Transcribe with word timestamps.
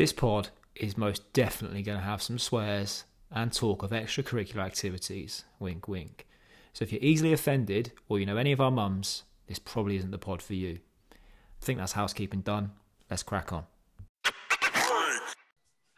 This 0.00 0.14
pod 0.14 0.48
is 0.74 0.96
most 0.96 1.30
definitely 1.34 1.82
going 1.82 1.98
to 1.98 2.04
have 2.04 2.22
some 2.22 2.38
swears 2.38 3.04
and 3.30 3.52
talk 3.52 3.82
of 3.82 3.90
extracurricular 3.90 4.64
activities. 4.64 5.44
Wink, 5.58 5.88
wink. 5.88 6.26
So 6.72 6.84
if 6.84 6.90
you're 6.90 7.02
easily 7.02 7.34
offended 7.34 7.92
or 8.08 8.18
you 8.18 8.24
know 8.24 8.38
any 8.38 8.50
of 8.50 8.62
our 8.62 8.70
mums, 8.70 9.24
this 9.46 9.58
probably 9.58 9.96
isn't 9.96 10.10
the 10.10 10.16
pod 10.16 10.40
for 10.40 10.54
you. 10.54 10.78
I 11.12 11.16
think 11.60 11.78
that's 11.78 11.92
housekeeping 11.92 12.40
done. 12.40 12.70
Let's 13.10 13.22
crack 13.22 13.52
on. 13.52 13.66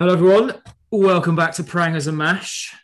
Hello, 0.00 0.14
everyone. 0.14 0.54
Welcome 0.90 1.36
back 1.36 1.52
to 1.52 1.62
Prangers 1.62 2.08
and 2.08 2.18
Mash. 2.18 2.74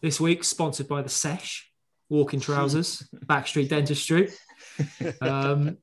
This 0.00 0.18
week, 0.18 0.44
sponsored 0.44 0.88
by 0.88 1.02
the 1.02 1.10
Sesh, 1.10 1.70
Walking 2.08 2.40
Trousers, 2.40 3.06
Backstreet 3.26 3.68
Dentistry. 3.68 4.30
Um, 5.20 5.76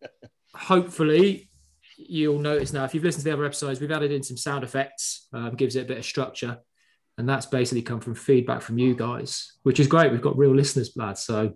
hopefully, 0.55 1.51
you'll 1.97 2.39
notice 2.39 2.73
now, 2.73 2.83
if 2.83 2.93
you've 2.93 3.03
listened 3.03 3.21
to 3.23 3.29
the 3.29 3.33
other 3.33 3.45
episodes, 3.45 3.79
we've 3.79 3.91
added 3.91 4.11
in 4.11 4.23
some 4.23 4.37
sound 4.37 4.63
effects, 4.63 5.27
um, 5.33 5.55
gives 5.55 5.75
it 5.75 5.81
a 5.81 5.85
bit 5.85 5.97
of 5.97 6.05
structure. 6.05 6.57
And 7.17 7.27
that's 7.29 7.45
basically 7.45 7.81
come 7.81 8.01
from 8.01 8.13
feedback 8.15 8.61
from 8.61 8.77
you 8.77 8.93
guys, 8.93 9.53
which 9.63 9.79
is 9.79 9.87
great. 9.87 10.11
We've 10.11 10.21
got 10.21 10.37
real 10.37 10.53
listeners, 10.53 10.91
lads. 10.97 11.21
So 11.23 11.53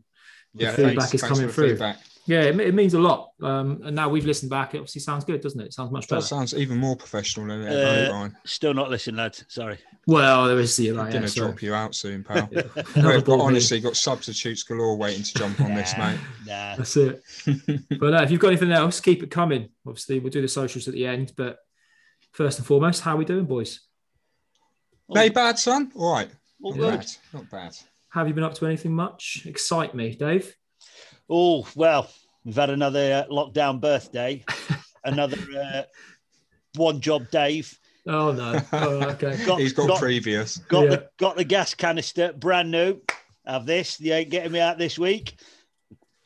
the 0.53 0.63
Yeah, 0.63 0.71
feedback 0.75 0.95
thanks- 0.99 1.13
is 1.15 1.21
thanks 1.21 1.37
coming 1.37 1.51
through. 1.51 1.69
feedback. 1.71 1.97
Yeah, 2.29 2.41
it, 2.41 2.59
it 2.59 2.75
means 2.75 2.93
a 2.93 2.99
lot. 2.99 3.31
Um, 3.41 3.81
and 3.83 3.95
now 3.95 4.07
we've 4.07 4.23
listened 4.23 4.51
back. 4.51 4.75
It 4.75 4.77
obviously 4.77 5.01
sounds 5.01 5.25
good, 5.25 5.41
doesn't 5.41 5.59
it? 5.59 5.65
It 5.65 5.73
sounds 5.73 5.91
much 5.91 6.05
That 6.05 6.17
better. 6.17 6.27
sounds 6.27 6.53
even 6.53 6.77
more 6.77 6.95
professional 6.95 7.47
than 7.47 7.63
it 7.63 7.71
Uh, 7.71 7.89
ever, 7.89 8.11
Ryan. 8.13 8.37
Still 8.45 8.75
not 8.75 8.91
listening, 8.91 9.15
lads. 9.15 9.45
Sorry. 9.47 9.79
Well, 10.05 10.45
there 10.45 10.59
is 10.59 10.75
the 10.77 10.89
I'm 10.89 10.97
right 10.97 11.11
gonna 11.11 11.25
yeah, 11.25 11.33
drop 11.33 11.59
you 11.63 11.73
out 11.73 11.95
soon, 11.95 12.23
pal. 12.23 12.47
Another 12.93 13.15
We've 13.15 13.25
ball 13.25 13.37
got, 13.37 13.45
honestly 13.45 13.79
got 13.79 13.95
substitutes 13.97 14.61
galore 14.61 14.95
waiting 14.95 15.23
to 15.23 15.33
jump 15.33 15.59
on 15.59 15.73
this, 15.73 15.97
mate. 15.97 16.19
Nah. 16.45 16.75
That's 16.75 16.95
it. 16.97 17.23
but 17.99 18.13
uh, 18.13 18.21
if 18.21 18.29
you've 18.29 18.39
got 18.39 18.49
anything 18.49 18.73
else, 18.73 18.99
keep 18.99 19.23
it 19.23 19.31
coming. 19.31 19.69
Obviously, 19.87 20.19
we'll 20.19 20.29
do 20.29 20.43
the 20.43 20.47
socials 20.47 20.87
at 20.87 20.93
the 20.93 21.07
end. 21.07 21.33
But 21.35 21.57
first 22.33 22.59
and 22.59 22.67
foremost, 22.67 23.01
how 23.01 23.15
are 23.15 23.17
we 23.17 23.25
doing, 23.25 23.45
boys? 23.45 23.79
Nay, 25.09 25.29
bad 25.29 25.57
son. 25.57 25.91
All 25.95 26.13
right. 26.13 26.29
All 26.61 26.75
Not 26.75 26.79
good. 26.79 26.99
bad. 26.99 27.11
Not 27.33 27.49
bad. 27.49 27.75
Have 28.11 28.27
you 28.27 28.35
been 28.35 28.43
up 28.43 28.53
to 28.53 28.67
anything 28.67 28.93
much? 28.93 29.43
Excite 29.47 29.95
me, 29.95 30.13
Dave. 30.13 30.55
Oh, 31.29 31.67
well, 31.75 32.09
we've 32.43 32.55
had 32.55 32.69
another 32.69 33.25
uh, 33.29 33.33
lockdown 33.33 33.79
birthday, 33.79 34.43
another 35.03 35.37
uh, 35.57 35.81
one 36.75 37.01
job 37.01 37.29
Dave. 37.31 37.77
Oh 38.07 38.31
no. 38.31 38.59
Oh, 38.73 39.01
okay. 39.11 39.37
Got- 39.45 39.59
He's 39.59 39.73
got, 39.73 39.87
got- 39.87 39.99
previous. 39.99 40.57
Got 40.57 40.83
Yeah. 40.85 40.89
the 40.89 41.09
got 41.17 41.35
the 41.35 41.43
gas 41.43 41.73
canister, 41.75 42.33
brand 42.33 42.71
new. 42.71 42.99
Have 43.45 43.65
this. 43.65 43.99
You 43.99 44.13
ain't 44.13 44.29
getting 44.29 44.51
me 44.51 44.59
out 44.59 44.77
this 44.77 44.97
week. 44.97 45.35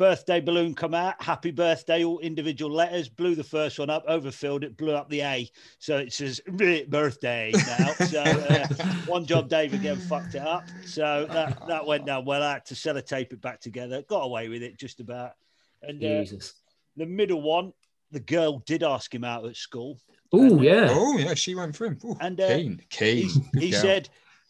Birthday 0.03 0.41
balloon 0.41 0.75
come 0.75 0.93
out. 0.93 1.15
Happy 1.23 1.49
birthday, 1.49 2.03
all 2.03 2.19
individual 2.19 2.69
letters. 2.69 3.07
Blew 3.07 3.35
the 3.35 3.43
first 3.43 3.79
one 3.79 3.89
up, 3.89 4.03
overfilled 4.05 4.65
it, 4.65 4.75
blew 4.75 4.91
up 4.91 5.07
the 5.07 5.21
A. 5.21 5.49
So 5.79 5.95
it 5.95 6.11
says 6.11 6.41
birthday 6.45 7.53
now. 7.53 7.93
So 7.93 8.21
uh, 8.21 8.67
one 9.05 9.25
job 9.25 9.47
Dave 9.47 9.73
again 9.73 9.95
fucked 9.95 10.35
it 10.35 10.41
up. 10.41 10.65
So 10.85 11.25
that, 11.31 11.65
that 11.69 11.85
went 11.85 12.05
down 12.05 12.25
well. 12.25 12.43
I 12.43 12.51
had 12.51 12.65
to 12.65 12.73
sellotape 12.73 13.31
it 13.31 13.39
back 13.39 13.61
together. 13.61 14.01
Got 14.01 14.25
away 14.25 14.49
with 14.49 14.61
it 14.61 14.77
just 14.77 14.99
about. 14.99 15.35
And 15.81 16.03
uh, 16.03 16.19
Jesus. 16.19 16.55
the 16.97 17.05
middle 17.05 17.41
one, 17.41 17.71
the 18.11 18.19
girl 18.19 18.59
did 18.59 18.83
ask 18.83 19.15
him 19.15 19.23
out 19.23 19.45
at 19.45 19.55
school. 19.55 20.01
Oh 20.33 20.61
yeah. 20.61 20.87
Oh 20.89 21.17
yeah, 21.17 21.33
she 21.33 21.55
went 21.55 21.77
for 21.77 21.85
him. 21.85 21.97
Ooh, 22.03 22.17
And, 22.19 22.41
uh, 22.41 22.47
keen, 22.49 22.81
keen. 22.89 23.29
He, 23.53 23.67
he 23.67 23.71
said, 23.71 24.09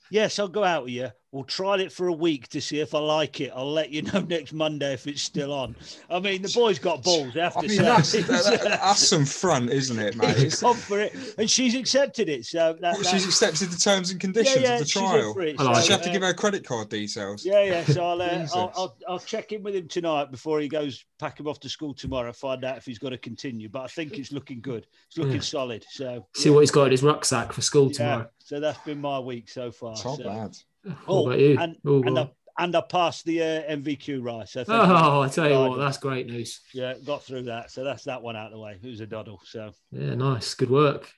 Yes, 0.09 0.39
I'll 0.39 0.47
go 0.47 0.63
out 0.63 0.85
with 0.85 0.93
you. 0.93 1.11
We'll 1.33 1.43
try 1.43 1.79
it 1.79 1.91
for 1.91 2.09
a 2.09 2.13
week 2.13 2.47
to 2.49 2.61
see 2.61 2.79
if 2.79 2.93
I 2.93 2.99
like 2.99 3.41
it. 3.41 3.51
I'll 3.55 3.71
let 3.71 3.89
you 3.89 4.03
know 4.03 4.19
next 4.29 4.53
Monday 4.53 4.93
if 4.93 5.07
it's 5.07 5.23
still 5.23 5.51
on. 5.51 5.75
I 6.07 6.19
mean, 6.19 6.43
the 6.43 6.51
boy's 6.53 6.77
got 6.77 7.01
balls, 7.01 7.35
I 7.35 7.39
have 7.45 7.57
I 7.57 7.61
to 7.61 7.67
mean, 7.67 7.77
say. 7.77 7.83
that's, 7.83 8.11
that- 8.11 8.27
that- 8.27 8.61
that's 8.63 9.07
some 9.07 9.25
front, 9.25 9.71
isn't 9.71 9.97
it, 9.97 10.15
mate? 10.15 10.29
He's 10.35 10.43
It's- 10.43 10.61
gone 10.61 10.75
for 10.75 10.99
it, 10.99 11.15
and 11.39 11.49
she's 11.49 11.73
accepted 11.73 12.29
it. 12.29 12.45
So 12.45 12.73
that, 12.79 12.93
Well, 12.93 13.01
that- 13.01 13.09
she's 13.09 13.25
accepted 13.25 13.71
the 13.71 13.77
terms 13.77 14.11
and 14.11 14.21
conditions 14.21 14.57
yeah, 14.61 14.67
yeah, 14.69 14.73
of 14.75 14.79
the 14.81 14.85
trial. 14.85 15.33
for 15.33 15.41
it. 15.41 15.59
I 15.59 15.63
like 15.63 15.73
Does 15.77 15.85
she 15.87 15.91
it. 15.91 15.95
have 15.95 16.05
to 16.05 16.11
give 16.11 16.21
her 16.21 16.33
credit 16.35 16.63
card 16.67 16.89
details? 16.89 17.43
Yeah, 17.43 17.63
yeah. 17.63 17.83
So 17.83 18.05
I'll, 18.05 18.21
uh, 18.21 18.47
I'll, 18.53 18.71
I'll 18.75 18.97
I'll 19.09 19.19
check 19.19 19.51
in 19.53 19.63
with 19.63 19.75
him 19.75 19.87
tonight 19.87 20.29
before 20.29 20.59
he 20.59 20.67
goes 20.67 21.03
pack 21.17 21.39
him 21.39 21.47
off 21.47 21.59
to 21.61 21.69
school 21.69 21.95
tomorrow. 21.95 22.31
Find 22.31 22.63
out 22.63 22.77
if 22.77 22.85
he's 22.85 22.99
got 22.99 23.09
to 23.09 23.17
continue. 23.17 23.69
But 23.69 23.81
I 23.81 23.87
think 23.87 24.19
it's 24.19 24.31
looking 24.31 24.61
good. 24.61 24.85
It's 25.07 25.17
looking 25.17 25.33
Yeah. 25.35 25.39
solid. 25.41 25.83
So 25.89 26.27
See 26.35 26.51
what 26.51 26.59
he's 26.59 26.69
got 26.69 26.85
in 26.85 26.91
his 26.91 27.01
rucksack 27.01 27.53
for 27.53 27.61
school 27.63 27.87
yeah. 27.87 27.93
tomorrow. 27.97 28.29
So 28.37 28.59
that's 28.59 28.77
been 28.85 29.01
my 29.01 29.17
week 29.17 29.49
so 29.49 29.71
far. 29.71 29.93
It's 29.93 30.05
not 30.05 30.17
so. 30.17 30.23
bad. 30.25 30.55
What 31.05 31.07
Oh, 31.07 31.29
and 31.29 31.77
Oh, 31.85 32.03
and 32.03 32.19
I, 32.19 32.29
and 32.59 32.75
I 32.75 32.81
passed 32.81 33.25
the 33.25 33.41
uh, 33.41 33.75
NVQ 33.75 34.23
right. 34.23 34.47
So 34.47 34.63
oh, 34.67 35.21
I 35.21 35.27
tell 35.27 35.49
you 35.49 35.57
what, 35.57 35.77
that's 35.77 35.97
great 35.97 36.27
news. 36.27 36.61
yeah, 36.73 36.93
got 37.05 37.23
through 37.23 37.43
that. 37.43 37.71
So 37.71 37.83
that's 37.83 38.03
that 38.03 38.21
one 38.21 38.35
out 38.35 38.47
of 38.47 38.51
the 38.53 38.59
way. 38.59 38.77
It 38.81 38.87
was 38.87 38.99
a 38.99 39.07
doddle. 39.07 39.41
So 39.45 39.71
Yeah, 39.91 40.15
nice. 40.15 40.53
Good 40.53 40.69
work. 40.69 41.11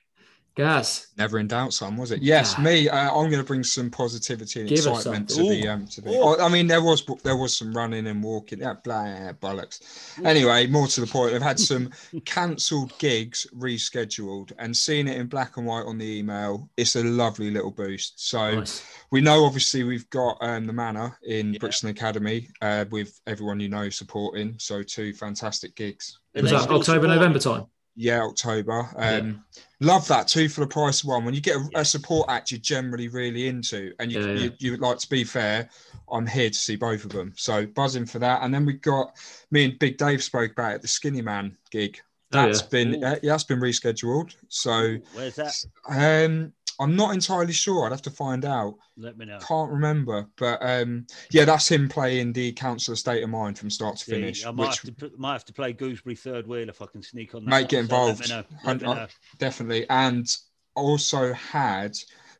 Gaz. 0.56 1.08
Never 1.18 1.38
in 1.38 1.48
doubt, 1.48 1.74
son, 1.74 1.96
was 1.98 2.12
it? 2.12 2.22
Yes, 2.22 2.54
Ah. 2.56 2.62
me. 2.62 2.88
Uh, 2.88 2.96
I'm 3.10 3.28
going 3.30 3.42
to 3.42 3.44
bring 3.44 3.62
some 3.62 3.90
positivity 3.90 4.60
and 4.60 4.68
Give 4.70 4.78
excitement 4.78 5.28
to 5.28 5.34
something. 5.34 5.60
the 5.60 5.68
um 5.68 5.86
to 5.88 6.00
the. 6.00 6.10
Ooh. 6.10 6.22
Oh, 6.22 6.40
I 6.44 6.48
mean, 6.48 6.66
there 6.66 6.82
was 6.82 7.04
there 7.22 7.36
was 7.36 7.54
some 7.54 7.74
running 7.76 8.06
and 8.06 8.22
walking. 8.24 8.60
Yeah, 8.60 8.72
blah 8.82 9.32
bollocks. 9.34 9.80
Anyway, 10.24 10.66
more 10.66 10.86
to 10.88 11.00
the 11.02 11.06
point, 11.06 11.34
I've 11.34 11.42
had 11.42 11.60
some 11.60 11.90
cancelled 12.24 12.98
gigs 12.98 13.46
rescheduled, 13.54 14.52
and 14.58 14.74
seeing 14.74 15.08
it 15.08 15.18
in 15.18 15.26
black 15.26 15.58
and 15.58 15.66
white 15.66 15.84
on 15.84 15.98
the 15.98 16.06
email, 16.18 16.70
it's 16.78 16.96
a 16.96 17.04
lovely 17.04 17.50
little 17.50 17.70
boost. 17.70 18.26
So 18.28 18.56
Nice. 18.60 18.82
we 19.12 19.20
know, 19.20 19.44
obviously, 19.44 19.84
we've 19.84 20.08
got 20.08 20.38
um, 20.40 20.66
the 20.66 20.72
Manor 20.72 21.18
in 21.24 21.52
Yeah. 21.52 21.58
Brixton 21.58 21.90
Academy 21.90 22.48
uh, 22.62 22.86
with 22.90 23.20
everyone 23.26 23.60
you 23.60 23.68
know 23.68 23.90
supporting. 23.90 24.54
So 24.58 24.82
two 24.82 25.12
fantastic 25.12 25.76
gigs. 25.76 26.18
It 26.32 26.42
was 26.42 26.50
that 26.52 26.62
October, 26.62 26.82
support 26.84 27.08
November 27.08 27.38
time. 27.38 27.66
Yeah, 27.96 28.22
October. 28.22 28.88
Um, 28.96 29.42
Love 29.80 30.06
that 30.08 30.28
too 30.28 30.48
for 30.48 30.60
the 30.60 30.66
price 30.66 31.02
of 31.02 31.08
one. 31.08 31.24
When 31.24 31.34
you 31.34 31.40
get 31.40 31.56
a, 31.56 31.80
a 31.80 31.84
support 31.84 32.30
act 32.30 32.50
you're 32.50 32.60
generally 32.60 33.08
really 33.08 33.48
into, 33.48 33.92
and 33.98 34.10
you, 34.10 34.20
Yeah, 34.20 34.26
yeah. 34.26 34.40
you 34.44 34.52
you 34.58 34.70
would 34.72 34.80
like 34.80 34.98
to 34.98 35.08
be 35.08 35.24
fair, 35.24 35.68
I'm 36.10 36.26
here 36.26 36.48
to 36.48 36.58
see 36.58 36.76
both 36.76 37.04
of 37.04 37.12
them. 37.12 37.32
So 37.36 37.66
buzzing 37.66 38.06
for 38.06 38.18
that. 38.20 38.42
And 38.42 38.54
then 38.54 38.64
we 38.64 38.74
got 38.74 39.12
me 39.50 39.64
and 39.66 39.78
Big 39.78 39.98
Dave 39.98 40.22
spoke 40.22 40.52
about 40.52 40.76
it, 40.76 40.82
the 40.82 40.88
Skinny 40.88 41.20
Man 41.22 41.56
gig. 41.70 41.98
Oh, 42.32 42.46
That's 42.46 42.62
yeah. 42.62 42.68
been 42.70 43.04
uh, 43.04 43.16
yeah, 43.22 43.32
that's 43.32 43.44
been 43.44 43.60
rescheduled. 43.60 44.34
So 44.48 44.96
where's 45.14 45.36
that? 45.36 45.54
um, 45.88 46.52
I'm 46.78 46.96
not 46.96 47.14
entirely 47.14 47.52
sure. 47.52 47.86
I'd 47.86 47.92
have 47.92 48.02
to 48.02 48.10
find 48.10 48.44
out. 48.44 48.74
Let 48.96 49.16
me 49.18 49.26
know. 49.26 49.38
Can't 49.38 49.70
remember, 49.70 50.26
but 50.36 50.58
um, 50.62 51.06
yeah, 51.30 51.44
that's 51.44 51.70
him 51.70 51.88
playing 51.88 52.32
the 52.32 52.52
Council 52.52 52.94
Estate 52.94 53.22
of 53.22 53.30
Mind 53.30 53.58
from 53.58 53.70
start 53.70 53.96
to 53.96 54.04
See, 54.04 54.12
finish. 54.12 54.44
I 54.44 54.50
might 54.50 54.68
which 54.68 54.82
have, 54.82 54.96
to, 54.96 55.12
might 55.18 55.32
have 55.32 55.44
to 55.46 55.52
play 55.52 55.72
Gooseberry 55.72 56.16
third 56.16 56.46
wheel 56.46 56.68
if 56.68 56.80
I 56.82 56.86
can 56.86 57.02
sneak 57.02 57.34
on 57.34 57.44
that. 57.44 57.50
Mate, 57.50 57.62
one. 57.62 57.68
get 57.68 57.88
So 57.90 57.96
let 57.96 58.18
me 58.18 58.24
involved. 58.24 58.28
know. 58.30 58.44
Let 58.64 58.80
me 58.80 58.86
Hun- 58.86 58.96
know. 58.96 59.06
definitely. 59.38 59.88
And 59.90 60.36
also 60.74 61.32
had 61.32 61.96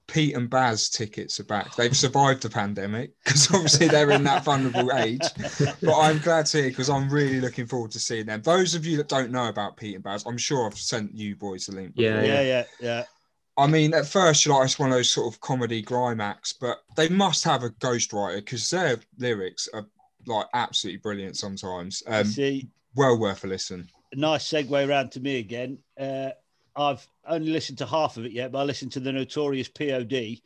Pete 0.09 0.37
and 0.37 0.49
Bas 0.49 0.89
tickets 0.89 1.41
are 1.41 1.45
back. 1.45 1.75
They've 1.75 1.97
survived 1.97 2.43
the 2.43 2.51
pandemic 2.51 3.13
because 3.25 3.49
obviously 3.55 3.89
they're 3.89 4.11
in 4.13 4.23
that 4.25 4.45
vulnerable 4.45 4.93
age. 4.93 5.23
But 5.83 5.99
I'm 5.99 6.19
glad 6.19 6.47
to 6.47 6.59
hear 6.59 6.69
because 6.69 6.89
I'm 6.89 7.09
really 7.11 7.41
looking 7.41 7.67
forward 7.67 7.91
to 7.93 7.99
seeing 7.99 8.27
them. 8.27 8.41
Those 8.43 8.75
of 8.75 8.87
you 8.87 8.97
that 8.99 9.09
don't 9.09 9.33
know 9.33 9.49
about 9.49 9.77
Pete 9.77 9.95
and 9.97 10.05
Bas, 10.05 10.25
I'm 10.27 10.39
sure 10.39 10.67
I've 10.67 10.79
sent 10.79 11.15
you 11.17 11.35
boys 11.35 11.67
the 11.67 11.75
link. 11.75 11.95
Yeah, 11.97 12.23
yeah, 12.23 12.41
yeah, 12.43 12.65
yeah. 12.81 13.05
I 13.59 13.67
mean, 13.67 13.95
at 13.95 14.07
first 14.07 14.45
you're 14.45 14.55
like 14.55 14.67
it's 14.67 14.79
one 14.79 14.91
of 14.91 14.97
those 14.97 15.11
sort 15.11 15.33
of 15.33 15.41
comedy 15.41 15.81
grime 15.83 16.21
acts, 16.21 16.53
but 16.53 16.79
they 16.97 17.09
must 17.09 17.43
have 17.45 17.63
a 17.63 17.71
ghostwriter 17.71 18.37
because 18.37 18.69
their 18.69 18.99
lyrics 19.19 19.69
are 19.73 19.87
like 20.27 20.47
absolutely 20.55 20.99
brilliant 20.99 21.37
sometimes. 21.37 22.03
Um, 22.07 22.25
See, 22.25 22.69
well 22.95 23.19
worth 23.19 23.45
a 23.45 23.47
listen. 23.47 23.89
nice 24.15 24.49
segue 24.49 24.89
around 24.89 25.13
to 25.13 25.21
me 25.21 25.39
again. 25.39 25.79
Uh, 25.99 26.31
I've 26.77 27.07
only 27.27 27.51
listened 27.51 27.79
to 27.79 27.87
half 27.87 28.19
of 28.19 28.27
it 28.27 28.33
yet, 28.33 28.53
but 28.53 28.59
I 28.59 28.65
listened 28.65 28.93
to 28.93 29.01
the 29.01 29.13
Notorious 29.13 29.69
POD, 29.69 30.41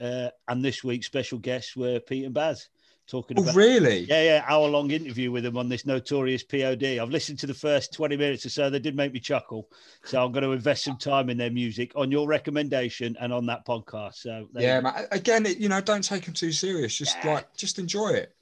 uh, 0.00 0.30
and 0.48 0.64
this 0.64 0.82
week's 0.82 1.06
special 1.06 1.38
guests 1.38 1.76
were 1.76 2.00
Pete 2.00 2.24
and 2.24 2.34
Bas 2.34 2.68
talking 3.08 3.38
Oh, 3.38 3.42
about. 3.42 3.54
really? 3.54 4.00
Yeah, 4.00 4.22
yeah, 4.22 4.44
hour 4.46 4.68
long 4.68 4.90
interview 4.90 5.30
with 5.32 5.42
them 5.44 5.56
on 5.56 5.68
this 5.68 5.84
notorious 5.86 6.42
POD. 6.44 6.84
I've 7.00 7.10
listened 7.10 7.38
to 7.40 7.46
the 7.46 7.54
first 7.54 7.92
20 7.92 8.16
minutes 8.16 8.46
or 8.46 8.50
so. 8.50 8.70
They 8.70 8.78
did 8.78 8.94
make 8.94 9.12
me 9.12 9.20
chuckle. 9.20 9.68
So 10.04 10.22
I'm 10.24 10.30
going 10.32 10.44
to 10.44 10.52
invest 10.52 10.84
some 10.84 10.96
time 10.98 11.30
in 11.30 11.36
their 11.38 11.50
music 11.50 11.92
on 11.96 12.10
your 12.12 12.26
recommendation 12.28 13.16
and 13.20 13.32
on 13.32 13.46
that 13.46 13.66
podcast. 13.66 14.16
So 14.16 14.48
Yeah, 14.54 14.76
you 14.76 14.82
man. 14.82 15.06
Again, 15.10 15.46
it, 15.46 15.58
you 15.58 15.68
know, 15.68 15.80
don't 15.80 16.02
take 16.04 16.24
them 16.26 16.34
too 16.34 16.52
serious. 16.52 16.96
Just 16.96 17.16
like, 17.24 17.56
just 17.56 17.78
enjoy 17.78 18.10
it. 18.10 18.34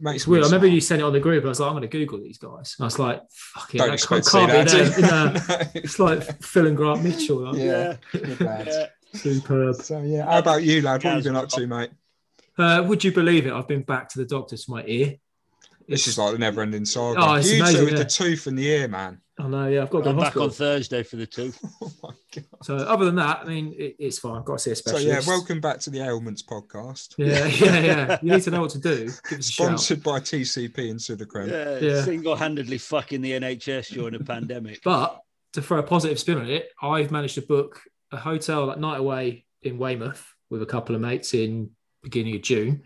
Makes 0.00 0.22
It's 0.22 0.26
weird. 0.26 0.42
I 0.42 0.46
remember 0.46 0.66
you 0.66 0.80
sent 0.80 1.00
it 1.00 1.04
on 1.04 1.12
the 1.12 1.20
group. 1.20 1.44
I 1.44 1.48
was 1.48 1.60
like, 1.60 1.68
I'm 1.68 1.74
going 1.74 1.82
to 1.82 1.88
Google 1.88 2.18
these 2.18 2.38
guys. 2.38 2.74
And 2.78 2.84
I 2.84 2.86
was 2.86 2.98
like, 2.98 3.22
fuck 3.30 3.72
it. 3.74 3.78
Don't 3.78 3.88
that 3.88 3.94
expect 3.94 4.28
can't, 4.28 4.50
to 4.50 4.68
see 4.68 4.78
be 4.78 5.02
that. 5.06 5.34
them. 5.46 5.58
do 5.62 5.70
it's 5.80 5.98
like 6.00 6.42
Phil 6.42 6.66
and 6.66 6.76
Grant 6.76 7.04
Mitchell. 7.04 7.52
like, 7.52 7.56
yeah. 7.58 7.96
Yeah. 8.12 8.20
Good 8.20 8.40
lads. 8.40 8.68
Yeah. 8.72 8.86
Superb. 9.14 9.76
So 9.76 10.02
yeah, 10.02 10.24
how 10.26 10.38
about 10.40 10.64
you, 10.64 10.82
lad? 10.82 11.04
What 11.04 11.12
have 11.14 11.18
you 11.18 11.30
been 11.30 11.36
up 11.36 11.48
to, 11.50 11.66
mate? 11.66 11.90
Uh, 12.58 12.84
would 12.86 13.04
you 13.04 13.12
believe 13.12 13.46
it? 13.46 13.52
I've 13.52 13.68
been 13.68 13.82
back 13.82 14.08
to 14.10 14.18
the 14.18 14.24
doctor 14.24 14.56
to 14.56 14.70
my 14.70 14.84
ear. 14.86 15.14
This 15.88 16.08
is 16.08 16.18
like 16.18 16.32
the 16.32 16.38
never-ending 16.38 16.84
saga. 16.84 17.20
Oh, 17.20 17.34
it's 17.34 17.52
you 17.52 17.60
amazing, 17.62 17.78
two 17.78 17.84
with 17.84 17.94
yeah. 17.94 17.98
the 18.00 18.04
tooth 18.06 18.46
and 18.46 18.58
the 18.58 18.66
ear, 18.66 18.88
man. 18.88 19.20
I 19.38 19.46
know, 19.46 19.68
yeah, 19.68 19.82
I've 19.82 19.90
got 19.90 19.98
to 19.98 20.04
go 20.04 20.10
I'm 20.10 20.16
back 20.16 20.36
on 20.36 20.50
Thursday 20.50 21.02
for 21.02 21.16
the 21.16 21.26
two. 21.26 21.52
Oh 21.82 21.92
my 22.02 22.10
god. 22.34 22.44
So 22.62 22.76
other 22.76 23.04
than 23.04 23.16
that, 23.16 23.40
I 23.40 23.44
mean, 23.44 23.74
it, 23.76 23.96
it's 23.98 24.18
fine. 24.18 24.38
I've 24.38 24.44
got 24.44 24.54
to 24.54 24.58
see 24.58 24.70
a 24.70 24.76
specialist. 24.76 25.06
So 25.06 25.30
yeah, 25.30 25.36
welcome 25.36 25.60
back 25.60 25.78
to 25.80 25.90
the 25.90 26.00
Ailments 26.00 26.42
podcast. 26.42 27.14
Yeah, 27.18 27.46
yeah, 27.46 27.80
yeah. 27.80 28.18
You 28.22 28.32
need 28.32 28.42
to 28.42 28.50
know 28.50 28.62
what 28.62 28.70
to 28.70 28.78
do. 28.80 29.10
Give 29.28 29.38
us 29.38 29.48
a. 29.48 29.52
Sponsored 29.52 30.02
by 30.02 30.20
TCP 30.20 30.90
and 30.90 30.98
Sudocrem. 30.98 31.50
Yeah, 31.50 31.78
Yeah. 31.78 32.02
single-handedly 32.02 32.78
fucking 32.78 33.20
the 33.20 33.32
NHS 33.32 33.92
during 33.92 34.14
a 34.14 34.20
pandemic. 34.20 34.80
But 34.82 35.20
to 35.52 35.62
throw 35.62 35.78
a 35.78 35.82
positive 35.82 36.18
spin 36.18 36.38
on 36.38 36.48
it, 36.48 36.70
I've 36.82 37.10
managed 37.10 37.34
to 37.36 37.42
book 37.42 37.80
a 38.10 38.16
hotel 38.16 38.66
that 38.68 38.80
night 38.80 38.98
away 38.98 39.44
in 39.62 39.78
Weymouth 39.78 40.34
with 40.50 40.62
a 40.62 40.66
couple 40.66 40.94
of 40.94 41.00
mates 41.00 41.34
in 41.34 41.70
beginning 42.10 42.36
of 42.36 42.42
June. 42.42 42.82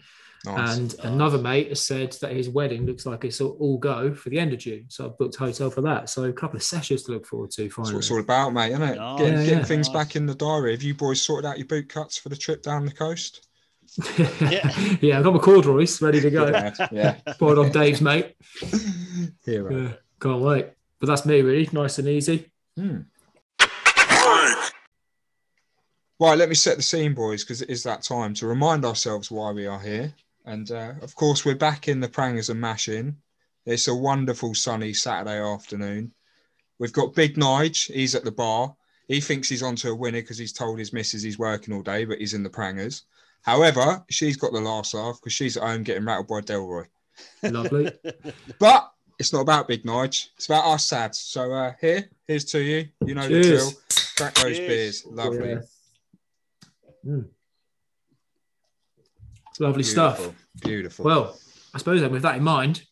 Nice. 0.46 0.78
And 0.78 0.94
another 1.04 1.36
mate 1.36 1.68
has 1.68 1.82
said 1.82 2.12
that 2.22 2.32
his 2.32 2.48
wedding 2.48 2.86
looks 2.86 3.04
like 3.04 3.26
it's 3.26 3.42
all, 3.42 3.58
all 3.60 3.76
go 3.76 4.14
for 4.14 4.30
the 4.30 4.38
end 4.38 4.54
of 4.54 4.58
June. 4.58 4.86
So 4.88 5.04
I've 5.04 5.18
booked 5.18 5.36
a 5.36 5.40
hotel 5.40 5.70
for 5.70 5.82
that. 5.82 6.08
So 6.08 6.24
a 6.24 6.32
couple 6.32 6.56
of 6.56 6.62
sessions 6.62 7.02
to 7.02 7.12
look 7.12 7.26
forward 7.26 7.50
to 7.52 7.64
That's 7.64 7.74
finally. 7.74 7.94
what 7.94 7.98
it's 7.98 8.10
all 8.10 8.20
about, 8.20 8.54
mate, 8.54 8.72
isn't 8.72 8.82
it? 8.82 8.96
Nice. 8.96 9.18
Getting, 9.18 9.34
Yeah, 9.34 9.44
getting 9.44 9.58
yeah. 9.58 9.64
things 9.64 9.88
Nice. 9.88 9.94
back 9.94 10.16
in 10.16 10.24
the 10.24 10.34
diary. 10.34 10.72
Have 10.72 10.82
you 10.82 10.94
boys 10.94 11.20
sorted 11.20 11.44
out 11.44 11.58
your 11.58 11.66
boot 11.66 11.90
cuts 11.90 12.16
for 12.16 12.30
the 12.30 12.36
trip 12.36 12.62
down 12.62 12.86
the 12.86 12.92
coast? 12.92 13.46
Yeah. 14.40 14.70
yeah, 15.00 15.18
I've 15.18 15.24
got 15.24 15.34
my 15.34 15.40
corduroys 15.40 16.00
ready 16.00 16.20
to 16.22 16.30
go. 16.30 16.46
yeah, 16.48 16.72
yeah. 16.92 17.16
Borrowed 17.38 17.58
off 17.58 17.72
Dave's 17.72 18.00
mate. 18.00 18.34
Hero. 19.44 19.76
Yeah, 19.76 19.92
can't 20.20 20.40
wait. 20.40 20.68
But 21.00 21.06
that's 21.08 21.26
me, 21.26 21.42
really. 21.42 21.68
Nice 21.72 21.98
and 21.98 22.08
easy. 22.08 22.50
Hmm. 22.78 23.00
Right, 26.20 26.36
let 26.36 26.50
me 26.50 26.54
set 26.54 26.76
the 26.76 26.82
scene, 26.82 27.14
boys, 27.14 27.42
because 27.42 27.62
it 27.62 27.70
is 27.70 27.82
that 27.84 28.02
time 28.02 28.34
to 28.34 28.46
remind 28.46 28.84
ourselves 28.84 29.30
why 29.30 29.52
we 29.52 29.66
are 29.66 29.80
here. 29.80 30.12
And 30.44 30.70
uh, 30.70 30.92
of 31.00 31.14
course, 31.14 31.46
we're 31.46 31.54
back 31.54 31.88
in 31.88 31.98
the 31.98 32.10
Prangers 32.10 32.50
and 32.50 32.60
Mash 32.60 32.88
in. 32.88 33.16
It's 33.64 33.88
a 33.88 33.94
wonderful 33.94 34.54
sunny 34.54 34.92
Saturday 34.92 35.40
afternoon. 35.40 36.12
We've 36.78 36.92
got 36.92 37.14
Big 37.14 37.36
Nige. 37.36 37.90
He's 37.90 38.14
at 38.14 38.24
the 38.24 38.32
bar. 38.32 38.76
He 39.08 39.22
thinks 39.22 39.48
he's 39.48 39.62
onto 39.62 39.88
a 39.88 39.94
winner 39.94 40.20
because 40.20 40.36
he's 40.36 40.52
told 40.52 40.78
his 40.78 40.92
missus 40.92 41.22
he's 41.22 41.38
working 41.38 41.72
all 41.72 41.82
day, 41.82 42.04
but 42.04 42.18
he's 42.18 42.34
in 42.34 42.42
the 42.42 42.50
Prangers. 42.50 43.04
However, 43.40 44.04
she's 44.10 44.36
got 44.36 44.52
the 44.52 44.60
last 44.60 44.92
laugh 44.92 45.18
because 45.20 45.32
she's 45.32 45.56
at 45.56 45.62
home 45.62 45.84
getting 45.84 46.04
rattled 46.04 46.28
by 46.28 46.42
Delroy. 46.42 46.86
Lovely. 47.42 47.92
But 48.58 48.92
it's 49.18 49.32
not 49.32 49.40
about 49.40 49.68
Big 49.68 49.84
Nige. 49.84 50.28
It's 50.36 50.46
about 50.46 50.66
us 50.66 50.86
sads. 50.86 51.18
So 51.18 51.50
uh, 51.50 51.72
here, 51.80 52.10
here's 52.26 52.44
to 52.46 52.60
you. 52.60 52.88
You 53.06 53.14
know 53.14 53.22
the 53.22 53.42
Cheers. 53.42 53.44
drill. 53.44 53.72
Crack 54.16 54.34
those 54.34 54.56
Cheers. 54.58 54.68
beers. 54.68 55.06
Lovely. 55.06 55.48
Yeah. 55.50 55.60
Mm. 57.06 57.28
Lovely 59.58 59.82
stuff. 59.82 60.16
Beautiful. 60.18 60.34
Beautiful. 60.64 61.04
Well, 61.04 61.38
I 61.74 61.78
suppose 61.78 62.00
then, 62.00 62.10
with 62.12 62.22
that 62.22 62.36
in 62.36 62.42
mind, 62.42 62.82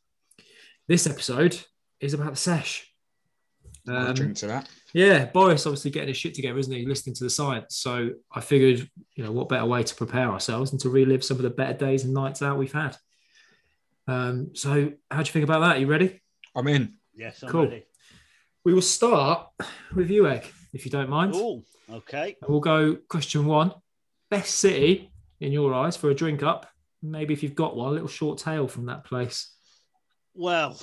this 0.86 1.06
episode 1.06 1.58
is 2.00 2.14
about 2.14 2.30
the 2.30 2.36
sesh. 2.36 2.84
Um, 3.88 4.12
drink 4.12 4.36
to 4.36 4.46
that. 4.48 4.68
yeah, 4.92 5.24
Boris 5.26 5.64
obviously 5.66 5.90
getting 5.90 6.08
his 6.08 6.16
shit 6.18 6.34
together, 6.34 6.58
isn't 6.58 6.72
he? 6.72 6.84
Listening 6.84 7.14
to 7.16 7.24
the 7.24 7.30
science. 7.30 7.76
So 7.76 8.10
I 8.30 8.40
figured, 8.42 8.86
you 9.14 9.24
know, 9.24 9.32
what 9.32 9.48
better 9.48 9.64
way 9.64 9.82
to 9.82 9.94
prepare 9.94 10.28
ourselves 10.30 10.72
and 10.72 10.80
to 10.82 10.90
relive 10.90 11.24
some 11.24 11.38
of 11.38 11.42
the 11.42 11.50
better 11.50 11.72
days 11.72 12.04
and 12.04 12.12
nights 12.12 12.42
out 12.42 12.58
we've 12.58 12.72
had. 12.72 12.96
Um, 14.06 14.50
so 14.54 14.92
how 15.10 15.22
do 15.22 15.28
you 15.28 15.32
think 15.32 15.44
about 15.44 15.60
that? 15.60 15.76
Are 15.76 15.80
you 15.80 15.86
ready? 15.86 16.20
I'm 16.54 16.68
in. 16.68 16.94
yes, 17.14 17.42
I'm 17.42 17.48
Cool. 17.48 17.64
ready. 17.64 17.84
We 18.64 18.74
will 18.74 18.82
start 18.82 19.48
with 19.94 20.10
you, 20.10 20.28
Egg, 20.28 20.44
if 20.74 20.84
you 20.84 20.90
don't 20.90 21.08
mind. 21.08 21.32
Oh, 21.34 21.64
okay. 21.90 22.36
And 22.42 22.50
we'll 22.50 22.60
go 22.60 22.96
question 23.08 23.46
one. 23.46 23.72
Best 24.30 24.56
city 24.56 25.10
in 25.40 25.52
your 25.52 25.72
eyes 25.74 25.96
for 25.96 26.10
a 26.10 26.14
drink 26.14 26.42
up. 26.42 26.66
Maybe 27.02 27.32
if 27.32 27.42
you've 27.42 27.54
got 27.54 27.76
one, 27.76 27.88
a 27.88 27.92
little 27.92 28.08
short 28.08 28.38
tale 28.38 28.68
from 28.68 28.86
that 28.86 29.04
place. 29.04 29.54
Well, 30.34 30.78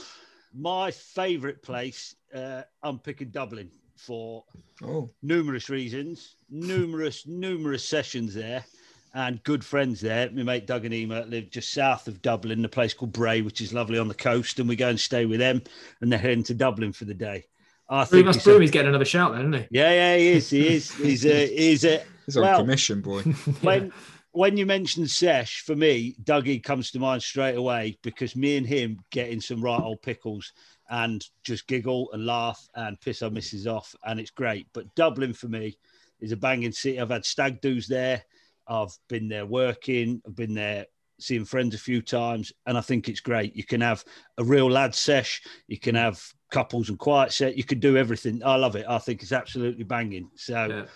my 0.53 0.91
favourite 0.91 1.61
place, 1.61 2.15
uh, 2.33 2.63
I'm 2.81 2.99
picking 2.99 3.29
Dublin 3.29 3.69
for 3.97 4.43
Oh, 4.83 5.09
numerous 5.21 5.69
reasons, 5.69 6.35
numerous, 6.49 7.25
numerous 7.27 7.87
sessions 7.87 8.33
there, 8.33 8.65
and 9.13 9.43
good 9.43 9.63
friends 9.63 10.01
there. 10.01 10.29
My 10.31 10.43
mate 10.43 10.67
Doug 10.67 10.85
and 10.85 10.93
Ema 10.93 11.21
live 11.21 11.49
just 11.49 11.71
south 11.71 12.07
of 12.07 12.21
Dublin, 12.21 12.59
in 12.59 12.65
a 12.65 12.69
place 12.69 12.93
called 12.93 13.13
Bray, 13.13 13.41
which 13.41 13.61
is 13.61 13.73
lovely 13.73 13.99
on 13.99 14.07
the 14.07 14.13
coast, 14.13 14.59
and 14.59 14.67
we 14.67 14.75
go 14.75 14.89
and 14.89 14.99
stay 14.99 15.25
with 15.25 15.39
them, 15.39 15.61
and 16.01 16.11
they're 16.11 16.19
heading 16.19 16.43
to 16.45 16.53
Dublin 16.53 16.91
for 16.91 17.05
the 17.05 17.13
day. 17.13 17.45
I 17.89 18.05
think 18.05 18.25
Bruce 18.25 18.37
it's 18.37 18.47
a- 18.47 18.49
Broomy's 18.49 18.71
getting 18.71 18.89
another 18.89 19.05
shout 19.05 19.33
then, 19.33 19.53
isn't 19.53 19.67
he? 19.69 19.77
yeah, 19.79 19.91
yeah, 19.91 20.17
he 20.17 20.27
is, 20.29 20.49
he 20.49 20.67
is. 20.75 20.91
He's 20.95 21.25
a, 21.25 21.47
he's 21.47 21.85
a. 21.85 22.03
he's 22.25 22.37
on 22.37 22.57
commission, 22.61 23.01
boy. 23.01 23.21
When 23.61 23.91
when 24.31 24.57
you 24.57 24.65
mention 24.65 25.07
Sesh, 25.07 25.61
for 25.61 25.75
me, 25.77 26.15
Dougie 26.23 26.61
comes 26.61 26.91
to 26.91 26.99
mind 26.99 27.23
straight 27.23 27.55
away 27.55 27.97
because 28.03 28.35
me 28.35 28.57
and 28.57 28.67
him 28.67 28.99
get 29.09 29.29
in 29.29 29.39
some 29.39 29.61
right 29.63 29.79
old 29.79 30.01
pickles 30.01 30.51
and 30.89 31.25
just 31.45 31.67
giggle 31.67 32.09
and 32.11 32.25
laugh 32.25 32.59
and 32.75 32.99
piss 32.99 33.21
our 33.21 33.29
misses 33.29 33.65
off, 33.65 33.95
and 34.03 34.19
it's 34.19 34.31
great. 34.31 34.67
But 34.73 34.93
Dublin 34.95 35.33
for 35.33 35.47
me 35.47 35.77
is 36.19 36.31
a 36.33 36.37
banging 36.37 36.73
city. 36.73 36.99
I've 36.99 37.11
had 37.11 37.23
stag 37.25 37.61
do's 37.61 37.87
there. 37.87 38.23
I've 38.67 38.91
been 39.07 39.29
there 39.29 39.45
working. 39.45 40.21
I've 40.27 40.35
been 40.35 40.53
there 40.53 40.87
seeing 41.19 41.45
friends 41.45 41.73
a 41.73 41.77
few 41.79 42.01
times, 42.01 42.51
and 42.65 42.77
I 42.77 42.81
think 42.81 43.07
it's 43.07 43.21
great. 43.21 43.55
You 43.55 43.63
can 43.63 43.79
have 43.81 44.03
a 44.37 44.43
real 44.43 44.69
lad 44.69 44.93
sesh. 44.93 45.41
You 45.67 45.79
can 45.79 45.95
have 45.95 46.21
couples 46.51 46.89
and 46.89 46.99
quiet 46.99 47.31
set. 47.31 47.57
You 47.57 47.63
can 47.63 47.79
do 47.79 47.97
everything. 47.97 48.41
I 48.43 48.55
love 48.55 48.75
it. 48.75 48.85
I 48.87 48.97
think 48.97 49.21
it's 49.21 49.31
absolutely 49.31 49.83
banging. 49.83 50.29
So. 50.35 50.87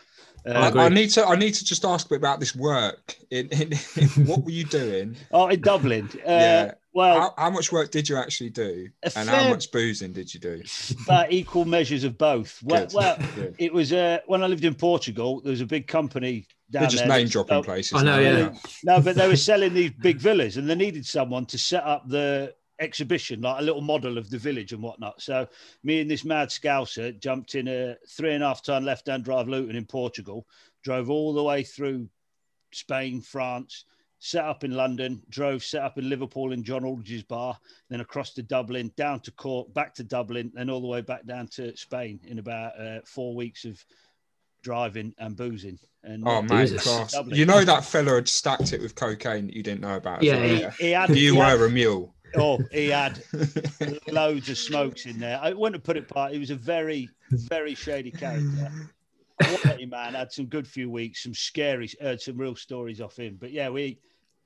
Yeah. 0.45 0.53
uh, 0.55 0.71
I. 0.75 0.85
I 0.85 0.89
need 0.89 1.09
to. 1.11 1.25
I 1.25 1.35
need 1.35 1.53
to 1.53 1.65
just 1.65 1.85
ask 1.85 2.05
a 2.05 2.09
bit 2.09 2.17
about 2.17 2.39
this 2.39 2.55
work. 2.55 3.15
In, 3.31 3.47
in, 3.47 3.73
what 4.25 4.43
were 4.43 4.51
you 4.51 4.65
doing? 4.65 5.15
Oh, 5.31 5.47
in 5.47 5.61
Dublin. 5.61 6.09
Uh, 6.19 6.29
Yeah. 6.29 6.71
Well, 6.91 7.19
How, 7.19 7.33
how 7.37 7.49
much 7.51 7.71
work 7.71 7.91
did 7.91 8.09
you 8.09 8.17
actually 8.17 8.49
do, 8.49 8.89
and 9.15 9.29
how 9.29 9.47
much 9.47 9.71
boozing 9.71 10.11
did 10.11 10.33
you 10.33 10.39
do? 10.39 10.63
about 11.03 11.31
equal 11.31 11.65
measures 11.65 12.03
of 12.03 12.17
both. 12.17 12.61
Well, 12.63 12.87
well 12.93 13.17
it 13.59 13.71
was 13.71 13.93
uh, 13.93 14.19
when 14.25 14.41
I 14.41 14.47
lived 14.47 14.65
in 14.65 14.73
Portugal. 14.73 15.39
There 15.41 15.51
was 15.51 15.61
a 15.61 15.67
big 15.67 15.85
company 15.85 16.47
down 16.71 16.81
They're 16.81 16.89
just 16.89 17.07
there. 17.07 17.17
name 17.17 17.27
dropping 17.27 17.57
oh, 17.57 17.63
places. 17.63 17.93
I 17.93 18.03
know, 18.03 18.19
yeah. 18.19 18.53
No, 18.83 19.01
but 19.01 19.15
they 19.15 19.27
were 19.27 19.35
selling 19.35 19.73
these 19.73 19.91
big 19.91 20.17
villas, 20.17 20.57
and 20.57 20.67
they 20.67 20.75
needed 20.75 21.05
someone 21.05 21.45
to 21.47 21.59
set 21.59 21.83
up 21.83 22.09
the 22.09 22.55
exhibition, 22.79 23.41
like 23.41 23.59
a 23.59 23.63
little 23.63 23.81
model 23.81 24.17
of 24.17 24.29
the 24.29 24.37
village 24.37 24.73
and 24.73 24.81
whatnot. 24.81 25.21
So 25.21 25.47
me 25.83 26.01
and 26.01 26.09
this 26.09 26.23
mad 26.25 26.49
scouser 26.49 27.17
jumped 27.19 27.55
in 27.55 27.67
a 27.67 27.95
three 28.07 28.33
and 28.33 28.43
a 28.43 28.47
half 28.47 28.63
ton 28.63 28.85
left-hand 28.85 29.23
drive 29.25 29.47
Luton 29.47 29.75
in 29.75 29.85
Portugal, 29.85 30.47
drove 30.83 31.09
all 31.09 31.33
the 31.33 31.43
way 31.43 31.63
through 31.63 32.07
Spain, 32.71 33.21
France, 33.21 33.85
set 34.19 34.43
up 34.45 34.63
in 34.63 34.71
London, 34.71 35.21
drove, 35.29 35.63
set 35.63 35.81
up 35.81 35.97
in 35.97 36.09
Liverpool 36.09 36.51
in 36.51 36.63
John 36.63 36.83
Aldridge's 36.83 37.23
bar, 37.23 37.57
then 37.89 38.01
across 38.01 38.33
to 38.33 38.43
Dublin, 38.43 38.91
down 38.97 39.19
to 39.21 39.31
Cork, 39.31 39.73
back 39.73 39.93
to 39.95 40.03
Dublin, 40.03 40.51
then 40.53 40.69
all 40.69 40.81
the 40.81 40.87
way 40.87 41.01
back 41.01 41.25
down 41.25 41.47
to 41.49 41.75
Spain 41.77 42.19
in 42.27 42.39
about 42.39 42.79
uh, 42.79 42.99
four 43.05 43.33
weeks 43.35 43.65
of 43.65 43.83
driving 44.61 45.13
and 45.19 45.35
boozing. 45.35 45.79
And 46.03 46.23
Oh 46.27 46.37
uh, 46.37 46.41
man, 46.43 46.67
Jesus. 46.67 46.83
class. 46.83 47.13
Dublin. 47.13 47.37
You 47.37 47.45
know 47.45 47.63
that 47.63 47.83
fella 47.85 48.15
had 48.15 48.27
stacked 48.27 48.73
it 48.73 48.81
with 48.81 48.95
cocaine 48.95 49.47
that 49.47 49.55
you 49.55 49.63
didn't 49.63 49.81
know 49.81 49.95
about. 49.95 50.21
Yeah, 50.23 50.41
he, 50.45 50.85
he 50.87 50.91
had, 50.91 51.09
You 51.09 51.33
he 51.33 51.39
had- 51.39 51.59
were 51.59 51.65
a 51.65 51.69
mule. 51.69 52.13
Oh, 52.37 52.59
he 52.71 52.87
had 52.87 53.21
loads 54.07 54.49
of 54.49 54.57
smokes 54.57 55.05
in 55.05 55.19
there. 55.19 55.39
I 55.41 55.53
wouldn't 55.53 55.75
have 55.75 55.83
put 55.83 55.97
it 55.97 56.07
part. 56.07 56.31
He 56.33 56.39
was 56.39 56.49
a 56.49 56.55
very, 56.55 57.09
very 57.31 57.75
shady 57.75 58.11
character. 58.11 58.71
Quality 59.41 59.85
man 59.85 60.13
had 60.15 60.31
some 60.31 60.45
good 60.47 60.67
few 60.67 60.89
weeks, 60.89 61.23
some 61.23 61.33
scary, 61.33 61.89
heard 62.01 62.19
some 62.21 62.37
real 62.37 62.55
stories 62.55 62.99
off 62.99 63.17
him. 63.17 63.37
But 63.39 63.51
yeah, 63.51 63.69
we 63.69 63.99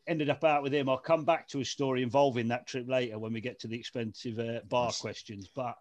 ended 0.06 0.30
up 0.30 0.44
out 0.44 0.62
with 0.62 0.74
him. 0.74 0.88
I'll 0.88 0.98
come 0.98 1.26
back 1.26 1.48
to 1.50 1.62
a 1.62 1.66
story 1.66 2.04
involving 2.04 2.48
that 2.50 2.68
trip 2.68 2.88
later 2.88 3.18
when 3.18 3.34
we 3.34 3.42
get 3.42 3.60
to 3.62 3.68
the 3.68 3.78
expensive 3.80 4.38
uh, 4.38 4.60
bar 4.70 4.88
Nice. 4.88 5.00
questions. 5.02 5.50
But 5.54 5.76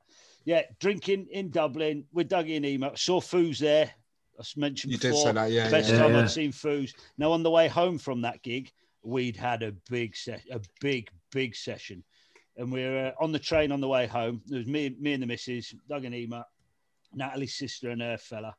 yeah, 0.44 0.62
drinking 0.80 1.26
in 1.30 1.50
Dublin 1.50 2.04
with 2.12 2.30
Dougie 2.30 2.56
and 2.56 2.64
Ema. 2.64 2.96
Saw 2.96 3.20
Foos 3.20 3.58
there. 3.58 3.90
I 4.40 4.42
mentioned 4.56 4.92
You 4.92 4.98
did 4.98 5.08
before. 5.10 5.26
say 5.26 5.32
that, 5.32 5.50
yeah. 5.50 5.70
Best 5.70 5.90
yeah. 5.90 5.98
time 5.98 6.12
Yeah. 6.12 6.20
I'd 6.20 6.30
seen 6.30 6.52
Foos. 6.52 6.94
Now 7.18 7.32
on 7.32 7.42
the 7.42 7.50
way 7.50 7.68
home 7.68 7.98
from 7.98 8.22
that 8.22 8.42
gig, 8.42 8.72
we'd 9.02 9.36
had 9.36 9.62
a 9.62 9.72
big 9.90 10.16
se- 10.16 10.42
a 10.50 10.60
big 10.80 11.10
big 11.32 11.56
session, 11.56 12.04
and 12.56 12.70
we 12.70 12.84
were 12.84 13.12
uh, 13.18 13.24
on 13.24 13.32
the 13.32 13.38
train 13.38 13.72
on 13.72 13.80
the 13.80 13.88
way 13.88 14.06
home. 14.06 14.40
There 14.46 14.58
was 14.58 14.68
me, 14.68 14.94
me 15.00 15.14
and 15.14 15.22
the 15.22 15.26
missus, 15.26 15.74
Doug 15.88 16.04
and 16.04 16.14
Ema, 16.14 16.46
Natalie's 17.14 17.54
sister 17.56 17.90
and 17.90 18.00
her 18.00 18.16
fella, 18.18 18.54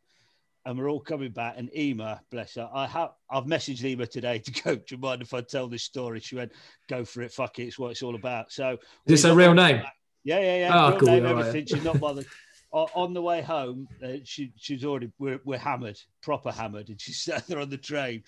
and 0.66 0.78
we're 0.78 0.90
all 0.90 1.00
coming 1.00 1.32
back. 1.32 1.56
And 1.58 1.70
Ema, 1.76 2.22
bless 2.32 2.56
her, 2.56 2.70
I 2.74 2.88
have 2.88 3.12
I've 3.30 3.46
messaged 3.46 3.84
Ema 3.84 4.06
today 4.08 4.40
to 4.40 4.52
go. 4.64 4.76
Do 4.76 4.84
you 4.90 4.98
mind 4.98 5.22
if 5.22 5.34
I 5.34 5.42
tell 5.42 5.68
this 5.68 5.84
story? 5.84 6.20
She 6.20 6.36
went, 6.36 6.52
"Go 6.90 7.06
for 7.06 7.22
it, 7.22 7.32
fuck 7.32 7.60
it, 7.60 7.64
it's 7.64 7.80
what 7.80 7.92
it's 7.92 8.04
all 8.04 8.16
about." 8.16 8.52
So 8.52 8.74
Is 9.06 9.22
this 9.22 9.24
got 9.24 9.38
real 9.38 9.54
name? 9.54 9.78
back- 9.78 9.96
Yeah, 10.24 10.40
yeah, 10.40 10.58
yeah. 10.58 10.86
Oh, 10.86 10.90
real 10.92 11.00
cool, 11.00 11.08
name, 11.10 11.24
right, 11.24 11.32
everything. 11.40 11.66
She's 11.66 11.84
not 11.84 12.00
bothered. 12.08 12.26
On 12.72 13.14
the 13.14 13.22
way 13.22 13.40
home, 13.44 13.88
uh, 14.04 14.14
she 14.24 14.52
she's 14.58 14.84
already 14.84 15.12
we're, 15.20 15.40
we're 15.46 15.60
hammered, 15.60 16.00
proper 16.24 16.52
hammered, 16.52 16.90
and 16.90 17.00
she's 17.00 17.22
sat 17.24 17.46
there 17.46 17.60
on 17.60 17.70
the 17.70 17.78
train, 17.78 18.24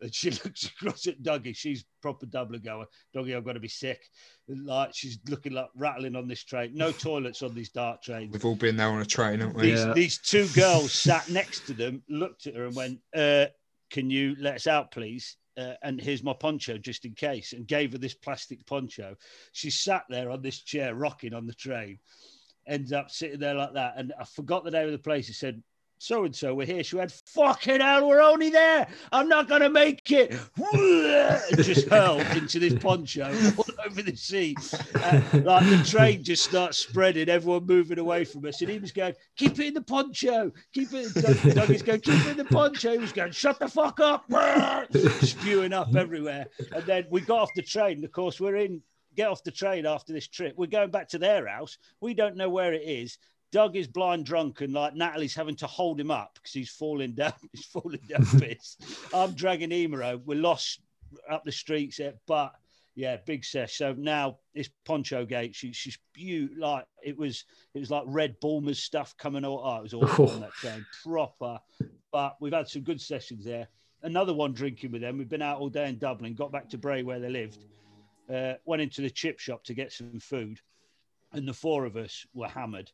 and 0.00 0.14
she 0.14 0.30
looks 0.44 0.64
across 0.64 1.06
at 1.06 1.22
Dougie. 1.22 1.56
She's 1.56 1.84
proper 2.00 2.26
doubler 2.26 2.62
going, 2.62 2.86
Dougie, 3.14 3.36
I've 3.36 3.44
got 3.44 3.54
to 3.54 3.60
be 3.60 3.68
sick. 3.68 4.00
Like 4.48 4.94
she's 4.94 5.18
looking 5.28 5.52
like 5.52 5.68
rattling 5.76 6.16
on 6.16 6.28
this 6.28 6.44
train. 6.44 6.74
No 6.74 6.92
toilets 6.92 7.42
on 7.42 7.54
these 7.54 7.70
dark 7.70 8.02
trains. 8.02 8.32
We've 8.32 8.44
all 8.44 8.54
been 8.56 8.76
there 8.76 8.88
on 8.88 9.00
a 9.00 9.04
train, 9.06 9.40
haven't 9.40 9.56
we? 9.56 9.62
These 9.62 9.78
Yeah. 9.80 9.92
these 9.92 10.18
two 10.18 10.46
girls 10.48 10.92
sat 10.92 11.28
next 11.28 11.66
to 11.66 11.74
them, 11.74 12.02
looked 12.08 12.46
at 12.46 12.54
her, 12.54 12.66
and 12.66 12.74
went, 12.74 13.00
uh, 13.14 13.46
"Can 13.90 14.10
you 14.10 14.36
let 14.38 14.56
us 14.56 14.66
out, 14.66 14.90
please?" 14.90 15.36
Uh, 15.56 15.74
and 15.82 16.00
here's 16.00 16.22
my 16.22 16.32
poncho 16.32 16.78
just 16.78 17.04
in 17.04 17.12
case, 17.14 17.52
and 17.52 17.66
gave 17.66 17.90
her 17.92 17.98
this 17.98 18.14
plastic 18.14 18.64
poncho. 18.64 19.16
She 19.52 19.70
sat 19.70 20.04
there 20.08 20.30
on 20.30 20.40
this 20.40 20.62
chair, 20.62 20.94
rocking 20.94 21.34
on 21.34 21.46
the 21.46 21.54
train. 21.54 21.98
Ends 22.68 22.92
up 22.92 23.10
sitting 23.10 23.40
there 23.40 23.54
like 23.54 23.72
that, 23.72 23.94
and 23.96 24.12
I 24.20 24.24
forgot 24.24 24.62
the 24.62 24.70
name 24.70 24.86
of 24.86 24.92
the 24.92 24.98
place. 24.98 25.28
It 25.28 25.34
said 25.34 25.60
so 25.98 26.24
and 26.24 26.34
so, 26.34 26.54
we're 26.54 26.66
here. 26.66 26.84
She 26.84 26.96
went, 26.96 27.10
fucking 27.10 27.80
hell, 27.80 28.08
we're 28.08 28.22
only 28.22 28.50
there. 28.50 28.86
I'm 29.10 29.28
not 29.28 29.48
going 29.48 29.62
to 29.62 29.70
make 29.70 30.10
it. 30.10 30.30
just 31.56 31.88
hurled 31.88 32.26
into 32.36 32.58
this 32.58 32.74
poncho 32.74 33.24
all 33.56 33.64
over 33.84 34.02
the 34.02 34.16
seat. 34.16 34.58
Uh, 34.94 35.20
like 35.32 35.68
the 35.68 35.84
train 35.84 36.22
just 36.22 36.44
starts 36.44 36.78
spreading, 36.78 37.28
everyone 37.28 37.66
moving 37.66 37.98
away 37.98 38.24
from 38.24 38.46
us. 38.46 38.60
And 38.60 38.70
he 38.70 38.78
was 38.78 38.92
going, 38.92 39.14
keep 39.36 39.58
it 39.58 39.66
in 39.66 39.74
the 39.74 39.82
poncho. 39.82 40.52
Keep 40.72 40.92
it. 40.92 41.14
Doug, 41.14 41.54
Doug 41.54 41.70
is 41.70 41.82
going, 41.82 42.00
keep 42.00 42.26
it 42.26 42.30
in 42.30 42.36
the 42.36 42.44
poncho. 42.44 42.92
He 42.92 42.98
was 42.98 43.12
going, 43.12 43.32
shut 43.32 43.58
the 43.58 43.68
fuck 43.68 43.98
up. 44.00 44.24
Spewing 45.22 45.72
up 45.72 45.94
everywhere. 45.96 46.46
And 46.72 46.84
then 46.84 47.06
we 47.10 47.22
got 47.22 47.40
off 47.40 47.50
the 47.56 47.62
train. 47.62 48.04
Of 48.04 48.12
course, 48.12 48.40
we're 48.40 48.56
in 48.56 48.82
get 49.18 49.28
off 49.28 49.42
the 49.42 49.50
train 49.50 49.84
after 49.84 50.12
this 50.12 50.28
trip. 50.28 50.54
We're 50.56 50.66
going 50.66 50.92
back 50.92 51.08
to 51.08 51.18
their 51.18 51.48
house. 51.48 51.76
We 52.00 52.14
don't 52.14 52.36
know 52.36 52.48
where 52.48 52.72
it 52.72 52.82
is. 52.84 53.18
Doug 53.50 53.76
is 53.76 53.86
blind 53.86 54.26
drunk 54.26 54.60
and 54.60 54.72
like 54.72 54.94
Natalie's 54.94 55.34
having 55.34 55.56
to 55.56 55.66
hold 55.66 55.98
him 55.98 56.10
up 56.10 56.34
because 56.34 56.52
he's 56.52 56.70
falling 56.70 57.12
down. 57.12 57.32
He's 57.52 57.64
falling 57.64 58.00
down 58.08 58.26
piss. 58.40 58.76
I'm 59.12 59.32
dragging 59.32 59.70
Emiro. 59.70 60.20
We're 60.24 60.38
lost 60.38 60.80
up 61.30 61.44
the 61.44 61.52
streets 61.52 62.00
but 62.26 62.54
yeah, 62.94 63.16
big 63.24 63.44
sesh. 63.44 63.76
So 63.76 63.94
now 63.96 64.38
it's 64.54 64.68
Poncho 64.84 65.24
Gate. 65.24 65.54
She, 65.54 65.72
she's 65.72 65.98
beautiful. 66.12 66.60
Like 66.60 66.84
it 67.02 67.16
was, 67.16 67.44
it 67.72 67.78
was 67.78 67.90
like 67.90 68.02
Red 68.06 68.38
Bulmers 68.40 68.80
stuff 68.80 69.16
coming 69.16 69.44
out. 69.44 69.60
Oh, 69.62 69.76
it 69.76 69.82
was 69.82 69.94
awful 69.94 70.30
on 70.30 70.40
that 70.40 70.52
train, 70.52 70.84
proper. 71.04 71.60
But 72.12 72.36
we've 72.40 72.52
had 72.52 72.68
some 72.68 72.82
good 72.82 73.00
sessions 73.00 73.44
there. 73.44 73.68
Another 74.02 74.34
one 74.34 74.52
drinking 74.52 74.92
with 74.92 75.00
them. 75.00 75.16
We've 75.16 75.28
been 75.28 75.42
out 75.42 75.58
all 75.58 75.68
day 75.68 75.88
in 75.88 75.98
Dublin. 75.98 76.34
Got 76.34 76.52
back 76.52 76.68
to 76.70 76.78
Bray 76.78 77.02
where 77.02 77.20
they 77.20 77.30
lived. 77.30 77.64
Uh, 78.32 78.54
went 78.64 78.82
into 78.82 79.00
the 79.00 79.10
chip 79.10 79.38
shop 79.38 79.64
to 79.64 79.74
get 79.74 79.92
some 79.92 80.20
food, 80.20 80.60
and 81.32 81.48
the 81.48 81.54
four 81.54 81.86
of 81.86 81.96
us 81.96 82.26
were 82.34 82.48
hammered 82.48 82.90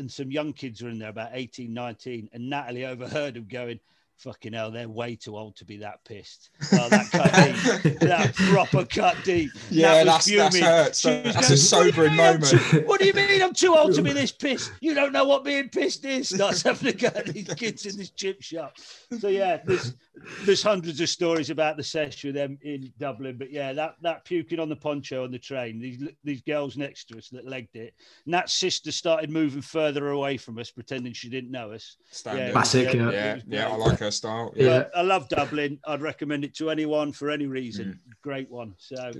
and 0.00 0.10
some 0.10 0.32
young 0.32 0.52
kids 0.52 0.82
were 0.82 0.88
in 0.88 0.98
there 0.98 1.10
about 1.10 1.30
18, 1.32 1.72
19, 1.72 2.30
and 2.32 2.50
Natalie 2.50 2.86
overheard 2.86 3.34
them 3.34 3.46
going, 3.46 3.78
fucking 4.16 4.52
hell, 4.52 4.70
they're 4.70 4.88
way 4.88 5.14
too 5.14 5.36
old 5.36 5.56
to 5.56 5.64
be 5.64 5.76
that 5.76 6.04
pissed. 6.04 6.50
Oh, 6.72 6.88
that 6.88 7.10
cut 7.10 7.82
deep, 7.82 7.98
that 8.00 8.34
proper 8.34 8.84
cut 8.84 9.16
deep. 9.24 9.50
Yeah, 9.70 10.04
that 10.04 10.04
that's, 10.04 10.26
that's 10.26 10.58
hurts. 10.58 11.02
That's 11.02 11.32
going, 11.32 11.52
a 11.52 11.56
sobering 11.56 12.16
moment. 12.16 12.46
Too, 12.46 12.82
what 12.86 13.00
do 13.00 13.06
you 13.06 13.12
mean 13.12 13.42
I'm 13.42 13.54
too 13.54 13.74
old 13.74 13.94
to 13.94 14.02
be 14.02 14.12
this 14.12 14.32
pissed? 14.32 14.72
You 14.80 14.94
don't 14.94 15.12
know 15.12 15.24
what 15.24 15.44
being 15.44 15.68
pissed 15.68 16.04
is. 16.04 16.30
Starts 16.30 16.62
having 16.62 16.88
a 16.88 16.92
go 16.92 17.08
at 17.08 17.26
these 17.26 17.52
kids 17.54 17.86
in 17.86 17.96
this 17.96 18.10
chip 18.10 18.42
shop. 18.42 18.76
So 19.18 19.28
yeah, 19.28 19.60
there's 19.64 19.94
there's 20.44 20.62
hundreds 20.62 21.00
of 21.00 21.08
stories 21.08 21.50
about 21.50 21.76
the 21.76 21.82
sesh 21.82 22.24
with 22.24 22.34
them 22.34 22.58
in 22.62 22.92
Dublin. 22.98 23.36
But 23.38 23.50
yeah, 23.50 23.72
that 23.72 23.96
that 24.02 24.24
puking 24.24 24.60
on 24.60 24.68
the 24.68 24.76
poncho 24.76 25.24
on 25.24 25.30
the 25.30 25.38
train, 25.38 25.80
these 25.80 26.02
these 26.24 26.42
girls 26.42 26.76
next 26.76 27.06
to 27.06 27.18
us 27.18 27.28
that 27.30 27.46
legged 27.46 27.76
it. 27.76 27.94
Nat's 28.26 28.54
sister 28.54 28.92
started 28.92 29.30
moving 29.30 29.62
further 29.62 30.10
away 30.10 30.36
from 30.36 30.58
us, 30.58 30.70
pretending 30.70 31.12
she 31.12 31.28
didn't 31.28 31.50
know 31.50 31.72
us. 31.72 31.96
Yeah, 32.26 32.50
Classic, 32.52 32.92
yeah. 32.92 33.10
Yeah, 33.10 33.38
yeah, 33.46 33.68
I 33.68 33.76
like 33.76 33.98
her 33.98 34.10
style. 34.10 34.52
Yeah. 34.56 34.64
yeah. 34.64 34.84
I 34.94 35.02
love 35.02 35.28
Dublin. 35.28 35.78
I'd 35.86 36.02
recommend 36.02 36.44
it 36.44 36.54
to 36.56 36.70
anyone 36.70 37.12
for 37.12 37.30
any 37.30 37.46
reason. 37.46 37.86
Mm. 37.86 38.14
Great 38.22 38.50
one. 38.50 38.74
So 38.78 39.12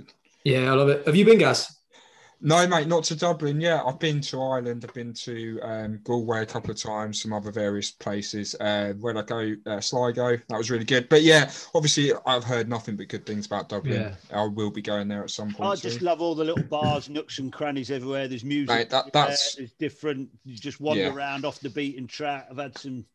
yeah, 0.43 0.71
I 0.71 0.75
love 0.75 0.89
it. 0.89 1.05
Have 1.05 1.15
you 1.15 1.25
been, 1.25 1.37
Gaz? 1.37 1.80
No, 2.43 2.65
mate, 2.67 2.87
not 2.87 3.03
to 3.05 3.15
Dublin. 3.15 3.61
Yeah, 3.61 3.83
I've 3.83 3.99
been 3.99 4.19
to 4.21 4.41
Ireland. 4.41 4.83
I've 4.83 4.93
been 4.95 5.13
to 5.13 5.59
um, 5.61 5.99
Galway 6.03 6.41
a 6.41 6.45
couple 6.45 6.71
of 6.71 6.77
times, 6.77 7.21
some 7.21 7.33
other 7.33 7.51
various 7.51 7.91
places. 7.91 8.55
Uh, 8.59 8.93
where 8.99 9.15
I 9.15 9.21
go, 9.21 9.55
uh, 9.67 9.79
Sligo, 9.79 10.37
that 10.49 10.57
was 10.57 10.71
really 10.71 10.83
good. 10.83 11.07
But 11.07 11.21
yeah, 11.21 11.51
obviously, 11.75 12.11
I've 12.25 12.43
heard 12.43 12.67
nothing 12.67 12.95
but 12.95 13.09
good 13.09 13.27
things 13.27 13.45
about 13.45 13.69
Dublin. 13.69 14.01
Yeah. 14.01 14.15
I 14.35 14.47
will 14.47 14.71
be 14.71 14.81
going 14.81 15.07
there 15.07 15.23
at 15.23 15.29
some 15.29 15.53
point. 15.53 15.69
I 15.69 15.75
just 15.75 15.99
too. 15.99 16.05
love 16.05 16.19
all 16.19 16.33
the 16.33 16.43
little 16.43 16.63
bars, 16.63 17.09
nooks 17.09 17.37
and 17.37 17.53
crannies 17.53 17.91
everywhere. 17.91 18.27
There's 18.27 18.43
music. 18.43 18.75
Mate, 18.75 18.89
that, 18.89 19.13
that's 19.13 19.55
there's 19.55 19.73
different. 19.73 20.29
You 20.43 20.57
just 20.57 20.81
wander 20.81 21.03
yeah. 21.03 21.13
around 21.13 21.45
off 21.45 21.59
the 21.59 21.69
beaten 21.69 22.07
track. 22.07 22.47
I've 22.49 22.57
had 22.57 22.75
some 22.75 23.05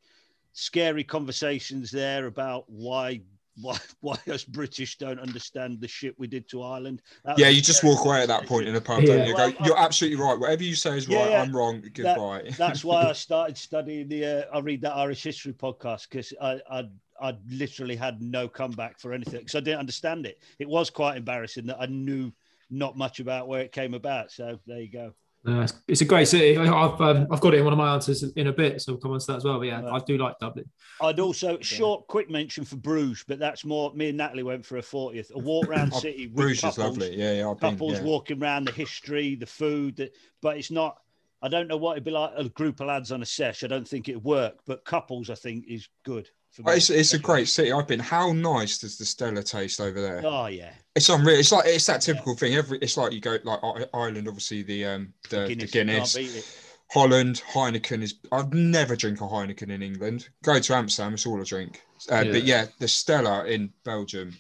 scary 0.52 1.02
conversations 1.02 1.90
there 1.90 2.26
about 2.26 2.64
why 2.68 3.23
why 3.60 3.78
why 4.00 4.16
us 4.28 4.44
British 4.44 4.98
don't 4.98 5.18
understand 5.18 5.80
the 5.80 5.88
shit 5.88 6.18
we 6.18 6.26
did 6.26 6.48
to 6.50 6.62
Ireland. 6.62 7.02
That 7.25 7.38
yeah, 7.38 7.48
you 7.48 7.60
just 7.60 7.82
walk 7.84 8.04
away 8.04 8.22
at 8.22 8.28
that 8.28 8.46
point 8.48 8.68
in 8.68 8.76
a 8.76 8.80
pub, 8.80 9.02
yeah. 9.02 9.16
don't 9.16 9.28
you? 9.28 9.36
Go, 9.36 9.52
You're 9.64 9.78
absolutely 9.78 10.22
right. 10.22 10.38
Whatever 10.38 10.62
you 10.64 10.75
say 10.75 10.96
is 10.96 11.08
right. 11.08 11.30
Yeah, 11.30 11.42
I'm 11.42 11.54
wrong. 11.54 11.82
Goodbye. 11.92 12.42
That, 12.44 12.56
that's 12.58 12.84
why 12.84 13.04
I 13.04 13.12
started 13.12 13.56
studying 13.56 14.08
the. 14.08 14.25
Uh, 14.25 14.56
I 14.56 14.60
read 14.60 14.82
that 14.82 14.94
Irish 14.94 15.22
history 15.22 15.52
podcast 15.52 16.08
because 16.10 16.32
I, 16.40 16.60
I 16.70 16.84
I 17.20 17.36
literally 17.48 17.96
had 17.96 18.20
no 18.20 18.48
comeback 18.48 18.98
for 18.98 19.12
anything 19.12 19.40
because 19.40 19.54
I 19.54 19.60
didn't 19.60 19.80
understand 19.80 20.26
it. 20.26 20.40
It 20.58 20.68
was 20.68 20.90
quite 20.90 21.16
embarrassing 21.16 21.66
that 21.66 21.80
I 21.80 21.86
knew 21.86 22.32
not 22.70 22.96
much 22.96 23.20
about 23.20 23.48
where 23.48 23.60
it 23.60 23.72
came 23.72 23.94
about. 23.94 24.32
So 24.32 24.58
there 24.66 24.80
you 24.80 24.90
go. 24.90 25.14
Uh, 25.46 25.66
it's 25.86 26.00
a 26.00 26.04
great 26.04 26.26
city. 26.26 26.58
I've 26.58 27.00
um, 27.00 27.26
I've 27.30 27.40
got 27.40 27.54
it 27.54 27.58
in 27.58 27.64
one 27.64 27.72
of 27.72 27.78
my 27.78 27.94
answers 27.94 28.22
in 28.22 28.48
a 28.48 28.52
bit, 28.52 28.82
so 28.82 28.92
we'll 28.92 29.00
come 29.00 29.12
on 29.12 29.20
to 29.20 29.26
that 29.28 29.36
as 29.36 29.44
well. 29.44 29.58
But 29.58 29.68
yeah, 29.68 29.86
I 29.90 30.00
do 30.00 30.18
like 30.18 30.38
Dublin. 30.40 30.68
I'd 31.00 31.20
also 31.20 31.58
short, 31.60 32.06
quick 32.08 32.28
mention 32.28 32.64
for 32.64 32.76
Bruges, 32.76 33.24
but 33.28 33.38
that's 33.38 33.64
more. 33.64 33.92
Me 33.94 34.08
and 34.08 34.18
Natalie 34.18 34.42
went 34.42 34.66
for 34.66 34.78
a 34.78 34.82
fortieth, 34.82 35.30
a 35.34 35.38
walk 35.38 35.68
around 35.68 35.92
oh, 35.94 36.00
city. 36.00 36.26
Bruges 36.26 36.62
couples, 36.62 36.78
is 36.78 36.84
lovely. 36.84 37.16
Yeah, 37.16 37.32
yeah. 37.34 37.50
I've 37.50 37.60
couples 37.60 37.94
been, 37.94 38.02
yeah. 38.02 38.10
walking 38.10 38.42
around 38.42 38.64
the 38.64 38.72
history, 38.72 39.36
the 39.36 39.46
food, 39.46 40.10
but 40.42 40.56
it's 40.56 40.70
not. 40.70 40.98
I 41.42 41.48
don't 41.48 41.68
know 41.68 41.76
what 41.76 41.92
it'd 41.92 42.04
be 42.04 42.10
like 42.10 42.32
a 42.36 42.48
group 42.48 42.80
of 42.80 42.88
lads 42.88 43.12
on 43.12 43.22
a 43.22 43.26
sesh. 43.26 43.62
I 43.62 43.68
don't 43.68 43.86
think 43.86 44.08
it'd 44.08 44.24
work, 44.24 44.60
but 44.66 44.84
couples, 44.84 45.30
I 45.30 45.34
think, 45.34 45.66
is 45.68 45.88
good. 46.04 46.28
It's, 46.66 46.90
it's 46.90 47.14
a 47.14 47.18
great 47.18 47.48
city. 47.48 47.72
I've 47.72 47.86
been. 47.86 48.00
How 48.00 48.32
nice 48.32 48.78
does 48.78 48.96
the 48.96 49.04
Stella 49.04 49.42
taste 49.42 49.80
over 49.80 50.00
there? 50.00 50.22
Oh 50.25 50.46
yeah, 50.46 50.72
it's 50.94 51.08
unreal. 51.08 51.38
It's 51.38 51.52
like 51.52 51.66
it's 51.66 51.86
that 51.86 52.00
typical 52.00 52.32
yeah. 52.32 52.38
thing. 52.38 52.54
Every 52.54 52.78
it's 52.78 52.96
like 52.96 53.12
you 53.12 53.20
go 53.20 53.38
like 53.44 53.60
Ireland, 53.92 54.28
obviously 54.28 54.62
the 54.62 54.84
um 54.84 55.12
the, 55.30 55.46
the 55.48 55.66
Guinness. 55.66 56.14
The 56.14 56.22
Guinness. 56.22 56.62
Holland, 56.90 57.42
Heineken 57.52 58.02
is. 58.02 58.14
I'd 58.30 58.54
never 58.54 58.94
drink 58.94 59.20
a 59.20 59.25
Heineken 59.25 59.70
in 59.70 59.82
England. 59.82 60.28
Go 60.44 60.58
to 60.58 60.75
Amsterdam, 60.75 61.14
it's 61.14 61.26
all 61.26 61.40
I 61.40 61.44
drink. 61.44 61.82
Uh, 62.10 62.16
yeah. 62.20 62.32
But 62.32 62.44
yeah, 62.44 62.66
the 62.78 62.88
Stella 62.88 63.44
in 63.46 63.72
Belgium, 63.84 64.36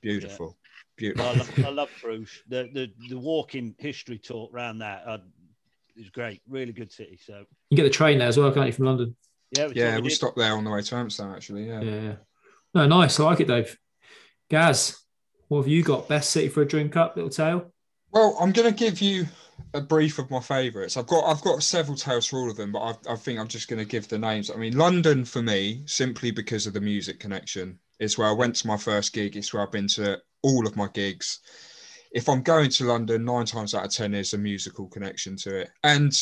beautiful, 0.00 0.56
yeah. 0.98 1.12
beautiful. 1.14 1.26
I 1.26 1.34
love, 1.34 1.58
I 1.58 1.68
love 1.70 1.90
Bruges. 2.00 2.42
The 2.48 2.70
the 2.72 2.92
the 3.08 3.18
walking 3.18 3.74
history 3.78 4.18
talk 4.18 4.54
around 4.54 4.78
that 4.78 5.02
uh, 5.04 5.18
is 5.96 6.10
great. 6.10 6.40
Really 6.48 6.72
good 6.72 6.92
city. 6.92 7.18
So 7.24 7.44
you 7.70 7.76
get 7.76 7.84
the 7.84 7.90
train 7.90 8.18
there 8.18 8.28
as 8.28 8.38
well, 8.38 8.52
can't 8.52 8.66
you, 8.66 8.72
from 8.72 8.86
London? 8.86 9.16
Yeah, 9.52 9.66
we 9.66 9.74
yeah, 9.74 9.98
we 10.00 10.10
stopped 10.10 10.36
there 10.36 10.54
on 10.54 10.64
the 10.64 10.70
way 10.70 10.82
to 10.82 10.94
Amsterdam. 10.96 11.34
Actually, 11.34 11.68
yeah. 11.68 11.80
Yeah. 11.80 12.14
No, 12.74 12.86
nice. 12.86 13.20
I 13.20 13.24
like 13.24 13.40
it, 13.40 13.48
Dave. 13.48 13.76
Gaz, 14.48 14.98
what 15.48 15.58
have 15.58 15.68
you 15.68 15.82
got? 15.82 16.08
Best 16.08 16.30
city 16.30 16.48
for 16.48 16.62
a 16.62 16.68
drink 16.68 16.96
up, 16.96 17.16
little 17.16 17.30
tale. 17.30 17.72
Well, 18.12 18.36
I'm 18.40 18.52
going 18.52 18.72
to 18.72 18.78
give 18.78 19.00
you 19.00 19.26
a 19.74 19.80
brief 19.80 20.18
of 20.18 20.30
my 20.30 20.40
favourites. 20.40 20.96
I've 20.96 21.06
got 21.06 21.24
I've 21.24 21.42
got 21.42 21.62
several 21.62 21.96
tales 21.96 22.26
for 22.26 22.38
all 22.38 22.50
of 22.50 22.56
them, 22.56 22.72
but 22.72 22.80
I, 22.80 23.12
I 23.12 23.16
think 23.16 23.38
I'm 23.38 23.48
just 23.48 23.68
going 23.68 23.78
to 23.78 23.88
give 23.88 24.08
the 24.08 24.18
names. 24.18 24.50
I 24.50 24.56
mean, 24.56 24.76
London 24.76 25.24
for 25.24 25.42
me, 25.42 25.82
simply 25.86 26.30
because 26.30 26.66
of 26.66 26.72
the 26.72 26.80
music 26.80 27.20
connection. 27.20 27.78
It's 28.00 28.18
where 28.18 28.28
I 28.28 28.32
went 28.32 28.56
to 28.56 28.66
my 28.66 28.76
first 28.76 29.12
gig. 29.12 29.36
It's 29.36 29.52
where 29.52 29.62
I've 29.62 29.70
been 29.70 29.86
to 29.88 30.18
all 30.42 30.66
of 30.66 30.76
my 30.76 30.88
gigs 30.88 31.40
if 32.14 32.28
I'm 32.28 32.42
going 32.42 32.68
to 32.70 32.84
London, 32.84 33.24
nine 33.24 33.46
times 33.46 33.74
out 33.74 33.86
of 33.86 33.90
ten, 33.90 34.12
there's 34.12 34.34
a 34.34 34.38
musical 34.38 34.86
connection 34.86 35.36
to 35.36 35.56
it, 35.56 35.70
and 35.82 36.14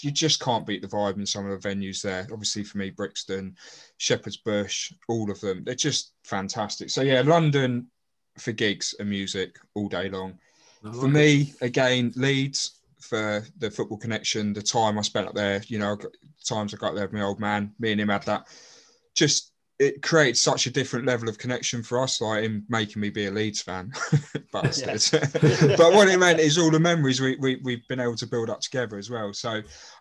you 0.00 0.10
just 0.10 0.40
can't 0.40 0.66
beat 0.66 0.82
the 0.82 0.88
vibe 0.88 1.16
in 1.16 1.26
some 1.26 1.48
of 1.50 1.60
the 1.60 1.68
venues 1.68 2.02
there. 2.02 2.26
Obviously, 2.30 2.64
for 2.64 2.78
me, 2.78 2.90
Brixton, 2.90 3.56
Shepherd's 3.96 4.36
Bush, 4.36 4.92
all 5.08 5.30
of 5.30 5.40
them, 5.40 5.64
they're 5.64 5.74
just 5.74 6.12
fantastic. 6.24 6.90
So 6.90 7.02
yeah, 7.02 7.22
London 7.22 7.86
for 8.38 8.52
gigs 8.52 8.94
and 8.98 9.08
music 9.08 9.58
all 9.74 9.88
day 9.88 10.08
long. 10.08 10.38
Like 10.82 10.94
for 10.94 11.08
me, 11.08 11.54
again, 11.60 12.12
Leeds 12.14 12.80
for 13.00 13.44
the 13.58 13.70
football 13.70 13.98
connection, 13.98 14.52
the 14.52 14.62
time 14.62 14.98
I 14.98 15.02
spent 15.02 15.28
up 15.28 15.34
there, 15.34 15.62
you 15.66 15.78
know, 15.78 15.96
times 16.44 16.74
I 16.74 16.76
got 16.76 16.94
there 16.94 17.04
with 17.04 17.12
my 17.12 17.22
old 17.22 17.40
man, 17.40 17.72
me 17.78 17.92
and 17.92 18.00
him 18.00 18.08
had 18.08 18.24
that. 18.24 18.46
Just 19.14 19.52
it 19.78 20.02
creates 20.02 20.40
such 20.40 20.66
a 20.66 20.70
different 20.70 21.06
level 21.06 21.28
of 21.28 21.38
connection 21.38 21.84
for 21.84 22.00
us, 22.02 22.20
like 22.20 22.42
him 22.42 22.64
making 22.68 23.00
me 23.00 23.10
be 23.10 23.26
a 23.26 23.30
Leeds 23.30 23.62
fan. 23.62 23.92
but 24.52 24.62
but 25.76 25.92
what 25.92 26.08
it 26.08 26.18
meant 26.18 26.40
is 26.40 26.58
all 26.58 26.70
the 26.70 26.80
memories 26.80 27.20
we, 27.20 27.36
we, 27.36 27.60
we've 27.62 27.86
been 27.86 28.00
able 28.00 28.16
to 28.16 28.26
build 28.26 28.50
up 28.50 28.60
together 28.60 28.98
as 28.98 29.08
well. 29.08 29.32
So 29.32 29.50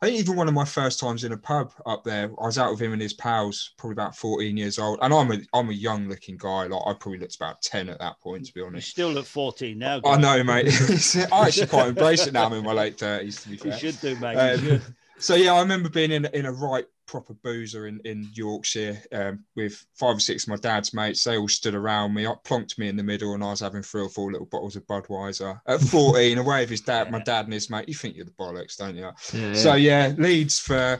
I 0.01 0.05
think 0.05 0.19
even 0.19 0.36
one 0.36 0.48
of 0.48 0.55
my 0.55 0.65
first 0.65 1.00
times 1.00 1.24
in 1.24 1.31
a 1.31 1.38
pub 1.38 1.74
up 1.86 2.03
there, 2.03 2.31
I 2.41 2.46
was 2.46 2.57
out 2.57 2.72
with 2.72 2.81
him 2.81 2.93
and 2.93 3.01
his 3.01 3.13
pals, 3.13 3.74
probably 3.77 3.93
about 3.93 4.15
14 4.15 4.57
years 4.57 4.79
old. 4.79 4.98
And 5.03 5.13
I'm 5.13 5.31
a 5.31 5.38
I'm 5.53 5.69
a 5.69 5.74
young 5.74 6.10
looking 6.10 6.38
guy. 6.38 6.65
Like 6.65 6.81
I 6.88 6.93
probably 6.93 7.19
looked 7.19 7.36
about 7.36 7.62
10 7.62 7.89
at 7.89 8.00
that 8.00 8.19
point, 8.19 8.48
to 8.48 8.53
be 8.53 8.62
honest. 8.62 8.88
You 8.88 9.03
still 9.03 9.12
look 9.12 9.27
14 9.27 9.77
now. 9.77 10.01
I 10.03 10.17
know, 10.17 10.43
mate. 10.43 10.67
I 11.31 11.48
actually 11.48 11.67
quite 11.67 11.89
embrace 11.89 12.25
it 12.25 12.34
now. 12.34 12.48
I'm 12.48 12.53
in 12.53 12.63
my 12.63 12.74
late 12.74 12.98
30s, 12.98 13.43
to 13.43 13.50
be 13.50 13.57
fair. 13.57 13.74
You 13.74 13.77
should 13.77 14.01
do, 14.01 14.15
mate. 14.15 14.36
Um, 14.38 14.81
So 15.20 15.36
yeah, 15.36 15.54
I 15.54 15.62
remember 15.62 15.90
being 15.90 16.12
in 16.12 16.26
in 16.26 16.46
a 16.46 16.52
right 16.52 16.86
proper 17.08 17.34
boozer 17.34 17.88
in, 17.88 18.00
in 18.06 18.30
Yorkshire 18.34 19.02
um, 19.14 19.44
with 19.56 19.84
five 19.96 20.18
or 20.18 20.20
six 20.20 20.44
of 20.44 20.50
my 20.50 20.56
dad's 20.58 20.94
mates. 20.94 21.24
They 21.24 21.38
all 21.38 21.48
stood 21.48 21.74
around 21.74 22.14
me, 22.14 22.26
plonked 22.26 22.78
me 22.78 22.90
in 22.90 22.98
the 22.98 23.04
middle, 23.04 23.34
and 23.34 23.44
I 23.44 23.52
was 23.52 23.62
having 23.62 23.82
three 23.82 24.02
or 24.02 24.10
four 24.10 24.32
little 24.32 24.46
bottles 24.46 24.76
of 24.76 24.86
Budweiser 24.86 25.60
at 25.66 25.82
14, 25.82 26.38
away 26.38 26.62
with 26.62 26.70
his 26.70 26.82
dad, 26.82 27.10
my 27.12 27.20
dad 27.20 27.46
and 27.46 27.54
his 27.54 27.70
mate. 27.70 27.88
You 27.88 27.96
think 27.96 28.16
you're 28.16 28.26
the 28.26 28.32
bollocks, 28.32 28.78
don't 28.78 28.96
you? 28.96 29.10
Yeah, 29.34 29.54
so 29.54 29.76
yeah, 29.76 30.14
Leeds 30.18 30.60
for 30.60 31.00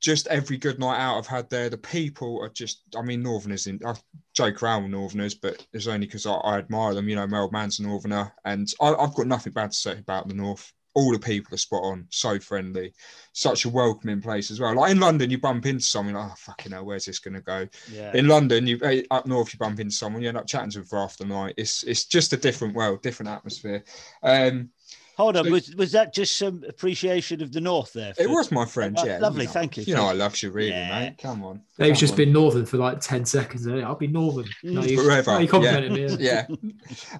just 0.00 0.26
every 0.28 0.56
good 0.56 0.78
night 0.78 0.98
out 0.98 1.18
I've 1.18 1.26
had 1.26 1.50
there. 1.50 1.68
The 1.68 1.78
people 1.78 2.40
are 2.42 2.48
just, 2.48 2.82
I 2.96 3.02
mean, 3.02 3.22
Northerners 3.22 3.66
in, 3.66 3.80
I 3.84 3.94
joke 4.34 4.62
around 4.62 4.84
with 4.84 4.92
Northerners, 4.92 5.34
but 5.34 5.66
it's 5.72 5.86
only 5.86 6.06
because 6.06 6.26
I, 6.26 6.32
I, 6.32 6.58
admire 6.58 6.94
them. 6.94 7.08
You 7.08 7.16
know, 7.16 7.26
Mel 7.26 7.42
old 7.42 7.52
man's 7.52 7.80
a 7.80 7.82
Northerner, 7.82 8.32
and 8.44 8.72
I, 8.80 8.94
I've 8.94 9.14
got 9.14 9.26
nothing 9.26 9.52
bad 9.52 9.72
to 9.72 9.76
say 9.76 9.98
about 9.98 10.28
the 10.28 10.34
North 10.34 10.72
all 10.94 11.12
the 11.12 11.18
people 11.18 11.54
are 11.54 11.58
spot 11.58 11.82
on, 11.84 12.06
so 12.10 12.38
friendly, 12.40 12.92
such 13.32 13.64
a 13.64 13.68
welcoming 13.68 14.20
place 14.20 14.50
as 14.50 14.58
well. 14.60 14.74
Like 14.74 14.90
in 14.92 15.00
London, 15.00 15.30
you 15.30 15.38
bump 15.38 15.66
into 15.66 15.84
someone, 15.84 16.14
like, 16.14 16.30
oh 16.30 16.34
fucking 16.36 16.72
hell, 16.72 16.84
where's 16.84 17.04
this 17.04 17.18
gonna 17.20 17.40
go? 17.40 17.68
Yeah. 17.92 18.12
In 18.14 18.26
London, 18.28 18.66
you 18.66 18.78
up 19.10 19.26
north, 19.26 19.52
you 19.52 19.58
bump 19.58 19.78
into 19.80 19.94
someone, 19.94 20.22
you 20.22 20.28
end 20.28 20.38
up 20.38 20.46
chatting 20.46 20.70
to 20.70 20.78
them 20.78 20.86
for 20.86 20.98
half 20.98 21.16
the 21.16 21.24
night. 21.26 21.54
It's 21.56 21.82
it's 21.84 22.04
just 22.04 22.32
a 22.32 22.36
different 22.36 22.74
world, 22.74 23.02
different 23.02 23.30
atmosphere. 23.30 23.84
Um, 24.22 24.70
Hold 25.16 25.36
on, 25.36 25.44
So- 25.44 25.50
was, 25.50 25.74
was 25.74 25.92
that 25.92 26.14
just 26.14 26.38
some 26.38 26.64
appreciation 26.66 27.42
of 27.42 27.52
the 27.52 27.60
north 27.60 27.92
there? 27.92 28.14
it 28.18 28.30
was 28.30 28.50
my 28.50 28.64
friend, 28.64 28.96
Oh, 28.98 29.04
yeah. 29.04 29.18
lovely, 29.18 29.42
you 29.42 29.48
know, 29.48 29.52
thank 29.52 29.76
you. 29.76 29.82
You 29.84 29.94
know, 29.94 30.06
I 30.06 30.12
love 30.12 30.42
you, 30.42 30.50
really, 30.50 30.70
Yeah. 30.70 30.98
mate. 30.98 31.18
Come 31.18 31.44
on. 31.44 31.60
they've 31.76 31.94
just 31.94 32.12
on. 32.14 32.16
been 32.16 32.32
northern 32.32 32.64
for 32.64 32.78
like 32.78 33.00
10 33.02 33.26
seconds. 33.26 33.66
eh? 33.68 33.80
I'll 33.82 33.96
be 33.96 34.06
northern. 34.06 34.46
No, 34.62 34.82
you, 34.82 34.96
Forever, 35.04 35.32
no, 35.32 35.38
you 35.40 35.48
complimented 35.48 35.92
me. 35.92 36.06
yeah. 36.20 36.46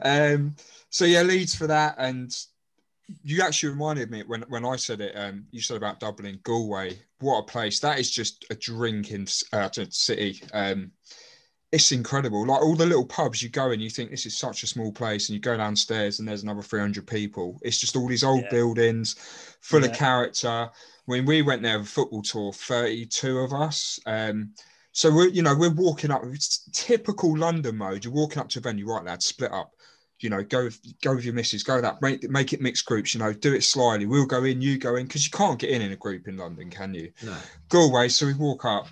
Um, 0.02 0.56
so 0.88 1.04
yeah, 1.04 1.20
Leeds 1.22 1.54
for 1.54 1.66
that, 1.66 1.96
and 1.98 2.34
you 3.22 3.42
actually 3.42 3.70
reminded 3.70 4.10
me 4.10 4.22
when 4.26 4.42
when 4.48 4.64
I 4.64 4.76
said 4.76 5.00
it. 5.00 5.12
Um, 5.16 5.46
you 5.50 5.60
said 5.60 5.76
about 5.76 6.00
Dublin, 6.00 6.40
Galway. 6.42 6.98
What 7.20 7.38
a 7.38 7.42
place! 7.42 7.80
That 7.80 7.98
is 7.98 8.10
just 8.10 8.44
a 8.50 8.54
drinking 8.54 9.28
uh, 9.52 9.68
city. 9.90 10.42
Um, 10.52 10.92
it's 11.72 11.92
incredible. 11.92 12.46
Like 12.46 12.62
all 12.62 12.74
the 12.74 12.86
little 12.86 13.06
pubs 13.06 13.42
you 13.42 13.48
go 13.48 13.70
in, 13.70 13.78
you 13.80 13.90
think 13.90 14.10
this 14.10 14.26
is 14.26 14.36
such 14.36 14.62
a 14.64 14.66
small 14.66 14.90
place, 14.92 15.28
and 15.28 15.34
you 15.34 15.40
go 15.40 15.56
downstairs 15.56 16.18
and 16.18 16.26
there's 16.26 16.42
another 16.42 16.62
300 16.62 17.06
people. 17.06 17.58
It's 17.62 17.78
just 17.78 17.94
all 17.94 18.08
these 18.08 18.24
old 18.24 18.42
Yeah. 18.42 18.50
buildings, 18.50 19.14
full 19.60 19.84
of 19.84 19.92
character. 19.92 20.68
When 21.04 21.24
we 21.26 21.42
went 21.42 21.62
there, 21.62 21.78
a 21.78 21.84
football 21.84 22.22
tour, 22.22 22.52
32 22.52 23.38
of 23.38 23.52
us. 23.52 24.00
Um, 24.06 24.52
so 24.92 25.14
we're, 25.14 25.28
you 25.28 25.42
know, 25.42 25.54
we're 25.54 25.70
walking 25.70 26.10
up. 26.10 26.22
It's 26.24 26.68
typical 26.72 27.36
London 27.38 27.76
mode. 27.76 28.04
You're 28.04 28.12
walking 28.12 28.40
up 28.40 28.48
to 28.50 28.58
a 28.58 28.62
venue, 28.62 28.86
right, 28.86 29.04
lads, 29.04 29.26
split 29.26 29.52
up. 29.52 29.72
You 30.22 30.30
know, 30.30 30.42
go 30.42 30.64
with, 30.64 30.80
go 31.00 31.14
with 31.14 31.24
your 31.24 31.34
missus, 31.34 31.62
go 31.62 31.80
that, 31.80 32.00
make 32.02 32.28
make 32.30 32.52
it 32.52 32.60
mixed 32.60 32.86
groups. 32.86 33.14
You 33.14 33.20
know, 33.20 33.32
do 33.32 33.54
it 33.54 33.64
slyly. 33.64 34.06
We'll 34.06 34.26
go 34.26 34.44
in, 34.44 34.60
you 34.60 34.78
go 34.78 34.96
in, 34.96 35.06
because 35.06 35.24
you 35.24 35.30
can't 35.30 35.58
get 35.58 35.70
in 35.70 35.82
in 35.82 35.92
a 35.92 35.96
group 35.96 36.28
in 36.28 36.36
London, 36.36 36.70
can 36.70 36.94
you? 36.94 37.12
No. 37.22 37.36
Galway. 37.68 38.08
So 38.08 38.26
we 38.26 38.34
walk 38.34 38.64
up. 38.64 38.88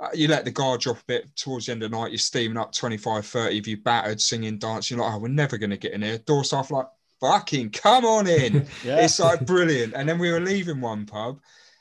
Uh, 0.00 0.08
you 0.14 0.26
let 0.26 0.44
the 0.44 0.50
guard 0.50 0.80
drop 0.80 0.98
a 0.98 1.04
bit 1.06 1.36
towards 1.36 1.66
the 1.66 1.72
end 1.72 1.82
of 1.82 1.90
the 1.90 1.96
night. 1.96 2.10
You're 2.10 2.18
steaming 2.18 2.56
up 2.56 2.72
25, 2.72 3.24
30 3.24 3.58
of 3.58 3.66
you 3.68 3.76
battered, 3.76 4.20
singing, 4.20 4.58
dancing. 4.58 4.96
You're 4.96 5.06
like, 5.06 5.14
oh, 5.14 5.18
we're 5.20 5.28
never 5.28 5.56
going 5.56 5.70
to 5.70 5.76
get 5.76 5.92
in 5.92 6.02
here. 6.02 6.18
Door 6.18 6.42
staff 6.42 6.72
like, 6.72 6.86
fucking 7.22 7.70
come 7.70 8.04
on 8.04 8.26
in. 8.26 8.66
Yeah. 8.84 9.04
It's 9.04 9.20
like 9.20 9.46
brilliant. 9.46 9.94
And 9.94 10.08
then 10.08 10.18
we 10.18 10.32
were 10.32 10.40
leaving 10.40 10.80
one 10.80 11.06
pub, 11.06 11.38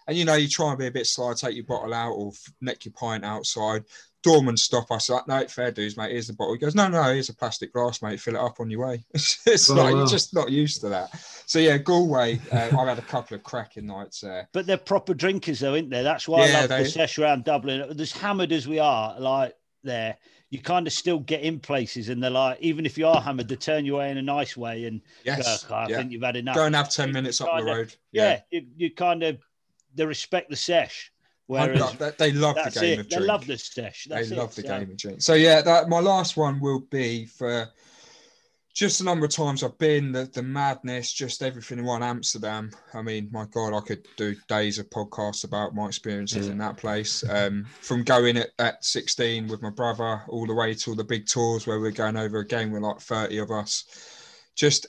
and 0.08 0.16
you 0.16 0.24
know, 0.24 0.36
you 0.36 0.48
try 0.48 0.70
and 0.70 0.78
be 0.78 0.86
a 0.86 0.92
bit 0.92 1.08
sly, 1.08 1.34
take 1.34 1.56
your 1.56 1.66
bottle 1.66 1.94
out 1.94 2.12
or 2.12 2.32
neck 2.62 2.86
your 2.86 2.94
pint 2.94 3.26
outside. 3.26 3.84
Doorman 4.24 4.56
stop 4.58 4.92
us 4.92 5.10
like, 5.10 5.28
no, 5.28 5.46
fair 5.48 5.72
dues, 5.72 5.98
mate. 5.98 6.12
Here's 6.12 6.28
the 6.28 6.34
bottle. 6.34 6.54
He 6.54 6.60
goes, 6.60 6.76
no, 6.76 6.88
no, 6.88 7.02
here's 7.04 7.30
a 7.30 7.34
plastic 7.34 7.74
glass, 7.74 8.02
mate. 8.02 8.20
Fill 8.20 8.36
it 8.36 8.40
up 8.42 8.60
on 8.60 8.70
your 8.70 8.86
way. 8.88 9.04
it's 9.14 9.70
Oh, 9.70 9.74
like 9.74 9.94
wow. 9.94 10.00
you're 10.00 10.08
just 10.08 10.34
not 10.34 10.52
used 10.52 10.82
to 10.82 10.90
that. 10.90 11.10
So 11.46 11.60
yeah, 11.60 11.78
Galway. 11.78 12.40
Uh, 12.52 12.58
I've 12.78 12.88
had 12.88 13.00
a 13.00 13.02
couple 13.04 13.36
of 13.36 13.44
cracking 13.44 13.88
nights 13.88 14.22
there. 14.22 14.48
But 14.54 14.68
they're 14.68 14.78
proper 14.78 15.14
drinkers, 15.14 15.60
though, 15.60 15.74
isn't 15.76 15.90
they? 15.90 16.04
That's 16.04 16.28
why 16.28 16.48
I 16.50 16.54
love 16.54 16.70
they- 16.70 16.84
the 16.84 16.90
sesh 16.90 17.18
around 17.20 17.46
Dublin. 17.46 17.82
As 18.00 18.12
hammered 18.12 18.52
as 18.52 18.68
we 18.68 18.80
are, 18.80 19.20
like 19.20 19.56
there, 19.84 20.18
you 20.52 20.60
kind 20.60 20.86
of 20.86 20.94
still 20.94 21.20
get 21.20 21.42
in 21.42 21.60
places, 21.60 22.10
and 22.10 22.22
they're 22.22 22.30
like, 22.30 22.60
even 22.62 22.86
if 22.86 22.98
you 22.98 23.08
are 23.08 23.22
hammered, 23.22 23.48
they 23.48 23.56
turn 23.56 23.86
you 23.86 23.96
away 23.96 24.12
in 24.12 24.18
a 24.18 24.22
nice 24.22 24.56
way 24.58 24.84
and 24.86 25.02
Yes, 25.24 25.64
go, 25.64 25.74
"I 25.76 25.88
yeah. 25.88 25.98
think 25.98 26.12
you've 26.12 26.22
had 26.24 26.36
enough. 26.36 26.56
Go 26.56 26.66
and 26.66 26.76
have 26.76 26.90
ten 26.92 27.12
minutes 27.12 27.40
up 27.42 27.48
the 27.48 27.58
Kinda- 27.58 27.72
road. 27.74 27.96
yeah, 28.12 28.42
you, 28.52 28.66
you 28.78 28.92
kind 28.92 29.24
of 29.24 29.38
they 29.96 30.06
respect 30.06 30.50
the 30.50 30.56
sesh, 30.56 31.11
whereas 31.52 31.94
They- 31.98 32.12
they 32.18 32.32
love 32.32 32.56
the 32.56 32.80
game 32.80 32.94
it. 32.94 33.00
of 33.02 33.10
They 33.10 33.20
love 33.20 33.46
the. 33.46 33.72
They 33.76 33.92
That's 34.08 34.32
it. 34.32 34.38
love 34.38 34.56
the 34.56 34.62
So, 34.62 34.68
game 34.68 34.90
of 34.92 34.98
drink. 34.98 35.22
So 35.22 35.34
yeah, 35.34 35.62
that 35.62 35.90
my 35.90 36.00
last 36.00 36.38
one 36.38 36.60
will 36.62 36.80
be 36.80 37.26
for 37.26 37.70
just 38.74 39.00
the 39.00 39.04
number 39.04 39.26
of 39.26 39.32
times 39.34 39.64
I've 39.64 39.78
been, 39.78 40.14
the, 40.14 40.24
the 40.34 40.42
madness, 40.42 41.12
just 41.12 41.44
everything 41.44 41.80
in 41.80 41.84
one 41.86 42.02
Amsterdam. 42.02 42.72
I 42.94 43.02
mean, 43.02 43.28
my 43.30 43.46
God, 43.52 43.74
I 43.76 43.82
could 43.82 44.08
do 44.16 44.34
days 44.48 44.80
of 44.80 44.90
podcasts 44.90 45.44
about 45.44 45.76
my 45.76 45.88
experiences 45.88 46.46
Yeah. 46.46 46.54
in 46.54 46.58
that 46.60 46.78
place. 46.78 47.22
Um, 47.30 47.66
from 47.82 48.04
going 48.04 48.38
at, 48.38 48.52
at 48.60 48.86
16 48.86 49.50
with 49.50 49.62
my 49.62 49.72
brother 49.72 50.22
all 50.30 50.48
the 50.48 50.54
way 50.54 50.74
to 50.74 50.90
all 50.92 50.96
the 50.96 51.04
big 51.04 51.28
tours 51.28 51.68
where 51.68 51.82
we're 51.82 51.92
going 51.92 52.16
over 52.16 52.40
again 52.40 52.72
with 52.72 52.82
like 52.82 53.02
30 53.02 53.40
of 53.40 53.52
us. 53.52 53.84
Just 54.56 54.88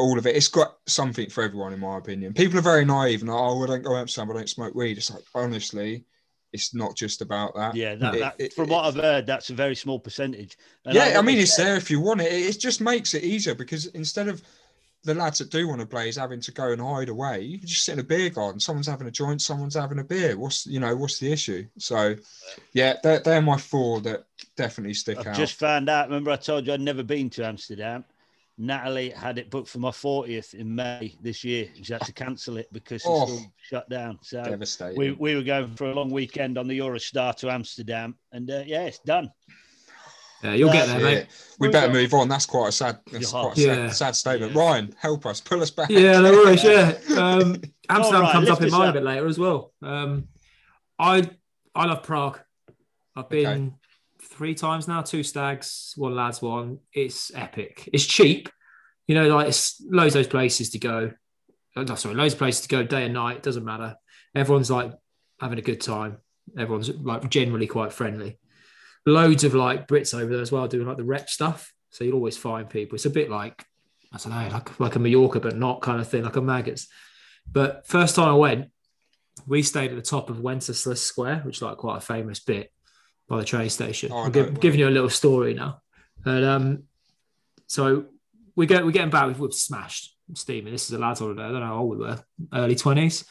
all 0.00 0.18
of 0.18 0.26
it. 0.26 0.34
It's 0.36 0.48
got 0.48 0.76
something 0.86 1.28
for 1.30 1.42
everyone, 1.44 1.72
in 1.72 1.80
my 1.80 1.98
opinion. 1.98 2.32
People 2.34 2.58
are 2.58 2.62
very 2.62 2.84
naive 2.84 3.20
and 3.20 3.30
like, 3.30 3.38
oh, 3.40 3.62
I 3.62 3.66
don't 3.66 3.82
go 3.82 3.90
to 3.90 3.96
Amsterdam, 3.98 4.30
I 4.30 4.34
don't 4.38 4.48
smoke 4.48 4.74
weed. 4.74 4.96
It's 4.98 5.10
like, 5.10 5.22
honestly, 5.34 6.04
it's 6.52 6.74
not 6.74 6.96
just 6.96 7.20
about 7.22 7.54
that. 7.54 7.74
Yeah, 7.76 7.94
that, 7.96 8.14
It- 8.14 8.18
that, 8.20 8.34
it- 8.38 8.52
from 8.54 8.64
it- 8.64 8.70
what 8.70 8.84
I've 8.86 8.94
heard, 8.96 9.26
that's 9.26 9.50
a 9.50 9.54
very 9.54 9.76
small 9.76 10.00
percentage. 10.00 10.56
And 10.84 10.94
yeah, 10.94 11.06
like 11.06 11.16
I 11.16 11.22
mean, 11.22 11.38
it's 11.38 11.56
there 11.56 11.76
if 11.76 11.90
you 11.90 12.00
want 12.00 12.20
it. 12.20 12.32
It 12.32 12.58
just 12.58 12.80
makes 12.80 13.14
it 13.14 13.22
easier 13.22 13.54
because 13.54 13.86
instead 13.86 14.28
of 14.28 14.42
the 15.04 15.14
lads 15.14 15.38
that 15.38 15.50
do 15.50 15.66
want 15.66 15.80
to 15.80 15.86
blaze 15.86 16.16
having 16.16 16.40
to 16.40 16.52
go 16.52 16.72
and 16.72 16.80
hide 16.80 17.08
away, 17.08 17.40
you 17.40 17.58
can 17.58 17.66
just 17.68 17.84
sit 17.84 17.94
in 17.94 18.00
a 18.00 18.02
beer 18.02 18.28
garden. 18.28 18.60
Someone's 18.60 18.86
having 18.86 19.06
a 19.06 19.10
joint, 19.10 19.40
someone's 19.40 19.74
having 19.74 19.98
a 19.98 20.04
beer. 20.04 20.36
What's 20.36 20.66
you 20.66 20.78
know, 20.80 20.94
what's 20.94 21.18
the 21.18 21.32
issue? 21.32 21.66
So, 21.78 22.16
yeah, 22.74 22.96
they're, 23.02 23.20
they're 23.20 23.40
my 23.40 23.56
four 23.56 24.00
that 24.02 24.24
definitely 24.56 24.94
stick 24.94 25.18
I've 25.18 25.28
out. 25.28 25.36
just 25.36 25.54
found 25.54 25.88
out. 25.88 26.08
Remember, 26.08 26.30
I 26.32 26.36
told 26.36 26.66
you 26.66 26.74
I'd 26.74 26.80
never 26.82 27.02
been 27.02 27.30
to 27.30 27.46
Amsterdam. 27.46 28.04
Natalie 28.58 29.10
had 29.10 29.38
it 29.38 29.50
booked 29.50 29.68
for 29.68 29.78
my 29.78 29.90
40th 29.90 30.52
in 30.54 30.74
May 30.74 31.14
this 31.22 31.42
year. 31.44 31.68
She 31.82 31.92
had 31.92 32.02
to 32.02 32.12
cancel 32.12 32.56
it 32.58 32.68
because 32.72 32.96
it's 32.96 33.06
Oh. 33.06 33.10
all 33.10 33.40
shut 33.62 33.88
down. 33.88 34.18
So 34.22 34.42
Devastating. 34.44 34.98
we, 34.98 35.12
we 35.12 35.34
were 35.34 35.42
going 35.42 35.74
for 35.76 35.90
a 35.90 35.94
long 35.94 36.10
weekend 36.10 36.58
on 36.58 36.68
the 36.68 36.78
Eurostar 36.78 37.34
to 37.36 37.50
Amsterdam, 37.50 38.16
and 38.32 38.50
uh, 38.50 38.62
yeah, 38.66 38.82
it's 38.82 38.98
done. 39.00 39.30
Yeah, 40.42 40.54
you'll 40.54 40.72
get 40.72 40.86
there, 40.86 40.98
Yeah. 41.00 41.04
mate. 41.20 41.26
We 41.58 41.68
better 41.68 41.92
well- 41.92 42.00
move 42.02 42.14
on. 42.14 42.28
That's 42.28 42.46
quite 42.46 42.68
a 42.68 42.72
sad. 42.72 42.98
That's 43.12 43.30
quite 43.30 43.52
a 43.58 43.60
sad, 43.60 43.78
Yeah. 43.78 43.90
sad 43.90 44.16
statement. 44.16 44.52
Yeah. 44.54 44.58
Ryan, 44.60 44.94
help 44.98 45.26
us, 45.26 45.40
pull 45.40 45.62
us 45.62 45.70
back. 45.70 45.90
Yeah, 45.90 46.20
no 46.20 46.32
worries. 46.32 46.64
Yeah, 46.64 46.98
um, 47.18 47.60
Amsterdam 47.88 48.14
All 48.16 48.22
right, 48.22 48.32
comes 48.32 48.48
up 48.50 48.60
in 48.60 48.66
us 48.66 48.72
mine 48.72 48.88
up. 48.88 48.94
a 48.94 48.98
bit 48.98 49.04
later 49.04 49.26
as 49.26 49.38
well. 49.38 49.72
Um, 49.82 50.28
I 50.98 51.28
I 51.74 51.84
love 51.86 52.02
Prague. 52.02 52.40
I've 53.16 53.28
been 53.28 53.46
Okay. 53.46 53.74
Three 54.22 54.54
times 54.54 54.88
now. 54.88 55.02
Two 55.02 55.22
stags, 55.22 55.94
one 55.96 56.14
lads, 56.14 56.42
one. 56.42 56.78
It's 56.92 57.32
epic. 57.34 57.88
It's 57.92 58.04
cheap. 58.04 58.48
You 59.06 59.14
know, 59.14 59.34
like 59.34 59.48
it's 59.48 59.82
loads 59.84 60.16
of 60.16 60.30
places 60.30 60.70
to 60.70 60.78
go. 60.78 61.12
Oh, 61.76 61.94
sorry, 61.94 62.14
loads 62.14 62.34
of 62.34 62.38
places 62.38 62.62
to 62.62 62.68
go 62.68 62.82
day 62.82 63.04
and 63.04 63.14
night. 63.14 63.42
Doesn't 63.42 63.64
matter. 63.64 63.96
Everyone's 64.34 64.70
like 64.70 64.92
having 65.40 65.58
a 65.58 65.62
good 65.62 65.80
time. 65.80 66.18
Everyone's 66.58 66.90
like 66.90 67.28
generally 67.30 67.66
quite 67.66 67.92
friendly. 67.92 68.38
Loads 69.06 69.44
of 69.44 69.54
like 69.54 69.88
Brits 69.88 70.14
over 70.14 70.32
there 70.32 70.42
as 70.42 70.52
well 70.52 70.68
doing 70.68 70.86
like 70.86 70.96
the 70.96 71.04
rep 71.04 71.28
stuff. 71.28 71.72
So 71.90 72.04
you'll 72.04 72.14
always 72.14 72.36
find 72.36 72.68
people. 72.68 72.96
It's 72.96 73.06
a 73.06 73.10
bit 73.10 73.30
like 73.30 73.64
I 74.12 74.18
don't 74.18 74.32
know, 74.32 74.48
like 74.52 74.80
like 74.80 74.96
a 74.96 74.98
Mallorca, 74.98 75.40
but 75.40 75.56
not 75.56 75.82
kind 75.82 76.00
of 76.00 76.08
thing, 76.08 76.24
like 76.24 76.36
a 76.36 76.40
maggots. 76.40 76.88
But 77.50 77.86
first 77.86 78.16
time 78.16 78.28
I 78.28 78.34
went, 78.34 78.70
we 79.46 79.62
stayed 79.62 79.90
at 79.90 79.96
the 79.96 80.02
top 80.02 80.30
of 80.30 80.40
Wenceslas 80.40 81.02
Square, 81.02 81.42
which 81.44 81.58
is 81.58 81.62
like 81.62 81.78
quite 81.78 81.98
a 81.98 82.00
famous 82.00 82.40
bit 82.40 82.72
by 83.30 83.38
the 83.38 83.44
train 83.44 83.70
station. 83.70 84.10
Oh, 84.12 84.24
I'm 84.24 84.34
it 84.34 84.60
giving 84.60 84.80
you 84.80 84.88
a 84.88 84.90
little 84.90 85.08
story 85.08 85.54
now. 85.54 85.80
And 86.24 86.44
um, 86.44 86.82
so 87.68 88.06
we 88.56 88.66
get 88.66 88.84
we're 88.84 88.90
getting 88.90 89.08
back, 89.08 89.28
we've, 89.28 89.38
we've 89.38 89.54
smashed 89.54 90.16
steaming. 90.34 90.72
This 90.72 90.90
is 90.90 90.92
a 90.92 90.98
lad's 90.98 91.20
holiday. 91.20 91.44
I 91.44 91.50
don't 91.52 91.60
know 91.60 91.66
how 91.66 91.78
old 91.78 91.98
we 91.98 92.04
were, 92.04 92.18
early 92.52 92.74
twenties. 92.74 93.24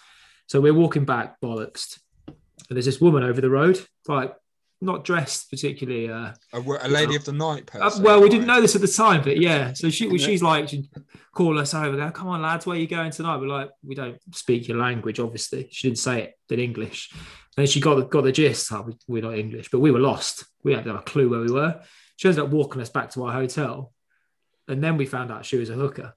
So 0.47 0.61
we're 0.61 0.73
walking 0.73 1.03
back, 1.03 1.39
bollocks. 1.41 1.99
And 2.27 2.75
there's 2.75 2.85
this 2.85 3.01
woman 3.01 3.23
over 3.23 3.41
the 3.41 3.49
road, 3.49 3.85
like 4.07 4.33
not 4.81 5.03
dressed 5.03 5.49
particularly 5.49 6.09
uh, 6.09 6.31
A, 6.53 6.59
a 6.59 6.87
lady 6.87 7.15
of 7.15 7.25
the 7.25 7.33
night. 7.33 7.65
Per 7.65 7.81
uh, 7.81 7.91
well, 7.99 8.21
we 8.21 8.29
didn't 8.29 8.47
know 8.47 8.61
this 8.61 8.75
at 8.75 8.81
the 8.81 8.87
time, 8.87 9.21
but 9.21 9.37
yeah. 9.37 9.73
So 9.73 9.89
she, 9.89 10.07
Yeah. 10.07 10.25
she's 10.25 10.41
like, 10.41 10.69
she'd 10.69 10.89
call 11.33 11.59
us 11.59 11.73
over, 11.73 11.97
there. 11.97 12.11
come 12.11 12.27
on, 12.29 12.41
lads, 12.41 12.65
where 12.65 12.77
are 12.77 12.79
you 12.79 12.87
going 12.87 13.11
tonight? 13.11 13.37
We're 13.37 13.47
like, 13.47 13.69
we 13.83 13.95
don't 13.95 14.17
speak 14.33 14.67
your 14.67 14.77
language, 14.77 15.19
obviously. 15.19 15.67
She 15.71 15.87
didn't 15.89 15.99
say 15.99 16.21
it 16.23 16.53
in 16.53 16.59
English. 16.59 17.09
And 17.11 17.65
then 17.65 17.67
she 17.67 17.81
got 17.81 17.95
the, 17.95 18.03
got 18.05 18.23
the 18.23 18.31
gist. 18.31 18.71
Oh, 18.71 18.83
we, 18.83 18.93
we're 19.07 19.21
not 19.23 19.37
English, 19.37 19.69
but 19.69 19.79
we 19.79 19.91
were 19.91 19.99
lost. 19.99 20.45
We 20.63 20.73
had 20.73 20.85
no 20.85 20.97
clue 20.99 21.29
where 21.29 21.41
we 21.41 21.51
were. 21.51 21.81
She 22.15 22.27
ended 22.27 22.43
up 22.43 22.49
walking 22.51 22.81
us 22.81 22.89
back 22.89 23.11
to 23.11 23.23
our 23.25 23.33
hotel. 23.33 23.91
And 24.67 24.83
then 24.83 24.97
we 24.97 25.05
found 25.05 25.31
out 25.31 25.45
she 25.45 25.57
was 25.57 25.69
a 25.69 25.73
hooker. 25.73 26.13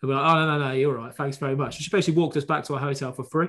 And 0.00 0.08
we're 0.10 0.16
like, 0.16 0.34
oh, 0.34 0.34
no, 0.34 0.58
no, 0.58 0.68
no, 0.68 0.72
you're 0.72 0.98
all 0.98 1.04
right. 1.04 1.14
Thanks 1.14 1.36
very 1.36 1.54
much. 1.54 1.80
She 1.80 1.88
basically 1.90 2.20
walked 2.20 2.36
us 2.36 2.44
back 2.44 2.64
to 2.64 2.74
our 2.74 2.80
hotel 2.80 3.12
for 3.12 3.22
free. 3.24 3.48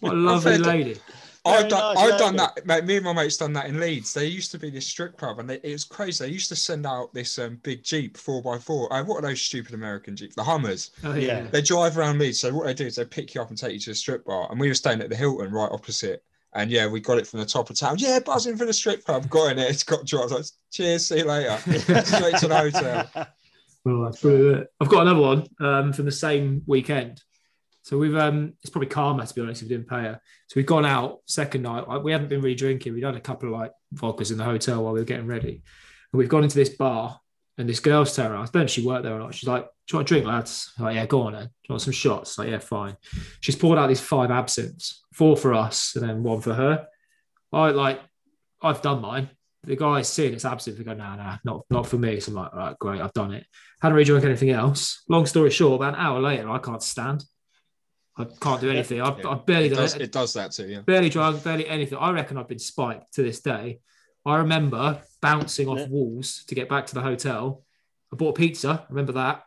What 0.00 0.14
a 0.14 0.16
lovely 0.16 0.52
fair 0.56 0.58
lady. 0.58 0.96
I've 1.46 1.68
done, 1.68 1.94
nice 1.94 2.12
I've 2.12 2.18
done 2.18 2.36
that. 2.36 2.66
Mate, 2.66 2.84
me 2.84 2.96
and 2.96 3.04
my 3.04 3.12
mates 3.12 3.38
done 3.38 3.52
that 3.54 3.66
in 3.66 3.80
Leeds. 3.80 4.12
There 4.12 4.24
used 4.24 4.50
to 4.52 4.58
be 4.58 4.68
this 4.70 4.86
strip 4.86 5.16
club, 5.16 5.38
and 5.38 5.48
they, 5.48 5.54
it 5.62 5.72
was 5.72 5.84
crazy. 5.84 6.24
They 6.26 6.30
used 6.32 6.48
to 6.50 6.56
send 6.56 6.86
out 6.86 7.14
this 7.14 7.38
um, 7.38 7.58
big 7.62 7.82
Jeep 7.82 8.16
four 8.16 8.54
x 8.54 8.64
four. 8.64 8.92
Uh, 8.92 9.02
what 9.04 9.16
are 9.16 9.22
those 9.28 9.40
stupid 9.40 9.74
American 9.74 10.14
Jeeps? 10.16 10.34
The 10.34 10.44
Hummers. 10.44 10.90
Oh, 11.02 11.14
Yeah. 11.14 11.42
yeah. 11.42 11.46
They 11.50 11.62
drive 11.62 11.96
around 11.96 12.18
Leeds. 12.18 12.40
So 12.40 12.52
what 12.52 12.66
they 12.66 12.74
do 12.74 12.86
is 12.86 12.96
they 12.96 13.04
pick 13.04 13.34
you 13.34 13.40
up 13.40 13.48
and 13.48 13.56
take 13.58 13.72
you 13.72 13.80
to 13.80 13.90
a 13.92 13.94
strip 13.94 14.24
bar. 14.26 14.48
And 14.50 14.60
we 14.60 14.68
were 14.68 14.74
staying 14.74 15.00
at 15.00 15.08
the 15.08 15.16
Hilton 15.16 15.50
right 15.50 15.70
opposite. 15.72 16.22
And 16.52 16.70
yeah, 16.70 16.88
we 16.88 16.98
got 17.00 17.16
it 17.18 17.26
from 17.26 17.40
the 17.40 17.46
top 17.46 17.70
of 17.70 17.76
town. 17.78 17.96
Yeah, 17.98 18.18
buzzing 18.18 18.56
for 18.56 18.66
the 18.66 18.72
strip 18.72 19.04
club. 19.04 19.30
Got 19.30 19.52
in 19.52 19.58
it. 19.60 19.70
It's 19.70 19.82
got 19.84 20.04
dropped. 20.04 20.32
I 20.32 20.36
was 20.36 20.50
like, 20.52 20.60
Cheers. 20.72 21.06
See 21.06 21.18
you 21.18 21.24
later. 21.24 21.56
Straight 22.04 22.36
to 22.38 22.48
the 22.48 22.56
hotel. 22.56 23.26
Well, 23.84 24.04
that's 24.04 24.20
brilliant. 24.20 24.66
I've 24.80 24.88
got 24.88 25.02
another 25.06 25.20
one 25.20 25.46
um, 25.60 25.92
from 25.92 26.04
the 26.04 26.12
same 26.12 26.62
weekend. 26.66 27.22
So 27.82 27.98
we've 27.98 28.16
um, 28.16 28.54
it's 28.62 28.70
probably 28.70 28.88
karma 28.88 29.26
to 29.26 29.34
be 29.34 29.40
honest. 29.40 29.62
If 29.62 29.68
we 29.68 29.74
didn't 29.74 29.88
pay 29.88 30.02
her, 30.02 30.20
so 30.48 30.54
we've 30.56 30.66
gone 30.66 30.84
out 30.84 31.20
second 31.26 31.62
night. 31.62 31.88
Like, 31.88 32.02
We 32.02 32.12
haven't 32.12 32.28
been 32.28 32.40
really 32.40 32.54
drinking. 32.54 32.94
We'd 32.94 33.04
had 33.04 33.16
a 33.16 33.20
couple 33.20 33.52
of 33.52 33.60
like 33.60 33.72
vodkas 33.94 34.30
in 34.30 34.38
the 34.38 34.44
hotel 34.44 34.84
while 34.84 34.92
we 34.92 35.00
were 35.00 35.06
getting 35.06 35.26
ready, 35.26 35.62
and 36.12 36.18
we've 36.18 36.28
gone 36.28 36.44
into 36.44 36.56
this 36.56 36.70
bar, 36.70 37.20
and 37.60 37.68
this 37.68 37.80
girl's 37.80 38.16
her, 38.16 38.34
I 38.34 38.38
don't 38.38 38.54
know 38.54 38.62
if 38.62 38.70
she 38.70 38.86
worked 38.86 39.04
there 39.04 39.14
or 39.14 39.18
not. 39.18 39.34
She's 39.34 39.48
like, 39.48 39.64
Do 39.64 39.68
you 39.92 39.98
want 39.98 40.08
a 40.08 40.14
drink, 40.14 40.26
lads? 40.26 40.72
I'm 40.78 40.86
like, 40.86 40.94
yeah, 40.96 41.04
go 41.04 41.22
on 41.22 41.34
then. 41.34 41.44
Do 41.44 41.50
you 41.68 41.72
want 41.74 41.82
some 41.82 41.92
shots? 41.92 42.38
Like, 42.38 42.48
yeah, 42.48 42.58
fine. 42.58 42.96
She's 43.40 43.54
poured 43.54 43.78
out 43.78 43.88
these 43.88 44.00
five 44.00 44.30
absinthes, 44.30 45.02
four 45.12 45.36
for 45.36 45.52
us, 45.52 45.94
and 45.94 46.08
then 46.08 46.22
one 46.22 46.40
for 46.40 46.54
her. 46.54 46.86
I 47.52 47.70
like, 47.70 48.00
I've 48.62 48.80
done 48.80 49.02
mine. 49.02 49.28
The 49.64 49.76
guy's 49.76 50.08
seeing 50.08 50.32
it's 50.32 50.46
absinthe. 50.46 50.78
They 50.78 50.84
go, 50.84 50.94
no, 50.94 51.04
nah, 51.04 51.16
no, 51.16 51.22
nah, 51.22 51.38
not, 51.44 51.64
not 51.68 51.86
for 51.86 51.98
me. 51.98 52.18
So 52.20 52.32
I'm 52.32 52.36
like, 52.36 52.52
all 52.54 52.58
right, 52.58 52.78
great, 52.78 53.00
I've 53.02 53.12
done 53.12 53.32
it. 53.32 53.44
Hadn't 53.82 53.94
really 53.94 54.06
drunk 54.06 54.24
anything 54.24 54.50
else. 54.50 55.02
Long 55.10 55.26
story 55.26 55.50
short, 55.50 55.80
about 55.80 55.94
an 55.94 56.00
hour 56.00 56.18
later, 56.18 56.48
I 56.48 56.58
can't 56.58 56.82
stand. 56.82 57.24
I 58.20 58.26
can't 58.40 58.60
do 58.60 58.70
anything. 58.70 59.00
I've, 59.00 59.18
Yeah. 59.18 59.28
I've 59.30 59.46
barely 59.46 59.66
It 59.66 59.70
done 59.70 59.78
does, 59.78 59.94
it 59.94 60.02
it 60.02 60.12
does 60.12 60.32
that 60.34 60.52
too. 60.52 60.66
Yeah. 60.68 60.80
barely 60.80 61.08
drunk, 61.08 61.42
barely 61.44 61.66
anything. 61.68 61.98
I 61.98 62.10
reckon 62.10 62.36
I've 62.36 62.48
been 62.48 62.58
spiked 62.58 63.14
to 63.14 63.22
this 63.22 63.40
day. 63.40 63.80
I 64.26 64.36
remember 64.38 65.00
bouncing 65.22 65.68
off 65.68 65.78
Yeah. 65.78 65.86
walls 65.88 66.44
to 66.48 66.54
get 66.54 66.68
back 66.68 66.86
to 66.86 66.94
the 66.94 67.00
hotel. 67.02 67.64
I 68.12 68.16
bought 68.16 68.34
pizza. 68.36 68.86
Remember 68.90 69.12
that. 69.12 69.42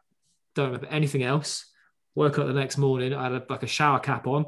Don't 0.56 0.68
remember 0.68 0.88
anything 0.88 1.24
else. 1.24 1.66
Woke 2.16 2.38
up 2.40 2.48
the 2.48 2.54
next 2.54 2.78
morning. 2.78 3.14
I 3.14 3.24
had 3.24 3.32
a, 3.34 3.46
like 3.50 3.64
a 3.64 3.68
shower 3.68 4.00
cap 4.00 4.28
on. 4.28 4.46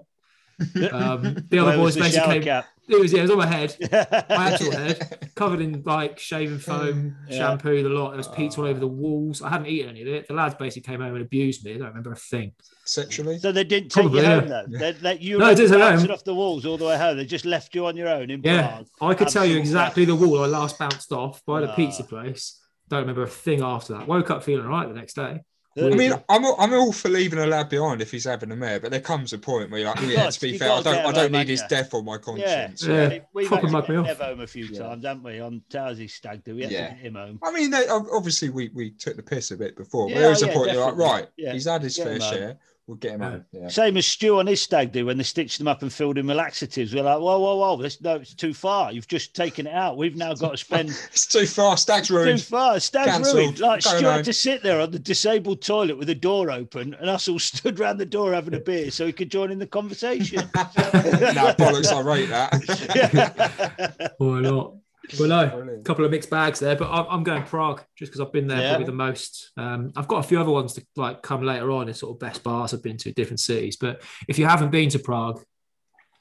Um, 0.92 1.36
the 1.50 1.60
other 1.60 1.76
boys 1.76 1.98
basically 1.98 2.36
came. 2.36 2.44
cap? 2.44 2.66
It 2.88 2.98
was 3.00 3.12
yeah, 3.12 3.20
it 3.20 3.22
was 3.24 3.32
on 3.32 3.38
my 3.40 3.46
head, 3.48 3.76
my 3.92 4.52
actual 4.54 4.72
head, 4.72 5.32
covered 5.36 5.60
in 5.60 5.82
like 5.86 6.18
shaving 6.20 6.60
foam, 6.60 7.18
Yeah. 7.28 7.38
shampoo, 7.38 7.84
the 7.84 7.90
lot. 7.90 8.10
There 8.12 8.18
was 8.18 8.28
pizza 8.30 8.62
all 8.62 8.68
over 8.68 8.80
the 8.80 8.88
walls. 8.88 9.42
I 9.42 9.50
hadn't 9.50 9.68
eaten 9.68 9.90
any 9.90 10.04
of 10.04 10.08
it. 10.08 10.28
The 10.30 10.34
lads 10.34 10.56
basically 10.56 10.84
came 10.94 11.02
home 11.02 11.14
and 11.16 11.24
abused 11.26 11.66
me. 11.66 11.74
I 11.74 11.78
don't 11.80 11.88
remember 11.88 12.12
a 12.14 12.16
thing. 12.16 12.54
Sexually. 12.86 13.39
So 13.39 13.52
they 13.52 13.63
didn't 13.63 13.89
take 13.89 14.04
Probably, 14.04 14.21
you 14.21 14.28
yeah. 14.28 14.39
home 14.39 14.50
though. 14.50 14.65
They 14.80 14.93
let 15.02 15.21
you 15.21 15.38
No, 15.39 15.50
it 15.50 15.56
didn't 15.56 15.71
take 15.71 15.80
me 15.80 15.86
bouncing 15.86 16.08
home. 16.08 16.13
off 16.15 16.24
the 16.24 16.36
walls 16.36 16.65
all 16.65 16.78
the 16.78 16.86
way 16.86 16.98
home. 16.98 17.17
They 17.17 17.26
just 17.26 17.45
left 17.45 17.74
you 17.76 17.86
on 17.88 17.98
your 17.98 18.08
own 18.10 18.30
in 18.30 18.41
Yeah, 18.43 18.67
Prague. 18.67 18.88
I 19.02 19.13
could 19.15 19.28
tell 19.30 19.45
you 19.45 19.58
exactly 19.58 20.06
the 20.06 20.15
wall 20.15 20.43
I 20.43 20.48
last 20.48 20.78
bounced 20.78 21.12
off 21.12 21.43
by 21.45 21.62
the 21.62 21.67
pizza 21.69 22.04
place. 22.04 22.62
Don't 22.89 23.02
remember 23.02 23.24
a 23.24 23.28
thing 23.28 23.63
after 23.63 23.93
that. 23.93 24.08
Woke 24.08 24.30
up 24.30 24.43
feeling 24.43 24.65
all 24.65 24.71
right 24.71 24.88
the 24.88 24.93
next 24.93 25.15
day. 25.15 25.41
I 25.78 25.88
I 25.88 25.89
mean, 25.89 26.13
I'm 26.30 26.45
all, 26.45 26.56
I'm 26.58 26.74
all 26.74 26.93
for 26.93 27.10
leaving 27.10 27.38
a 27.38 27.45
lad 27.45 27.67
behind 27.67 28.02
if 28.02 28.10
he's 28.10 28.24
having 28.24 28.50
a 28.50 28.56
mare, 28.56 28.80
but 28.80 28.91
there 28.91 29.02
comes 29.02 29.34
a 29.34 29.38
point 29.38 29.69
where 29.69 29.82
you're 29.82 29.89
like, 29.89 30.02
oh, 30.02 30.06
yeah, 30.06 30.15
got- 30.24 30.32
to 30.32 30.39
be 30.39 30.58
fair, 30.58 30.71
I 30.71 30.82
don't, 30.82 31.06
I 31.06 31.12
don't 31.12 31.34
need 31.34 31.50
his 31.50 31.63
you? 31.63 31.67
death 31.67 31.93
on 31.93 32.06
my 32.06 32.13
Yeah, 32.13 32.17
conscience. 32.19 32.86
Yeah. 32.86 33.10
We- 33.10 33.21
We've 33.34 33.48
proper 33.50 33.65
actually 33.65 33.71
mug 33.74 33.89
me 33.89 33.95
got 33.95 34.02
off. 34.02 34.08
Nev 34.08 34.17
home 34.19 34.39
a 34.39 34.48
few 34.48 34.65
Yeah. 34.67 34.80
times, 34.80 35.04
haven't 35.04 35.24
we? 35.24 35.41
On 35.41 35.62
Towsy 35.69 36.08
Stag 36.10 36.45
Do. 36.45 36.56
We 36.56 36.62
had 36.62 36.71
Yeah. 36.71 36.88
to 36.88 36.93
get 36.93 37.02
him 37.04 37.15
home. 37.15 37.39
I 37.43 37.52
mean, 37.52 37.71
they, 37.71 37.88
obviously 37.89 38.52
we, 38.52 38.69
we 38.74 38.91
took 38.91 39.17
the 39.17 39.24
piss 39.24 39.52
a 39.52 39.58
bit 39.58 39.76
before, 39.76 40.06
but 40.08 40.13
Yeah, 40.13 40.19
there 40.21 40.30
was 40.30 40.43
a 40.43 40.48
yeah, 40.48 40.54
point 40.54 40.71
you're 40.71 40.86
like, 40.86 40.95
right, 40.95 41.28
Yeah. 41.36 41.52
he's 41.52 41.65
had 41.65 41.82
his 41.82 41.98
Get 41.98 42.04
fair 42.06 42.13
him 42.15 42.21
home. 42.21 42.34
share, 42.34 42.58
we'll 42.88 42.98
get 42.98 43.13
him 43.13 43.21
Yeah. 43.21 43.30
home. 43.32 43.45
Yeah. 43.52 43.67
Same 43.67 43.98
as 43.98 44.06
Stu 44.06 44.38
on 44.39 44.48
his 44.48 44.62
stag 44.62 44.91
do 44.91 45.08
when 45.08 45.17
they 45.17 45.24
stitched 45.24 45.60
him 45.60 45.67
up 45.67 45.82
and 45.82 45.91
filled 45.91 46.17
him 46.17 46.28
with 46.28 46.38
laxatives. 46.38 46.93
We're 46.93 47.04
like, 47.04 47.19
whoa, 47.19 47.39
whoa, 47.39 47.56
whoa, 47.56 47.82
this, 47.82 48.00
no, 48.02 48.15
it's 48.15 48.34
too 48.36 48.54
far. 48.54 48.91
You've 48.91 49.08
just 49.08 49.36
taken 49.36 49.65
it 49.67 49.74
out. 49.74 49.98
We've 49.98 50.15
now 50.15 50.34
got 50.36 50.52
to 50.52 50.58
spend 50.58 50.89
It's 51.12 51.26
too 51.26 51.48
far. 51.48 51.78
Stag's 51.78 52.10
too 52.10 52.15
ruined. 52.15 52.41
far. 52.41 52.80
Stag's 52.80 53.12
Cancelled. 53.12 53.36
ruined. 53.38 53.60
Like 53.60 53.84
Going 53.84 53.98
Stu 53.98 54.06
home. 54.06 54.15
had 54.17 54.26
to 54.26 54.34
sit 54.34 54.62
there 54.63 54.80
on 54.82 54.91
the 54.91 55.00
disabled 55.00 55.62
toilet 55.62 55.98
with 55.98 56.08
the 56.08 56.15
door 56.15 56.52
open, 56.52 56.93
and 56.95 57.10
us 57.10 57.28
all 57.28 57.39
stood 57.39 57.80
round 57.80 58.00
the 58.00 58.06
door 58.06 58.34
having 58.34 58.54
a 58.54 58.60
beer 58.60 58.91
so 58.91 59.06
he 59.08 59.13
could 59.13 59.32
join 59.32 59.52
in 59.52 59.60
the 59.60 59.67
conversation. 59.67 60.38
no, 60.56 61.54
bollocks, 61.58 61.91
I 61.91 62.02
rate 62.02 62.30
that. 62.30 64.13
Why 64.19 64.41
not? 64.41 64.76
Well, 65.20 65.30
no, 65.30 65.78
a 65.80 65.84
couple 65.84 66.06
of 66.06 66.12
mixed 66.12 66.30
bags 66.30 66.60
there, 66.60 66.76
but 66.76 66.89
I'm, 66.89 67.06
I'm 67.10 67.24
going 67.24 67.44
Prague 67.44 67.84
just 67.98 68.12
because 68.12 68.22
I've 68.26 68.32
been 68.34 68.48
there 68.48 68.60
Yeah. 68.62 68.70
probably 68.70 68.86
the 68.86 68.91
most. 68.94 69.52
Um, 69.58 69.91
I've 69.96 70.08
got 70.08 70.24
a 70.24 70.28
few 70.28 70.39
other 70.39 70.52
ones 70.52 70.74
to 70.74 70.86
like 70.96 71.22
come 71.22 71.44
later 71.44 71.72
on 71.72 71.88
in 71.88 71.94
sort 71.94 72.15
of 72.15 72.20
best 72.20 72.44
bars 72.44 72.74
I've 72.74 72.84
been 72.84 72.98
to 72.98 73.12
different 73.13 73.39
cities. 73.39 73.76
But 73.78 74.02
if 74.28 74.39
you 74.39 74.46
haven't 74.46 74.72
been 74.72 74.89
to 74.89 75.00
Prague, 75.00 75.44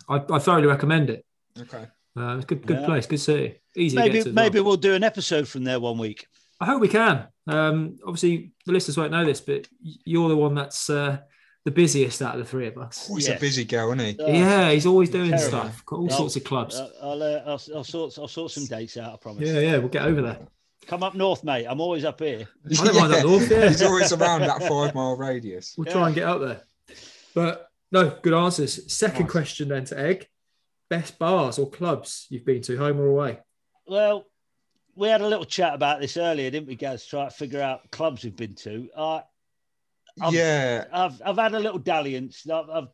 I, 0.09 0.23
I 0.31 0.39
thoroughly 0.39 0.67
recommend 0.67 1.11
it. 1.11 1.25
Okay. 1.59 1.87
Uh, 2.17 2.37
it's 2.37 2.45
a 2.45 2.47
good, 2.47 2.67
good 2.67 2.81
Yeah. 2.81 2.87
place, 2.87 3.07
good 3.07 3.19
city, 3.21 3.61
easy 3.77 3.97
to 3.97 4.03
maybe 4.03 4.13
get 4.15 4.23
to. 4.25 4.29
as 4.31 4.35
well. 4.35 4.45
maybe 4.45 4.61
we'll 4.61 4.77
do 4.77 4.95
an 4.95 5.03
episode 5.05 5.49
from 5.49 5.65
there 5.65 5.81
one 5.81 5.99
week. 5.99 6.27
I 6.61 6.67
hope 6.67 6.81
we 6.81 6.89
can. 6.89 7.27
Um, 7.49 7.99
obviously, 8.07 8.53
the 8.67 8.73
listeners 8.73 8.97
won't 8.97 9.11
know 9.11 9.25
this, 9.25 9.41
but 9.41 9.67
you're 9.83 10.29
the 10.29 10.37
one 10.37 10.55
that's 10.55 10.89
uh, 10.89 11.19
the 11.65 11.71
busiest 11.71 12.21
out 12.23 12.35
of 12.35 12.41
the 12.41 12.45
three 12.45 12.67
of 12.67 12.77
us. 12.79 13.09
Oh, 13.11 13.15
he's 13.17 13.27
Yes. 13.29 13.39
a 13.39 13.41
busy 13.41 13.65
girl, 13.65 13.93
isn't 13.93 13.99
he? 14.01 14.17
Oh, 14.21 14.27
yeah, 14.29 14.71
he's 14.71 14.87
always 14.87 15.09
doing 15.11 15.31
terrible. 15.31 15.49
stuff. 15.49 15.85
Got 15.87 15.97
all 15.97 16.11
I'll- 16.11 16.17
sorts 16.19 16.37
of 16.37 16.45
clubs. 16.45 16.77
Uh, 16.77 16.91
I'll, 17.03 17.23
uh, 17.23 17.43
I'll, 17.47 17.61
I'll 17.77 17.85
sort 17.85 18.19
I'll 18.19 18.29
sort 18.29 18.51
some 18.53 18.67
dates 18.67 18.97
out. 18.97 19.15
I 19.15 19.17
promise. 19.17 19.49
yeah, 19.49 19.61
yeah, 19.61 19.79
we'll 19.79 19.89
get 19.89 20.03
over 20.05 20.21
there. 20.23 20.39
Come 20.87 21.03
up 21.03 21.15
north, 21.15 21.43
mate. 21.45 21.65
I'm 21.67 21.81
always 21.81 22.05
up 22.05 22.21
here. 22.21 22.47
I 22.71 22.75
don't 22.85 22.95
mind 22.97 23.15
up 23.15 23.25
north, 23.25 23.51
yeah. 23.51 23.69
He's 23.69 23.83
always 23.83 24.13
around 24.13 24.43
that 24.43 24.63
five 24.63 24.95
mile 24.95 25.17
radius. 25.17 25.75
We'll 25.79 25.87
Yeah. 25.87 25.93
try 25.95 26.07
and 26.07 26.15
get 26.15 26.25
up 26.29 26.41
there. 26.43 26.61
But 27.35 27.71
no, 27.91 28.11
good 28.21 28.35
answers. 28.35 28.93
Second 28.93 29.23
Nice. 29.25 29.33
question 29.33 29.69
then 29.69 29.87
to 29.87 29.99
Egg. 29.99 30.29
Best 30.91 31.19
bars 31.19 31.59
or 31.59 31.71
clubs 31.71 32.27
you've 32.29 32.45
been 32.45 32.61
to, 32.63 32.77
home 32.77 33.01
or 33.01 33.07
away? 33.07 33.39
Well, 33.87 34.27
we 34.95 35.09
had 35.09 35.23
a 35.23 35.27
little 35.27 35.47
chat 35.47 35.75
about 35.75 36.01
this 36.01 36.19
earlier, 36.19 36.51
didn't 36.51 36.69
we, 36.69 36.77
guys? 36.77 37.07
Try 37.07 37.25
to 37.25 37.31
figure 37.31 37.63
out 37.63 37.91
clubs 37.91 38.23
we've 38.23 38.37
been 38.37 38.55
to. 38.57 38.89
Uh, 38.95 39.21
I'm- 40.21 40.35
yeah. 40.35 40.85
I've 40.93 41.21
I've 41.25 41.37
had 41.37 41.55
a 41.55 41.61
little 41.61 41.79
dalliance. 41.79 42.49
I've, 42.49 42.71
I've 42.71 42.89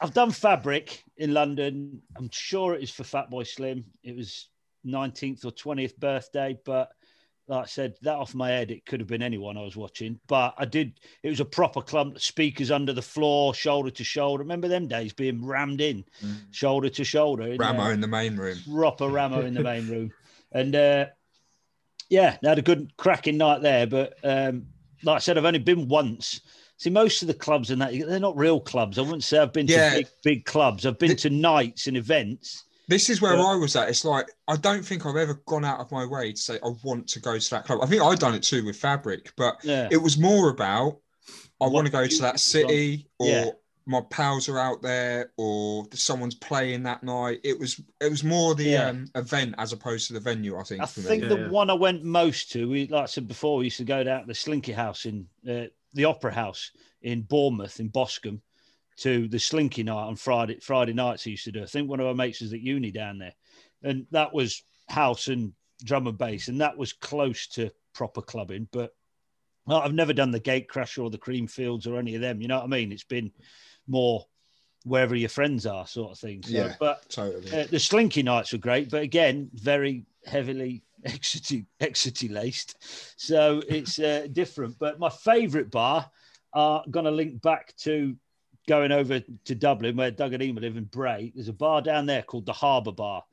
I've 0.00 0.14
done 0.14 0.30
Fabric 0.30 1.02
in 1.16 1.34
London. 1.34 2.00
I'm 2.16 2.30
sure 2.30 2.74
it 2.74 2.82
is 2.82 2.90
for 2.90 3.02
Fatboy 3.02 3.46
Slim. 3.46 3.84
It 4.02 4.16
was 4.16 4.48
19th 4.86 5.44
or 5.44 5.50
20th 5.50 5.96
birthday, 5.98 6.58
but 6.64 6.90
like 7.48 7.64
I 7.64 7.66
said, 7.66 7.96
that 8.02 8.14
off 8.16 8.34
my 8.34 8.48
head, 8.48 8.70
it 8.70 8.86
could 8.86 9.00
have 9.00 9.08
been 9.08 9.22
anyone 9.22 9.58
I 9.58 9.62
was 9.62 9.76
watching. 9.76 10.18
But 10.28 10.54
I 10.56 10.64
did. 10.64 11.00
It 11.22 11.28
was 11.30 11.40
a 11.40 11.44
proper 11.44 11.82
clump. 11.82 12.20
Speakers 12.20 12.70
under 12.70 12.92
the 12.92 13.02
floor, 13.02 13.52
shoulder 13.54 13.90
to 13.90 14.04
shoulder. 14.04 14.42
Remember 14.44 14.68
them 14.68 14.86
days 14.86 15.12
being 15.12 15.44
rammed 15.44 15.80
in, 15.80 16.04
shoulder 16.52 16.88
to 16.90 17.04
shoulder. 17.04 17.56
Ramo 17.58 17.84
there? 17.84 17.92
in 17.92 18.00
the 18.00 18.06
main 18.08 18.36
room. 18.36 18.56
proper 18.72 19.08
Ramo 19.08 19.40
in 19.40 19.52
the 19.54 19.62
main 19.64 19.88
room. 19.88 20.12
And 20.52 20.74
uh, 20.76 21.06
yeah, 22.08 22.36
they 22.40 22.48
had 22.48 22.58
a 22.58 22.62
good 22.62 22.96
cracking 22.96 23.36
night 23.36 23.62
there. 23.62 23.86
But 23.86 24.14
um, 24.22 24.66
like 25.02 25.16
I 25.16 25.18
said, 25.18 25.38
I've 25.38 25.44
only 25.44 25.58
been 25.58 25.88
once. 25.88 26.40
See, 26.76 26.90
most 26.90 27.20
of 27.22 27.28
the 27.28 27.34
clubs 27.34 27.70
and 27.70 27.80
that 27.82 27.92
they're 27.92 28.18
not 28.20 28.36
real 28.36 28.58
clubs. 28.60 28.98
I 28.98 29.02
wouldn't 29.02 29.24
say 29.24 29.38
I've 29.38 29.52
been 29.52 29.66
Yeah. 29.66 29.90
to 29.90 29.96
big, 29.98 30.06
big 30.22 30.44
clubs. 30.46 30.86
I've 30.86 30.98
been 30.98 31.10
Th- 31.10 31.22
to 31.22 31.30
nights 31.30 31.86
and 31.86 31.96
events. 31.96 32.64
This 32.88 33.10
is 33.10 33.20
where 33.20 33.36
Yeah. 33.36 33.42
I 33.44 33.54
was 33.54 33.76
at. 33.76 33.88
It's 33.88 34.04
like 34.04 34.26
I 34.48 34.56
don't 34.56 34.82
think 34.84 35.04
I've 35.06 35.16
ever 35.16 35.34
gone 35.46 35.64
out 35.64 35.78
of 35.80 35.92
my 35.92 36.04
way 36.06 36.32
to 36.32 36.38
say 36.38 36.58
I 36.64 36.70
want 36.82 37.06
to 37.08 37.20
go 37.20 37.38
to 37.38 37.50
that 37.50 37.66
club. 37.66 37.80
I 37.82 37.86
think 37.86 38.02
I've 38.02 38.18
done 38.18 38.34
it 38.34 38.42
too 38.42 38.64
with 38.64 38.76
Fabric, 38.76 39.32
but 39.36 39.58
Yeah, 39.62 39.88
it 39.90 39.98
was 39.98 40.16
more 40.18 40.48
about 40.48 40.98
I 41.60 41.64
What 41.64 41.72
want 41.72 41.86
to 41.86 41.92
go 41.92 42.06
to 42.06 42.18
that 42.22 42.40
city 42.40 43.06
or 43.18 43.28
Yeah. 43.28 43.50
My 43.86 44.00
pals 44.10 44.48
are 44.48 44.58
out 44.58 44.82
there 44.82 45.32
or 45.36 45.86
someone's 45.92 46.34
playing 46.34 46.82
that 46.84 47.02
night. 47.02 47.40
It 47.42 47.58
was 47.58 47.80
it 48.00 48.10
was 48.10 48.22
more 48.22 48.54
the 48.54 48.64
Yeah. 48.64 48.88
um, 48.90 49.06
event 49.14 49.54
as 49.58 49.72
opposed 49.72 50.06
to 50.08 50.12
the 50.12 50.20
venue. 50.20 50.56
I 50.58 50.62
think 50.62 50.82
I 50.82 50.86
for 50.86 51.00
think 51.00 51.22
me. 51.22 51.28
The 51.28 51.38
yeah. 51.40 51.48
one 51.48 51.70
I 51.70 51.74
went 51.74 52.04
most 52.04 52.52
to, 52.52 52.68
we 52.68 52.86
like 52.86 53.04
I 53.04 53.06
said 53.06 53.26
before, 53.26 53.58
we 53.58 53.64
used 53.64 53.78
to 53.78 53.84
go 53.84 54.04
down 54.04 54.20
to 54.22 54.26
the 54.26 54.34
Slinky 54.34 54.72
House 54.72 55.06
in 55.06 55.26
uh, 55.48 55.64
the 55.94 56.04
Opera 56.04 56.32
House 56.32 56.70
in 57.02 57.22
Bournemouth 57.22 57.80
in 57.80 57.88
Boscombe 57.88 58.42
to 58.98 59.28
the 59.28 59.38
Slinky 59.38 59.82
night 59.82 60.06
on 60.06 60.16
Friday 60.16 60.58
Friday 60.60 60.92
nights. 60.92 61.26
I 61.26 61.30
used 61.30 61.44
to 61.44 61.52
do. 61.52 61.62
I 61.62 61.66
think 61.66 61.88
one 61.88 62.00
of 62.00 62.06
our 62.06 62.14
mates 62.14 62.40
was 62.42 62.52
at 62.52 62.60
uni 62.60 62.90
down 62.90 63.18
there, 63.18 63.34
and 63.82 64.06
that 64.10 64.32
was 64.34 64.62
house 64.88 65.28
and 65.28 65.52
drum 65.82 66.06
and 66.06 66.18
bass, 66.18 66.48
and 66.48 66.60
that 66.60 66.76
was 66.76 66.92
close 66.92 67.46
to 67.48 67.70
proper 67.94 68.20
clubbing. 68.20 68.68
But 68.70 68.92
well, 69.66 69.78
I've 69.80 69.94
never 69.94 70.12
done 70.12 70.30
the 70.30 70.40
Gate 70.40 70.68
Crasher 70.68 71.02
or 71.02 71.10
the 71.10 71.18
Creamfields 71.18 71.86
or 71.86 71.98
any 71.98 72.14
of 72.14 72.20
them. 72.20 72.40
You 72.40 72.48
know 72.48 72.56
what 72.56 72.64
I 72.64 72.68
mean? 72.68 72.92
It's 72.92 73.04
been 73.04 73.30
more 73.86 74.26
wherever 74.84 75.14
your 75.14 75.28
friends 75.28 75.66
are, 75.66 75.86
sort 75.86 76.12
of 76.12 76.18
thing. 76.18 76.42
So, 76.42 76.52
Yeah. 76.52 76.74
but 76.80 77.08
Totally. 77.10 77.52
uh, 77.60 77.66
the 77.70 77.78
slinky 77.78 78.22
nights 78.22 78.52
were 78.52 78.58
great, 78.58 78.90
but 78.90 79.02
again, 79.02 79.50
very 79.54 80.06
heavily 80.24 80.82
exity 81.06 81.66
exity 81.80 82.28
laced. 82.30 82.76
So 83.16 83.62
it's 83.68 83.98
uh, 83.98 84.26
different. 84.32 84.78
But 84.78 84.98
my 84.98 85.10
favourite 85.10 85.70
bar 85.70 86.10
are 86.52 86.84
going 86.90 87.04
to 87.04 87.10
link 87.10 87.40
back 87.42 87.74
to 87.78 88.16
going 88.68 88.92
over 88.92 89.20
to 89.20 89.54
Dublin, 89.54 89.96
where 89.96 90.10
Doug 90.10 90.32
and 90.32 90.42
Emma 90.42 90.60
live 90.60 90.76
in 90.76 90.84
Bray. 90.84 91.32
There's 91.34 91.48
a 91.48 91.52
bar 91.52 91.82
down 91.82 92.06
there 92.06 92.22
called 92.22 92.46
the 92.46 92.52
Harbour 92.52 92.92
Bar. 92.92 93.24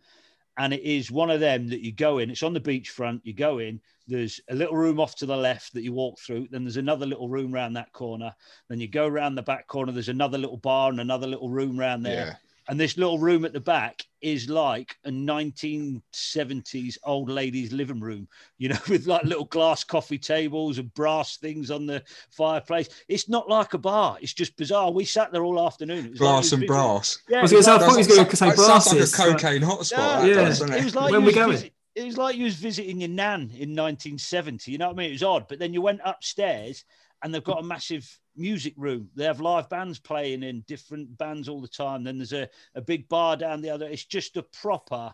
And 0.57 0.73
it 0.73 0.81
is 0.81 1.11
one 1.11 1.29
of 1.29 1.39
them 1.39 1.67
that 1.69 1.81
you 1.81 1.91
go 1.91 2.17
in. 2.17 2.31
It's 2.31 2.43
on 2.43 2.53
the 2.53 2.59
beachfront. 2.59 3.21
You 3.23 3.33
go 3.33 3.59
in. 3.59 3.79
There's 4.07 4.39
a 4.49 4.55
little 4.55 4.75
room 4.75 4.99
off 4.99 5.15
to 5.17 5.25
the 5.25 5.37
left 5.37 5.73
that 5.73 5.83
you 5.83 5.93
walk 5.93 6.17
through. 6.19 6.47
Then 6.49 6.63
there's 6.63 6.77
another 6.77 7.05
little 7.05 7.29
room 7.29 7.53
round 7.53 7.75
that 7.75 7.93
corner. 7.93 8.33
Then 8.69 8.79
you 8.79 8.87
go 8.87 9.05
around 9.05 9.35
the 9.35 9.43
back 9.43 9.67
corner. 9.67 9.91
There's 9.91 10.09
another 10.09 10.37
little 10.37 10.57
bar 10.57 10.89
and 10.89 10.99
another 10.99 11.27
little 11.27 11.49
room 11.49 11.77
round 11.77 12.05
there. 12.05 12.39
Yeah. 12.67 12.71
And 12.71 12.79
this 12.79 12.97
little 12.97 13.19
room 13.19 13.45
at 13.45 13.53
the 13.53 13.59
back 13.59 14.03
is 14.21 14.49
like 14.49 14.95
a 15.05 15.09
1970s 15.09 16.97
old 17.03 17.29
lady's 17.29 17.71
living 17.71 17.99
room, 17.99 18.27
you 18.57 18.69
know, 18.69 18.77
with 18.89 19.07
like 19.07 19.23
little 19.23 19.45
glass 19.45 19.83
coffee 19.83 20.17
tables 20.17 20.77
and 20.77 20.93
brass 20.93 21.37
things 21.37 21.71
on 21.71 21.85
the 21.85 22.03
fireplace. 22.31 22.89
It's 23.07 23.29
not 23.29 23.49
like 23.49 23.73
a 23.73 23.77
bar. 23.77 24.17
It's 24.21 24.33
just 24.33 24.55
bizarre. 24.57 24.91
We 24.91 25.05
sat 25.05 25.31
there 25.31 25.43
all 25.43 25.65
afternoon. 25.65 26.05
It 26.05 26.11
was 26.11 26.19
like 26.21 26.29
Glass 26.29 26.51
we 26.51 26.55
and 26.55 26.61
was 26.63 26.67
brass. 26.67 27.17
Yeah, 27.29 27.39
I 27.39 27.41
was 27.43 27.51
it 27.51 27.55
going 27.55 27.61
to 27.61 27.65
say, 27.65 27.71
I 27.71 27.75
like- 27.75 27.85
thought 27.85 27.91
he 27.91 27.97
was 27.97 28.07
going 28.07 28.29
to 28.29 28.35
say 28.35 28.47
That 28.49 28.55
brasses. 28.55 29.19
like 29.19 29.27
a 29.29 29.31
cocaine 29.33 29.61
hotspot. 29.61 29.97
No, 30.21 30.25
Yeah. 30.27 30.33
does, 30.35 30.59
doesn't 30.59 30.73
it 30.75 30.81
it? 30.81 30.83
was 30.85 30.95
like 30.95 31.11
When 31.11 31.13
you 31.13 31.19
we 31.21 31.25
was 31.27 31.35
going? 31.35 31.51
visit- 31.51 31.73
it 31.95 32.05
was 32.05 32.17
like 32.17 32.35
you 32.35 32.43
was 32.43 32.55
visiting 32.55 33.01
your 33.01 33.09
nan 33.09 33.41
in 33.57 33.73
1970. 33.75 34.71
You 34.71 34.77
know 34.77 34.87
what 34.87 34.93
I 34.93 34.97
mean? 34.97 35.09
It 35.09 35.13
was 35.13 35.23
odd. 35.23 35.47
But 35.47 35.57
then 35.57 35.73
you 35.73 35.81
went 35.81 35.99
upstairs 36.05 36.83
and 37.23 37.33
they've 37.33 37.43
got 37.43 37.59
a 37.59 37.63
massive 37.63 38.07
music 38.37 38.73
room. 38.77 39.09
They 39.15 39.25
have 39.25 39.41
live 39.41 39.69
bands 39.69 39.99
playing 39.99 40.43
in 40.43 40.63
different 40.67 41.17
bands 41.17 41.49
all 41.49 41.61
the 41.61 41.67
time. 41.67 42.03
Then 42.03 42.17
there's 42.17 42.33
a, 42.33 42.49
a 42.75 42.81
big 42.81 43.09
bar 43.09 43.37
down 43.37 43.61
the 43.61 43.69
other. 43.69 43.87
It's 43.87 44.05
just 44.05 44.37
a 44.37 44.43
proper. 44.43 45.13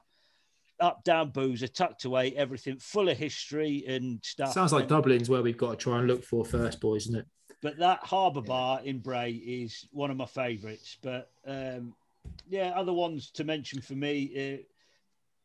up 0.79 1.03
down 1.03 1.29
boozer, 1.29 1.67
tucked 1.67 2.05
away, 2.05 2.33
everything 2.35 2.77
full 2.77 3.09
of 3.09 3.17
history 3.17 3.83
and 3.87 4.19
stuff. 4.23 4.53
Sounds 4.53 4.73
like 4.73 4.87
Dublin's 4.87 5.29
where 5.29 5.41
we've 5.41 5.57
got 5.57 5.71
to 5.71 5.77
try 5.77 5.99
and 5.99 6.07
look 6.07 6.23
for 6.23 6.43
first, 6.43 6.81
boys, 6.81 7.03
isn't 7.03 7.19
it? 7.19 7.27
But 7.61 7.77
that 7.77 7.99
Harbour 8.03 8.41
Bar 8.41 8.81
in 8.83 8.99
Bray 8.99 9.31
is 9.31 9.87
one 9.91 10.11
of 10.11 10.17
my 10.17 10.25
favourites. 10.25 10.97
But 11.01 11.31
um, 11.47 11.95
yeah, 12.49 12.73
other 12.75 12.91
ones 12.91 13.31
to 13.31 13.43
mention 13.45 13.81
for 13.81 13.93
me, 13.93 14.57
uh, 14.59 14.63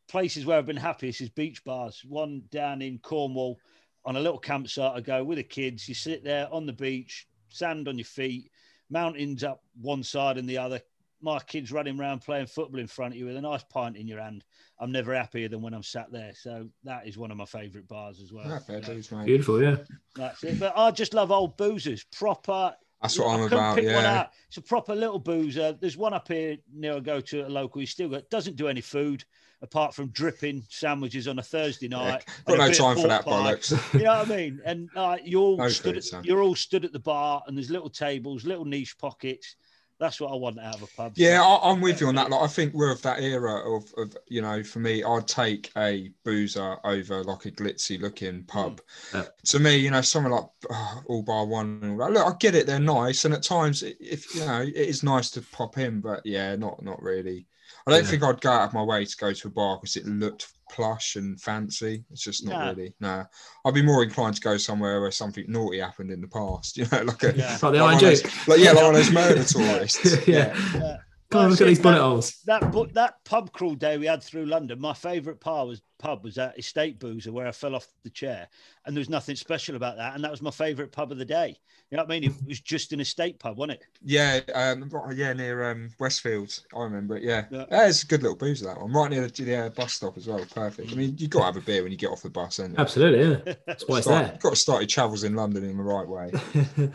places 0.09 0.45
where 0.45 0.57
I've 0.57 0.65
been 0.65 0.75
happiest 0.75 1.21
is 1.21 1.29
beach 1.29 1.63
bars. 1.63 2.03
One 2.05 2.43
down 2.51 2.81
in 2.81 2.97
Cornwall 2.97 3.59
on 4.03 4.17
a 4.17 4.19
little 4.19 4.39
campsite 4.39 4.95
I 4.95 5.01
go 5.01 5.23
with 5.23 5.37
the 5.37 5.43
kids. 5.43 5.87
You 5.87 5.95
sit 5.95 6.23
there 6.23 6.51
on 6.51 6.65
the 6.65 6.73
beach, 6.73 7.27
sand 7.49 7.87
on 7.87 7.97
your 7.97 8.05
feet, 8.05 8.51
mountains 8.89 9.43
up 9.43 9.63
one 9.81 10.03
side 10.03 10.37
and 10.37 10.49
the 10.49 10.57
other. 10.57 10.81
My 11.21 11.39
kids 11.39 11.71
running 11.71 11.99
around 11.99 12.21
playing 12.21 12.47
football 12.47 12.79
in 12.79 12.87
front 12.87 13.13
of 13.13 13.19
you 13.19 13.25
with 13.25 13.35
a 13.35 13.41
nice 13.41 13.63
pint 13.65 13.97
in 13.97 14.07
your 14.07 14.21
hand. 14.21 14.45
I'm 14.79 14.91
never 14.91 15.13
happier 15.13 15.49
than 15.49 15.61
when 15.61 15.73
I'm 15.73 15.83
sat 15.83 16.09
there. 16.11 16.31
So 16.33 16.69
that 16.85 17.07
is 17.07 17.17
one 17.17 17.29
of 17.29 17.35
my 17.35 17.45
favourite 17.45 17.89
bars 17.89 18.21
as 18.21 18.31
well. 18.31 18.47
Yeah, 18.47 18.59
fair 18.59 18.79
dues, 18.79 19.11
mate. 19.11 19.25
Beautiful, 19.25 19.61
yeah. 19.61 19.77
That's 20.15 20.41
it. 20.45 20.59
But 20.59 20.77
I 20.77 20.91
just 20.91 21.13
love 21.13 21.31
old 21.31 21.57
boozers, 21.57 22.05
proper. 22.17 22.73
That's 23.01 23.17
what 23.17 23.27
I'm 23.27 23.41
about. 23.41 23.75
pick 23.75 23.85
one 23.85 24.03
Yeah. 24.03 24.27
It's 24.47 24.57
a 24.57 24.61
proper 24.61 24.95
little 24.95 25.19
boozer. 25.19 25.73
There's 25.73 25.95
one 25.95 26.13
up 26.13 26.27
here 26.27 26.57
near 26.73 26.95
I 26.95 26.99
go 26.99 27.21
to 27.21 27.47
a 27.47 27.49
local. 27.49 27.79
He 27.79 27.85
still 27.85 28.09
got 28.09 28.29
doesn't 28.29 28.55
do 28.55 28.67
any 28.67 28.81
food 28.81 29.23
apart 29.61 29.93
from 29.93 30.07
dripping 30.09 30.63
sandwiches 30.69 31.27
on 31.27 31.39
a 31.39 31.43
Thursday 31.43 31.87
night. 31.87 32.25
Got 32.45 32.57
no 32.57 32.71
time 32.71 32.97
for 32.97 33.07
that 33.07 33.25
pie. 33.25 33.31
bollocks. 33.31 33.93
You 33.93 34.05
know 34.05 34.17
what 34.17 34.31
I 34.31 34.35
mean? 34.35 34.61
And 34.65 34.89
uh, 34.95 35.17
you 35.23 35.39
all 35.39 35.57
No 35.57 35.69
stood 35.69 36.03
food, 36.03 36.13
at, 36.19 36.25
you're 36.25 36.41
all 36.41 36.55
stood 36.55 36.85
at 36.85 36.93
the 36.93 36.99
bar, 36.99 37.43
and 37.47 37.57
there's 37.57 37.69
little 37.69 37.89
tables, 37.89 38.45
little 38.45 38.65
niche 38.65 38.97
pockets. 38.97 39.55
That's 39.99 40.21
what 40.21 40.31
I 40.31 40.35
want 40.35 40.59
out 40.59 40.75
of 40.75 40.83
a 40.83 40.87
pub. 40.87 41.13
Yeah, 41.15 41.43
I, 41.43 41.69
I'm 41.69 41.81
with 41.81 41.99
you 41.99 42.07
on 42.07 42.15
that. 42.15 42.29
Like, 42.29 42.41
I 42.41 42.47
think 42.47 42.73
we're 42.73 42.91
of 42.91 43.01
that 43.01 43.19
era 43.21 43.75
of, 43.75 43.93
of, 43.97 44.15
you 44.27 44.41
know, 44.41 44.63
for 44.63 44.79
me, 44.79 45.03
I'd 45.03 45.27
take 45.27 45.71
a 45.77 46.09
boozer 46.23 46.77
over 46.85 47.21
like 47.23 47.45
a 47.45 47.51
glitzy 47.51 47.99
looking 47.99 48.43
pub. 48.43 48.79
Mm. 49.11 49.23
Yeah. 49.23 49.25
To 49.47 49.59
me, 49.59 49.75
you 49.75 49.91
know, 49.91 49.99
something 50.01 50.31
like 50.31 50.45
oh, 50.71 51.01
All 51.07 51.23
Bar 51.23 51.45
One 51.45 51.79
and 51.81 51.91
all 51.91 52.07
that. 52.07 52.13
Look, 52.13 52.33
I 52.33 52.37
get 52.39 52.55
it, 52.55 52.65
they're 52.65 52.79
nice, 52.79 53.25
and 53.25 53.33
at 53.33 53.43
times, 53.43 53.83
if 53.83 54.33
you 54.33 54.45
know, 54.45 54.61
it 54.61 54.73
is 54.75 55.03
nice 55.03 55.29
to 55.31 55.41
pop 55.41 55.77
in, 55.77 55.99
but 55.99 56.25
yeah, 56.25 56.55
not 56.55 56.81
not 56.81 57.01
really. 57.01 57.47
I 57.85 57.91
don't 57.91 58.03
Yeah. 58.03 58.09
think 58.09 58.23
I'd 58.23 58.41
go 58.41 58.51
out 58.51 58.67
of 58.69 58.73
my 58.73 58.83
way 58.83 59.03
to 59.05 59.17
go 59.17 59.33
to 59.33 59.47
a 59.47 59.51
bar 59.51 59.77
because 59.77 59.95
it 59.97 60.05
looked 60.05 60.47
plush 60.69 61.15
and 61.15 61.39
fancy. 61.41 62.03
It's 62.11 62.21
just 62.23 62.45
not 62.45 62.59
No. 62.59 62.69
really. 62.71 62.93
No, 62.99 63.25
I'd 63.65 63.73
be 63.73 63.81
more 63.81 64.03
inclined 64.03 64.35
to 64.35 64.41
go 64.41 64.57
somewhere 64.57 65.01
where 65.01 65.11
something 65.11 65.45
naughty 65.47 65.79
happened 65.79 66.11
in 66.11 66.21
the 66.21 66.27
past. 66.27 66.77
You 66.77 66.85
know, 66.91 67.03
like 67.03 67.23
a 67.23 67.35
Yeah. 67.35 67.51
Like 67.51 67.59
the 67.61 67.69
like, 67.71 67.81
one 67.81 67.93
of 67.95 68.01
ING. 68.01 68.09
those, 68.09 68.47
like 68.47 68.59
yeah, 68.59 68.71
like 68.71 68.83
one 68.83 68.95
of 68.95 69.01
those 69.01 69.11
murder 69.11 69.43
tourists. 69.43 70.27
yeah. 70.27 70.55
Yeah. 70.75 70.97
Come 71.31 71.41
on, 71.41 71.51
look 71.51 71.61
at 71.61 71.67
these 71.67 71.79
it, 71.79 71.83
bonnet 71.83 71.97
that- 71.97 72.03
holes. 72.03 72.41
that 72.45 72.71
bu- 72.71 72.91
that 72.93 73.23
pub 73.23 73.51
crawl 73.51 73.75
day 73.75 73.97
we 73.97 74.07
had 74.07 74.23
through 74.23 74.45
London, 74.45 74.79
my 74.79 74.93
favourite 74.93 75.39
pub 75.39 75.67
was 75.67 75.81
pub 75.99 76.23
was 76.23 76.37
at 76.37 76.57
Estate 76.57 76.99
Boozer 76.99 77.31
where 77.31 77.45
I 77.45 77.51
fell 77.51 77.75
off 77.75 77.87
the 78.03 78.09
chair, 78.09 78.47
and 78.85 78.95
there 78.95 79.01
was 79.01 79.09
nothing 79.09 79.35
special 79.35 79.75
about 79.75 79.97
that, 79.97 80.15
and 80.15 80.23
that 80.23 80.31
was 80.31 80.41
my 80.41 80.49
favourite 80.51 80.91
pub 80.91 81.11
of 81.11 81.17
the 81.17 81.25
day. 81.25 81.55
You 81.91 81.97
know 81.97 82.03
what 82.03 82.11
I 82.11 82.19
mean? 82.19 82.31
It 82.31 82.47
was 82.47 82.59
just 82.59 82.93
an 82.93 82.99
estate 82.99 83.39
pub, 83.39 83.57
wasn't 83.57 83.79
it? 83.79 83.85
Yeah, 84.03 84.39
um, 84.53 84.89
yeah, 85.15 85.33
near 85.33 85.71
um, 85.71 85.89
Westfield. 85.99 86.59
I 86.75 86.83
remember 86.83 87.17
it. 87.17 87.23
Yeah. 87.23 87.45
Yeah. 87.49 87.65
yeah, 87.71 87.87
it's 87.87 88.03
a 88.03 88.07
good 88.07 88.21
little 88.21 88.37
boozer 88.37 88.65
that 88.65 88.79
one. 88.79 88.91
Right 88.91 89.09
near 89.09 89.27
the, 89.27 89.43
the 89.43 89.55
uh, 89.55 89.69
bus 89.69 89.93
stop 89.93 90.15
as 90.15 90.27
well. 90.27 90.43
Perfect. 90.53 90.91
I 90.91 90.95
mean, 90.95 91.15
you 91.17 91.23
have 91.25 91.29
got 91.31 91.39
to 91.39 91.45
have 91.45 91.57
a 91.57 91.61
beer 91.61 91.81
when 91.81 91.91
you 91.91 91.97
get 91.97 92.11
off 92.11 92.21
the 92.21 92.29
bus, 92.29 92.59
and 92.59 92.77
Absolutely, 92.79 93.41
yeah. 93.47 93.53
That's 93.67 93.87
why 93.87 93.97
it's 93.99 94.07
there. 94.07 94.37
got 94.39 94.51
to 94.51 94.55
start 94.55 94.81
your 94.81 94.87
travels 94.87 95.23
in 95.23 95.35
London 95.35 95.63
in 95.63 95.77
the 95.77 95.83
right 95.83 96.07
way. 96.07 96.31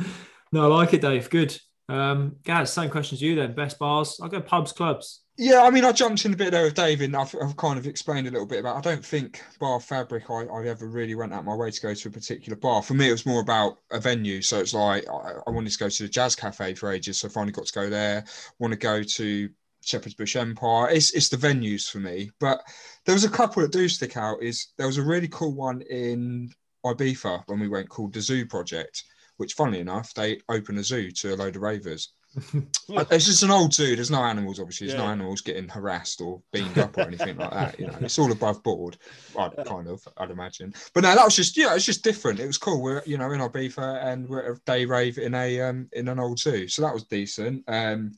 no, 0.53 0.62
I 0.73 0.77
like 0.77 0.94
it, 0.94 1.01
Dave. 1.01 1.29
Good. 1.29 1.59
Um, 1.88 2.37
Gaz, 2.44 2.73
same 2.73 2.90
question 2.90 3.16
as 3.16 3.23
you 3.23 3.35
then. 3.35 3.55
Best 3.55 3.79
bars? 3.79 4.18
I'll 4.23 4.29
go 4.29 4.40
pubs, 4.40 4.73
clubs. 4.73 5.23
Yeah, 5.37 5.64
I 5.64 5.70
mean, 5.70 5.85
I 5.85 5.90
jumped 5.90 6.25
in 6.25 6.33
a 6.33 6.37
bit 6.37 6.53
there 6.53 6.62
with 6.62 6.75
David, 6.75 7.07
and 7.07 7.16
I've, 7.16 7.35
I've 7.42 7.57
kind 7.57 7.77
of 7.77 7.88
explained 7.88 8.29
a 8.29 8.31
little 8.31 8.47
bit 8.47 8.61
about. 8.61 8.77
I 8.77 8.81
don't 8.81 9.05
think 9.05 9.42
bar 9.59 9.81
fabric. 9.81 10.31
I, 10.31 10.44
I 10.44 10.66
ever 10.66 10.88
really 10.88 11.16
went 11.16 11.33
out 11.33 11.44
my 11.44 11.57
way 11.57 11.73
to 11.73 11.81
go 11.81 11.92
to 11.92 12.09
a 12.09 12.12
particular 12.12 12.57
bar. 12.57 12.83
For 12.83 12.94
me, 12.94 13.09
it 13.09 13.12
was 13.12 13.27
more 13.27 13.40
about 13.40 13.79
a 13.90 13.99
venue. 13.99 14.42
So 14.42 14.61
it's 14.61 14.75
like 14.75 15.05
I, 15.09 15.33
I 15.47 15.51
wanted 15.51 15.73
to 15.73 15.79
go 15.79 15.88
to 15.88 16.03
the 16.05 16.09
Jazz 16.09 16.37
Cafe 16.37 16.75
for 16.75 16.92
ages, 16.92 17.18
so 17.18 17.29
I 17.29 17.33
finally 17.33 17.53
got 17.53 17.66
to 17.66 17.73
go 17.73 17.90
there. 17.90 18.25
Want 18.61 18.73
to 18.73 18.79
go 18.79 19.03
to 19.03 19.49
Shepherd's 19.83 20.14
Bush 20.14 20.37
Empire. 20.37 20.90
It's 20.90 21.12
it's 21.12 21.29
the 21.29 21.37
venues 21.37 21.90
for 21.90 21.99
me. 21.99 22.31
But 22.38 22.61
there 23.05 23.14
was 23.14 23.25
a 23.25 23.31
couple 23.31 23.62
that 23.62 23.73
do 23.73 23.88
stick 23.88 24.16
out. 24.16 24.40
Is 24.40 24.68
there 24.79 24.87
was 24.87 24.99
a 24.99 25.03
really 25.03 25.29
cool 25.29 25.53
one 25.53 25.83
in 25.83 26.51
Ibiza 26.85 27.42
when 27.47 27.59
we 27.59 27.68
went 27.68 27.88
called 27.88 28.12
the 28.12 28.20
Zoo 28.20 28.47
Project, 28.47 29.03
which, 29.37 29.55
funnily 29.55 29.81
enough, 29.81 30.14
they 30.14 30.40
open 30.49 30.79
a 30.79 30.85
zoo 30.85 31.11
to 31.11 31.35
a 31.35 31.37
load 31.37 31.57
of 31.57 31.62
ravers. 31.62 32.12
It's 32.88 33.27
just 33.27 33.42
an 33.42 33.51
old 33.51 33.73
zoo. 33.73 33.94
There's 33.94 34.11
no 34.11 34.23
animals, 34.23 34.61
obviously. 34.61 34.87
There's 34.87 34.99
no 34.99 35.07
animals 35.07 35.40
getting 35.40 35.68
harassed 35.68 36.20
or 36.20 36.42
beamed 36.53 36.79
up 36.79 36.97
or 36.99 37.03
anything 37.03 37.37
like 37.37 37.51
that. 37.51 37.81
You 37.81 37.87
know, 37.87 37.99
it's 38.01 38.18
all 38.18 38.33
above 38.33 38.62
board. 38.62 38.97
I'd 39.38 39.64
kind 39.66 39.88
of, 39.88 40.07
I'd 40.16 40.31
imagine. 40.31 40.75
But 40.92 41.05
no, 41.05 41.14
that 41.14 41.25
was 41.25 41.37
just, 41.37 41.57
yeah, 41.57 41.75
it's 41.75 41.85
just 41.85 42.05
different. 42.05 42.40
It 42.40 42.47
was 42.47 42.59
cool. 42.59 42.83
We're, 42.83 43.03
you 43.07 43.18
know, 43.18 43.31
in 43.31 43.40
Ibiza 43.40 44.05
and 44.05 44.29
we're 44.29 44.42
at 44.42 44.57
a 44.57 44.61
day 44.66 44.85
rave 44.85 45.18
in 45.18 45.35
a, 45.35 45.61
um, 45.62 45.88
in 45.92 46.09
an 46.09 46.18
old 46.18 46.38
zoo. 46.38 46.68
So 46.68 46.83
that 46.83 46.94
was 46.94 47.05
decent. 47.05 47.64
Um, 47.68 48.12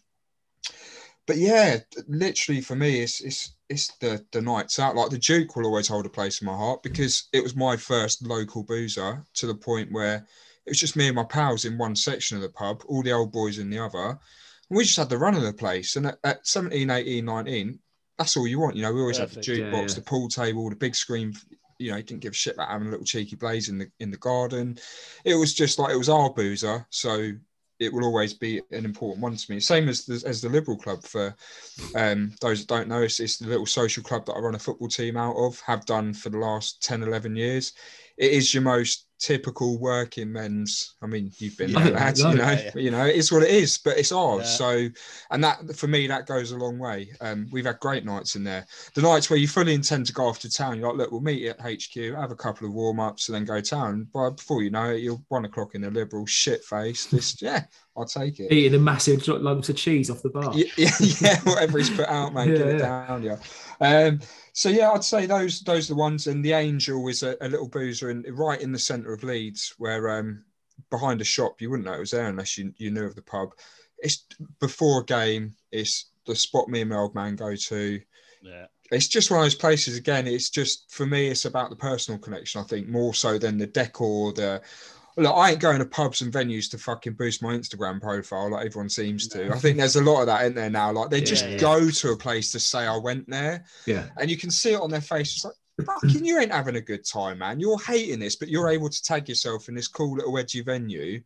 but 1.27 1.37
yeah, 1.37 1.79
literally 2.09 2.61
for 2.61 2.77
me, 2.77 3.01
it's, 3.01 3.21
it's, 3.21 3.57
it's 3.69 3.97
the, 3.99 4.25
the 4.33 4.41
nights 4.41 4.79
out. 4.79 4.97
Like 4.97 5.11
the 5.11 5.19
Duke 5.19 5.57
will 5.57 5.67
always 5.67 5.89
hold 5.89 6.07
a 6.07 6.11
place 6.11 6.41
in 6.41 6.47
my 6.47 6.55
heart 6.55 6.83
because 6.83 7.29
it 7.33 7.43
was 7.43 7.57
my 7.57 7.77
first 7.77 8.27
local 8.27 8.63
boozer 8.63 9.25
to 9.35 9.47
the 9.47 9.55
point 9.55 9.93
where 9.93 10.27
it 10.67 10.71
was 10.71 10.81
just 10.81 10.97
me 10.97 11.07
and 11.07 11.17
my 11.17 11.25
pals 11.25 11.65
in 11.65 11.79
one 11.79 11.95
section 11.95 12.37
of 12.37 12.43
the 12.43 12.49
pub, 12.49 12.83
all 12.87 13.03
the 13.03 13.13
old 13.13 13.33
boys 13.33 13.59
in 13.59 13.71
the 13.71 13.79
other. 13.79 14.19
And 14.69 14.77
we 14.77 14.85
just 14.85 14.97
had 14.97 15.09
the 15.09 15.19
run 15.19 15.37
of 15.37 15.43
the 15.43 15.53
place. 15.53 15.95
And 15.97 16.07
at, 16.07 16.19
at 16.25 16.47
17, 16.47 16.91
18, 16.91 17.25
19, 17.25 17.79
that's 18.19 18.37
all 18.37 18.49
you 18.49 18.59
want. 18.59 18.75
You 18.77 18.83
know, 18.83 18.93
we 18.93 19.01
always 19.01 19.19
had 19.19 19.31
the 19.31 19.41
jukebox, 19.41 19.73
Yeah, 19.73 19.81
yeah. 19.81 19.87
the 19.95 20.03
pool 20.05 20.29
table, 20.29 20.69
the 20.69 20.77
big 20.77 20.95
screen. 20.95 21.35
You 21.79 21.91
know, 21.91 21.99
you 21.99 22.03
didn't 22.03 22.23
give 22.23 22.33
a 22.33 22.35
shit 22.35 22.55
about 22.55 22.71
having 22.71 22.89
a 22.89 22.91
little 22.91 23.05
cheeky 23.05 23.37
blaze 23.37 23.69
in 23.69 23.79
the 23.79 23.91
in 24.01 24.11
the 24.11 24.17
garden. 24.17 24.79
It 25.25 25.35
was 25.35 25.55
just 25.55 25.79
like 25.79 25.93
it 25.93 25.99
was 25.99 26.09
our 26.09 26.31
boozer, 26.31 26.87
so 26.91 27.33
it 27.79 27.93
will 27.93 28.05
always 28.05 28.33
be 28.33 28.63
an 28.73 28.85
important 28.85 29.23
one 29.23 29.37
to 29.37 29.53
me. 29.53 29.61
Same 29.61 29.89
as 29.89 30.07
the, 30.07 30.23
as 30.27 30.41
the 30.41 30.49
Liberal 30.49 30.79
Club 30.79 31.03
for 31.05 31.35
um, 31.95 32.33
those 32.41 32.61
that 32.61 32.69
don't 32.69 32.89
know, 32.89 33.03
it's, 33.03 33.21
it's 33.21 33.37
the 33.37 33.49
little 33.49 33.67
social 33.67 34.03
club 34.03 34.25
that 34.27 34.33
I 34.33 34.39
run 34.39 34.55
a 34.55 34.59
football 34.59 34.89
team 34.89 35.17
out 35.17 35.37
of, 35.37 35.61
have 35.61 35.85
done 35.85 36.15
for 36.15 36.31
the 36.31 36.39
last 36.39 36.83
10, 36.83 37.03
11 37.03 37.37
years. 37.37 37.75
It 38.17 38.33
is 38.33 38.55
your 38.55 38.63
most 38.63 39.07
typical 39.19 39.79
working 39.79 40.31
men's. 40.31 40.95
I 41.03 41.07
mean, 41.07 41.33
you've 41.39 41.57
been 41.57 41.71
Yeah, 41.71 41.85
there, 41.85 41.93
lads, 41.93 42.23
no, 42.23 42.31
you 42.31 42.37
know, 42.37 42.51
yeah, 42.51 42.71
yeah. 42.75 42.81
you 42.81 42.91
know, 42.91 43.05
it's 43.05 43.33
what 43.33 43.43
it 43.43 43.51
is, 43.51 43.79
but 43.79 43.97
it's 43.99 44.13
ours. 44.13 44.43
Yeah. 44.43 44.57
So, 44.57 44.89
and 45.31 45.45
that 45.45 45.77
for 45.77 45.89
me, 45.89 46.07
that 46.07 46.27
goes 46.27 46.53
a 46.53 46.57
long 46.57 46.79
way. 46.79 47.11
Um, 47.21 47.47
we've 47.51 47.65
had 47.65 47.81
great 47.81 48.05
nights 48.05 48.37
in 48.37 48.45
there. 48.45 48.67
The 48.95 49.03
nights 49.03 49.31
where 49.31 49.39
you 49.39 49.49
fully 49.49 49.75
intend 49.75 50.07
to 50.07 50.13
go 50.13 50.27
off 50.27 50.39
to 50.41 50.51
town, 50.51 50.79
you're 50.79 50.89
like, 50.89 50.99
look, 50.99 51.13
we'll 51.13 51.21
meet 51.21 51.47
at 51.47 51.61
HQ, 51.61 52.15
have 52.15 52.31
a 52.31 52.37
couple 52.37 52.67
of 52.67 52.75
warm 52.75 53.01
ups, 53.01 53.29
and 53.29 53.37
then 53.37 53.45
go 53.45 53.61
town. 53.61 54.07
But 54.13 54.37
before 54.37 54.63
you 54.63 54.71
know 54.71 54.91
it, 54.91 55.01
you're 55.01 55.21
one 55.29 55.45
o'clock 55.45 55.75
in 55.75 55.83
the 55.83 55.91
liberal 55.91 56.27
shit 56.27 56.65
face. 56.65 57.07
This, 57.07 57.41
yeah, 57.43 57.65
I'll 57.97 58.05
take 58.05 58.41
it. 58.41 58.53
Eating 58.53 58.73
the 58.73 58.79
massive 58.79 59.27
lumps 59.29 59.69
of 59.69 59.77
cheese 59.77 60.11
off 60.11 60.23
the 60.23 60.31
bar. 60.31 60.53
Yeah, 60.55 60.67
yeah, 60.77 60.91
yeah, 61.21 61.41
whatever 61.45 61.79
he's 61.79 61.91
put 61.91 62.09
out, 62.09 62.35
mate, 62.35 62.51
Yeah, 62.51 62.57
get 62.59 62.69
it 62.69 62.79
down, 62.79 63.23
yeah. 63.23 63.37
Um, 63.81 64.21
so 64.53 64.69
yeah, 64.69 64.91
I'd 64.91 65.05
say 65.05 65.27
those 65.27 65.61
those 65.61 65.91
are 65.91 65.95
the 65.95 66.01
ones. 66.01 66.27
And 66.27 66.45
the 66.45 66.53
Angel 66.53 67.07
is 67.09 67.23
a, 67.23 67.37
a 67.41 67.49
little 67.49 67.69
boozer 67.69 68.11
in 68.11 68.25
right 68.31 68.61
in 68.61 68.73
the 68.73 68.79
centre 68.79 69.13
of 69.13 69.23
Leeds, 69.23 69.75
where 69.79 70.19
um, 70.19 70.45
behind 70.91 71.21
a 71.21 71.25
shop 71.25 71.61
you 71.61 71.71
wouldn't 71.71 71.87
know 71.87 71.95
it 71.95 72.01
was 72.01 72.11
there 72.11 72.29
unless 72.29 72.57
you, 72.57 72.73
you 72.77 72.91
knew 72.91 73.05
of 73.05 73.15
the 73.15 73.23
pub. 73.23 73.51
It's 73.99 74.27
before 74.61 75.01
a 75.01 75.05
game. 75.05 75.55
It's 75.73 76.07
the 76.27 76.35
spot 76.35 76.69
me 76.69 76.81
and 76.81 76.91
my 76.91 76.97
old 76.97 77.15
man 77.15 77.37
go 77.37 77.55
to. 77.55 78.01
Yeah. 78.43 78.67
It's 78.93 79.09
just 79.09 79.31
one 79.31 79.41
of 79.41 79.45
those 79.45 79.55
places. 79.55 79.97
Again, 79.97 80.27
it's 80.27 80.51
just 80.51 80.93
for 80.93 81.07
me. 81.07 81.29
It's 81.29 81.45
about 81.45 81.71
the 81.71 81.77
personal 81.77 82.21
connection. 82.21 82.61
I 82.61 82.65
think 82.65 82.89
more 82.89 83.15
so 83.15 83.37
than 83.39 83.59
the 83.59 83.67
decor. 83.67 84.33
The 84.33 84.63
look, 85.17 85.35
I 85.37 85.51
ain't 85.53 85.61
going 85.61 85.79
to 85.79 85.87
pubs 85.87 86.21
and 86.21 86.33
venues 86.33 86.71
to 86.71 86.79
fucking 86.79 87.15
boost 87.15 87.43
my 87.43 87.55
Instagram 87.55 88.01
profile 88.01 88.51
like 88.51 88.67
everyone 88.67 88.89
seems 88.91 89.29
to. 89.29 89.51
I 89.53 89.59
think 89.59 89.79
there's 89.79 89.97
a 89.97 90.03
lot 90.05 90.21
of 90.21 90.27
that 90.27 90.45
in 90.47 90.55
there 90.55 90.71
now. 90.71 90.93
Like 90.93 91.11
they 91.11 91.21
just 91.21 91.45
Yeah, 91.45 91.51
yeah. 91.53 91.59
go 91.59 91.91
to 91.91 92.13
a 92.13 92.17
place 92.17 92.53
to 92.53 92.61
say 92.61 92.87
I 92.87 92.97
went 92.97 93.29
there, 93.29 93.65
Yeah. 93.87 94.09
and 94.19 94.31
you 94.31 94.37
can 94.37 94.51
see 94.51 94.73
it 94.75 94.81
on 94.81 94.91
their 94.91 95.01
face. 95.01 95.35
It's 95.37 95.45
like, 95.45 95.55
fucking, 95.87 96.25
you 96.25 96.39
ain't 96.39 96.53
having 96.53 96.77
a 96.77 96.81
good 96.81 97.05
time, 97.07 97.39
man. 97.39 97.61
You're 97.61 97.79
hating 97.79 98.19
this, 98.19 98.37
but 98.37 98.49
you're 98.49 98.69
able 98.71 98.89
to 98.89 99.03
tag 99.03 99.29
yourself 99.29 99.69
in 99.69 99.75
this 99.75 99.89
cool 99.89 100.17
little 100.17 100.37
edgy 100.39 100.61
venue 100.63 101.21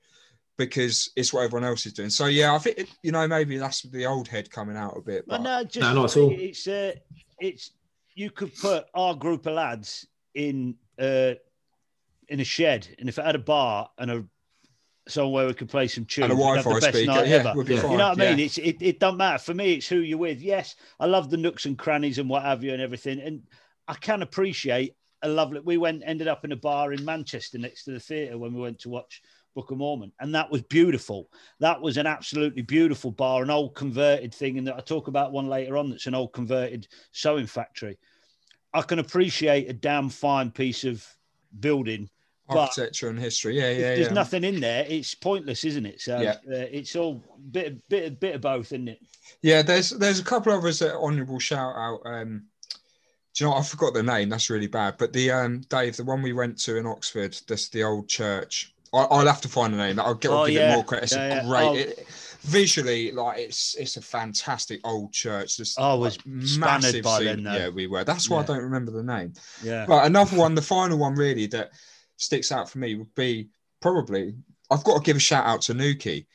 because 0.56 1.10
it's 1.16 1.32
what 1.32 1.44
everyone 1.44 1.66
else 1.68 1.86
is 1.86 1.92
doing. 1.92 2.10
So 2.10 2.26
yeah, 2.26 2.54
I 2.54 2.58
think 2.58 2.78
it, 2.78 2.88
you 3.02 3.12
know 3.12 3.26
maybe 3.26 3.56
that's 3.58 3.82
the 3.82 4.06
old 4.06 4.28
head 4.28 4.50
coming 4.50 4.76
out 4.76 4.96
a 4.96 5.00
bit. 5.00 5.24
But 5.26 5.38
But 5.38 5.42
no, 5.42 5.64
just 5.64 5.80
No, 5.80 5.94
not 5.94 6.10
at 6.10 6.16
all. 6.20 6.30
it's 6.36 6.68
uh, 6.68 6.92
it's 7.40 7.72
you 8.14 8.30
could 8.30 8.54
put 8.56 8.84
our 8.94 9.14
group 9.14 9.46
of 9.46 9.54
lads 9.54 10.06
in 10.34 10.74
uh 10.98 11.32
in 12.30 12.40
a 12.40 12.44
shed, 12.44 12.88
and 12.98 13.08
if 13.08 13.18
it 13.18 13.24
had 13.24 13.34
a 13.34 13.40
bar 13.40 13.90
and 13.98 14.10
a 14.10 14.24
somewhere 15.08 15.46
we 15.46 15.54
could 15.54 15.68
play 15.68 15.88
some 15.88 16.04
tunes, 16.04 16.30
and 16.30 16.32
a 16.32 16.36
Wi-Fi 16.36 16.62
the 16.62 16.80
best 16.80 16.96
speaker, 16.96 17.12
night 17.12 17.26
yeah, 17.26 17.36
ever. 17.36 17.62
Yeah. 17.62 17.90
You 17.90 17.96
know 17.98 18.08
what 18.10 18.20
I 18.20 18.24
yeah. 18.24 18.30
mean? 18.30 18.46
It's 18.46 18.58
it, 18.58 18.76
it 18.80 19.00
don't 19.00 19.16
matter 19.16 19.38
for 19.38 19.52
me. 19.52 19.74
It's 19.74 19.88
who 19.88 19.98
you're 19.98 20.18
with. 20.18 20.40
Yes, 20.40 20.76
I 20.98 21.06
love 21.06 21.28
the 21.28 21.36
nooks 21.36 21.66
and 21.66 21.76
crannies 21.76 22.18
and 22.18 22.30
what 22.30 22.44
have 22.44 22.64
you 22.64 22.72
and 22.72 22.80
everything, 22.80 23.20
and 23.20 23.42
I 23.88 23.94
can 23.94 24.22
appreciate 24.22 24.94
a 25.22 25.28
lovely. 25.28 25.60
We 25.60 25.76
went 25.76 26.02
ended 26.06 26.28
up 26.28 26.44
in 26.44 26.52
a 26.52 26.56
bar 26.56 26.92
in 26.92 27.04
Manchester 27.04 27.58
next 27.58 27.84
to 27.84 27.92
the 27.92 28.00
theatre 28.00 28.38
when 28.38 28.54
we 28.54 28.60
went 28.60 28.78
to 28.80 28.88
watch 28.88 29.20
Book 29.54 29.72
of 29.72 29.78
Mormon, 29.78 30.12
and 30.20 30.34
that 30.34 30.50
was 30.50 30.62
beautiful. 30.62 31.28
That 31.58 31.80
was 31.82 31.96
an 31.96 32.06
absolutely 32.06 32.62
beautiful 32.62 33.10
bar, 33.10 33.42
an 33.42 33.50
old 33.50 33.74
converted 33.74 34.32
thing, 34.32 34.58
and 34.58 34.70
I 34.70 34.80
talk 34.80 35.08
about 35.08 35.32
one 35.32 35.48
later 35.48 35.76
on. 35.76 35.90
That's 35.90 36.06
an 36.06 36.14
old 36.14 36.32
converted 36.32 36.86
sewing 37.10 37.46
factory. 37.46 37.98
I 38.72 38.82
can 38.82 39.00
appreciate 39.00 39.68
a 39.68 39.72
damn 39.72 40.08
fine 40.08 40.52
piece 40.52 40.84
of 40.84 41.04
building. 41.58 42.08
Architecture 42.58 43.08
and 43.08 43.18
history. 43.18 43.56
Yeah, 43.58 43.70
yeah, 43.70 43.78
there's 43.94 44.06
yeah. 44.08 44.12
nothing 44.12 44.44
in 44.44 44.60
there, 44.60 44.84
it's 44.88 45.14
pointless, 45.14 45.64
isn't 45.64 45.86
it? 45.86 46.00
So 46.00 46.20
Yeah. 46.20 46.32
uh, 46.48 46.66
it's 46.70 46.96
all 46.96 47.22
bit, 47.50 47.86
bit, 47.88 48.18
bit 48.20 48.34
of 48.36 48.40
both, 48.40 48.72
isn't 48.72 48.88
it? 48.88 49.00
Yeah, 49.42 49.62
there's 49.62 49.90
there's 49.90 50.18
a 50.20 50.24
couple 50.24 50.52
of 50.52 50.64
us 50.64 50.80
that 50.80 50.96
honourable 50.96 51.38
shout 51.38 51.74
out. 51.76 52.00
Um, 52.04 52.44
do 53.34 53.44
you 53.44 53.46
know 53.46 53.54
what? 53.54 53.60
I 53.60 53.64
forgot 53.64 53.94
the 53.94 54.02
name. 54.02 54.28
That's 54.28 54.50
really 54.50 54.66
bad. 54.66 54.96
But 54.98 55.12
the 55.12 55.30
um, 55.30 55.60
Dave, 55.68 55.96
the 55.96 56.04
one 56.04 56.20
we 56.22 56.32
went 56.32 56.58
to 56.62 56.76
in 56.76 56.86
Oxford, 56.86 57.36
that's 57.46 57.68
the 57.68 57.84
old 57.84 58.08
church. 58.08 58.74
I, 58.92 59.02
I'll 59.02 59.26
have 59.26 59.40
to 59.42 59.48
find 59.48 59.72
the 59.72 59.78
name. 59.78 60.00
I'll, 60.00 60.14
get, 60.14 60.32
I'll 60.32 60.38
Oh, 60.38 60.46
give 60.46 60.56
yeah. 60.56 60.72
it 60.72 60.74
more 60.74 60.84
credit. 60.84 61.04
It's 61.04 61.14
Yeah, 61.14 61.44
a 61.44 61.46
great. 61.46 61.62
Oh. 61.64 61.74
It, 61.76 62.06
visually, 62.42 63.12
like 63.12 63.38
it's 63.38 63.74
it's 63.76 63.96
a 63.96 64.02
fantastic 64.02 64.80
old 64.84 65.12
church. 65.12 65.56
There's, 65.58 65.76
I 65.78 65.94
was 65.94 66.18
like, 66.26 66.46
spanned 66.46 67.02
by 67.04 67.18
scene- 67.18 67.24
then, 67.26 67.42
though. 67.44 67.52
Yeah, 67.54 67.68
we 67.68 67.86
were. 67.86 68.02
That's 68.02 68.28
why. 68.28 68.40
I 68.40 68.44
don't 68.44 68.62
remember 68.62 68.90
the 68.90 69.02
name. 69.04 69.34
Yeah. 69.62 69.84
But 69.86 70.06
another 70.06 70.36
one, 70.36 70.54
the 70.56 70.62
final 70.62 70.98
one 70.98 71.14
really 71.14 71.46
that 71.48 71.70
sticks 72.20 72.52
out 72.52 72.70
for 72.70 72.78
me 72.78 72.94
would 72.94 73.14
be 73.14 73.48
probably 73.80 74.34
I've 74.70 74.84
got 74.84 74.98
to 74.98 75.02
give 75.02 75.16
a 75.16 75.20
shout 75.20 75.46
out 75.46 75.62
to 75.62 75.74
Newquay. 75.74 76.26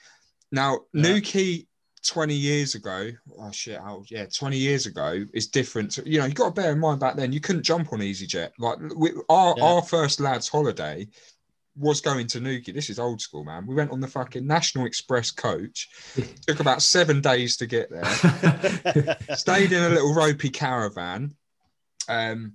Now, 0.52 0.80
Yeah. 0.94 1.02
Newquay 1.04 1.68
20 2.06 2.34
years 2.36 2.76
ago, 2.76 3.10
oh 3.40 3.52
shit, 3.52 3.80
how 3.80 4.04
yeah, 4.10 4.26
20 4.26 4.58
years 4.58 4.86
ago 4.86 5.24
is 5.34 5.48
different. 5.48 5.92
To, 5.92 6.08
you 6.10 6.20
know, 6.20 6.26
you 6.26 6.34
got 6.34 6.54
to 6.54 6.62
bear 6.62 6.72
in 6.74 6.80
mind 6.80 7.00
back 7.00 7.16
then 7.16 7.32
you 7.32 7.40
couldn't 7.40 7.64
jump 7.64 7.94
on 7.94 8.00
EasyJet. 8.00 8.52
Like 8.60 8.78
we, 8.96 9.12
our 9.30 9.56
Yeah. 9.58 9.64
our 9.64 9.82
first 9.82 10.20
lads 10.20 10.50
holiday 10.50 11.08
was 11.78 12.02
going 12.02 12.28
to 12.28 12.40
Newquay. 12.40 12.72
This 12.74 12.90
is 12.90 13.00
old 13.00 13.20
school, 13.22 13.44
man. 13.44 13.66
We 13.66 13.76
went 13.76 13.92
on 13.92 14.00
the 14.00 14.08
fucking 14.08 14.46
National 14.46 14.86
Express 14.86 15.32
coach. 15.32 15.90
Took 16.48 16.60
about 16.60 16.82
seven 16.82 17.22
days 17.22 17.58
to 17.58 17.66
get 17.68 17.90
there 17.90 19.18
stayed 19.36 19.72
in 19.72 19.84
a 19.84 19.90
little 19.90 20.14
ropey 20.14 20.50
caravan. 20.50 21.34
Um, 22.08 22.54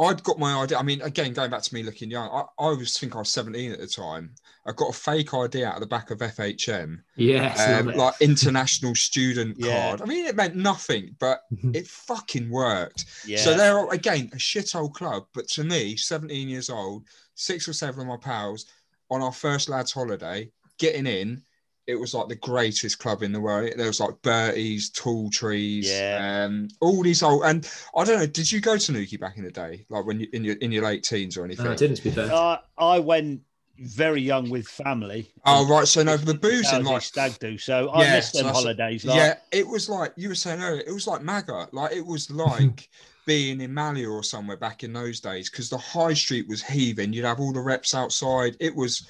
I'd 0.00 0.22
got 0.22 0.38
my 0.38 0.54
idea. 0.62 0.78
I 0.78 0.82
mean, 0.82 1.02
again, 1.02 1.32
going 1.32 1.50
back 1.50 1.62
to 1.62 1.74
me 1.74 1.82
looking 1.82 2.10
young, 2.10 2.28
I, 2.30 2.44
I 2.64 2.68
was 2.70 2.96
think 2.96 3.16
I 3.16 3.18
was 3.18 3.30
17 3.30 3.72
at 3.72 3.80
the 3.80 3.86
time. 3.86 4.32
I 4.66 4.72
got 4.72 4.90
a 4.90 4.92
fake 4.92 5.34
ID 5.34 5.64
out 5.64 5.74
of 5.74 5.80
the 5.80 5.86
back 5.86 6.10
of 6.10 6.18
FHM, 6.18 6.98
Yeah. 7.16 7.80
um, 7.80 7.86
like 7.96 8.14
international 8.20 8.94
student 8.94 9.56
Yeah. 9.58 9.88
card. 9.88 10.02
I 10.02 10.04
mean, 10.04 10.26
it 10.26 10.36
meant 10.36 10.54
nothing, 10.54 11.16
but 11.18 11.40
it 11.74 11.86
fucking 11.88 12.48
worked. 12.48 13.06
yeah. 13.26 13.38
So 13.38 13.54
they're 13.54 13.88
again 13.90 14.30
a 14.32 14.36
shithole 14.36 14.92
club, 14.92 15.24
but 15.34 15.48
to 15.48 15.64
me, 15.64 15.96
17 15.96 16.48
years 16.48 16.70
old, 16.70 17.04
six 17.34 17.66
or 17.68 17.72
seven 17.72 18.02
of 18.02 18.06
my 18.06 18.16
pals 18.18 18.66
on 19.10 19.20
our 19.22 19.32
first 19.32 19.68
lads' 19.68 19.90
holiday, 19.92 20.50
getting 20.78 21.06
in, 21.06 21.42
it 21.88 21.98
was 21.98 22.12
like 22.14 22.28
the 22.28 22.36
greatest 22.36 22.98
club 22.98 23.22
in 23.22 23.32
the 23.32 23.40
world. 23.40 23.70
There 23.76 23.86
was 23.86 23.98
like 23.98 24.20
Bertie's, 24.22 24.90
Tall 24.90 25.30
Trees, 25.30 25.90
Yeah. 25.90 26.44
um, 26.46 26.68
all 26.80 27.02
these 27.02 27.22
old. 27.22 27.42
And 27.44 27.68
I 27.96 28.04
don't 28.04 28.18
know, 28.20 28.26
did 28.26 28.52
you 28.52 28.60
go 28.60 28.76
to 28.76 28.92
Newquay 28.92 29.16
back 29.16 29.38
in 29.38 29.42
the 29.42 29.50
day, 29.50 29.86
like 29.88 30.04
when 30.04 30.20
you 30.20 30.28
in 30.34 30.44
your 30.44 30.56
in 30.56 30.70
your 30.70 30.84
late 30.84 31.02
teens 31.02 31.36
or 31.36 31.44
anything? 31.44 31.64
no, 31.64 31.72
I 31.72 31.76
didn't 31.76 31.96
to 31.96 32.02
be 32.04 32.10
fair. 32.10 32.32
I, 32.32 32.58
I 32.76 32.98
went 33.00 33.40
very 33.78 34.20
young 34.20 34.50
with 34.50 34.68
family. 34.68 35.30
Oh 35.46 35.66
right, 35.68 35.86
so 35.88 36.02
no, 36.02 36.18
for 36.18 36.26
the 36.26 36.34
booze 36.34 36.62
boozing 36.70 36.78
was 36.80 36.86
like 36.88 37.02
stag 37.02 37.38
do. 37.38 37.56
So 37.56 37.88
I 37.88 38.02
Yeah, 38.02 38.14
missed 38.16 38.32
so 38.32 38.38
them 38.38 38.46
that's- 38.48 38.62
holidays. 38.62 39.04
Like, 39.04 39.16
yeah, 39.16 39.34
it 39.50 39.66
was 39.66 39.88
like 39.88 40.12
you 40.16 40.28
were 40.28 40.34
saying 40.34 40.62
earlier. 40.62 40.82
It 40.86 40.92
was 40.92 41.06
like 41.06 41.22
Maga. 41.22 41.68
Like 41.72 41.92
it 41.92 42.04
was 42.04 42.30
like 42.30 42.88
being 43.26 43.60
in 43.62 43.72
Malia 43.72 44.10
or 44.10 44.22
somewhere 44.22 44.56
back 44.56 44.84
in 44.84 44.92
those 44.92 45.20
days 45.20 45.48
because 45.48 45.70
the 45.70 45.78
high 45.78 46.14
street 46.14 46.46
was 46.48 46.62
heaving. 46.62 47.12
You'd 47.12 47.24
have 47.24 47.40
all 47.40 47.52
the 47.52 47.60
reps 47.60 47.94
outside. 47.94 48.56
It 48.60 48.74
was. 48.76 49.06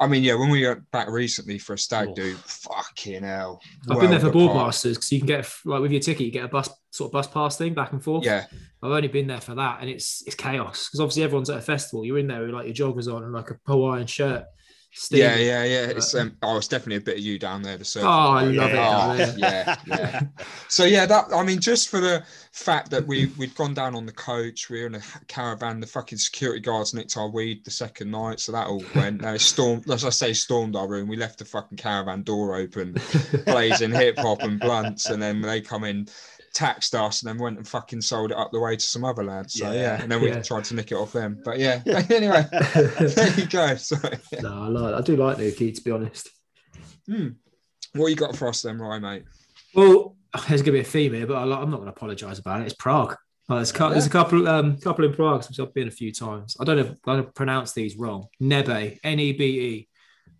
I 0.00 0.06
mean, 0.06 0.22
yeah, 0.22 0.34
when 0.34 0.50
we 0.50 0.66
went 0.66 0.88
back 0.92 1.08
recently 1.08 1.58
for 1.58 1.72
a 1.74 1.78
stag 1.78 2.08
Oh. 2.10 2.14
do, 2.14 2.34
fucking 2.36 3.22
hell. 3.24 3.60
I've 3.90 3.98
been 4.00 4.10
there 4.10 4.20
for 4.20 4.26
world 4.26 4.50
board 4.52 4.56
masters 4.56 4.96
because 4.96 5.10
you 5.10 5.18
can 5.18 5.26
get 5.26 5.50
like 5.64 5.80
with 5.80 5.90
your 5.90 6.00
ticket, 6.00 6.26
you 6.26 6.32
get 6.32 6.44
a 6.44 6.48
bus 6.48 6.70
sort 6.90 7.08
of 7.08 7.12
bus 7.12 7.26
pass 7.26 7.56
thing 7.58 7.74
back 7.74 7.92
and 7.92 8.02
forth. 8.02 8.24
Yeah, 8.24 8.44
I've 8.82 8.90
only 8.92 9.08
been 9.08 9.26
there 9.26 9.40
for 9.40 9.54
that, 9.56 9.80
and 9.80 9.90
it's 9.90 10.22
it's 10.26 10.36
chaos 10.36 10.86
because 10.88 11.00
obviously 11.00 11.24
everyone's 11.24 11.50
at 11.50 11.58
a 11.58 11.62
festival. 11.62 12.04
You're 12.04 12.18
in 12.18 12.28
there 12.28 12.42
with 12.42 12.50
like 12.50 12.66
your 12.66 12.92
joggers 12.92 13.12
on 13.12 13.24
and 13.24 13.32
like 13.32 13.50
a 13.50 13.58
Hawaiian 13.66 14.06
shirt. 14.06 14.44
Yeah, 15.10 15.32
steaming. 15.32 15.46
yeah, 15.46 15.64
yeah. 15.64 15.86
It's 15.86 16.14
um, 16.14 16.36
oh, 16.42 16.56
it's 16.56 16.68
definitely 16.68 16.96
a 16.96 17.00
bit 17.00 17.18
of 17.18 17.22
you 17.22 17.38
down 17.38 17.62
there. 17.62 17.76
The. 17.76 18.00
Oh, 18.02 18.08
I 18.08 18.44
love 18.44 18.70
it 18.70 18.74
down 18.74 19.20
Oh, 19.20 19.34
yeah, 19.36 19.76
yeah. 19.86 20.20
So 20.68 20.84
yeah, 20.84 21.06
that 21.06 21.26
I 21.32 21.42
mean, 21.44 21.60
just 21.60 21.88
for 21.88 22.00
the 22.00 22.24
fact 22.52 22.90
that 22.90 23.06
we 23.06 23.26
we'd 23.38 23.54
gone 23.54 23.74
down 23.74 23.94
on 23.94 24.06
the 24.06 24.12
coach, 24.12 24.68
we 24.68 24.80
were 24.80 24.86
in 24.86 24.96
a 24.96 25.02
caravan. 25.28 25.80
The 25.80 25.86
fucking 25.86 26.18
security 26.18 26.60
guards 26.60 26.94
nicked 26.94 27.16
our 27.16 27.28
weed 27.28 27.64
the 27.64 27.70
second 27.70 28.10
night, 28.10 28.40
so 28.40 28.52
that 28.52 28.66
all 28.66 28.82
went. 28.94 29.24
Uh, 29.24 29.38
stormed, 29.38 29.90
as 29.90 30.04
I 30.04 30.10
say, 30.10 30.32
stormed 30.32 30.76
our 30.76 30.88
room. 30.88 31.08
We 31.08 31.16
left 31.16 31.38
the 31.38 31.44
fucking 31.44 31.78
caravan 31.78 32.22
door 32.22 32.56
open, 32.56 32.96
blazing 33.44 33.92
hip 33.92 34.18
hop 34.18 34.42
and 34.42 34.58
blunts, 34.58 35.06
and 35.10 35.22
then 35.22 35.40
they 35.40 35.60
come 35.60 35.84
in. 35.84 36.08
Taxed 36.58 36.92
us 36.96 37.22
and 37.22 37.28
then 37.28 37.38
went 37.38 37.56
and 37.56 37.68
fucking 37.68 38.00
sold 38.00 38.32
it 38.32 38.36
up 38.36 38.50
the 38.50 38.58
way 38.58 38.74
to 38.74 38.82
some 38.82 39.04
other 39.04 39.22
lads. 39.22 39.54
So 39.54 39.70
yeah, 39.70 39.80
Yeah. 39.80 40.02
and 40.02 40.10
then 40.10 40.20
we 40.20 40.28
Yeah. 40.28 40.42
tried 40.42 40.64
to 40.64 40.74
nick 40.74 40.90
it 40.90 40.96
off 40.96 41.12
them. 41.12 41.40
But 41.44 41.58
yeah, 41.64 41.82
anyway, 41.86 42.44
there 42.74 43.34
you 43.38 43.46
go. 43.46 43.76
So, 43.76 43.96
no, 44.42 44.62
I 44.64 44.66
like. 44.66 44.94
I 44.94 45.00
do 45.02 45.14
like 45.16 45.38
Newquay 45.38 45.70
to 45.70 45.82
be 45.82 45.90
honest. 45.92 46.28
hmm. 47.06 47.28
what 47.94 48.08
you 48.08 48.16
got 48.16 48.34
for 48.34 48.48
us 48.48 48.62
then, 48.62 48.78
right, 48.78 48.98
mate? 49.00 49.22
Well, 49.72 50.16
there's 50.48 50.62
going 50.62 50.64
to 50.64 50.72
be 50.72 50.80
a 50.80 50.84
theme 50.84 51.12
here, 51.14 51.26
but 51.28 51.36
I, 51.36 51.42
I'm 51.42 51.70
not 51.70 51.76
going 51.76 51.84
to 51.84 51.90
apologise 51.96 52.38
about 52.40 52.60
it. 52.62 52.64
It's 52.64 52.74
Prague. 52.74 53.14
Like, 53.48 53.58
there's, 53.58 53.72
cou- 53.72 53.90
there's 53.90 54.06
a 54.06 54.10
couple, 54.10 54.46
um, 54.48 54.76
couple 54.78 55.04
in 55.04 55.14
Prague, 55.14 55.46
which 55.48 55.60
I've 55.60 55.72
been 55.72 55.88
a 55.88 55.92
few 55.92 56.12
times. 56.12 56.56
I 56.60 56.64
don't 56.64 56.76
know 56.76 56.82
if 56.82 56.90
I'm 56.90 56.96
going 57.04 57.24
to 57.24 57.30
pronounce 57.32 57.72
these 57.72 57.96
wrong. 57.96 58.26
Nebe, 58.42 58.98
N 59.04 59.20
E 59.20 59.32
B 59.32 59.44
E. 59.44 59.88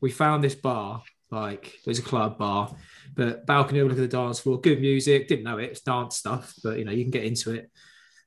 We 0.00 0.11
found 0.11 0.42
this 0.42 0.54
bar, 0.57 1.02
like 1.31 1.74
there's 1.85 1.98
a 2.00 2.02
club 2.02 2.38
bar, 2.38 2.74
but 3.18 3.44
balcony 3.46 3.81
overlooking 3.81 4.04
the 4.04 4.09
dance 4.09 4.38
floor. 4.38 4.61
Good 4.61 4.81
music. 4.81 5.26
Didn't 5.26 5.44
know 5.44 5.59
it. 5.59 5.70
It's 5.72 5.81
dance 5.81 6.16
stuff, 6.16 6.54
but 6.62 6.78
you 6.78 6.85
know 6.85 6.92
you 6.92 7.02
can 7.02 7.11
get 7.11 7.24
into 7.24 7.52
it. 7.52 7.68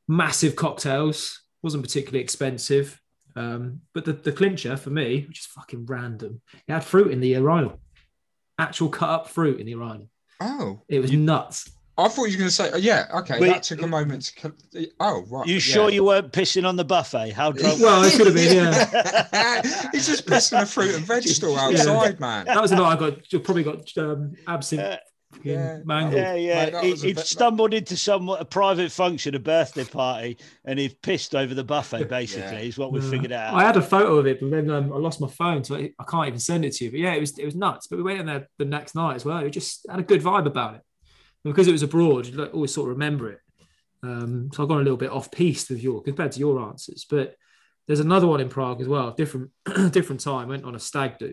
Massive 0.07 0.55
cocktails. 0.57 1.41
Wasn't 1.63 1.81
particularly 1.81 2.21
expensive. 2.21 2.99
Um, 3.33 3.79
but 3.93 4.03
the, 4.03 4.11
the 4.11 4.33
clincher 4.33 4.75
for 4.75 4.89
me, 4.89 5.23
which 5.25 5.39
is 5.39 5.45
fucking 5.45 5.85
random, 5.85 6.41
it 6.67 6.73
had 6.73 6.83
fruit 6.83 7.11
in 7.11 7.21
the 7.21 7.29
urinal. 7.29 7.79
Actual 8.59 8.89
cut 8.89 9.09
up 9.09 9.29
fruit 9.29 9.61
in 9.61 9.65
the 9.65 9.71
urinal. 9.71 10.09
Oh, 10.41 10.81
It 10.89 10.99
was 10.99 11.13
nuts. 11.13 11.71
I 12.01 12.07
thought 12.09 12.25
you 12.25 12.33
were 12.33 12.39
going 12.39 12.49
to 12.49 12.55
say, 12.55 12.69
oh, 12.73 12.77
yeah, 12.77 13.07
okay. 13.15 13.39
Wait, 13.39 13.47
that 13.49 13.63
took 13.63 13.81
a 13.81 13.87
moment 13.87 14.23
to. 14.23 14.35
co- 14.49 14.85
Oh, 14.99 15.23
right. 15.29 15.47
You 15.47 15.55
yeah. 15.55 15.59
sure 15.59 15.89
you 15.89 16.03
weren't 16.03 16.31
pissing 16.31 16.67
on 16.67 16.75
the 16.75 16.85
buffet? 16.85 17.31
How 17.31 17.51
drunk? 17.53 17.79
Well, 17.81 18.03
it 18.03 18.13
could 18.13 18.27
have 18.27 18.35
been, 18.35 18.55
yeah. 18.55 19.61
He's 19.91 20.07
just 20.07 20.25
pissing 20.25 20.61
a 20.61 20.65
fruit 20.65 20.95
and 20.95 21.05
veg 21.05 21.23
stall 21.23 21.57
outside, 21.57 22.19
man. 22.19 22.45
That 22.45 22.61
was 22.61 22.71
the 22.71 22.77
night 22.77 22.93
I 22.93 22.95
got. 22.99 23.31
You 23.33 23.39
probably 23.39 23.63
got 23.63 23.97
um, 23.97 24.33
absinthe 24.47 24.83
Uh, 24.83 24.97
yeah. 25.43 25.79
mangled. 25.85 26.15
Yeah, 26.21 26.33
yeah. 26.35 26.69
Mate, 26.71 26.83
he, 26.83 27.07
he'd 27.07 27.15
bit- 27.15 27.25
stumbled 27.25 27.73
into 27.73 27.95
some 27.97 28.27
a 28.29 28.43
private 28.45 28.91
function, 28.91 29.33
a 29.35 29.39
birthday 29.39 29.85
party, 29.85 30.37
and 30.65 30.77
he 30.77 30.89
pissed 30.89 31.35
over 31.35 31.53
the 31.53 31.63
buffet. 31.63 32.09
Basically, 32.09 32.43
Yeah. 32.57 32.59
is 32.59 32.77
what 32.77 32.91
we 32.91 32.99
Yeah. 33.01 33.09
figured 33.09 33.31
out. 33.31 33.53
I 33.53 33.63
had 33.63 33.77
a 33.77 33.81
photo 33.81 34.17
of 34.17 34.27
it, 34.27 34.39
but 34.41 34.51
then 34.51 34.69
um, 34.69 34.91
I 34.93 34.97
lost 34.97 35.21
my 35.21 35.29
phone, 35.29 35.63
so 35.63 35.75
I, 35.75 35.91
I 35.99 36.03
can't 36.03 36.27
even 36.27 36.39
send 36.39 36.65
it 36.65 36.73
to 36.75 36.85
you. 36.85 36.91
But 36.91 36.99
yeah, 36.99 37.13
it 37.13 37.19
was 37.19 37.37
it 37.37 37.45
was 37.45 37.55
nuts. 37.55 37.87
But 37.87 37.97
we 37.97 38.03
went 38.03 38.19
in 38.19 38.25
there 38.25 38.47
the 38.57 38.65
next 38.65 38.93
night 38.95 39.15
as 39.15 39.25
well. 39.25 39.39
It 39.39 39.51
just 39.51 39.85
had 39.89 39.99
a 39.99 40.03
good 40.03 40.21
vibe 40.21 40.47
about 40.47 40.75
it, 40.75 40.81
and 41.43 41.53
because 41.53 41.67
it 41.67 41.71
was 41.71 41.83
abroad. 41.83 42.27
You 42.27 42.43
always 42.45 42.73
sort 42.73 42.89
of 42.89 42.95
remember 42.97 43.29
it. 43.31 43.39
Um, 44.03 44.49
so 44.53 44.63
I've 44.63 44.69
gone 44.69 44.79
a 44.81 44.83
little 44.83 44.97
bit 44.97 45.11
off 45.11 45.31
piece 45.31 45.69
with 45.69 45.83
your 45.83 46.01
compared 46.01 46.31
to 46.33 46.39
your 46.39 46.59
answers. 46.61 47.05
But 47.09 47.35
there's 47.87 47.99
another 47.99 48.27
one 48.27 48.41
in 48.41 48.49
Prague 48.49 48.81
as 48.81 48.87
well, 48.87 49.11
different 49.11 49.51
different 49.91 50.21
time. 50.21 50.47
Went 50.47 50.65
on 50.65 50.75
a 50.75 50.79
stag 50.79 51.17
do, 51.19 51.31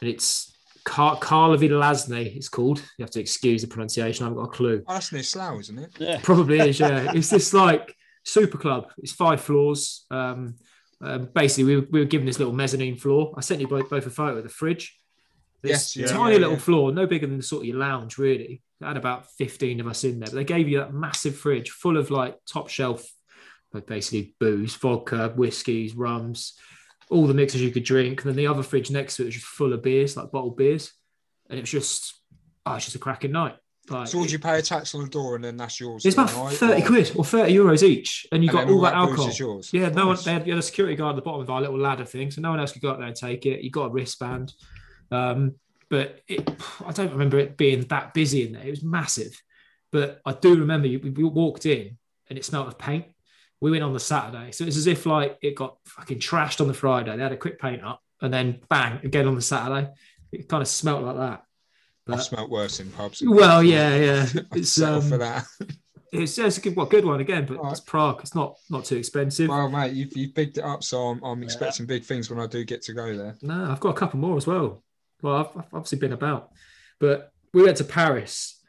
and 0.00 0.10
it's 0.10 0.56
Kar- 0.84 1.18
Karlovy 1.18 1.68
Lázně. 1.70 2.36
It's 2.36 2.48
called. 2.48 2.78
You 2.98 3.02
have 3.04 3.10
to 3.10 3.20
excuse 3.20 3.62
the 3.62 3.68
pronunciation. 3.68 4.24
I 4.24 4.28
haven't 4.28 4.42
got 4.42 4.48
a 4.50 4.56
clue. 4.56 4.82
Oh, 4.86 4.94
that's 4.94 5.12
near 5.12 5.22
Slough, 5.22 5.60
isn't 5.60 5.78
it? 5.78 5.90
yeah. 5.98 6.20
Probably 6.22 6.58
is, 6.60 6.80
yeah. 6.80 7.12
It's 7.14 7.30
this 7.30 7.52
like 7.52 7.94
super 8.24 8.58
club. 8.58 8.90
It's 8.98 9.12
five 9.12 9.40
floors. 9.40 10.06
Um, 10.10 10.54
um, 11.00 11.28
basically, 11.34 11.64
we 11.64 11.76
were, 11.76 11.86
we 11.90 12.00
were 12.00 12.06
given 12.06 12.26
this 12.26 12.38
little 12.38 12.54
mezzanine 12.54 12.96
floor. 12.96 13.34
I 13.36 13.40
sent 13.40 13.60
you 13.60 13.68
both, 13.68 13.88
both 13.90 14.06
a 14.06 14.10
photo 14.10 14.38
of 14.38 14.42
the 14.42 14.48
fridge. 14.48 14.98
Yes, 15.62 15.92
This 15.92 16.10
yeah, 16.10 16.16
tiny 16.16 16.34
yeah, 16.34 16.38
little 16.40 16.54
yeah. 16.54 16.60
floor, 16.60 16.92
no 16.92 17.06
bigger 17.06 17.26
than 17.26 17.36
the 17.36 17.42
sort 17.42 17.62
of 17.62 17.66
your 17.66 17.78
lounge, 17.78 18.18
really. 18.18 18.62
It 18.80 18.84
had 18.86 18.96
about 18.96 19.30
15 19.32 19.80
of 19.80 19.86
us 19.88 20.04
in 20.04 20.20
there, 20.20 20.28
but 20.28 20.36
they 20.36 20.44
gave 20.44 20.68
you 20.68 20.78
that 20.78 20.94
massive 20.94 21.36
fridge 21.36 21.70
full 21.70 21.96
of 21.96 22.10
like 22.10 22.36
top 22.46 22.68
shelf, 22.68 23.06
like 23.72 23.86
basically 23.86 24.34
booze, 24.38 24.74
vodka, 24.76 25.32
whiskies, 25.34 25.94
rums, 25.94 26.54
all 27.10 27.26
the 27.26 27.34
mixes 27.34 27.60
you 27.60 27.70
could 27.72 27.84
drink. 27.84 28.22
And 28.22 28.28
then 28.30 28.36
the 28.36 28.46
other 28.46 28.62
fridge 28.62 28.90
next 28.90 29.16
to 29.16 29.22
it 29.22 29.26
was 29.26 29.34
just 29.34 29.46
full 29.46 29.72
of 29.72 29.82
beers, 29.82 30.16
like 30.16 30.30
bottled 30.30 30.56
beers. 30.56 30.92
And 31.50 31.58
it 31.58 31.62
was 31.62 31.70
just, 31.70 32.14
oh, 32.66 32.74
it's 32.74 32.84
just 32.84 32.96
a 32.96 33.00
cracking 33.00 33.32
night. 33.32 33.56
Like, 33.90 34.06
So 34.08 34.18
would 34.18 34.30
you 34.30 34.38
pay 34.38 34.58
a 34.58 34.62
tax 34.62 34.94
on 34.94 35.02
the 35.02 35.08
door 35.08 35.34
and 35.34 35.42
then 35.42 35.56
that's 35.56 35.80
yours? 35.80 36.04
it's 36.04 36.14
about 36.14 36.32
night, 36.36 36.54
30 36.54 36.82
or- 36.82 36.86
quid 36.86 37.12
or 37.16 37.24
30 37.24 37.54
euros 37.54 37.82
each. 37.82 38.26
And 38.30 38.44
you 38.44 38.50
and 38.50 38.58
got 38.58 38.66
then 38.66 38.74
all 38.76 38.82
that 38.82 38.92
booze 38.94 39.08
alcohol. 39.08 39.28
is 39.28 39.38
yours. 39.40 39.70
Yeah, 39.72 39.88
no 39.88 40.08
one. 40.08 40.18
They 40.22 40.32
had, 40.34 40.46
you 40.46 40.52
had 40.52 40.58
a 40.60 40.62
security 40.62 40.94
guard 40.94 41.14
at 41.14 41.16
the 41.16 41.22
bottom 41.22 41.40
of 41.40 41.48
our 41.50 41.60
little 41.62 41.78
ladder 41.78 42.04
thing, 42.04 42.30
so 42.30 42.42
no 42.42 42.50
one 42.50 42.60
else 42.60 42.72
could 42.72 42.82
go 42.82 42.90
up 42.90 42.98
there 42.98 43.06
and 43.08 43.16
take 43.16 43.44
it. 43.46 43.62
You 43.62 43.70
got 43.70 43.86
a 43.86 43.90
wristband, 43.90 44.52
um, 45.10 45.54
but 45.90 46.20
it, 46.28 46.48
I 46.84 46.92
don't 46.92 47.12
remember 47.12 47.38
it 47.38 47.56
being 47.56 47.82
that 47.82 48.14
busy 48.14 48.46
in 48.46 48.52
there. 48.52 48.64
It 48.64 48.70
was 48.70 48.82
massive, 48.82 49.40
but 49.90 50.20
I 50.24 50.32
do 50.32 50.56
remember 50.60 50.86
you, 50.86 50.98
we 51.00 51.24
walked 51.24 51.66
in 51.66 51.96
and 52.28 52.38
it 52.38 52.44
smelled 52.44 52.68
of 52.68 52.78
paint. 52.78 53.06
We 53.60 53.70
went 53.70 53.82
on 53.82 53.92
the 53.92 54.00
Saturday, 54.00 54.52
so 54.52 54.64
it's 54.64 54.76
as 54.76 54.86
if 54.86 55.04
like 55.04 55.36
it 55.42 55.56
got 55.56 55.78
fucking 55.84 56.20
trashed 56.20 56.60
on 56.60 56.68
the 56.68 56.74
Friday. 56.74 57.16
They 57.16 57.22
had 57.22 57.32
a 57.32 57.36
quick 57.36 57.58
paint 57.58 57.82
up, 57.82 58.00
and 58.20 58.32
then 58.32 58.60
bang 58.68 59.00
again 59.02 59.26
on 59.26 59.34
the 59.34 59.42
Saturday. 59.42 59.90
It 60.30 60.48
kind 60.48 60.62
of 60.62 60.68
smelt 60.68 61.02
like 61.02 61.16
that. 61.16 61.42
I've 62.08 62.22
smelt 62.22 62.50
worse 62.50 62.80
in 62.80 62.90
pubs. 62.90 63.22
well, 63.24 63.62
yeah, 63.62 63.96
yeah. 63.96 64.26
It's 64.52 64.80
um, 64.82 65.02
for 65.02 65.18
that. 65.18 65.44
it's, 66.12 66.38
yeah, 66.38 66.46
it's 66.46 66.58
a 66.58 66.60
good, 66.60 66.76
well, 66.76 66.86
good 66.86 67.04
one 67.04 67.20
again, 67.20 67.46
but 67.46 67.58
right. 67.58 67.72
it's 67.72 67.80
Prague. 67.80 68.20
It's 68.22 68.34
not 68.34 68.56
not 68.70 68.84
too 68.84 68.96
expensive. 68.96 69.48
Well, 69.48 69.68
mate, 69.68 69.92
you've, 69.92 70.16
you've 70.16 70.34
bigged 70.34 70.58
it 70.58 70.64
up, 70.64 70.82
so 70.82 71.08
I'm, 71.08 71.22
I'm 71.22 71.42
expecting 71.42 71.86
big 71.86 72.04
things 72.04 72.30
when 72.30 72.40
I 72.40 72.46
do 72.46 72.64
get 72.64 72.82
to 72.82 72.94
go 72.94 73.16
there. 73.16 73.36
No, 73.42 73.70
I've 73.70 73.80
got 73.80 73.90
a 73.90 73.98
couple 73.98 74.20
more 74.20 74.36
as 74.36 74.46
well. 74.46 74.82
Well, 75.22 75.36
I've, 75.36 75.56
I've 75.56 75.74
obviously 75.74 75.98
been 75.98 76.12
about, 76.12 76.50
but 77.00 77.32
we 77.52 77.62
went 77.62 77.76
to 77.78 77.84
Paris. 77.84 78.60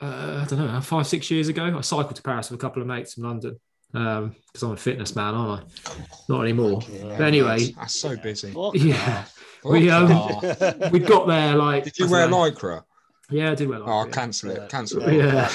Uh, 0.00 0.44
I 0.44 0.46
don't 0.48 0.58
know, 0.58 0.80
five 0.80 1.06
six 1.06 1.30
years 1.30 1.48
ago. 1.48 1.64
I 1.76 1.80
cycled 1.80 2.16
to 2.16 2.22
Paris 2.22 2.50
with 2.50 2.60
a 2.60 2.62
couple 2.62 2.80
of 2.82 2.88
mates 2.88 3.14
from 3.14 3.24
London 3.24 3.58
because 3.92 4.62
I'm 4.62 4.72
a 4.72 4.76
fitness 4.76 5.16
man, 5.16 5.34
aren't 5.34 5.64
I? 5.64 5.90
Not 6.28 6.42
anymore. 6.42 6.80
But 7.02 7.20
anyway, 7.22 7.58
That's, 7.58 7.74
that's 7.76 7.94
so 7.96 8.16
busy. 8.16 8.52
Fuck 8.52 8.74
yeah, 8.76 9.24
off. 9.24 9.44
we 9.64 9.90
um, 9.90 10.08
we 10.92 10.98
got 11.00 11.26
there 11.26 11.54
like. 11.56 11.84
Did 11.84 11.98
you 11.98 12.08
wear 12.10 12.28
know. 12.28 12.36
lycra? 12.50 12.82
Yeah, 13.30 13.50
I 13.50 13.54
did 13.54 13.68
wear 13.68 13.80
Oh, 13.80 13.82
lycra. 14.06 14.12
cancel 14.12 14.50
Yeah. 14.52 14.62
it. 14.64 14.70
Cancel 14.70 15.02
it. 15.02 15.14
yeah, 15.16 15.50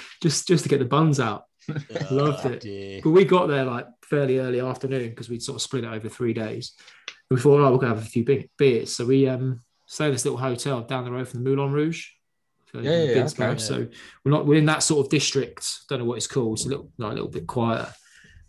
just 0.22 0.46
just 0.48 0.62
to 0.64 0.68
get 0.68 0.78
the 0.78 0.84
buns 0.84 1.18
out. 1.18 1.44
Loved 2.10 2.46
Oh, 2.46 2.50
it. 2.50 2.60
dear. 2.60 3.00
But 3.02 3.10
we 3.10 3.24
got 3.24 3.46
there 3.48 3.64
like 3.64 3.86
fairly 4.04 4.38
early 4.38 4.60
afternoon 4.60 5.10
because 5.10 5.28
we'd 5.28 5.42
sort 5.42 5.56
of 5.56 5.62
split 5.62 5.84
it 5.84 5.88
over 5.88 6.08
three 6.08 6.32
days. 6.34 6.72
We 7.30 7.38
thought, 7.38 7.60
oh, 7.60 7.72
we're 7.72 7.78
gonna 7.78 7.94
have 7.94 8.02
a 8.02 8.08
few 8.08 8.24
big 8.24 8.48
beers. 8.58 8.94
So 8.94 9.04
we 9.06 9.28
um 9.28 9.60
stayed 9.88 10.06
in 10.06 10.12
this 10.12 10.24
little 10.24 10.38
hotel 10.38 10.82
down 10.82 11.04
the 11.04 11.10
road 11.10 11.26
from 11.26 11.42
the 11.42 11.50
Moulin 11.50 11.72
Rouge. 11.72 12.06
So, 12.72 12.78
Yeah, 12.80 13.02
yeah, 13.02 13.24
okay. 13.24 13.36
go. 13.36 13.56
So 13.56 13.88
we're 14.24 14.30
not 14.30 14.46
we're 14.46 14.58
in 14.58 14.66
that 14.66 14.82
sort 14.82 15.04
of 15.04 15.10
district. 15.10 15.80
Don't 15.88 15.98
know 15.98 16.04
what 16.04 16.18
it's 16.18 16.26
called. 16.26 16.58
It's 16.58 16.66
a 16.66 16.68
little 16.68 16.92
like, 16.98 17.12
a 17.12 17.14
little 17.14 17.30
bit 17.30 17.46
quieter. 17.46 17.92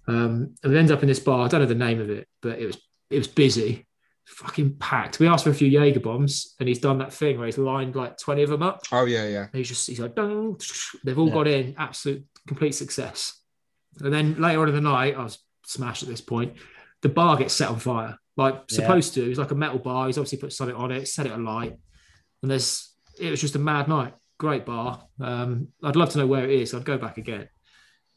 Um, 0.08 0.56
and 0.64 0.72
we 0.74 0.78
end 0.78 0.92
up 0.92 1.02
in 1.02 1.08
this 1.08 1.20
bar. 1.20 1.46
I 1.46 1.48
don't 1.48 1.62
know 1.62 1.68
the 1.68 1.76
name 1.76 2.00
of 2.02 2.10
it, 2.10 2.28
but 2.42 2.60
it 2.60 2.66
was 2.66 2.78
it 3.10 3.18
was 3.18 3.28
busy, 3.28 3.88
fucking 4.28 4.76
packed. 4.78 5.20
We 5.20 5.28
asked 5.28 5.44
for 5.46 5.52
a 5.52 5.54
few 5.54 5.68
Jaeger 5.70 6.00
bombs, 6.02 6.56
and 6.60 6.68
he's 6.68 6.80
done 6.80 6.98
that 7.00 7.14
thing 7.14 7.38
where 7.38 7.46
he's 7.46 7.58
lined 7.58 7.96
like 7.96 8.18
twenty 8.18 8.44
of 8.44 8.50
them 8.50 8.62
up. 8.64 8.82
Oh, 8.92 9.06
yeah, 9.06 9.28
yeah. 9.28 9.44
And 9.44 9.56
he's 9.56 9.70
just 9.70 9.88
he's 9.88 10.00
like, 10.00 10.16
Dung. 10.16 10.60
they've 11.04 11.18
all 11.18 11.28
Yeah. 11.30 11.34
got 11.34 11.48
in, 11.48 11.76
absolute 11.78 12.26
complete 12.48 12.74
success. 12.76 13.40
And 14.00 14.14
then 14.14 14.40
later 14.42 14.62
on 14.62 14.70
in 14.70 14.76
the 14.76 14.82
night, 14.82 15.16
I 15.16 15.24
was 15.24 15.40
smashed 15.66 16.04
at 16.04 16.10
this 16.10 16.22
point. 16.22 16.54
The 17.02 17.10
bar 17.10 17.38
gets 17.38 17.54
set 17.54 17.70
on 17.70 17.80
fire, 17.80 18.18
like 18.40 18.56
Yeah. 18.70 18.76
supposed 18.78 19.14
to. 19.16 19.30
It's 19.30 19.40
like 19.40 19.52
a 19.52 19.56
metal 19.64 19.80
bar. 19.80 20.08
He's 20.08 20.18
obviously 20.18 20.40
put 20.40 20.54
something 20.54 20.76
on 20.76 20.92
it, 20.92 21.08
set 21.08 21.26
it 21.28 21.32
alight, 21.34 21.76
and 22.42 22.50
there's 22.52 22.90
it 23.20 23.30
was 23.32 23.42
just 23.42 23.56
a 23.56 23.60
mad 23.60 23.88
night. 23.88 24.14
Great 24.38 24.66
bar. 24.66 25.04
Um, 25.20 25.50
I'd 25.84 25.96
love 25.98 26.10
to 26.12 26.18
know 26.20 26.28
where 26.28 26.46
it 26.46 26.52
is. 26.62 26.74
I'd 26.74 26.86
go 26.86 26.98
back 26.98 27.18
again, 27.18 27.50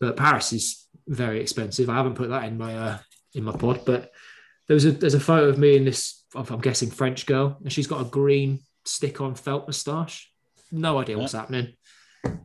but 0.01 0.17
Paris 0.17 0.53
is 0.53 0.87
very 1.09 1.41
expensive. 1.41 1.91
I 1.91 1.97
haven't 1.97 2.15
put 2.15 2.31
that 2.31 2.45
in 2.45 2.57
my 2.57 2.73
uh, 2.77 2.99
in 3.35 3.45
my 3.45 3.53
pod, 3.53 3.85
but 3.85 4.11
there 4.69 4.75
was 4.75 4.85
a 4.85 4.93
there's 4.93 5.15
a 5.15 5.21
photo 5.21 5.49
of 5.49 5.59
me 5.59 5.77
and 5.77 5.87
this 5.87 6.25
I'm 6.35 6.61
guessing 6.61 6.91
French 6.91 7.27
girl, 7.27 7.59
and 7.63 7.73
she's 7.73 7.87
got 7.89 8.01
a 8.01 8.05
green 8.09 8.61
stick-on 8.85 9.35
felt 9.35 9.67
moustache. 9.67 10.31
No 10.71 10.99
idea 10.99 11.19
what's 11.19 11.33
happening. 11.35 11.75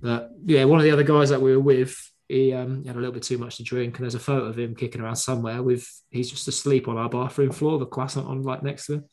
But 0.01 0.31
yeah, 0.45 0.65
one 0.65 0.79
of 0.79 0.83
the 0.83 0.91
other 0.91 1.03
guys 1.03 1.29
that 1.29 1.41
we 1.41 1.55
were 1.55 1.63
with, 1.63 1.95
he, 2.27 2.53
um, 2.53 2.81
he 2.81 2.87
had 2.87 2.95
a 2.95 2.99
little 2.99 3.13
bit 3.13 3.23
too 3.23 3.37
much 3.37 3.57
to 3.57 3.63
drink, 3.63 3.97
and 3.97 4.03
there's 4.03 4.15
a 4.15 4.19
photo 4.19 4.45
of 4.45 4.59
him 4.59 4.75
kicking 4.75 5.01
around 5.01 5.15
somewhere 5.15 5.63
with 5.63 5.87
he's 6.09 6.29
just 6.29 6.47
asleep 6.47 6.87
on 6.87 6.97
our 6.97 7.09
bathroom 7.09 7.51
floor, 7.51 7.79
the 7.79 7.85
croissant 7.85 8.27
on 8.27 8.43
like 8.43 8.63
next 8.63 8.87
to 8.87 8.93
him. 8.93 9.05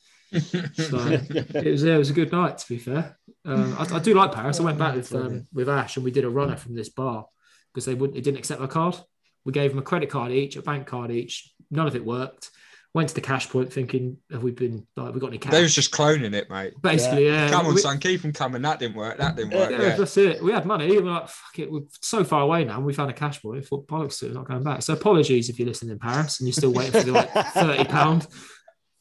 So 0.74 0.98
it 0.98 1.70
was 1.70 1.84
yeah, 1.84 1.94
it 1.94 1.98
was 1.98 2.10
a 2.10 2.14
good 2.14 2.32
night 2.32 2.58
to 2.58 2.68
be 2.68 2.78
fair. 2.78 3.16
Um, 3.44 3.76
I, 3.78 3.96
I 3.96 3.98
do 4.00 4.14
like 4.14 4.32
Paris. 4.32 4.58
I 4.58 4.64
went 4.64 4.78
back 4.78 4.96
with 4.96 5.14
um, 5.14 5.46
with 5.52 5.68
Ash 5.68 5.96
and 5.96 6.04
we 6.04 6.10
did 6.10 6.24
a 6.24 6.30
runner 6.30 6.56
from 6.56 6.74
this 6.74 6.88
bar 6.88 7.26
because 7.72 7.84
they 7.84 7.94
wouldn't 7.94 8.14
they 8.14 8.20
didn't 8.20 8.38
accept 8.38 8.60
my 8.60 8.66
card. 8.66 8.96
We 9.44 9.52
gave 9.52 9.70
them 9.70 9.78
a 9.78 9.82
credit 9.82 10.10
card 10.10 10.32
each, 10.32 10.56
a 10.56 10.62
bank 10.62 10.86
card 10.86 11.10
each. 11.10 11.52
None 11.70 11.86
of 11.86 11.94
it 11.94 12.04
worked. 12.04 12.50
Went 12.94 13.08
to 13.08 13.14
the 13.16 13.20
cash 13.20 13.48
point 13.50 13.72
thinking, 13.72 14.18
have 14.30 14.44
we 14.44 14.52
been 14.52 14.86
like 14.96 15.12
we 15.12 15.18
got 15.18 15.26
any 15.26 15.38
cash? 15.38 15.50
They 15.50 15.62
was 15.62 15.74
just 15.74 15.90
cloning 15.90 16.32
it, 16.32 16.48
mate. 16.48 16.74
Basically, 16.80 17.26
yeah. 17.26 17.50
Come 17.50 17.66
on, 17.66 17.74
We- 17.74 17.80
son, 17.80 17.98
keep 17.98 18.22
them 18.22 18.32
coming. 18.32 18.62
That 18.62 18.78
didn't 18.78 18.96
work. 18.96 19.18
That 19.18 19.34
didn't 19.34 19.52
work. 19.52 19.72
Yeah, 19.72 19.82
Yeah. 19.82 19.96
that's 19.96 20.16
it. 20.16 20.40
We 20.40 20.52
had 20.52 20.64
money. 20.64 20.86
We 20.88 21.00
were 21.00 21.10
like, 21.10 21.28
fuck 21.28 21.58
it. 21.58 21.72
We're 21.72 21.80
so 22.02 22.22
far 22.22 22.42
away 22.42 22.64
now. 22.64 22.76
and 22.76 22.84
We 22.86 22.92
found 22.94 23.10
a 23.10 23.14
cash 23.14 23.42
point. 23.42 23.56
We 23.56 23.62
thought, 23.62 23.88
bollocks 23.88 24.20
to 24.20 24.26
it, 24.26 24.32
not 24.34 24.46
going 24.46 24.62
back. 24.62 24.82
So 24.82 24.92
apologies 24.94 25.48
if 25.48 25.58
you're 25.58 25.66
listening 25.66 25.90
in 25.90 25.98
Paris 25.98 26.38
and 26.38 26.46
you're 26.46 26.52
still 26.52 26.72
waiting 26.72 26.92
for 26.92 27.02
the 27.02 27.12
like 27.12 27.30
thirty 27.54 27.84
pound. 27.84 28.28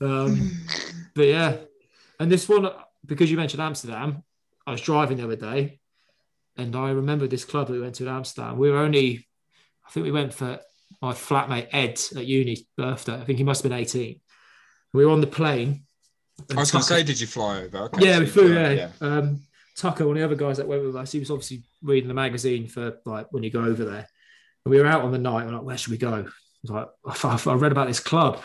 Um, 0.02 0.52
but 1.14 1.28
yeah, 1.28 1.58
and 2.20 2.32
this 2.32 2.50
one 2.50 2.68
because 3.06 3.30
you 3.30 3.38
mentioned 3.38 3.62
Amsterdam, 3.62 4.24
I 4.66 4.72
was 4.72 4.82
driving 4.82 5.18
the 5.18 5.26
other 5.26 5.36
day, 5.36 5.80
and 6.58 6.76
I 6.76 6.90
remember 6.92 7.28
this 7.28 7.46
club 7.46 7.68
that 7.68 7.74
we 7.74 7.80
went 7.82 7.94
to 7.96 8.04
in 8.08 8.10
Amsterdam. 8.10 8.58
We 8.58 8.72
were 8.72 8.80
only, 8.80 9.28
I 9.88 9.92
think 9.92 10.04
we 10.06 10.12
went 10.12 10.34
for 10.34 10.60
my 11.04 11.14
flatmate 11.14 11.68
Ed 11.74 12.00
at 12.18 12.26
uni's 12.26 12.64
birthday. 12.78 13.16
I 13.16 13.26
think 13.26 13.38
he 13.38 13.44
must 13.44 13.62
have 13.62 13.70
been 13.70 13.78
eighteen. 13.80 14.22
We 14.94 15.06
were 15.06 15.12
on 15.12 15.22
the 15.22 15.28
plane. 15.28 15.84
I 16.50 16.56
was 16.62 16.72
going 16.72 16.82
to 16.82 16.88
say, 16.88 17.04
did 17.04 17.20
you 17.20 17.28
fly 17.28 17.62
over? 17.62 17.78
Okay, 17.86 18.06
yeah, 18.06 18.14
so 18.16 18.20
we 18.22 18.26
flew. 18.26 18.48
flew, 18.54 18.76
Yeah. 18.76 18.90
Um, 19.02 19.42
Tucker, 19.76 20.06
one 20.08 20.16
of 20.18 20.22
the 20.22 20.26
other 20.26 20.36
guys 20.36 20.58
that 20.58 20.68
went 20.68 20.84
with 20.84 20.96
us, 20.96 21.12
he 21.12 21.20
was 21.20 21.30
obviously 21.30 21.64
reading 21.82 22.08
the 22.08 22.14
magazine 22.14 22.68
for 22.68 22.98
like 23.06 23.28
when 23.32 23.44
you 23.44 23.50
go 23.52 23.64
over 23.64 23.84
there. 23.86 24.08
And 24.66 24.72
we 24.72 24.80
were 24.80 24.86
out 24.86 25.02
on 25.04 25.12
the 25.12 25.18
night. 25.18 25.46
We're 25.46 25.54
like, 25.54 25.64
where 25.64 25.78
should 25.78 25.92
we 25.92 25.98
go? 25.98 26.26
I 26.26 26.62
was 26.62 26.72
like, 26.72 27.46
I, 27.48 27.52
I 27.52 27.56
read 27.56 27.72
about 27.72 27.88
this 27.88 28.00
club 28.00 28.40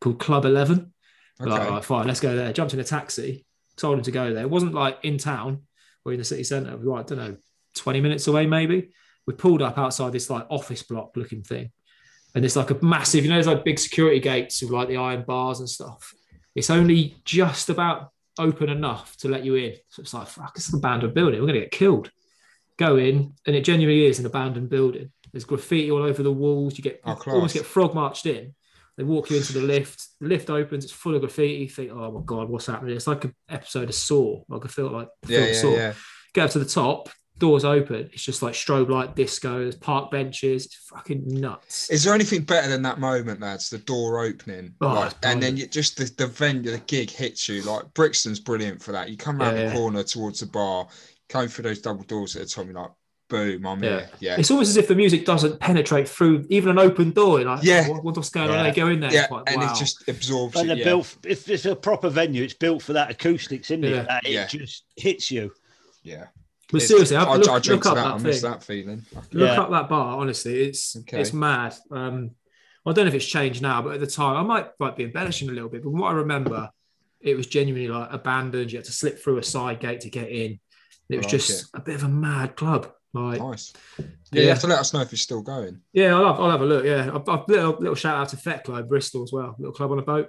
called 0.00 0.18
Club 0.20 0.44
Eleven. 0.44 0.92
We're 1.40 1.46
Like, 1.46 1.60
Okay. 1.60 1.68
all 1.68 1.74
right, 1.76 1.84
fine, 1.84 2.06
let's 2.06 2.20
go 2.20 2.36
there. 2.36 2.52
Jumped 2.52 2.74
in 2.74 2.80
a 2.80 2.84
taxi. 2.84 3.46
Told 3.76 3.96
him 3.98 4.04
to 4.04 4.10
go 4.10 4.34
there. 4.34 4.42
It 4.42 4.50
wasn't 4.50 4.74
like 4.74 4.98
in 5.02 5.16
town 5.18 5.62
or 6.04 6.12
in 6.12 6.18
the 6.18 6.24
city 6.24 6.44
centre. 6.44 6.76
We 6.76 6.86
were, 6.86 6.96
like, 6.96 7.06
I 7.10 7.14
don't 7.14 7.18
know, 7.18 7.36
twenty 7.74 8.00
minutes 8.00 8.26
away 8.26 8.46
maybe. 8.46 8.92
We 9.26 9.34
pulled 9.34 9.62
up 9.62 9.78
outside 9.78 10.12
this 10.12 10.28
like 10.28 10.46
office 10.50 10.82
block 10.82 11.12
looking 11.16 11.42
thing, 11.42 11.70
and 12.34 12.44
it's 12.44 12.56
like 12.56 12.70
a 12.70 12.84
massive, 12.84 13.24
you 13.24 13.30
know, 13.30 13.36
there's 13.36 13.46
like 13.46 13.64
big 13.64 13.78
security 13.78 14.20
gates 14.20 14.62
with 14.62 14.70
like 14.70 14.88
the 14.88 14.96
iron 14.96 15.24
bars 15.26 15.60
and 15.60 15.68
stuff. 15.68 16.14
It's 16.54 16.70
only 16.70 17.16
just 17.24 17.68
about 17.68 18.10
open 18.38 18.68
enough 18.68 19.16
to 19.18 19.28
let 19.28 19.44
you 19.44 19.54
in. 19.54 19.74
So 19.88 20.02
it's 20.02 20.14
like, 20.14 20.26
fuck, 20.28 20.54
this 20.54 20.64
it's 20.66 20.72
an 20.72 20.78
abandoned 20.78 21.14
building. 21.14 21.40
We're 21.40 21.46
going 21.46 21.54
to 21.60 21.66
get 21.66 21.70
killed. 21.70 22.10
Go 22.78 22.96
in, 22.96 23.34
and 23.46 23.54
it 23.54 23.64
genuinely 23.64 24.06
is 24.06 24.18
an 24.18 24.26
abandoned 24.26 24.70
building. 24.70 25.12
There's 25.30 25.44
graffiti 25.44 25.90
all 25.90 26.02
over 26.02 26.22
the 26.22 26.32
walls. 26.32 26.76
You 26.76 26.84
get 26.84 27.00
Oh, 27.04 27.18
you 27.26 27.32
almost 27.32 27.54
get 27.54 27.66
frog 27.66 27.94
marched 27.94 28.26
in. 28.26 28.54
They 28.96 29.04
walk 29.04 29.30
you 29.30 29.36
into 29.38 29.52
the 29.54 29.60
lift. 29.62 30.06
The 30.20 30.28
lift 30.28 30.50
opens. 30.50 30.84
It's 30.84 30.92
full 30.92 31.14
of 31.14 31.20
graffiti. 31.20 31.54
You 31.54 31.68
think, 31.68 31.90
oh 31.92 32.10
my 32.10 32.20
god, 32.24 32.48
what's 32.48 32.66
happening? 32.66 32.96
It's 32.96 33.06
like 33.06 33.24
an 33.24 33.34
episode 33.48 33.88
of 33.88 33.94
Saw. 33.94 34.42
Like 34.48 34.64
I 34.64 34.68
feel 34.68 34.90
like 34.90 35.08
Yeah, 35.26 35.38
film 35.38 35.48
yeah, 35.48 35.54
Saw. 35.54 35.70
yeah. 35.74 35.92
Get 36.34 36.44
up 36.44 36.50
to 36.52 36.58
the 36.58 36.64
top. 36.64 37.08
Doors 37.38 37.64
open. 37.64 38.08
It's 38.12 38.22
just 38.22 38.42
like 38.42 38.54
strobe 38.54 38.88
light 38.88 39.16
disco. 39.16 39.60
There's 39.60 39.74
park 39.74 40.10
benches. 40.10 40.66
It's 40.66 40.74
fucking 40.76 41.24
nuts. 41.26 41.90
Is 41.90 42.04
there 42.04 42.14
anything 42.14 42.42
better 42.42 42.68
than 42.68 42.82
that 42.82 43.00
moment, 43.00 43.40
lads? 43.40 43.68
The 43.70 43.78
door 43.78 44.24
opening, 44.24 44.74
Oh, 44.80 44.88
like, 44.88 45.12
and 45.24 45.42
then 45.42 45.56
you, 45.56 45.66
just 45.66 45.96
the, 45.96 46.04
the 46.16 46.26
venue, 46.28 46.70
the 46.70 46.78
gig 46.78 47.10
hits 47.10 47.48
you. 47.48 47.62
Like 47.62 47.92
Brixton's 47.94 48.38
brilliant 48.38 48.80
for 48.82 48.92
that. 48.92 49.08
You 49.10 49.16
come 49.16 49.40
around 49.40 49.56
Yeah, 49.56 49.62
the 49.62 49.68
yeah. 49.68 49.74
corner 49.74 50.02
towards 50.04 50.40
the 50.40 50.46
bar, 50.46 50.86
going 51.28 51.48
through 51.48 51.64
those 51.64 51.80
double 51.80 52.04
doors 52.04 52.36
at 52.36 52.42
the 52.42 52.48
top, 52.48 52.66
you're 52.66 52.74
like, 52.74 52.90
boom, 53.28 53.66
I'm 53.66 53.82
Yeah. 53.82 53.90
here. 53.90 54.10
Yeah, 54.20 54.36
It's 54.38 54.50
almost 54.50 54.68
as 54.68 54.76
if 54.76 54.86
the 54.88 54.94
music 54.94 55.24
doesn't 55.24 55.58
penetrate 55.58 56.08
through 56.08 56.44
even 56.50 56.70
an 56.70 56.78
open 56.78 57.10
door. 57.12 57.40
You're 57.40 57.48
like, 57.48 57.64
Yeah. 57.64 57.86
yeah, 57.86 57.88
what, 57.88 58.04
what's 58.04 58.28
going 58.28 58.50
on? 58.50 58.56
Yeah. 58.56 58.62
They 58.64 58.72
go 58.76 58.88
in 58.88 59.00
there. 59.00 59.10
yeah, 59.12 59.22
it's 59.22 59.32
like, 59.32 59.50
and 59.50 59.62
it 59.62 59.74
just 59.74 60.06
absorbs 60.06 60.54
And 60.56 60.66
it. 60.66 60.68
they're 60.68 60.76
Yeah. 60.78 60.84
built. 60.84 61.16
If 61.24 61.48
it's 61.48 61.64
a 61.64 61.74
proper 61.74 62.08
venue, 62.10 62.44
it's 62.44 62.52
built 62.54 62.82
for 62.82 62.92
that 62.92 63.10
acoustics, 63.10 63.70
isn't 63.70 63.82
Yeah. 63.82 64.02
it? 64.02 64.06
That 64.08 64.26
it 64.26 64.32
Yeah. 64.32 64.46
just 64.46 64.84
hits 64.96 65.30
you. 65.30 65.50
yeah. 66.04 66.26
But 66.72 66.78
It's- 66.78 66.88
seriously, 66.88 67.16
have, 67.16 67.28
I, 67.28 67.36
look, 67.36 67.48
I 67.48 67.58
look 67.58 67.86
up 67.86 67.94
that. 67.94 68.04
that, 68.04 68.14
thing. 68.16 68.22
miss 68.24 68.40
that 68.42 68.62
feeling. 68.64 69.04
Look 69.14 69.24
Yeah. 69.48 69.60
up 69.60 69.70
that 69.70 69.88
bar. 69.88 70.16
Honestly, 70.18 70.62
it's 70.62 70.96
Okay. 70.96 71.20
it's 71.20 71.32
mad. 71.32 71.74
Um, 71.90 72.30
I 72.84 72.92
don't 72.92 73.04
know 73.04 73.08
if 73.10 73.14
it's 73.14 73.26
changed 73.26 73.62
now, 73.62 73.82
but 73.82 73.94
at 73.94 74.00
the 74.00 74.06
time, 74.06 74.36
I 74.36 74.42
might 74.42 74.68
might 74.80 74.96
be 74.96 75.04
embellishing 75.04 75.48
a 75.50 75.52
little 75.52 75.68
bit. 75.68 75.82
But 75.84 75.90
what 75.90 76.08
I 76.08 76.14
remember, 76.14 76.70
it 77.20 77.36
was 77.36 77.46
genuinely 77.46 77.88
like 77.88 78.08
abandoned. 78.10 78.72
You 78.72 78.78
had 78.78 78.86
to 78.86 78.92
slip 78.92 79.18
through 79.22 79.38
a 79.38 79.42
side 79.44 79.78
gate 79.80 80.00
to 80.00 80.10
get 80.10 80.28
in. 80.30 80.58
It 81.08 81.16
was 81.18 81.26
like 81.26 81.30
just 81.30 81.68
a 81.74 81.80
bit 81.80 81.94
of 81.96 82.04
a 82.04 82.08
mad 82.08 82.56
club. 82.56 82.90
Like, 83.14 83.40
Nice. 83.40 83.74
Yeah, 83.98 84.04
Yeah. 84.32 84.42
you 84.42 84.48
have 84.48 84.60
to 84.60 84.66
let 84.68 84.78
us 84.78 84.94
know 84.94 85.02
if 85.02 85.12
it's 85.12 85.20
still 85.20 85.42
going. 85.42 85.82
yeah, 85.92 86.16
I'll 86.16 86.26
have, 86.32 86.40
I'll 86.40 86.50
have 86.50 86.62
a 86.62 86.66
look. 86.66 86.86
Yeah, 86.86 87.10
I've, 87.14 87.28
I've, 87.28 87.46
little 87.46 87.76
little 87.78 87.94
shout 87.94 88.16
out 88.16 88.30
to 88.30 88.36
Thekla 88.36 88.88
Bristol 88.88 89.22
as 89.22 89.30
well. 89.32 89.54
Little 89.58 89.74
club 89.74 89.92
on 89.92 89.98
a 89.98 90.02
boat. 90.02 90.28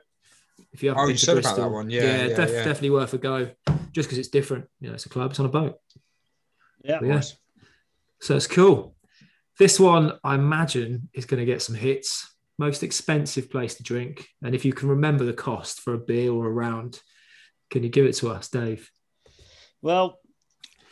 If 0.74 0.84
you 0.84 0.90
haven't 0.90 1.02
Oh, 1.04 1.06
been 1.06 1.14
you 1.14 1.18
to 1.20 1.26
said 1.26 1.38
about 1.38 1.44
Bristol, 1.44 1.64
that 1.64 1.72
one. 1.72 1.90
Yeah, 1.90 2.02
yeah, 2.04 2.28
def- 2.36 2.50
yeah. 2.50 2.66
definitely 2.66 2.90
worth 2.90 3.14
a 3.14 3.18
go. 3.20 3.50
Just 3.94 4.10
because 4.10 4.18
it's 4.18 4.28
different. 4.28 4.66
You 4.82 4.90
know, 4.90 4.96
it's 4.96 5.06
a 5.06 5.10
club. 5.10 5.32
It's 5.32 5.40
on 5.40 5.46
a 5.46 5.50
boat. 5.50 5.76
Yeah. 6.84 7.00
But 7.00 7.08
yeah. 7.08 7.16
Nice. 7.16 7.36
So 8.22 8.36
it's 8.36 8.48
cool. 8.48 8.96
This 9.60 9.80
one, 9.80 10.20
I 10.24 10.36
imagine, 10.36 11.10
is 11.14 11.26
going 11.26 11.40
to 11.40 11.46
get 11.46 11.62
some 11.62 11.76
hits. 11.76 12.36
Most 12.58 12.84
expensive 12.84 13.50
place 13.50 13.76
to 13.76 13.84
drink. 13.84 14.28
And 14.44 14.56
if 14.56 14.66
you 14.66 14.74
can 14.74 14.90
remember 14.90 15.26
the 15.26 15.34
cost 15.34 15.80
for 15.82 15.94
a 15.94 16.00
beer 16.00 16.32
or 16.32 16.46
a 16.48 16.52
round, 16.52 17.02
can 17.70 17.84
you 17.84 17.90
give 17.90 18.06
it 18.06 18.14
to 18.14 18.30
us, 18.30 18.50
Dave? 18.50 18.92
Well, 19.82 20.20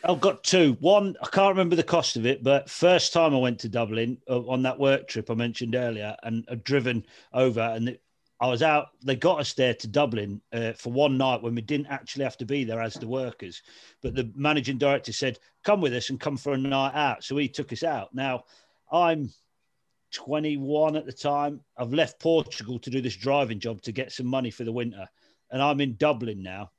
I've 0.03 0.21
got 0.21 0.43
two. 0.43 0.77
One, 0.79 1.15
I 1.21 1.27
can't 1.27 1.55
remember 1.55 1.75
the 1.75 1.83
cost 1.83 2.15
of 2.15 2.25
it, 2.25 2.43
but 2.43 2.69
first 2.69 3.13
time 3.13 3.35
I 3.35 3.39
went 3.39 3.59
to 3.59 3.69
Dublin 3.69 4.17
uh, 4.29 4.39
on 4.47 4.63
that 4.63 4.79
work 4.79 5.07
trip 5.07 5.29
I 5.29 5.35
mentioned 5.35 5.75
earlier, 5.75 6.15
and 6.23 6.43
I'd 6.49 6.63
driven 6.63 7.05
over, 7.33 7.61
and 7.61 7.89
it, 7.89 8.01
I 8.41 8.47
was 8.47 8.63
out. 8.63 8.87
They 9.03 9.15
got 9.15 9.39
us 9.39 9.53
there 9.53 9.75
to 9.75 9.87
Dublin 9.87 10.41
uh, 10.51 10.73
for 10.73 10.91
one 10.91 11.15
night 11.15 11.43
when 11.43 11.53
we 11.53 11.61
didn't 11.61 11.87
actually 11.87 12.23
have 12.23 12.37
to 12.37 12.45
be 12.45 12.63
there 12.63 12.81
as 12.81 12.95
the 12.95 13.07
workers. 13.07 13.61
But 14.01 14.15
the 14.15 14.31
managing 14.35 14.79
director 14.79 15.13
said, 15.13 15.37
"Come 15.63 15.79
with 15.79 15.93
us 15.93 16.09
and 16.09 16.19
come 16.19 16.37
for 16.37 16.53
a 16.53 16.57
night 16.57 16.95
out." 16.95 17.23
So 17.23 17.37
he 17.37 17.47
took 17.47 17.71
us 17.71 17.83
out. 17.83 18.15
Now, 18.15 18.45
I'm 18.91 19.31
21 20.11 20.95
at 20.95 21.05
the 21.05 21.13
time. 21.13 21.61
I've 21.77 21.93
left 21.93 22.19
Portugal 22.19 22.79
to 22.79 22.89
do 22.89 22.99
this 22.99 23.15
driving 23.15 23.59
job 23.59 23.83
to 23.83 23.91
get 23.91 24.11
some 24.11 24.25
money 24.25 24.49
for 24.49 24.63
the 24.63 24.71
winter, 24.71 25.07
and 25.51 25.61
I'm 25.61 25.79
in 25.79 25.95
Dublin 25.95 26.41
now 26.41 26.71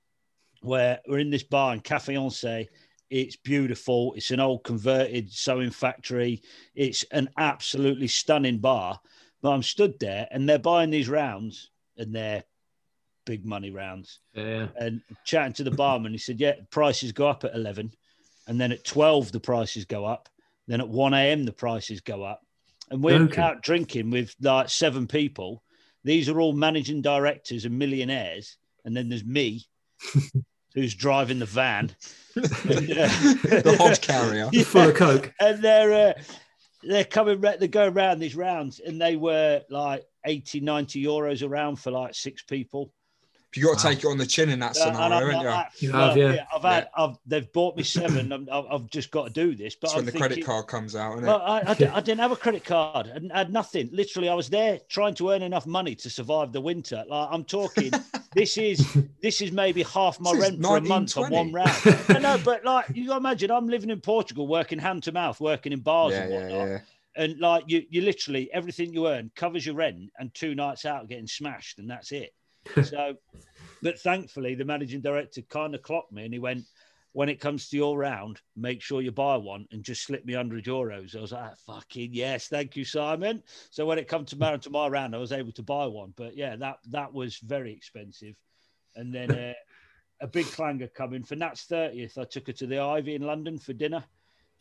where 0.63 1.01
we're 1.07 1.19
in 1.19 1.31
this 1.31 1.43
bar 1.43 1.75
in 1.75 1.81
Cafe 1.81 2.15
en 2.15 2.31
Seine 2.31 2.69
It's 3.11 3.37
beautiful. 3.37 4.15
It's 4.17 4.31
an 4.31 4.41
old 4.41 4.65
converted 4.65 5.33
sewing 5.33 5.71
factory. 5.71 6.43
It's 6.75 7.05
an 7.11 7.29
absolutely 7.37 8.09
stunning 8.09 8.59
bar. 8.59 9.01
But 9.43 9.51
I'm 9.51 9.63
stood 9.63 9.99
there 9.99 10.29
and 10.31 10.49
they're 10.49 10.59
buying 10.59 10.91
these 10.91 11.09
rounds 11.09 11.71
and 11.97 12.15
they're 12.15 12.45
big 13.27 13.45
money 13.45 13.71
rounds. 13.71 14.21
Yeah. 14.35 14.69
And 14.77 15.03
chatting 15.25 15.53
to 15.55 15.65
the 15.65 15.71
barman, 15.73 16.13
he 16.13 16.19
said, 16.19 16.41
Yeah, 16.41 16.55
prices 16.71 17.13
go 17.13 17.29
up 17.29 17.45
at 17.45 17.55
11. 17.55 17.93
And 18.47 18.61
then 18.61 18.73
at 18.73 18.85
12, 18.85 19.33
the 19.33 19.41
prices 19.41 19.85
go 19.85 20.05
up. 20.05 20.29
Then 20.69 20.81
at 20.81 20.89
1 20.89 21.15
a.m., 21.15 21.45
the 21.45 21.53
prices 21.53 22.01
go 22.01 22.23
up. 22.23 22.41
And 22.91 23.03
we're 23.03 23.23
Okay. 23.23 23.41
out 23.43 23.63
drinking 23.63 24.11
with 24.11 24.35
like 24.41 24.69
seven 24.69 25.07
people. 25.07 25.63
These 26.05 26.29
are 26.29 26.41
all 26.41 26.53
managing 26.53 27.03
directors 27.03 27.65
and 27.65 27.79
millionaires. 27.79 28.57
And 28.85 28.97
then 28.97 29.09
there's 29.09 29.25
me, 29.25 29.65
who's 30.75 30.95
driving 30.95 31.39
the 31.41 31.47
van. 31.47 31.91
And, 32.35 32.47
uh, 32.91 33.09
the 33.61 33.77
hod 33.79 34.01
carrier. 34.01 34.49
Yeah. 34.53 34.63
Full 34.65 34.89
of 34.89 34.95
coke. 34.95 35.33
and 35.41 35.63
they're 35.63 36.11
uh, 36.17 36.23
they're 36.83 37.05
coming 37.05 37.41
they 37.41 37.69
go 37.69 37.89
around 37.89 38.19
these 38.19 38.37
rounds 38.37 38.81
and 38.81 39.01
they 39.01 39.17
were 39.17 39.63
like 39.71 40.05
80 40.25 40.61
90 40.61 41.05
euros 41.05 41.49
around 41.49 41.77
for 41.77 41.91
like 41.91 42.15
six 42.15 42.43
people 42.43 42.93
You 43.55 43.65
got 43.65 43.79
to 43.79 43.89
take 43.89 43.99
it 43.99 44.07
on 44.07 44.17
the 44.17 44.27
chin 44.27 44.49
in 44.49 44.61
that 44.61 44.77
Uh, 44.79 44.85
and 44.87 44.97
scenario, 44.97 45.03
I'm 45.05 45.13
haven't 45.13 45.35
not 45.35 45.43
you? 45.43 45.49
that- 45.51 45.83
You 45.83 45.93
well, 45.93 46.09
have, 46.09 46.17
yeah. 46.17 46.47
I've 46.55 46.63
had 46.63 46.89
I've 46.97 47.17
they've 47.27 47.53
bought 47.53 47.77
me 47.77 47.83
seven 47.83 48.33
I'm, 48.33 48.49
I've, 48.51 48.65
I've 48.71 48.91
just 48.91 49.11
got 49.11 49.27
to 49.27 49.33
do 49.33 49.55
this 49.55 49.75
but 49.75 49.89
That's 49.89 49.97
when 49.97 50.07
the 50.07 50.13
credit 50.13 50.45
card 50.45 50.67
comes 50.69 50.97
out, 50.97 51.13
isn't 51.15 51.25
it? 51.25 51.29
well, 51.29 51.43
I, 51.43 51.63
I, 51.67 51.75
di- 51.75 51.87
I 51.87 52.01
didn't 52.01 52.21
have 52.21 52.33
a 52.33 52.37
credit 52.37 52.65
card. 52.65 53.11
I 53.33 53.39
had 53.39 53.53
nothing. 53.53 53.91
Literally, 53.93 54.29
I 54.29 54.35
was 54.35 54.49
there 54.49 54.79
trying 54.89 55.15
to 55.17 55.31
earn 55.31 55.43
enough 55.43 55.67
money 55.67 55.95
to 55.97 56.09
survive 56.09 56.53
the 56.53 56.61
winter. 56.61 57.05
Like 57.09 57.29
I'm 57.31 57.45
talking, 57.45 57.91
this 58.35 58.57
is 58.57 58.97
this 59.21 59.41
is 59.43 59.53
maybe 59.53 59.83
half 59.83 60.19
my 60.21 60.33
This 60.33 60.41
rent 60.43 60.63
for 60.63 60.77
a 60.79 60.81
month 60.81 61.17
on 61.19 61.31
one 61.31 61.53
round. 61.53 61.71
I 62.09 62.19
know, 62.21 62.39
but 62.45 62.65
like 62.65 62.87
you 62.95 63.13
imagine, 63.15 63.51
I'm 63.51 63.69
living 63.69 63.91
in 63.91 64.01
Portugal, 64.01 64.47
working 64.49 64.79
hand 64.79 65.03
to 65.05 65.13
mouth, 65.13 65.41
working 65.41 65.73
in 65.73 65.81
bars 65.81 66.13
yeah, 66.13 66.23
and 66.23 66.33
yeah, 66.33 66.41
whatnot, 66.41 66.69
yeah. 66.69 66.79
and 67.17 67.39
like 67.39 67.65
you, 67.67 67.85
you 67.91 68.01
literally 68.03 68.51
everything 68.53 68.93
you 68.95 69.09
earn 69.09 69.31
covers 69.37 69.67
your 69.67 69.75
rent 69.75 70.11
and 70.19 70.33
two 70.33 70.55
nights 70.55 70.85
out 70.87 71.09
getting 71.09 71.27
smashed, 71.27 71.79
and 71.79 71.91
that's 71.91 72.13
it. 72.13 72.33
So, 72.83 73.17
but 73.83 73.99
thankfully, 73.99 74.55
the 74.55 74.65
managing 74.65 75.01
director 75.01 75.43
kind 75.43 75.75
of 75.75 75.83
clocked 75.83 76.13
me, 76.13 76.25
and 76.25 76.33
he 76.33 76.39
went, 76.39 76.65
"When 77.13 77.29
it 77.29 77.41
comes 77.41 77.69
to 77.69 77.77
your 77.77 77.99
round, 77.99 78.41
make 78.57 78.81
sure 78.83 79.03
you 79.03 79.13
buy 79.13 79.37
one 79.37 79.67
and 79.71 79.83
just 79.83 80.05
slip 80.05 80.25
me 80.25 80.35
hundred 80.35 80.65
euros." 80.65 81.17
I 81.17 81.21
was 81.21 81.33
like, 81.33 81.57
"Fucking 81.67 82.11
yes, 82.13 82.49
thank 82.49 82.77
you, 82.77 82.85
Simon." 82.85 83.43
So 83.71 83.87
when 83.87 83.99
it 83.99 84.09
comes 84.09 84.31
to 84.31 84.37
my 84.37 84.57
to 84.57 84.71
my 84.71 84.89
round, 84.89 85.15
I 85.15 85.19
was 85.19 85.33
able 85.33 85.53
to 85.53 85.63
buy 85.63 85.87
one. 85.87 86.15
But 86.17 86.37
yeah, 86.37 86.57
that 86.57 86.79
that 86.91 87.13
was 87.13 87.39
very 87.39 87.73
expensive, 87.73 88.37
and 88.97 89.15
then. 89.15 89.31
Uh, 89.31 89.55
a 90.21 90.27
big 90.29 90.47
clanger 90.47 90.87
coming 90.87 91.25
for 91.25 91.35
Nat's 91.35 91.67
30th. 91.67 92.17
I 92.17 92.23
took 92.25 92.47
her 92.47 92.53
to 92.53 92.67
the 92.67 92.79
Ivy 92.79 93.17
in 93.17 93.23
London 93.23 93.59
for 93.59 93.73
dinner. 93.73 94.05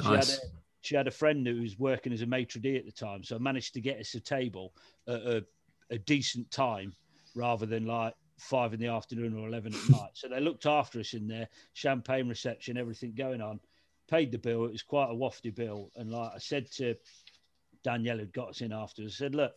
She 0.01 0.09
Nice. 0.09 0.29
had 0.31 0.37
a, 0.37 0.41
she 0.81 0.95
had 0.95 1.07
a 1.07 1.11
friend 1.11 1.45
who 1.45 1.61
was 1.61 1.77
working 1.77 2.11
as 2.11 2.23
a 2.23 2.25
maitre 2.25 2.59
d' 2.59 2.77
at 2.77 2.85
the 2.85 2.91
time, 2.91 3.23
so 3.23 3.35
I 3.35 3.39
managed 3.39 3.75
to 3.75 3.81
get 3.81 3.99
us 3.99 4.15
a 4.15 4.19
table 4.19 4.73
at 5.07 5.21
a, 5.21 5.45
a 5.91 5.99
decent 5.99 6.49
time 6.49 6.95
rather 7.35 7.65
than 7.65 7.85
like 7.85 8.13
five 8.37 8.73
in 8.73 8.79
the 8.79 8.87
afternoon 8.87 9.37
or 9.37 9.47
eleven 9.47 9.73
at 9.73 9.89
night. 9.89 10.11
So 10.13 10.27
they 10.27 10.39
looked 10.39 10.65
after 10.65 10.99
us 10.99 11.13
in 11.13 11.27
there, 11.27 11.47
champagne 11.73 12.27
reception, 12.27 12.77
everything 12.77 13.13
going 13.13 13.41
on. 13.41 13.59
Paid 14.09 14.31
the 14.31 14.37
bill. 14.37 14.65
It 14.65 14.71
was 14.71 14.83
quite 14.83 15.09
a 15.09 15.15
wafty 15.15 15.53
bill, 15.53 15.91
and 15.95 16.11
like 16.11 16.31
I 16.35 16.37
said 16.37 16.69
to 16.73 16.95
Danielle, 17.83 18.17
who 18.17 18.25
got 18.25 18.49
us 18.49 18.61
in 18.61 18.73
afterwards, 18.73 19.15
I 19.15 19.25
said, 19.25 19.35
"Look, 19.35 19.53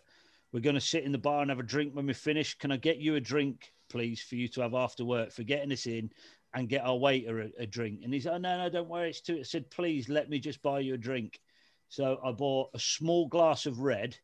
we're 0.53 0.61
going 0.61 0.75
to 0.75 0.81
sit 0.81 1.05
in 1.05 1.13
the 1.13 1.19
bar 1.19 1.43
and 1.43 1.51
have 1.51 1.59
a 1.59 1.65
drink 1.65 1.95
when 1.95 2.07
we 2.07 2.13
finish. 2.13 2.57
Can 2.57 2.71
I 2.71 2.77
get 2.77 2.99
you 2.99 3.17
a 3.17 3.21
drink, 3.21 3.73
please, 3.89 4.23
for 4.23 4.37
you 4.37 4.47
to 4.49 4.61
have 4.61 4.75
after 4.75 5.05
work 5.05 5.33
for 5.33 5.43
getting 5.43 5.73
us 5.73 5.87
in?" 5.87 6.11
And 6.57 6.69
get 6.69 6.85
our 6.85 6.95
waiter 6.95 7.41
a, 7.41 7.63
a 7.63 7.67
drink. 7.67 8.03
And 8.05 8.15
he 8.15 8.21
said, 8.21 8.35
oh, 8.35 8.39
No, 8.39 8.57
no, 8.57 8.69
don't 8.69 8.89
worry. 8.89 9.11
It's 9.11 9.21
too. 9.21 9.39
I 9.41 9.43
said, 9.43 9.69
Please 9.73 10.09
let 10.09 10.31
me 10.31 10.39
just 10.39 10.63
buy 10.63 10.79
you 10.79 10.95
a 10.95 10.97
drink. 10.97 11.41
So 11.89 12.19
I 12.25 12.33
bought 12.33 12.71
a 12.75 12.79
small 12.79 13.27
glass 13.27 13.67
of 13.67 13.81
red, 13.81 14.17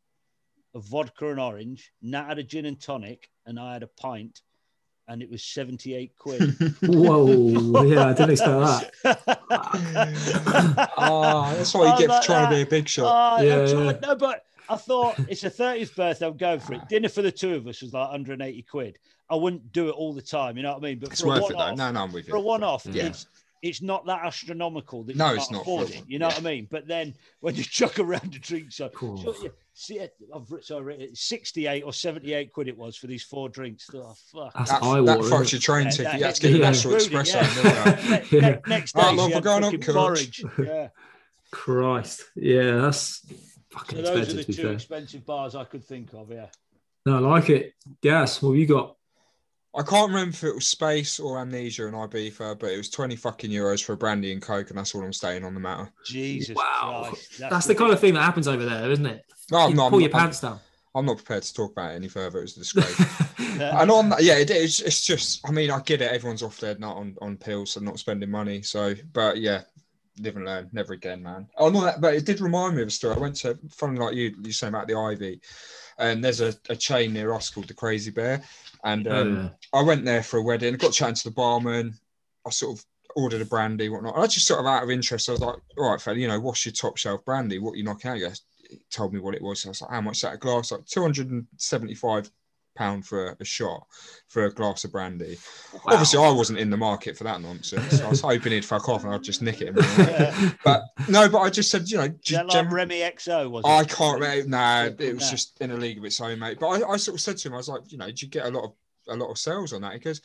of 0.75 0.85
vodka 0.85 1.31
and 1.31 1.41
orange. 1.41 1.93
Nat 2.03 2.27
had 2.27 2.39
a 2.39 2.43
gin 2.43 2.67
and 2.67 2.81
tonic, 2.81 3.31
and 3.47 3.59
I 3.59 3.73
had 3.73 3.83
a 3.83 3.87
pint, 3.89 4.41
and 5.09 5.23
it 5.23 5.31
was 5.31 5.43
78 5.43 6.17
quid. 6.17 6.41
Whoa. 6.83 7.83
Yeah, 7.85 8.07
I 8.09 8.13
didn't 8.13 8.31
expect 8.31 8.93
that. 9.03 10.91
Oh, 10.99 11.53
that's 11.57 11.75
what 11.75 11.89
I 11.89 11.93
you 11.95 11.99
get 12.01 12.09
like 12.11 12.23
for 12.23 12.27
trying 12.27 12.51
to 12.51 12.57
be 12.57 12.63
a 12.63 12.67
big 12.67 12.89
shot. 12.89 13.41
Oh, 13.41 13.43
Yeah, 13.43 13.61
I'm 13.63 13.69
trying- 13.69 13.87
yeah. 13.87 13.99
No, 14.03 14.15
but 14.17 14.45
I 14.69 14.77
thought 14.77 15.19
it's 15.29 15.43
a 15.45 15.51
30th 15.51 15.95
birthday. 15.97 16.27
I'm 16.27 16.37
going 16.37 16.61
for 16.61 16.75
it. 16.75 16.89
Dinner 16.89 17.09
for 17.09 17.23
the 17.23 17.33
two 17.33 17.55
of 17.55 17.67
us 17.67 17.83
was 17.83 17.93
like 17.93 18.09
180 18.11 18.63
quid. 18.63 18.99
I 19.29 19.35
wouldn't 19.37 19.73
do 19.73 19.89
it 19.89 19.93
all 19.93 20.13
the 20.13 20.23
time, 20.23 20.57
you 20.57 20.63
know 20.63 20.73
what 20.73 20.79
I 20.79 20.89
mean? 20.89 20.99
But 20.99 21.11
it's 21.13 21.21
for 21.21 21.29
a 21.29 21.31
worth 21.31 21.45
it 21.51 21.53
though. 21.53 21.59
one-off, 21.59 21.77
No, 21.79 21.91
no, 21.93 22.03
I'm 22.03 22.13
with 22.13 22.27
you. 22.27 22.31
for 22.33 22.37
a 22.37 22.41
one-off, 22.41 22.87
Yeah. 22.87 23.07
it's 23.07 23.27
it's 23.63 23.83
not 23.83 24.07
that 24.07 24.25
astronomical 24.25 25.03
that 25.05 25.13
you 25.13 25.19
No, 25.19 25.27
can't 25.27 25.37
it's 25.39 25.51
not 25.51 25.61
afford 25.63 25.89
for 25.89 25.95
it. 25.95 26.05
You 26.09 26.19
know 26.19 26.29
Yeah. 26.29 26.35
what 26.35 26.41
I 26.41 26.45
mean? 26.51 26.67
But 26.71 26.89
then 26.89 27.15
when 27.41 27.55
you 27.55 27.63
chuck 27.79 27.99
around 27.99 28.35
a 28.35 28.39
drink, 28.39 28.73
so, 28.73 28.89
Cool. 28.89 29.19
so 29.19 29.51
yeah, 29.89 30.07
I've 30.35 30.51
writ- 30.51 30.65
so 30.65 30.81
written 30.81 31.05
eh, 31.05 31.11
68 31.15 31.83
or 31.85 31.93
78 31.93 32.53
quid 32.53 32.69
it 32.69 32.77
was 32.77 32.97
for 32.97 33.07
these 33.07 33.23
four 33.23 33.49
drinks. 33.49 33.89
Oh 33.95 34.13
fuck. 34.33 34.53
That's 34.55 34.71
That, 34.73 34.83
eye 34.83 35.01
that 35.01 35.19
water. 35.19 35.31
fucks 35.31 35.53
your 35.53 35.61
train 35.61 35.85
Yeah, 35.87 35.91
ticket. 35.91 36.05
that 36.13 36.19
You 36.19 36.25
had 36.27 36.35
to 36.35 36.49
hit 36.49 36.49
get 36.49 36.51
your 36.51 36.59
me. 36.59 36.67
National 36.67 37.01
Screwed 37.01 37.13
it, 37.13 37.27
Espresso. 37.27 37.65
yeah. 37.65 38.21
didn't 38.21 38.33
you? 38.33 38.41
Ne- 38.41 38.43
Yeah. 38.43 38.51
ne- 38.51 38.61
next 38.69 38.93
day, 38.95 39.01
Right, 39.01 39.15
love, 39.17 39.31
we're 39.33 39.41
going 39.41 39.65
on, 39.65 39.71
fucking 39.73 39.81
Coach. 39.87 39.95
porridge. 39.95 40.45
Yeah. 40.59 40.89
Christ. 41.51 42.23
Yeah, 42.37 42.77
that's 42.81 43.27
fucking 43.73 44.05
So 44.05 44.15
those 44.15 44.31
are 44.35 44.37
the 44.37 44.45
two 44.45 44.53
fair. 44.63 44.73
expensive 44.73 45.25
bars 45.27 45.55
I 45.55 45.65
could 45.65 45.85
think 45.85 46.13
of. 46.15 46.31
Yeah. 46.31 46.47
No, 47.07 47.17
I 47.17 47.19
like 47.21 47.51
it. 47.51 47.73
Gaz, 48.03 48.43
what 48.43 48.51
have 48.51 48.59
you 48.59 48.67
got? 48.67 48.97
I 49.75 49.83
can't 49.83 50.09
remember 50.09 50.31
if 50.35 50.43
it 50.43 50.55
was 50.55 50.67
Space 50.67 51.21
or 51.21 51.39
Amnesia 51.39 51.87
in 51.87 51.95
Ibiza, 51.95 52.59
but 52.59 52.71
it 52.73 52.77
was 52.77 52.91
20 52.91 53.15
fucking 53.15 53.51
euros 53.53 53.83
for 53.85 53.93
a 53.93 53.97
brandy 53.97 54.33
and 54.33 54.43
coke, 54.43 54.69
and 54.71 54.77
that's 54.79 54.95
all 54.97 55.03
I'm 55.03 55.13
staying 55.13 55.45
on 55.45 55.55
the 55.55 55.61
matter. 55.61 55.93
Jesus 56.05 56.57
Wow. 56.57 57.07
Christ. 57.09 57.39
That's, 57.39 57.67
the 57.67 57.77
kind 57.77 57.93
of 57.93 58.01
thing 58.01 58.15
that 58.15 58.23
happens 58.23 58.49
over 58.49 58.65
there, 58.65 58.91
isn't 58.91 59.07
it? 59.07 59.25
No, 59.51 59.59
I'm 59.59 59.71
You 59.71 59.77
not. 59.77 59.91
pull 59.91 59.99
I'm, 59.99 60.03
your 60.03 60.11
not- 60.11 60.19
pants 60.21 60.41
down. 60.41 60.61
I'm 60.93 61.07
not 61.07 61.19
prepared 61.19 61.45
to 61.45 61.55
talk 61.55 61.71
about 61.71 61.93
it 61.93 61.97
any 61.97 62.09
further. 62.09 62.41
It 62.41 62.43
was 62.43 62.57
a 62.57 62.61
disgrace. 62.61 63.01
and 63.61 63.91
on 63.93 64.09
that, 64.09 64.25
yeah, 64.25 64.39
it 64.39 64.51
is. 64.51 64.81
It's 64.81 65.07
just, 65.07 65.47
I 65.49 65.53
mean, 65.53 65.71
I 65.71 65.79
get 65.83 66.01
it. 66.03 66.11
Everyone's 66.11 66.43
off 66.43 66.59
their 66.59 66.77
nut 66.79 66.97
on, 66.97 67.17
on 67.23 67.37
pills 67.37 67.77
and 67.77 67.87
not 67.87 68.01
spending 68.01 68.29
money. 68.29 68.63
So, 68.63 68.95
but 69.13 69.37
yeah, 69.39 69.63
live 70.19 70.35
and 70.35 70.47
learn. 70.47 70.69
Never 70.73 70.95
again, 70.95 71.23
man. 71.23 71.47
Oh, 71.57 71.71
no, 71.71 71.83
that, 71.85 72.01
but 72.01 72.15
it 72.15 72.27
did 72.27 72.41
remind 72.41 72.75
me 72.75 72.83
of 72.83 72.89
a 72.89 72.91
story. 72.91 73.15
I 73.15 73.21
went 73.21 73.37
to, 73.37 73.57
funny 73.71 74.01
like 74.01 74.17
you, 74.17 74.35
you 74.43 74.51
saying 74.51 74.75
about 74.75 74.89
the 74.89 74.97
Ivy, 74.97 75.41
and 75.99 76.25
there's 76.25 76.41
a, 76.41 76.53
a 76.69 76.75
chain 76.75 77.13
near 77.13 77.33
us 77.35 77.51
called 77.51 77.69
the 77.69 77.75
Crazy 77.75 78.11
Bear. 78.11 78.43
And 78.83 79.07
um, 79.07 79.15
Oh, 79.15 79.43
yeah. 79.43 79.81
I 79.81 79.83
went 79.85 80.05
there 80.05 80.25
for 80.25 80.39
a 80.39 80.43
wedding, 80.43 80.75
got 80.75 80.93
chatting 80.93 81.15
to 81.15 81.25
the 81.29 81.35
barman. 81.35 81.95
I 82.45 82.51
sort 82.51 82.77
of 82.77 82.85
ordered 83.15 83.43
a 83.43 83.45
brandy, 83.45 83.91
whatnot. 83.91 84.17
And 84.17 84.25
I 84.25 84.27
just 84.27 84.49
sort 84.49 84.59
of 84.59 84.67
out 84.67 84.83
of 84.83 84.91
interest, 84.91 85.29
I 85.29 85.33
was 85.33 85.41
like, 85.41 85.57
all 85.79 85.91
right, 85.93 86.01
fella, 86.01 86.17
you 86.19 86.27
know, 86.27 86.41
what's 86.41 86.67
your 86.67 86.73
top 86.73 86.97
shelf 86.97 87.25
brandy? 87.25 87.61
What 87.61 87.77
you 87.77 87.85
knock 87.85 88.05
out? 88.07 88.17
He 88.17 88.23
told 88.91 89.13
me 89.13 89.21
what 89.21 89.35
it 89.35 89.43
was. 89.43 89.65
I 89.65 89.71
was 89.71 89.83
like, 89.83 89.91
how 89.91 90.01
much 90.01 90.17
is 90.17 90.23
that 90.23 90.35
a 90.35 90.39
glass? 90.39 90.73
Like 90.73 90.87
275 90.87 92.31
pound 92.77 93.05
for 93.07 93.37
a, 93.39 93.45
shot 93.45 93.85
for 94.29 94.45
a 94.45 94.51
glass 94.53 94.85
of 94.85 94.93
brandy. 94.93 95.39
Obviously, 95.87 96.19
I 96.25 96.31
wasn't 96.31 96.59
in 96.59 96.71
the 96.71 96.77
market 96.77 97.17
for 97.17 97.25
that 97.25 97.41
nonsense. 97.43 98.01
I 98.01 98.09
was 98.09 98.21
hoping 98.21 98.53
he'd 98.53 98.65
fuck 98.65 98.89
off 98.89 99.05
and 99.05 99.13
I'd 99.13 99.23
just 99.23 99.43
nick 99.43 99.61
it. 99.61 99.75
But 100.65 100.85
no, 101.09 101.29
but 101.29 101.41
I 101.41 101.51
just 101.51 101.71
said, 101.71 101.89
you 101.89 101.99
know, 101.99 102.09
just 102.23 102.45
like 102.45 102.49
gen- 102.49 102.71
Remy 102.71 103.01
XO? 103.01 103.51
Was 103.51 103.65
it? 103.65 103.69
I 103.69 103.85
can't 103.85 104.21
remember. 104.21 104.49
Nah, 104.49 104.85
it 104.99 105.15
was 105.15 105.31
just 105.31 105.61
in 105.61 105.71
a 105.71 105.77
league 105.77 105.99
of 105.99 106.05
its 106.05 106.21
own, 106.21 106.39
mate. 106.39 106.59
But 106.61 106.69
I, 106.69 106.93
I 106.93 106.97
sort 106.97 107.17
of 107.17 107.21
said 107.21 107.37
to 107.39 107.49
him, 107.49 107.55
I 107.55 107.59
was 107.59 107.69
like, 107.69 107.91
you 107.91 107.99
know, 107.99 108.07
did 108.07 108.23
you 108.23 108.29
get 108.29 108.47
a 108.47 108.51
lot 108.51 108.65
of 108.65 108.73
a 109.09 109.17
lot 109.17 109.31
of 109.31 109.39
sales 109.39 109.73
on 109.73 109.83
that? 109.83 109.95
He 109.95 109.99
goes, 109.99 110.21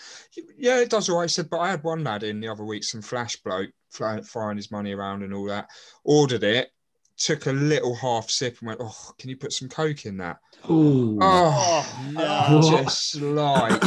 yeah, 0.57 0.79
it 0.79 0.89
does 0.89 1.09
all 1.09 1.17
right. 1.17 1.23
He 1.23 1.29
said, 1.29 1.49
but 1.49 1.59
I 1.59 1.71
had 1.71 1.83
one 1.83 2.03
lad 2.03 2.23
in 2.23 2.39
the 2.39 2.47
other 2.47 2.63
week, 2.63 2.83
some 2.83 3.01
flash 3.01 3.35
bloke 3.37 3.71
fly- 3.89 4.21
firing 4.21 4.57
his 4.57 4.71
money 4.71 4.93
around 4.93 5.23
and 5.23 5.33
all 5.33 5.45
that. 5.45 5.67
Ordered 6.03 6.43
it, 6.43 6.69
took 7.17 7.45
a 7.47 7.51
little 7.51 7.95
half 7.95 8.29
sip 8.29 8.57
and 8.59 8.67
went, 8.67 8.81
oh, 8.83 9.11
can 9.17 9.29
you 9.29 9.37
put 9.37 9.53
some 9.53 9.69
coke 9.69 10.05
in 10.05 10.17
that? 10.17 10.37
Ooh. 10.69 11.17
Oh, 11.21 11.85
Oh, 12.17 12.61
no. 12.61 12.83
Just 12.83 13.15
like 13.21 13.81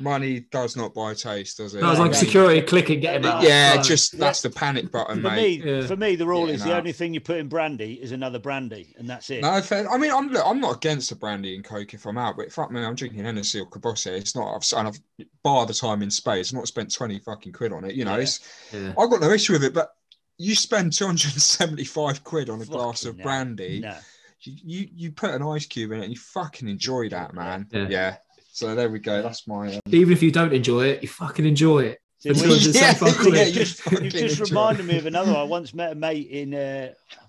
money 0.00 0.40
does 0.50 0.76
not 0.76 0.92
buy 0.94 1.14
taste, 1.14 1.58
does 1.58 1.74
it? 1.74 1.80
that 1.80 1.88
was 1.90 1.98
like 2.00 2.12
Yeah. 2.12 2.18
security 2.18 2.62
clicking, 2.62 2.98
get 2.98 3.16
him 3.16 3.24
out. 3.24 3.42
yeah, 3.42 3.74
Like, 3.76 3.84
just 3.84 4.18
that's 4.18 4.40
the 4.42 4.50
panic 4.50 4.90
button, 4.90 5.22
For 5.22 5.30
mate. 5.30 5.64
me, 5.64 5.70
Yeah. 5.80 5.86
for 5.86 5.96
me, 5.96 6.16
the 6.16 6.26
rule 6.26 6.48
Yeah, 6.48 6.54
is 6.54 6.60
no. 6.64 6.70
the 6.72 6.76
only 6.78 6.92
thing 6.92 7.14
you 7.14 7.20
put 7.20 7.36
in 7.36 7.46
brandy 7.48 8.00
is 8.02 8.10
another 8.10 8.38
brandy, 8.40 8.94
and 8.98 9.08
that's 9.08 9.30
it. 9.30 9.42
No, 9.42 9.60
fair. 9.60 9.88
I 9.88 9.98
mean, 9.98 10.10
I'm 10.10 10.28
look, 10.28 10.42
I'm 10.44 10.60
not 10.60 10.76
against 10.76 11.12
a 11.12 11.16
brandy 11.16 11.54
and 11.54 11.62
coke 11.64 11.94
if 11.94 12.04
I'm 12.06 12.18
out, 12.18 12.36
but 12.36 12.50
fuck 12.50 12.72
me, 12.72 12.82
I'm 12.82 12.96
drinking 12.96 13.24
Hennessy 13.24 13.60
or 13.60 13.66
Cabosse. 13.66 14.06
It's 14.06 14.34
not. 14.34 14.54
I've 14.56 14.78
and 14.78 14.88
I've 14.88 15.26
bar 15.44 15.66
the 15.66 15.74
time 15.74 16.02
in 16.02 16.10
space. 16.10 16.48
I've 16.50 16.54
not 16.58 16.66
spent 16.68 16.92
twenty 16.92 17.20
fucking 17.20 17.52
quid 17.52 17.72
on 17.72 17.84
it. 17.84 17.94
You 17.94 18.04
know, 18.04 18.16
Yeah. 18.16 18.22
it's 18.22 18.40
yeah. 18.72 18.94
I've 18.98 19.10
got 19.10 19.20
no 19.20 19.30
issue 19.30 19.52
with 19.52 19.62
it, 19.64 19.74
but 19.74 19.90
you 20.38 20.54
spend 20.54 20.92
two 20.92 21.06
hundred 21.06 21.32
and 21.32 21.42
seventy 21.42 21.84
five 21.84 22.24
quid 22.24 22.50
on 22.50 22.60
a 22.62 22.64
glass 22.66 23.04
of 23.04 23.16
no. 23.18 23.22
brandy. 23.24 23.80
No. 23.80 23.96
You, 24.40 24.54
you 24.64 24.88
you 24.94 25.12
put 25.12 25.30
an 25.30 25.42
ice 25.42 25.66
cube 25.66 25.92
in 25.92 26.00
it 26.00 26.04
and 26.04 26.12
you 26.12 26.18
fucking 26.18 26.68
enjoy 26.68 27.08
that, 27.10 27.32
man. 27.34 27.66
Yeah. 27.70 27.86
Yeah. 27.88 28.16
So 28.52 28.74
there 28.74 28.90
we 28.90 28.98
go. 28.98 29.22
That's 29.22 29.46
my. 29.46 29.74
Um, 29.74 29.80
Even 29.86 30.12
if 30.12 30.22
you 30.22 30.30
don't 30.30 30.52
enjoy 30.52 30.86
it, 30.86 31.02
you 31.02 31.08
fucking 31.08 31.46
enjoy 31.46 31.80
it. 31.84 31.98
See, 32.18 32.28
For 32.30 32.34
we- 32.34 32.58
275 32.58 33.16
quid. 33.18 33.34
yeah, 33.34 33.44
You've 33.44 33.54
just, 33.54 33.90
you've 33.90 34.02
just 34.12 34.16
enjoy 34.40 34.42
it. 34.44 34.50
reminded 34.50 34.86
me 34.86 34.98
of 34.98 35.06
another. 35.06 35.32
one. 35.32 35.40
I 35.40 35.44
once 35.44 35.72
met 35.74 35.92
a 35.92 35.94
mate 35.94 36.28
in, 36.28 36.54
uh, 36.54 36.90
oh, 36.92 37.26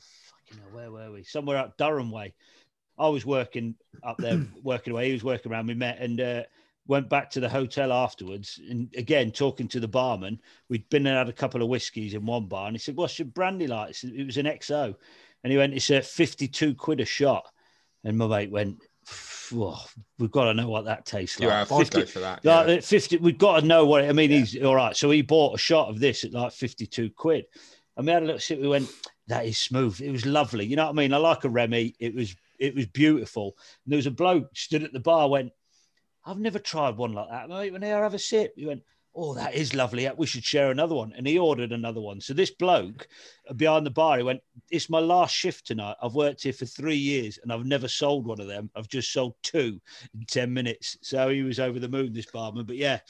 fucking 0.49 0.61
hell, 0.63 0.69
where 0.73 0.91
were 0.91 1.11
we? 1.11 1.23
Somewhere 1.23 1.57
up 1.57 1.77
Durham 1.77 2.11
way. 2.11 2.33
I 2.99 3.07
was 3.07 3.25
working 3.25 3.75
up 4.03 4.17
there, 4.17 4.45
working 4.61 4.91
away. 4.93 5.07
He 5.07 5.13
was 5.13 5.23
working 5.23 5.51
around. 5.51 5.67
We 5.67 5.73
met, 5.75 5.99
and 5.99 6.19
uh, 6.19 6.43
went 6.87 7.09
back 7.09 7.29
to 7.31 7.39
the 7.39 7.49
hotel 7.49 7.91
afterwards, 7.91 8.59
and 8.69 8.93
again 8.97 9.31
talking 9.31 9.67
to 9.69 9.79
the 9.79 9.87
barman, 9.87 10.39
we'd 10.69 10.89
been 10.89 11.07
and 11.07 11.17
had 11.17 11.29
a 11.29 11.33
couple 11.33 11.61
of 11.61 11.69
whiskies 11.69 12.13
in 12.13 12.25
one 12.25 12.47
bar, 12.47 12.67
and 12.67 12.75
he 12.75 12.79
said, 12.79 12.95
"What's 12.95 13.19
your 13.19 13.27
brandy 13.27 13.67
like?" 13.67 13.95
Said, 13.95 14.11
It 14.15 14.25
was 14.25 14.37
an 14.37 14.45
XO, 14.45 14.95
and 15.43 15.51
he 15.51 15.57
went, 15.57 15.73
"It's 15.73 15.89
a 15.89 16.01
fifty-two 16.01 16.75
quid 16.75 16.99
a 16.99 17.05
shot," 17.05 17.45
and 18.03 18.17
my 18.17 18.27
mate 18.27 18.51
went. 18.51 18.79
"Whoa, 19.51 19.75
we've 20.17 20.31
got 20.31 20.45
to 20.45 20.53
know 20.53 20.69
what 20.69 20.85
that 20.85 21.05
tastes 21.05 21.39
like. 21.39 21.49
Yeah, 21.49 21.61
I'd 21.61 21.67
50 21.67 21.99
go 21.99 22.05
for 22.05 22.19
that. 22.19 22.39
yeah. 22.43 22.61
at 22.61 22.83
50, 22.83 23.17
we've 23.17 23.37
got 23.37 23.59
to 23.59 23.65
know 23.65 23.85
what 23.85 24.05
I 24.05 24.13
mean. 24.13 24.29
He's 24.29 24.61
all 24.63 24.75
right. 24.75 24.95
So 24.95 25.11
he 25.11 25.21
bought 25.21 25.55
a 25.55 25.57
shot 25.57 25.89
of 25.89 25.99
this 25.99 26.23
at 26.23 26.31
like 26.31 26.53
52 26.53 27.09
quid. 27.09 27.45
And 27.97 28.07
we 28.07 28.13
had 28.13 28.23
a 28.23 28.25
little 28.25 28.39
sip. 28.39 28.59
We 28.59 28.67
went, 28.67 28.89
that 29.27 29.45
is 29.45 29.57
smooth. 29.57 30.01
It 30.01 30.11
was 30.11 30.25
lovely. 30.25 30.65
You 30.65 30.75
know 30.75 30.85
what 30.85 30.91
I 30.91 30.93
mean? 30.93 31.13
I 31.13 31.17
like 31.17 31.43
a 31.43 31.49
Remy. 31.49 31.95
It 31.99 32.15
was 32.15 32.35
it 32.59 32.75
was 32.75 32.85
beautiful. 32.87 33.57
And 33.85 33.91
there 33.91 33.97
was 33.97 34.07
a 34.07 34.11
bloke 34.11 34.49
stood 34.55 34.83
at 34.83 34.93
the 34.93 34.99
bar, 34.99 35.29
went, 35.29 35.51
I've 36.25 36.39
never 36.39 36.59
tried 36.59 36.97
one 36.97 37.13
like 37.13 37.29
that. 37.29 37.49
Mate, 37.49 37.73
when 37.73 37.83
I 37.83 37.87
have 37.87 38.13
a 38.13 38.19
sip, 38.19 38.53
he 38.55 38.65
went, 38.65 38.83
Oh, 39.15 39.35
that 39.35 39.53
is 39.53 39.75
lovely. 39.75 40.09
We 40.17 40.25
should 40.25 40.43
share 40.43 40.71
another 40.71 40.95
one. 40.95 41.13
And 41.15 41.27
he 41.27 41.37
ordered 41.37 41.71
another 41.71 42.01
one. 42.01 42.19
So 42.19 42.33
this 42.33 42.49
bloke 42.49 43.07
uh, 43.47 43.53
behind 43.53 43.85
the 43.85 43.91
bar, 43.91 44.17
he 44.17 44.23
went, 44.23 44.41
It's 44.71 44.89
my 44.89 44.99
last 44.99 45.35
shift 45.35 45.67
tonight. 45.67 45.97
I've 46.01 46.15
worked 46.15 46.41
here 46.41 46.53
for 46.53 46.65
three 46.65 46.95
years 46.95 47.37
and 47.41 47.53
I've 47.53 47.65
never 47.65 47.87
sold 47.87 48.25
one 48.25 48.41
of 48.41 48.47
them. 48.47 48.71
I've 48.75 48.87
just 48.87 49.13
sold 49.13 49.35
two 49.43 49.79
in 50.15 50.25
10 50.27 50.51
minutes. 50.51 50.97
So 51.01 51.29
he 51.29 51.43
was 51.43 51.59
over 51.59 51.79
the 51.79 51.89
moon, 51.89 52.13
this 52.13 52.25
barman. 52.25 52.65
But 52.65 52.77
yeah, 52.77 53.01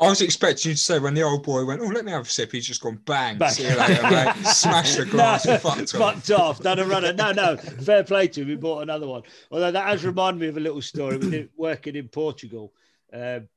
I 0.00 0.08
was 0.08 0.22
expecting 0.22 0.70
you 0.70 0.74
to 0.76 0.80
say 0.80 1.00
when 1.00 1.14
the 1.14 1.22
old 1.22 1.42
boy 1.42 1.64
went, 1.64 1.80
"Oh, 1.80 1.86
let 1.86 2.04
me 2.04 2.12
have 2.12 2.26
a 2.26 2.30
sip," 2.30 2.52
he's 2.52 2.66
just 2.66 2.80
gone 2.80 3.00
bang. 3.04 3.36
Bang. 3.36 3.50
See 3.50 3.64
you 3.64 3.76
later, 3.76 4.02
mate. 4.02 4.34
Smashed 4.46 4.96
the 4.96 5.04
glass 5.04 5.44
no, 5.44 5.58
fucked 5.58 5.94
off. 5.94 6.00
fucked 6.00 6.30
off. 6.30 6.60
Done 6.60 6.78
a 6.78 6.84
runner. 6.84 7.12
No, 7.12 7.32
no. 7.32 7.56
Fair 7.56 8.04
play 8.04 8.28
to 8.28 8.42
him. 8.42 8.48
We 8.48 8.54
bought 8.54 8.82
another 8.82 9.08
one. 9.08 9.22
Although 9.50 9.72
that 9.72 9.88
has 9.88 10.04
reminded 10.04 10.40
me 10.40 10.46
of 10.46 10.56
a 10.56 10.60
little 10.60 10.82
story. 10.82 11.16
We 11.16 11.30
did 11.30 11.50
working 11.56 11.96
in 11.96 12.06
Portugal 12.08 12.72
um, 13.12 13.48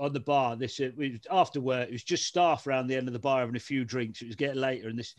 on 0.00 0.12
the 0.12 0.20
bar. 0.20 0.56
This 0.56 0.80
uh, 0.80 0.90
we 0.96 1.20
after 1.30 1.60
work. 1.60 1.88
It 1.88 1.92
was 1.92 2.02
just 2.02 2.26
staff 2.26 2.66
around 2.66 2.88
the 2.88 2.96
end 2.96 3.06
of 3.06 3.12
the 3.12 3.20
bar 3.20 3.38
having 3.38 3.54
a 3.54 3.60
few 3.60 3.84
drinks. 3.84 4.22
It 4.22 4.26
was 4.26 4.36
getting 4.36 4.60
later, 4.60 4.88
and 4.88 4.98
this 4.98 5.14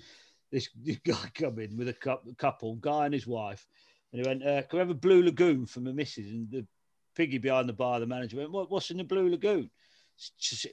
this, 0.51 0.67
this 0.83 0.97
guy 1.05 1.31
come 1.33 1.59
in 1.59 1.77
with 1.77 1.87
a 1.87 2.33
couple, 2.37 2.75
guy 2.75 3.05
and 3.05 3.13
his 3.13 3.25
wife, 3.25 3.65
and 4.11 4.21
he 4.21 4.27
went, 4.27 4.43
uh, 4.43 4.63
"Can 4.63 4.77
we 4.77 4.79
have 4.79 4.89
a 4.89 4.95
blue 4.95 5.23
lagoon 5.23 5.65
for 5.65 5.79
my 5.79 5.93
missus?" 5.93 6.29
And 6.29 6.51
the 6.51 6.67
piggy 7.15 7.37
behind 7.37 7.69
the 7.69 7.73
bar, 7.73 8.01
the 8.01 8.05
manager 8.05 8.35
went, 8.35 8.51
what, 8.51 8.69
"What's 8.69 8.91
in 8.91 8.97
the 8.97 9.05
blue 9.05 9.29
lagoon?" 9.29 9.69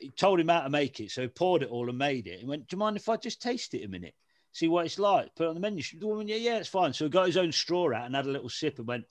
He 0.01 0.11
told 0.11 0.41
him 0.41 0.49
how 0.49 0.63
to 0.63 0.71
make 0.71 1.01
it. 1.01 1.11
So 1.11 1.23
he 1.23 1.29
poured 1.29 1.63
it 1.63 1.71
all 1.71 1.89
and 1.89 1.99
made 1.99 2.27
it. 2.27 2.41
He 2.41 2.47
went, 2.47 2.69
Do 2.69 2.75
you 2.75 2.79
mind 2.79 2.97
if 2.97 3.09
I 3.09 3.17
just 3.17 3.41
taste 3.41 3.75
it 3.75 3.85
a 3.85 3.89
minute? 3.89 4.15
See 4.53 4.69
what 4.69 4.87
it's 4.87 4.99
like? 4.99 5.35
Put 5.35 5.45
it 5.45 5.49
on 5.49 5.55
the 5.55 5.61
menu. 5.61 5.83
The 5.99 6.07
woman, 6.07 6.29
yeah, 6.29 6.37
yeah, 6.37 6.57
it's 6.57 6.69
fine. 6.69 6.93
So 6.93 7.05
he 7.05 7.11
got 7.11 7.27
his 7.27 7.37
own 7.37 7.53
straw 7.53 7.95
out 7.95 8.07
and 8.07 8.15
had 8.15 8.27
a 8.27 8.31
little 8.31 8.49
sip 8.49 8.79
and 8.79 8.89
went, 8.89 9.05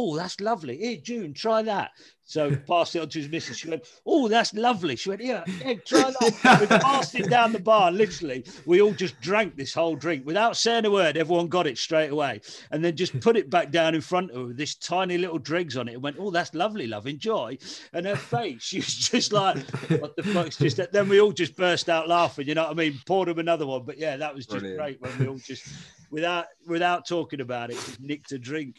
Oh, 0.00 0.16
that's 0.16 0.40
lovely. 0.40 0.76
Here, 0.76 0.96
June, 1.02 1.34
try 1.34 1.60
that. 1.62 1.90
So 2.22 2.54
passed 2.54 2.94
it 2.94 3.00
on 3.00 3.08
to 3.08 3.18
his 3.18 3.28
missus. 3.28 3.58
She 3.58 3.68
went, 3.68 3.84
Oh, 4.06 4.28
that's 4.28 4.54
lovely. 4.54 4.94
She 4.94 5.08
went, 5.08 5.22
Yeah, 5.22 5.42
yeah 5.64 5.74
try 5.84 6.12
that. 6.20 6.58
we 6.60 6.66
passed 6.68 7.16
it 7.16 7.28
down 7.28 7.52
the 7.52 7.58
bar. 7.58 7.90
Literally, 7.90 8.44
we 8.64 8.80
all 8.80 8.92
just 8.92 9.20
drank 9.20 9.56
this 9.56 9.74
whole 9.74 9.96
drink 9.96 10.24
without 10.24 10.56
saying 10.56 10.84
a 10.84 10.90
word. 10.90 11.16
Everyone 11.16 11.48
got 11.48 11.66
it 11.66 11.78
straight 11.78 12.10
away 12.12 12.40
and 12.70 12.84
then 12.84 12.94
just 12.94 13.18
put 13.18 13.36
it 13.36 13.50
back 13.50 13.72
down 13.72 13.96
in 13.96 14.00
front 14.00 14.30
of 14.30 14.46
her 14.48 14.52
this 14.54 14.76
tiny 14.76 15.18
little 15.18 15.38
dregs 15.38 15.76
on 15.76 15.88
it 15.88 15.94
and 15.94 16.02
went, 16.02 16.16
Oh, 16.20 16.30
that's 16.30 16.54
lovely, 16.54 16.86
love. 16.86 17.08
Enjoy. 17.08 17.58
And 17.92 18.06
her 18.06 18.14
face, 18.14 18.62
she 18.62 18.76
was 18.76 18.94
just 18.94 19.32
like, 19.32 19.58
What 19.98 20.14
the 20.14 20.22
fuck's 20.22 20.58
just 20.58 20.76
that? 20.76 20.92
Then 20.92 21.08
we 21.08 21.20
all 21.20 21.32
just 21.32 21.56
burst 21.56 21.88
out 21.88 22.06
laughing. 22.06 22.46
You 22.46 22.54
know 22.54 22.62
what 22.62 22.70
I 22.70 22.74
mean? 22.74 23.00
Poured 23.04 23.30
him 23.30 23.40
another 23.40 23.66
one. 23.66 23.82
But 23.84 23.98
yeah, 23.98 24.16
that 24.16 24.32
was 24.32 24.46
just 24.46 24.60
Brilliant. 24.60 24.78
great 24.78 25.00
when 25.00 25.18
we 25.18 25.26
all 25.26 25.38
just, 25.38 25.66
without 26.12 26.44
without 26.68 27.04
talking 27.04 27.40
about 27.40 27.70
it, 27.70 27.74
just 27.74 28.00
nicked 28.00 28.30
a 28.30 28.38
drink. 28.38 28.76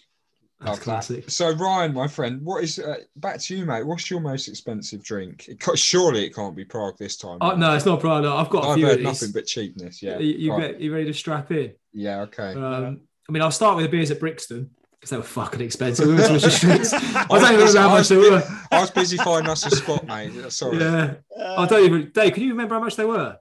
That's 0.60 0.68
Love 0.72 0.78
that. 0.80 0.84
classic. 0.84 1.30
So 1.30 1.52
Ryan, 1.54 1.94
my 1.94 2.08
friend, 2.08 2.42
what 2.44 2.64
is 2.64 2.80
uh, 2.80 2.98
back 3.16 3.40
to 3.42 3.56
you, 3.56 3.66
mate? 3.66 3.84
What's 3.84 4.10
your 4.12 4.20
most 4.20 4.48
expensive 4.50 5.02
drink? 5.04 5.48
It, 5.48 5.64
surely 5.80 6.26
it 6.26 6.36
can't 6.36 6.54
be 6.56 6.66
Prague 6.66 6.98
this 6.98 7.16
time. 7.16 7.38
Oh, 7.40 7.56
no, 7.56 7.76
it's 7.76 7.86
not 7.86 8.02
Brian. 8.02 8.26
I've 8.26 8.50
got 8.50 8.66
a 8.66 8.68
I've 8.70 8.76
few 8.76 8.86
of 8.88 8.92
heard 8.94 9.04
nothing 9.04 9.32
but 9.32 9.46
cheapness. 9.46 10.04
Yeah. 10.04 10.20
You, 10.20 10.34
you, 10.38 10.52
Right. 10.52 10.72
get, 10.72 10.82
you 10.82 10.94
ready 10.94 11.06
to 11.06 11.14
strap 11.14 11.52
in? 11.52 11.72
Yeah. 11.94 12.22
Okay. 12.24 12.54
Um, 12.56 13.02
I 13.28 13.32
mean, 13.32 13.42
I'll 13.42 13.52
start 13.52 13.78
with 13.78 13.86
the 13.86 13.90
beers 13.92 14.12
at 14.12 14.20
Brixton 14.20 14.70
because 15.00 15.12
they 15.12 15.18
were 15.18 15.24
fucking 15.24 15.62
expensive. 15.62 16.08
We 16.08 16.16
went 16.16 16.28
to. 16.28 16.34
I 16.34 16.38
was 16.38 16.52
don't 16.52 16.74
even 16.74 17.30
busy- 17.30 17.78
remember 17.78 17.80
how 17.80 17.90
much 17.90 18.08
they 18.10 18.18
were. 18.18 18.44
I 18.72 18.82
was 18.82 18.92
busy 18.92 19.16
finding 19.16 19.50
us 19.50 19.66
a 19.66 19.72
spot, 19.72 20.06
mate. 20.08 20.52
Sorry. 20.52 20.78
Yeah, 20.80 21.14
Uh, 21.40 21.56
I 21.62 21.66
don't 21.68 21.86
even. 21.86 22.12
Dave, 22.14 22.34
can 22.34 22.44
you 22.44 22.50
remember 22.50 22.76
how 22.76 22.82
much 22.82 22.98
they 22.98 23.06
were? 23.06 23.38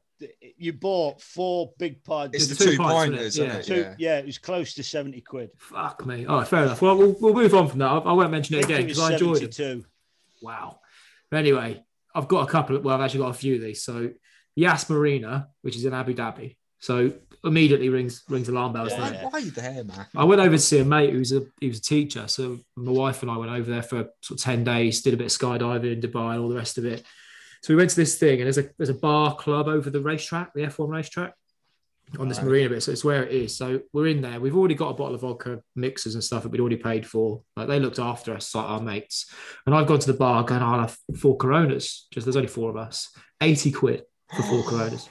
You 0.59 0.73
bought 0.73 1.21
four 1.23 1.73
big 1.79 2.03
pints. 2.05 2.35
It's 2.37 2.51
It's 2.51 2.59
the 2.59 2.65
two 2.65 2.71
two 2.73 2.77
pints, 2.79 2.95
pointers, 2.95 3.21
it? 3.21 3.27
isn't 3.27 3.47
Yeah. 3.47 3.57
it? 3.59 3.65
Two, 3.65 3.75
Yeah. 3.77 3.95
yeah. 3.99 4.19
it 4.19 4.27
was 4.27 4.39
close 4.39 4.75
to 4.75 4.83
70 4.83 5.21
quid. 5.23 5.51
Fuck 5.57 6.05
me. 6.07 6.27
All 6.27 6.39
right, 6.39 6.49
fair 6.49 6.65
enough. 6.65 6.83
Well, 6.83 6.97
we'll, 6.97 7.17
we'll 7.21 7.35
move 7.35 7.55
on 7.55 7.69
from 7.69 7.79
that. 7.81 7.87
I, 7.87 7.99
I 7.99 8.13
won't 8.13 8.31
mention 8.31 8.57
it 8.57 8.65
again 8.65 8.83
because 8.83 8.99
I 8.99 9.13
enjoyed 9.13 9.43
it. 9.43 9.55
72. 9.55 9.85
Wow. 10.43 10.81
But 11.31 11.39
anyway, 11.39 11.83
I've 12.15 12.29
got 12.29 12.49
a 12.49 12.51
couple. 12.51 12.77
Of, 12.77 12.85
well, 12.85 12.97
I've 12.97 13.03
actually 13.03 13.21
got 13.21 13.31
a 13.31 13.35
few 13.35 13.57
of 13.57 13.61
these. 13.61 13.83
So, 13.83 14.11
Yas 14.57 14.89
Marina, 14.91 15.49
which 15.63 15.77
is 15.77 15.85
in 15.85 15.95
Abu 15.95 16.15
Dhabi. 16.15 16.57
So 16.81 17.13
immediately 17.45 17.89
rings 17.89 18.23
rings 18.29 18.49
alarm 18.49 18.73
bells. 18.73 18.91
Yeah. 18.91 18.99
doesn't 18.99 19.15
Why, 19.15 19.21
it? 19.21 19.25
why 19.25 19.39
are 19.39 19.41
you 19.41 19.51
there, 19.51 19.85
man? 19.85 20.07
I 20.17 20.25
went 20.25 20.41
over 20.41 20.53
to 20.57 20.59
see 20.63 20.79
a 20.79 20.85
mate 20.85 21.11
who's 21.13 21.33
a 21.33 21.43
he 21.61 21.69
was 21.69 21.79
a 21.79 21.83
teacher. 21.83 22.29
So 22.29 22.59
my 22.77 22.93
wife 22.93 23.23
and 23.23 23.31
I 23.31 23.37
went 23.37 23.51
over 23.51 23.69
there 23.71 23.83
for 23.83 24.09
sort 24.23 24.39
of 24.39 24.45
ten 24.45 24.63
days, 24.65 25.03
did 25.03 25.15
a 25.15 25.17
bit 25.17 25.27
of 25.27 25.33
skydiving 25.33 25.93
in 25.93 26.01
Dubai 26.01 26.33
and 26.35 26.41
all 26.41 26.49
the 26.49 26.55
rest 26.57 26.79
of 26.79 26.85
it. 26.85 27.03
So 27.63 27.73
we 27.73 27.77
went 27.77 27.91
to 27.91 27.97
this 27.97 28.19
thing, 28.19 28.41
and 28.41 28.47
there's 28.47 28.59
a 28.59 28.69
there's 28.77 28.89
a 28.89 28.95
bar 28.95 29.35
club 29.37 29.69
over 29.69 29.91
the 29.91 30.01
racetrack, 30.01 30.53
the 30.55 30.63
F1 30.63 30.89
racetrack, 30.89 31.35
on 32.19 32.29
this 32.29 32.39
Right. 32.39 32.47
marina 32.47 32.69
bit. 32.71 32.83
So 32.83 32.93
it's 32.93 33.05
where 33.05 33.25
it 33.25 33.33
is. 33.33 33.57
So 33.57 33.81
we're 33.93 34.07
in 34.07 34.23
there. 34.23 34.41
We've 34.41 34.57
already 34.57 34.75
got 34.75 34.91
a 34.91 34.95
bottle 34.95 35.15
of 35.15 35.21
vodka 35.23 35.61
mixers 35.77 36.15
and 36.15 36.25
stuff 36.25 36.43
that 36.45 36.51
we'd 36.51 36.61
already 36.61 36.77
paid 36.77 37.07
for. 37.07 37.43
Like 37.57 37.69
they 37.69 37.81
looked 37.81 37.99
after 37.99 38.33
us, 38.35 38.55
like 38.55 38.65
our 38.65 38.81
mates. 38.81 39.31
And 39.67 39.75
I've 39.75 39.87
gone 39.87 39.99
to 39.99 40.13
the 40.13 40.19
bar 40.19 40.43
going, 40.45 40.63
I'll 40.63 40.81
have 40.81 40.97
four 41.19 41.37
Coronas. 41.37 42.07
Just 42.13 42.25
there's 42.27 42.37
only 42.37 42.49
four 42.49 42.71
of 42.71 42.77
us. 42.77 43.11
Eighty 43.41 43.71
quid 43.73 44.05
for 44.35 44.43
four 44.43 44.63
Coronas. 44.69 45.09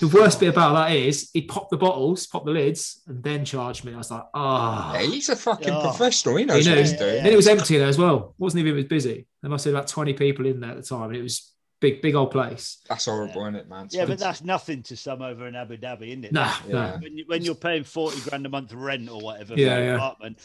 The 0.00 0.08
worst 0.12 0.40
bit 0.40 0.48
about 0.48 0.72
that 0.74 0.96
is 0.96 1.30
he 1.32 1.42
popped 1.42 1.70
the 1.70 1.76
bottles, 1.76 2.26
popped 2.26 2.46
the 2.46 2.52
lids, 2.52 3.02
and 3.06 3.22
then 3.22 3.44
charged 3.44 3.84
me. 3.84 3.94
I 3.94 3.98
was 3.98 4.10
like, 4.10 4.24
ah. 4.34 4.94
Yeah, 4.94 5.02
he's 5.02 5.28
a 5.28 5.36
fucking 5.36 5.70
Oh. 5.72 5.82
professional. 5.82 6.36
He 6.36 6.44
knows 6.46 6.64
He 6.64 6.70
what 6.70 6.78
he's 6.78 6.92
knows. 6.92 7.00
doing. 7.00 7.18
And 7.18 7.26
it 7.28 7.36
was 7.36 7.46
empty 7.46 7.78
there 7.78 7.88
as 7.88 7.98
well. 7.98 8.34
Wasn't 8.38 8.58
even 8.60 8.72
it 8.72 8.76
was 8.76 8.84
busy. 8.86 9.26
There 9.42 9.50
must 9.50 9.64
have 9.64 9.72
been 9.72 9.76
about 9.78 9.88
20 9.88 10.14
people 10.14 10.46
in 10.46 10.60
there 10.60 10.70
at 10.70 10.76
the 10.76 10.82
time. 10.82 11.04
And 11.10 11.16
it 11.16 11.22
was 11.22 11.52
big, 11.80 12.00
big 12.02 12.14
old 12.14 12.30
place. 12.30 12.78
That's 12.88 13.04
horrible, 13.04 13.42
isn't 13.42 13.56
it, 13.56 13.68
man? 13.68 13.88
Yeah, 13.90 14.06
but 14.06 14.18
that's 14.18 14.42
nothing 14.42 14.82
to 14.84 14.96
some 14.96 15.20
over 15.22 15.46
in 15.46 15.54
Abu 15.54 15.76
Dhabi, 15.76 16.08
isn't 16.08 16.24
it? 16.24 16.32
Nah, 16.32 16.52
Yeah. 16.66 16.72
nah. 16.72 16.98
When, 16.98 17.16
you, 17.18 17.24
when 17.26 17.42
you're 17.44 17.54
paying 17.54 17.84
40 17.84 18.28
grand 18.28 18.46
a 18.46 18.48
month 18.48 18.72
rent 18.72 19.10
or 19.10 19.20
whatever 19.20 19.54
Yeah, 19.56 19.68
for 19.76 19.80
an 19.80 19.84
yeah. 19.86 19.94
apartment, 19.96 20.38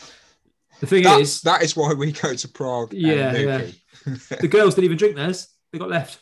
The 0.81 0.87
thing 0.87 1.03
that, 1.03 1.21
is, 1.21 1.41
that 1.41 1.63
is 1.63 1.75
why 1.75 1.93
we 1.93 2.11
go 2.11 2.33
to 2.33 2.47
Prague. 2.49 2.93
Yeah, 2.93 3.33
and 3.33 3.73
yeah. 4.05 4.17
The 4.41 4.47
girls 4.47 4.75
didn't 4.75 4.85
even 4.85 4.97
drink 4.97 5.15
theirs. 5.15 5.47
They 5.71 5.79
got 5.79 5.89
left. 5.89 6.19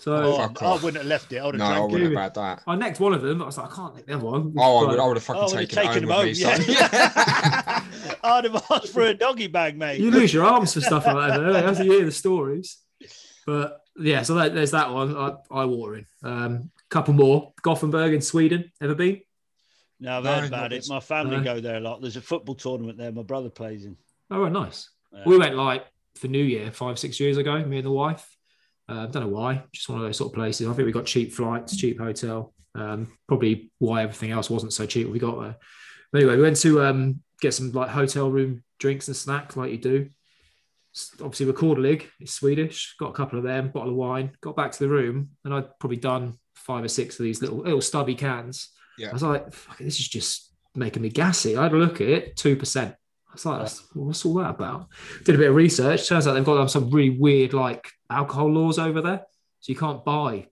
So 0.00 0.14
oh, 0.14 0.36
fuck 0.38 0.62
I 0.62 0.66
off. 0.66 0.82
wouldn't 0.82 1.02
have 1.02 1.08
left 1.08 1.30
it. 1.30 1.38
I 1.38 1.44
would 1.44 1.56
no, 1.56 1.64
have 1.64 1.72
I 1.72 1.76
drank 1.76 1.92
wouldn't 1.92 2.12
it. 2.12 2.16
have 2.16 2.22
had 2.22 2.34
that. 2.34 2.62
I 2.66 2.74
necked 2.74 3.00
one 3.00 3.12
of 3.12 3.20
them. 3.20 3.36
But 3.38 3.44
I 3.44 3.46
was 3.48 3.58
like, 3.58 3.70
I 3.70 3.76
can't 3.76 3.94
neck 3.96 4.06
the 4.06 4.14
other 4.14 4.24
one. 4.24 4.54
Oh, 4.56 4.86
I 4.86 4.88
would, 4.88 4.98
I 4.98 5.06
would 5.06 5.16
have 5.18 5.24
fucking 5.24 5.42
I 5.42 5.44
would 5.44 5.52
have 5.52 5.68
taken, 5.68 5.84
taken 5.84 6.04
it 6.04 6.10
home 6.10 6.26
with 6.26 6.38
me. 6.38 6.44
home. 6.44 6.60
son. 6.62 6.64
Yeah. 6.68 7.84
I'd 8.24 8.44
have 8.44 8.64
asked 8.70 8.92
for 8.94 9.02
a 9.02 9.12
doggy 9.12 9.48
bag, 9.48 9.76
mate. 9.76 10.00
you 10.00 10.10
lose 10.10 10.32
your 10.32 10.44
arms 10.46 10.72
for 10.72 10.80
stuff 10.80 11.04
like 11.04 11.16
that. 11.16 11.38
Though. 11.38 11.52
As 11.52 11.78
you 11.80 11.92
hear 11.92 12.04
the 12.06 12.12
stories. 12.12 12.78
But 13.46 13.82
yeah, 13.98 14.22
so 14.22 14.34
that, 14.36 14.54
there's 14.54 14.70
that 14.70 14.90
one. 14.90 15.14
I, 15.14 15.34
I 15.50 15.64
watering. 15.66 16.06
Um, 16.22 16.70
couple 16.88 17.12
more. 17.12 17.52
Gothenburg 17.62 18.14
in 18.14 18.22
Sweden. 18.22 18.72
Ever 18.80 18.94
been? 18.94 19.20
No, 20.00 20.16
I've 20.16 20.24
heard 20.24 20.40
not 20.40 20.46
about 20.48 20.72
it. 20.72 20.86
My 20.88 21.00
family 21.00 21.36
No. 21.36 21.44
go 21.44 21.60
there 21.60 21.76
a 21.76 21.80
lot. 21.80 22.00
There's 22.00 22.16
a 22.16 22.22
football 22.22 22.54
tournament 22.54 22.96
there. 22.96 23.12
My 23.12 23.22
brother 23.22 23.50
plays 23.50 23.84
in. 23.84 23.96
Oh, 24.30 24.40
right, 24.40 24.52
nice. 24.52 24.88
Yeah. 25.12 25.24
We 25.26 25.36
went 25.36 25.56
like 25.56 25.84
for 26.16 26.28
New 26.28 26.42
Year 26.42 26.72
five, 26.72 26.98
six 26.98 27.20
years 27.20 27.36
ago, 27.36 27.62
me 27.64 27.76
and 27.78 27.86
the 27.86 27.90
wife. 27.90 28.26
Uh, 28.90 29.06
don't 29.06 29.22
know 29.22 29.28
why, 29.28 29.62
just 29.72 29.88
one 29.88 29.98
of 29.98 30.04
those 30.04 30.16
sort 30.16 30.32
of 30.32 30.34
places. 30.34 30.66
I 30.66 30.72
think 30.72 30.84
we 30.84 30.92
got 30.92 31.06
cheap 31.06 31.32
flights, 31.32 31.76
cheap 31.76 32.00
hotel. 32.00 32.52
Um, 32.74 33.12
probably 33.28 33.70
why 33.78 34.02
everything 34.02 34.32
else 34.32 34.50
wasn't 34.50 34.72
so 34.72 34.84
cheap 34.84 35.08
we 35.08 35.20
got 35.20 35.40
there. 35.40 35.56
But 36.10 36.18
anyway, 36.18 36.36
we 36.36 36.42
went 36.42 36.56
to 36.56 36.82
um, 36.82 37.20
get 37.40 37.54
some 37.54 37.70
like 37.70 37.90
hotel 37.90 38.28
room 38.28 38.64
drinks 38.80 39.06
and 39.06 39.16
snacks 39.16 39.56
like 39.56 39.70
you 39.70 39.78
do. 39.78 40.10
Obviously, 41.22 41.46
Rekorderlig 41.46 42.06
It's 42.18 42.34
Swedish. 42.34 42.96
Got 42.98 43.10
a 43.10 43.14
couple 43.14 43.38
of 43.38 43.44
them, 43.44 43.70
bottle 43.70 43.90
of 43.90 43.96
wine. 43.96 44.32
Got 44.40 44.56
back 44.56 44.72
to 44.72 44.78
the 44.80 44.88
room, 44.88 45.30
and 45.44 45.54
I'd 45.54 45.78
probably 45.78 45.98
done 45.98 46.38
five 46.56 46.82
or 46.82 46.88
six 46.88 47.18
of 47.18 47.24
these 47.24 47.40
little 47.40 47.58
little 47.58 47.80
stubby 47.80 48.16
cans. 48.16 48.70
Yeah. 48.98 49.10
I 49.10 49.12
was 49.12 49.22
like, 49.22 49.46
this 49.78 50.00
is 50.00 50.08
just 50.08 50.52
making 50.74 51.02
me 51.02 51.10
gassy. 51.10 51.56
I 51.56 51.62
had 51.62 51.72
a 51.72 51.76
look 51.76 52.00
at 52.00 52.08
it, 52.08 52.36
two 52.36 52.56
percent. 52.56 52.96
I 53.30 53.32
was 53.34 53.46
like, 53.46 53.58
That's- 53.58 53.82
what's 53.94 54.24
all 54.26 54.34
that 54.34 54.50
about? 54.50 54.88
Did 55.24 55.36
a 55.36 55.38
bit 55.38 55.50
of 55.50 55.54
research. 55.54 56.08
Turns 56.08 56.26
out 56.26 56.34
they've 56.34 56.44
got 56.44 56.58
um, 56.58 56.68
some 56.68 56.90
really 56.90 57.10
weird 57.18 57.52
like 57.54 57.88
alcohol 58.10 58.50
laws 58.52 58.78
over 58.78 59.00
there, 59.00 59.22
so 59.60 59.70
you 59.72 59.76
can't 59.78 60.04
buy 60.04 60.48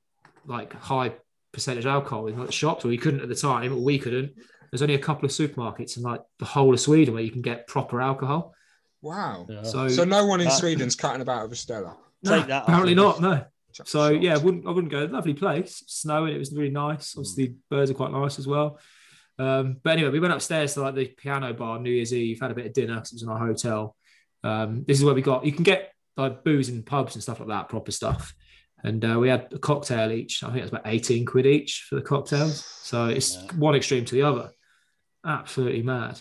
like 0.47 0.73
high 0.75 1.13
percentage 1.53 1.87
alcohol 1.87 2.29
in 2.29 2.39
like 2.39 2.53
shops, 2.53 2.85
or 2.85 2.93
you 2.93 2.99
couldn't 2.99 3.21
at 3.21 3.29
the 3.29 3.35
time, 3.35 3.73
or 3.73 3.77
we 3.83 3.99
couldn't. 3.99 4.33
There's 4.71 4.83
only 4.83 4.95
a 4.95 4.99
couple 4.99 5.25
of 5.25 5.33
supermarkets 5.33 5.97
in 5.97 6.03
like 6.03 6.21
the 6.39 6.45
whole 6.45 6.73
of 6.73 6.79
Sweden 6.81 7.15
where 7.15 7.23
you 7.23 7.31
can 7.33 7.43
get 7.43 7.67
proper 7.67 8.01
alcohol. 8.01 8.55
Wow. 9.03 9.47
Yeah. 9.49 9.63
So, 9.63 9.89
So 9.89 10.05
no 10.05 10.27
one 10.27 10.41
in 10.41 10.47
Uh, 10.49 10.51
Sweden's 10.51 10.95
cutting 10.95 11.23
about 11.23 11.43
with 11.45 11.53
a 11.53 11.57
Stella. 11.57 11.97
no, 12.23 12.39
take 12.39 12.49
that 12.49 12.63
apparently 12.65 12.95
not. 12.95 13.21
No. 13.21 13.45
So 13.85 14.11
Shocked. 14.13 14.23
yeah, 14.25 14.35
I 14.35 14.39
wouldn't 14.39 14.67
I 14.67 14.71
wouldn't 14.71 14.91
go. 14.93 15.05
Lovely 15.05 15.35
place, 15.35 15.83
snowing. 15.87 16.35
It 16.35 16.39
was 16.39 16.53
really 16.53 16.71
nice. 16.71 17.17
Obviously, 17.17 17.55
birds 17.71 17.91
are 17.91 17.95
quite 17.95 18.13
nice 18.13 18.39
as 18.39 18.47
well. 18.47 18.79
Um, 19.39 19.77
but 19.83 19.91
anyway, 19.93 20.11
we 20.11 20.21
went 20.21 20.33
upstairs 20.33 20.75
to 20.75 20.83
like 20.83 20.95
the 20.95 21.07
piano 21.07 21.53
bar 21.53 21.79
New 21.79 21.91
Year's 21.91 22.13
Eve. 22.13 22.41
Had 22.41 22.51
a 22.51 22.55
bit 22.55 22.67
of 22.67 22.73
dinner 22.73 22.97
'cause 22.97 23.13
it 23.13 23.17
was 23.17 23.23
in 23.23 23.29
our 23.29 23.39
hotel. 23.39 23.97
Um, 24.43 24.85
this 24.87 24.99
is 24.99 25.05
where 25.05 25.15
we 25.15 25.23
got. 25.23 25.45
You 25.47 25.53
can 25.53 25.65
get 25.65 25.93
like 26.17 26.43
booze 26.45 26.69
in 26.69 26.83
pubs 26.83 27.15
and 27.15 27.23
stuff 27.23 27.39
like 27.41 27.49
that, 27.49 27.69
proper 27.69 27.93
stuff. 27.93 28.35
And 28.85 29.05
uh, 29.05 29.19
we 29.19 29.29
had 29.29 29.53
a 29.53 29.59
cocktail 29.59 30.11
each. 30.13 30.43
I 30.43 30.47
think 30.49 30.59
it 30.59 30.63
was 30.63 30.71
about 30.71 30.87
18 30.87 31.25
quid 31.27 31.47
each 31.47 31.87
for 31.89 31.97
the 31.97 32.03
cocktails. 32.03 32.65
So 32.65 33.07
it's 33.07 33.35
Yeah. 33.37 33.53
one 33.57 33.75
extreme 33.75 34.05
to 34.05 34.15
the 34.15 34.23
other. 34.23 34.51
Absolutely 35.25 35.83
mad. 35.83 36.21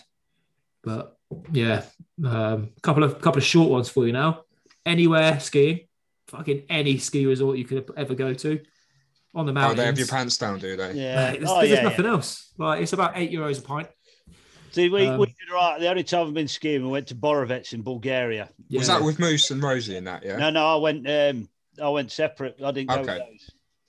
But 0.82 1.16
yeah, 1.52 1.84
um, 2.24 2.70
couple 2.82 3.04
of 3.04 3.20
couple 3.20 3.38
of 3.38 3.44
short 3.44 3.70
ones 3.70 3.88
for 3.88 4.06
you 4.06 4.12
now. 4.12 4.44
Anywhere 4.86 5.38
skiing, 5.40 5.80
fucking 6.28 6.64
any 6.68 6.98
ski 6.98 7.26
resort 7.26 7.58
you 7.58 7.64
could 7.64 7.90
ever 7.96 8.14
go 8.14 8.32
to 8.34 8.60
on 9.34 9.46
the 9.46 9.52
Oh, 9.56 9.74
they 9.74 9.84
have 9.84 9.98
your 9.98 10.06
pants 10.06 10.36
down, 10.38 10.58
do 10.58 10.76
they? 10.76 10.92
Yeah. 10.92 11.30
Mate, 11.32 11.38
there's, 11.40 11.50
oh, 11.50 11.58
there's 11.58 11.70
yeah, 11.70 11.82
nothing 11.82 12.04
yeah. 12.04 12.10
else. 12.12 12.52
Like 12.58 12.82
it's 12.82 12.92
about 12.92 13.12
eight 13.16 13.30
euros 13.30 13.58
a 13.58 13.62
pint. 13.62 13.88
See, 14.72 14.88
we, 14.88 15.06
Um, 15.06 15.18
we 15.18 15.26
did 15.26 15.34
right. 15.52 15.78
The 15.80 15.88
only 15.88 16.04
time 16.04 16.26
I've 16.28 16.34
been 16.34 16.48
skiing, 16.48 16.82
we 16.82 16.90
went 16.90 17.06
to 17.08 17.14
Borovets 17.14 17.72
in 17.72 17.82
Bulgaria. 17.82 18.50
Yeah. 18.68 18.78
Was 18.78 18.88
that 18.88 19.02
with 19.02 19.18
Moose 19.18 19.50
and 19.50 19.62
Rosie 19.62 19.96
in 19.96 20.04
that? 20.04 20.24
Yeah. 20.24 20.36
No, 20.36 20.50
no, 20.50 20.66
I 20.66 20.76
went. 20.76 21.08
Um, 21.08 21.48
I 21.82 21.88
went 21.88 22.10
separate. 22.10 22.56
I 22.62 22.70
didn't 22.72 22.90
go 22.90 22.96
Okay. 22.96 23.18
with 23.18 23.40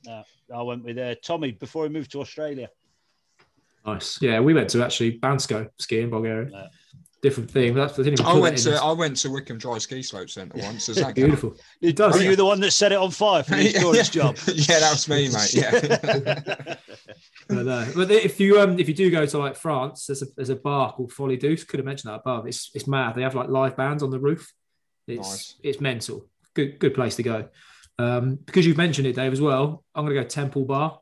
those. 0.06 0.26
No, 0.50 0.58
I 0.58 0.62
went 0.62 0.84
with 0.84 0.98
uh, 0.98 1.16
Tommy 1.24 1.52
before 1.52 1.84
he 1.86 1.90
moved 1.90 2.12
to 2.12 2.22
Australia. 2.22 2.70
nice? 3.86 4.22
Yeah, 4.22 4.40
we 4.40 4.54
went 4.54 4.70
to 4.72 4.84
actually 4.84 5.20
Bansko 5.20 5.70
skiing 5.80 6.04
in 6.04 6.10
Bulgaria. 6.10 6.50
Yeah. 6.52 6.68
Different 7.22 7.52
thing. 7.52 7.74
But 7.74 7.88
that's, 7.88 8.00
I 8.00 8.04
didn't 8.04 8.22
I 8.26 8.34
went 8.34 8.56
that 8.58 8.64
to 8.64 8.72
in. 8.72 8.78
I 8.78 8.92
went 8.94 9.18
to 9.18 9.30
Wickham 9.30 9.58
Dry 9.58 9.78
Ski 9.78 10.02
Slope 10.02 10.30
Centre 10.30 10.58
once. 10.58 10.86
Does 10.88 10.96
that 10.98 11.04
count? 11.04 11.16
beautiful. 11.16 11.56
It 11.82 11.96
does. 11.98 12.16
Were 12.16 12.22
you 12.24 12.36
the 12.38 12.46
one 12.46 12.62
that 12.62 12.72
set 12.72 12.94
it 12.94 12.98
on 12.98 13.12
fire 13.12 13.44
for 13.44 13.56
the 13.56 13.76
insurance 13.76 14.10
job? 14.10 14.38
yeah, 14.48 14.80
that 14.80 14.92
was 14.92 15.10
me, 15.10 15.28
mate. 15.34 15.54
Yeah. 15.54 16.76
But, 17.50 17.68
uh, 17.68 17.86
but 17.96 18.12
if 18.12 18.40
you 18.40 18.62
um 18.62 18.78
if 18.80 18.88
you 18.88 18.94
do 18.94 19.10
go 19.10 19.26
to 19.26 19.38
like 19.38 19.56
France, 19.56 20.06
there's 20.06 20.22
a 20.22 20.28
there's 20.36 20.50
a 20.50 20.56
bar 20.56 20.94
called 20.94 21.12
Folie 21.12 21.36
Douce. 21.38 21.64
Could 21.64 21.80
have 21.80 21.86
mentioned 21.86 22.12
that 22.14 22.20
above. 22.20 22.48
It's 22.48 22.70
it's 22.74 22.88
mad. 22.88 23.16
They 23.16 23.24
have 23.24 23.36
like 23.36 23.50
live 23.50 23.76
bands 23.76 24.04
on 24.04 24.12
the 24.12 24.20
roof. 24.20 24.54
It's 25.08 25.28
Nice. 25.30 25.56
it's 25.64 25.82
mental. 25.82 26.26
Good 26.54 26.80
good 26.80 26.94
place 26.94 27.16
to 27.16 27.24
go. 27.24 27.50
Um, 27.98 28.36
because 28.46 28.66
you've 28.66 28.78
mentioned 28.78 29.08
it, 29.08 29.16
Dave, 29.16 29.34
as 29.34 29.42
well. 29.42 29.84
I'm 29.96 30.06
gonna 30.06 30.16
go 30.16 30.24
Temple 30.24 30.64
Bar, 30.66 31.00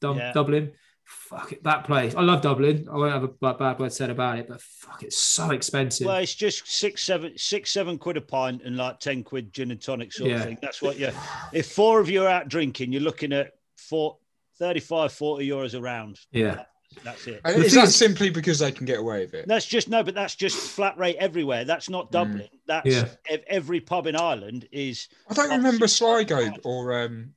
Dub- 0.00 0.16
Yeah. 0.16 0.32
Dublin. 0.32 0.72
Fuck 1.10 1.52
it, 1.52 1.64
that 1.64 1.84
place. 1.84 2.14
I 2.14 2.20
love 2.20 2.42
Dublin. 2.42 2.86
I 2.92 2.96
won't 2.96 3.12
have 3.12 3.22
a 3.24 3.28
bad 3.28 3.56
bad 3.58 3.78
word 3.78 3.92
said 3.94 4.10
about 4.10 4.38
it, 4.38 4.46
but 4.46 4.60
fuck, 4.60 5.02
it's 5.02 5.16
so 5.16 5.50
expensive. 5.52 6.06
Well, 6.06 6.18
it's 6.18 6.34
just 6.34 6.68
six, 6.70 7.02
seven, 7.02 7.32
six, 7.38 7.70
seven 7.70 7.96
quid 7.96 8.18
a 8.18 8.20
pint 8.20 8.62
and 8.62 8.76
like 8.76 9.00
ten 9.00 9.22
quid 9.24 9.52
gin 9.52 9.70
and 9.70 9.80
tonic 9.80 10.12
sort 10.12 10.30
Yeah. 10.30 10.36
of 10.36 10.42
thing. 10.44 10.58
That's 10.60 10.82
what 10.82 10.98
you. 10.98 11.10
If 11.54 11.72
four 11.72 11.98
of 12.00 12.10
you 12.10 12.24
are 12.24 12.28
out 12.28 12.48
drinking, 12.48 12.92
you're 12.92 13.00
looking 13.02 13.32
at 13.32 13.52
four, 13.78 14.18
35, 14.58 15.10
40 15.12 15.48
euros 15.48 15.74
a 15.74 15.80
round. 15.80 16.18
yeah, 16.30 16.64
That's 17.04 17.26
it. 17.26 17.40
And 17.44 17.54
The 17.56 17.64
Is 17.66 17.72
thing 17.72 17.80
that 17.82 17.88
is- 17.88 17.96
simply 17.96 18.28
because 18.28 18.58
they 18.58 18.72
can 18.72 18.84
get 18.84 18.98
away 18.98 19.20
with 19.20 19.32
it? 19.34 19.48
That's 19.48 19.64
just 19.66 19.88
no, 19.88 20.02
but 20.02 20.14
that's 20.14 20.34
just 20.36 20.56
flat 20.58 20.98
rate 20.98 21.16
everywhere. 21.18 21.64
That's 21.64 21.88
not 21.88 22.10
Dublin. 22.12 22.48
That's 22.66 22.86
Yeah. 22.86 23.08
ev- 23.30 23.44
every 23.46 23.80
pub 23.80 24.06
in 24.06 24.14
Ireland 24.16 24.68
is. 24.72 25.08
I 25.30 25.34
don't 25.34 25.50
remember 25.50 25.86
Sligo 25.88 26.52
or 26.64 27.02
um, 27.02 27.32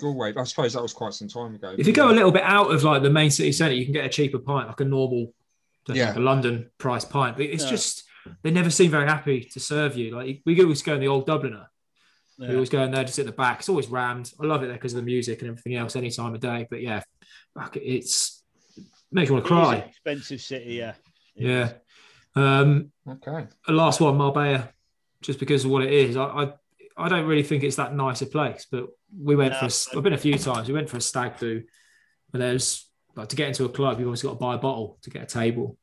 Galway. 0.00 0.34
I 0.36 0.44
suppose 0.44 0.72
that 0.74 0.82
was 0.82 0.92
quite 0.92 1.14
some 1.14 1.28
time 1.28 1.54
ago. 1.54 1.74
if 1.78 1.86
you 1.86 1.92
go 1.92 2.10
a 2.10 2.12
little 2.12 2.32
bit 2.32 2.42
out 2.42 2.70
of 2.72 2.82
like 2.84 3.02
the 3.02 3.10
main 3.10 3.30
city 3.30 3.52
centre, 3.52 3.74
you 3.74 3.84
can 3.84 3.92
get 3.94 4.04
a 4.04 4.08
cheaper 4.08 4.38
pint, 4.38 4.68
like 4.68 4.80
a 4.80 4.84
normal, 4.84 5.32
Yeah. 5.88 6.08
like 6.08 6.16
a 6.16 6.20
London 6.20 6.70
price 6.78 7.04
pint. 7.04 7.36
But 7.36 7.46
it's 7.46 7.64
Yeah. 7.64 7.70
just 7.70 8.04
they 8.42 8.50
never 8.50 8.70
seem 8.70 8.90
very 8.90 9.06
happy 9.06 9.40
to 9.52 9.60
serve 9.60 9.96
you. 9.96 10.14
Like 10.16 10.42
we 10.46 10.60
always 10.62 10.82
go 10.82 10.94
in 10.94 11.00
the 11.00 11.08
old 11.08 11.26
Dubliner. 11.26 11.66
We 12.38 12.46
Yeah. 12.46 12.54
always 12.54 12.70
go 12.70 12.82
in 12.82 12.90
there 12.90 13.04
just 13.04 13.18
at 13.18 13.26
the 13.26 13.32
back. 13.32 13.60
It's 13.60 13.68
always 13.68 13.86
rammed. 13.88 14.32
I 14.40 14.46
love 14.46 14.62
it 14.62 14.66
there 14.66 14.76
because 14.76 14.92
of 14.94 14.96
the 15.00 15.04
music 15.06 15.40
and 15.42 15.50
everything 15.50 15.74
else 15.76 15.94
any 15.94 16.10
time 16.10 16.34
of 16.34 16.40
day. 16.40 16.66
But 16.68 16.82
yeah, 16.82 17.02
fuck 17.54 17.76
it, 17.76 17.82
it's 17.82 18.42
makes 19.12 19.28
you 19.28 19.34
want 19.34 19.46
to 19.46 19.54
It 19.54 19.56
is 19.56 19.68
an 19.68 19.74
cry. 19.74 19.76
expensive 19.88 20.40
city, 20.40 20.74
yeah. 20.74 20.94
It 21.36 21.46
Yeah. 21.46 21.64
is. 21.66 21.72
Um, 22.36 22.92
Okay. 23.08 23.46
a 23.68 23.72
last 23.72 24.00
one, 24.00 24.16
Marbella, 24.16 24.70
just 25.22 25.38
because 25.38 25.64
of 25.64 25.70
what 25.70 25.84
it 25.84 25.92
is. 25.92 26.16
I, 26.16 26.24
I 26.24 26.52
I 26.96 27.08
don't 27.08 27.26
really 27.26 27.42
think 27.42 27.64
it's 27.64 27.76
that 27.76 27.94
nice 27.94 28.22
a 28.22 28.26
place, 28.26 28.66
but 28.70 28.86
we 29.18 29.34
went 29.36 29.52
No, 29.52 29.68
for. 29.68 29.94
A, 29.94 29.96
I've 29.98 30.04
been 30.04 30.12
a 30.12 30.18
few 30.18 30.38
times. 30.38 30.68
We 30.68 30.74
went 30.74 30.88
for 30.88 30.96
a 30.96 31.00
stag 31.00 31.38
do, 31.38 31.62
and 32.32 32.42
there's 32.42 32.88
like 33.16 33.28
to 33.28 33.36
get 33.36 33.48
into 33.48 33.64
a 33.64 33.68
club, 33.68 33.98
you've 33.98 34.08
always 34.08 34.22
got 34.22 34.30
to 34.30 34.34
buy 34.36 34.54
a 34.54 34.58
bottle 34.58 34.98
to 35.02 35.10
get 35.10 35.22
a 35.22 35.26
table. 35.26 35.76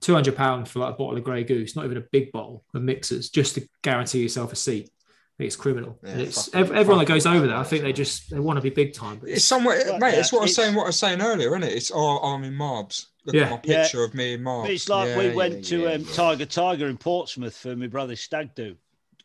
Two 0.00 0.14
hundred 0.14 0.36
pound 0.36 0.68
for 0.68 0.78
like 0.80 0.94
a 0.94 0.96
bottle 0.96 1.16
of 1.16 1.24
Grey 1.24 1.42
Goose, 1.44 1.74
not 1.74 1.84
even 1.84 1.96
a 1.96 2.04
big 2.12 2.30
bottle 2.32 2.64
of 2.74 2.82
mixers, 2.82 3.30
just 3.30 3.54
to 3.56 3.68
guarantee 3.82 4.22
yourself 4.22 4.52
a 4.52 4.56
seat. 4.56 4.90
I 4.90 5.42
think 5.42 5.46
it's 5.48 5.56
criminal. 5.56 5.98
Yeah, 6.02 6.10
And 6.10 6.20
it's 6.22 6.46
fucking- 6.48 6.60
ev- 6.60 6.72
everyone 6.72 6.98
that 7.04 7.08
goes 7.08 7.26
over 7.26 7.46
there. 7.46 7.56
I 7.56 7.62
think 7.64 7.82
they 7.82 7.92
just 7.92 8.30
they 8.30 8.38
want 8.40 8.56
to 8.58 8.60
be 8.60 8.70
big 8.70 8.92
time. 8.94 9.18
But 9.18 9.28
It's 9.28 9.38
it's, 9.38 9.44
somewhere, 9.44 9.80
Well, 9.86 9.98
mate. 9.98 10.14
It's 10.18 10.32
yeah, 10.32 10.36
what 10.36 10.42
I 10.42 10.44
was 10.46 10.54
saying. 10.56 10.74
What 10.74 10.82
I 10.84 10.86
was 10.86 10.98
saying 10.98 11.20
earlier, 11.20 11.48
isn't 11.50 11.62
it? 11.64 11.72
It's 11.72 11.92
oh, 11.94 12.18
I'm 12.18 12.42
in 12.44 12.54
Marbs. 12.54 13.06
Look 13.24 13.34
Yeah. 13.36 13.42
at 13.44 13.50
my 13.50 13.60
Yeah. 13.64 13.82
picture 13.82 14.02
of 14.04 14.14
me 14.14 14.34
in 14.34 14.40
Marbs. 14.42 14.62
But 14.64 14.70
it's 14.72 14.88
like 14.88 15.08
Yeah, 15.08 15.18
we 15.18 15.26
yeah, 15.28 15.34
went 15.34 15.64
to 15.66 15.78
yeah, 15.82 15.92
um, 15.92 16.00
yeah. 16.02 16.12
Tiger 16.14 16.46
Tiger 16.46 16.86
in 16.88 16.96
Portsmouth 16.96 17.56
for 17.56 17.74
my 17.76 17.86
brother's 17.88 18.20
stag 18.20 18.54
do. 18.54 18.76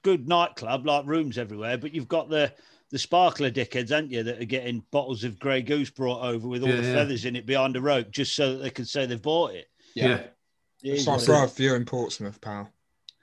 Good 0.03 0.27
nightclub, 0.27 0.85
like 0.85 1.05
rooms 1.05 1.37
everywhere, 1.37 1.77
but 1.77 1.93
you've 1.93 2.07
got 2.07 2.29
the 2.29 2.53
the 2.91 2.99
sparkler 2.99 3.49
dickheads, 3.49 3.91
aren't 3.91 4.11
you, 4.11 4.21
that 4.21 4.39
are 4.39 4.45
getting 4.45 4.83
bottles 4.91 5.23
of 5.23 5.39
Grey 5.39 5.63
Goose 5.63 5.89
brought 5.89 6.21
over 6.23 6.47
with 6.47 6.61
all 6.61 6.69
Yeah, 6.69 6.75
the 6.75 6.87
yeah. 6.87 6.93
feathers 6.93 7.25
in 7.25 7.35
it 7.35 7.47
behind 7.47 7.75
a 7.75 7.81
rope 7.81 8.11
just 8.11 8.35
so 8.35 8.51
that 8.53 8.57
they 8.61 8.69
can 8.69 8.85
say 8.85 9.07
they've 9.07 9.19
bought 9.21 9.55
it. 9.55 9.67
yeah. 9.95 10.17
It 10.17 10.33
It's 10.83 11.01
is 11.01 11.07
like, 11.07 11.15
what 11.17 11.23
it 11.49 11.55
bro, 11.55 11.65
you're 11.65 11.75
in 11.77 11.85
Portsmouth, 11.85 12.39
pal. 12.39 12.69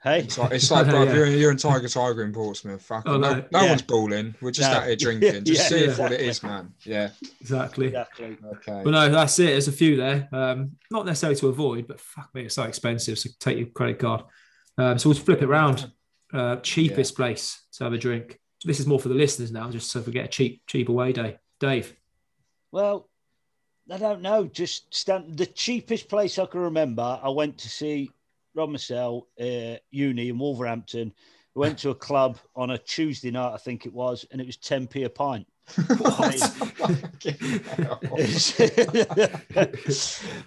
Hey, 0.03 0.21
It's 0.21 0.37
like, 0.37 0.51
it's 0.51 0.71
like 0.71 0.87
I 0.87 0.89
bro, 0.89 1.03
you're, 1.03 1.25
in, 1.27 1.37
you're 1.37 1.51
in 1.51 1.57
Tiger 1.57 1.87
Tiger 1.87 2.23
in 2.23 2.33
Portsmouth. 2.33 2.81
Fuck 2.81 3.03
Oh, 3.05 3.17
no, 3.17 3.35
no. 3.35 3.45
no 3.51 3.61
Yeah. 3.61 3.69
one's 3.69 3.83
balling. 3.83 4.33
We're 4.41 4.49
just 4.51 4.69
No. 4.71 4.77
out 4.79 4.87
here 4.87 4.95
drinking. 4.99 5.45
Just 5.45 5.61
Yeah, 5.61 5.67
see 5.77 5.85
yeah. 5.85 5.95
what 5.95 6.11
it 6.11 6.19
is, 6.21 6.41
man. 6.43 6.73
Yeah. 6.83 7.11
exactly. 7.39 7.87
exactly. 7.87 8.37
Okay. 8.55 8.81
But 8.83 8.89
no, 8.91 9.09
that's 9.09 9.37
it. 9.39 9.45
There's 9.45 9.67
a 9.67 9.71
few 9.71 9.95
there. 9.95 10.27
Um, 10.33 10.71
not 10.89 11.05
necessarily 11.05 11.39
to 11.39 11.47
avoid, 11.49 11.87
but 11.87 12.01
fuck 12.01 12.33
me, 12.33 12.41
it's 12.45 12.55
so 12.55 12.63
expensive. 12.63 13.19
So 13.19 13.29
take 13.39 13.57
your 13.59 13.67
credit 13.67 13.99
card. 13.99 14.23
Um, 14.77 14.97
so 14.97 15.07
we'll 15.09 15.17
flip 15.19 15.41
it 15.43 15.45
around. 15.47 15.91
Uh, 16.33 16.55
cheapest 16.57 17.15
place 17.15 17.63
to 17.73 17.83
have 17.83 17.93
a 17.93 17.97
drink. 17.97 18.39
This 18.63 18.79
is 18.79 18.87
more 18.87 18.99
for 18.99 19.09
the 19.09 19.15
listeners 19.15 19.51
now, 19.51 19.69
just 19.69 19.89
so 19.91 20.01
we 20.01 20.13
get 20.13 20.25
a 20.25 20.29
cheap, 20.29 20.61
cheap 20.67 20.87
away 20.89 21.11
day. 21.11 21.37
Dave. 21.59 21.95
Well, 22.71 23.09
I 23.91 23.97
don't 23.97 24.21
know. 24.21 24.45
Just 24.45 24.93
stand, 24.93 25.37
the 25.37 25.45
cheapest 25.45 26.07
place 26.07 26.39
I 26.39 26.45
can 26.45 26.61
remember. 26.61 27.19
I 27.21 27.29
went 27.29 27.57
to 27.59 27.69
see 27.69 28.11
Rob 28.55 28.69
Marcel, 28.69 29.27
uh, 29.39 29.75
uni 29.89 30.29
in 30.29 30.39
Wolverhampton. 30.39 31.13
We 31.55 31.59
went 31.59 31.79
to 31.79 31.89
a 31.89 31.95
club 31.95 32.37
on 32.55 32.71
a 32.71 32.77
Tuesday 32.77 33.31
night, 33.31 33.53
I 33.53 33.57
think 33.57 33.85
it 33.85 33.93
was, 33.93 34.25
and 34.31 34.39
it 34.39 34.47
was 34.47 34.57
10p 34.57 35.05
a 35.05 35.09
pint. 35.09 35.47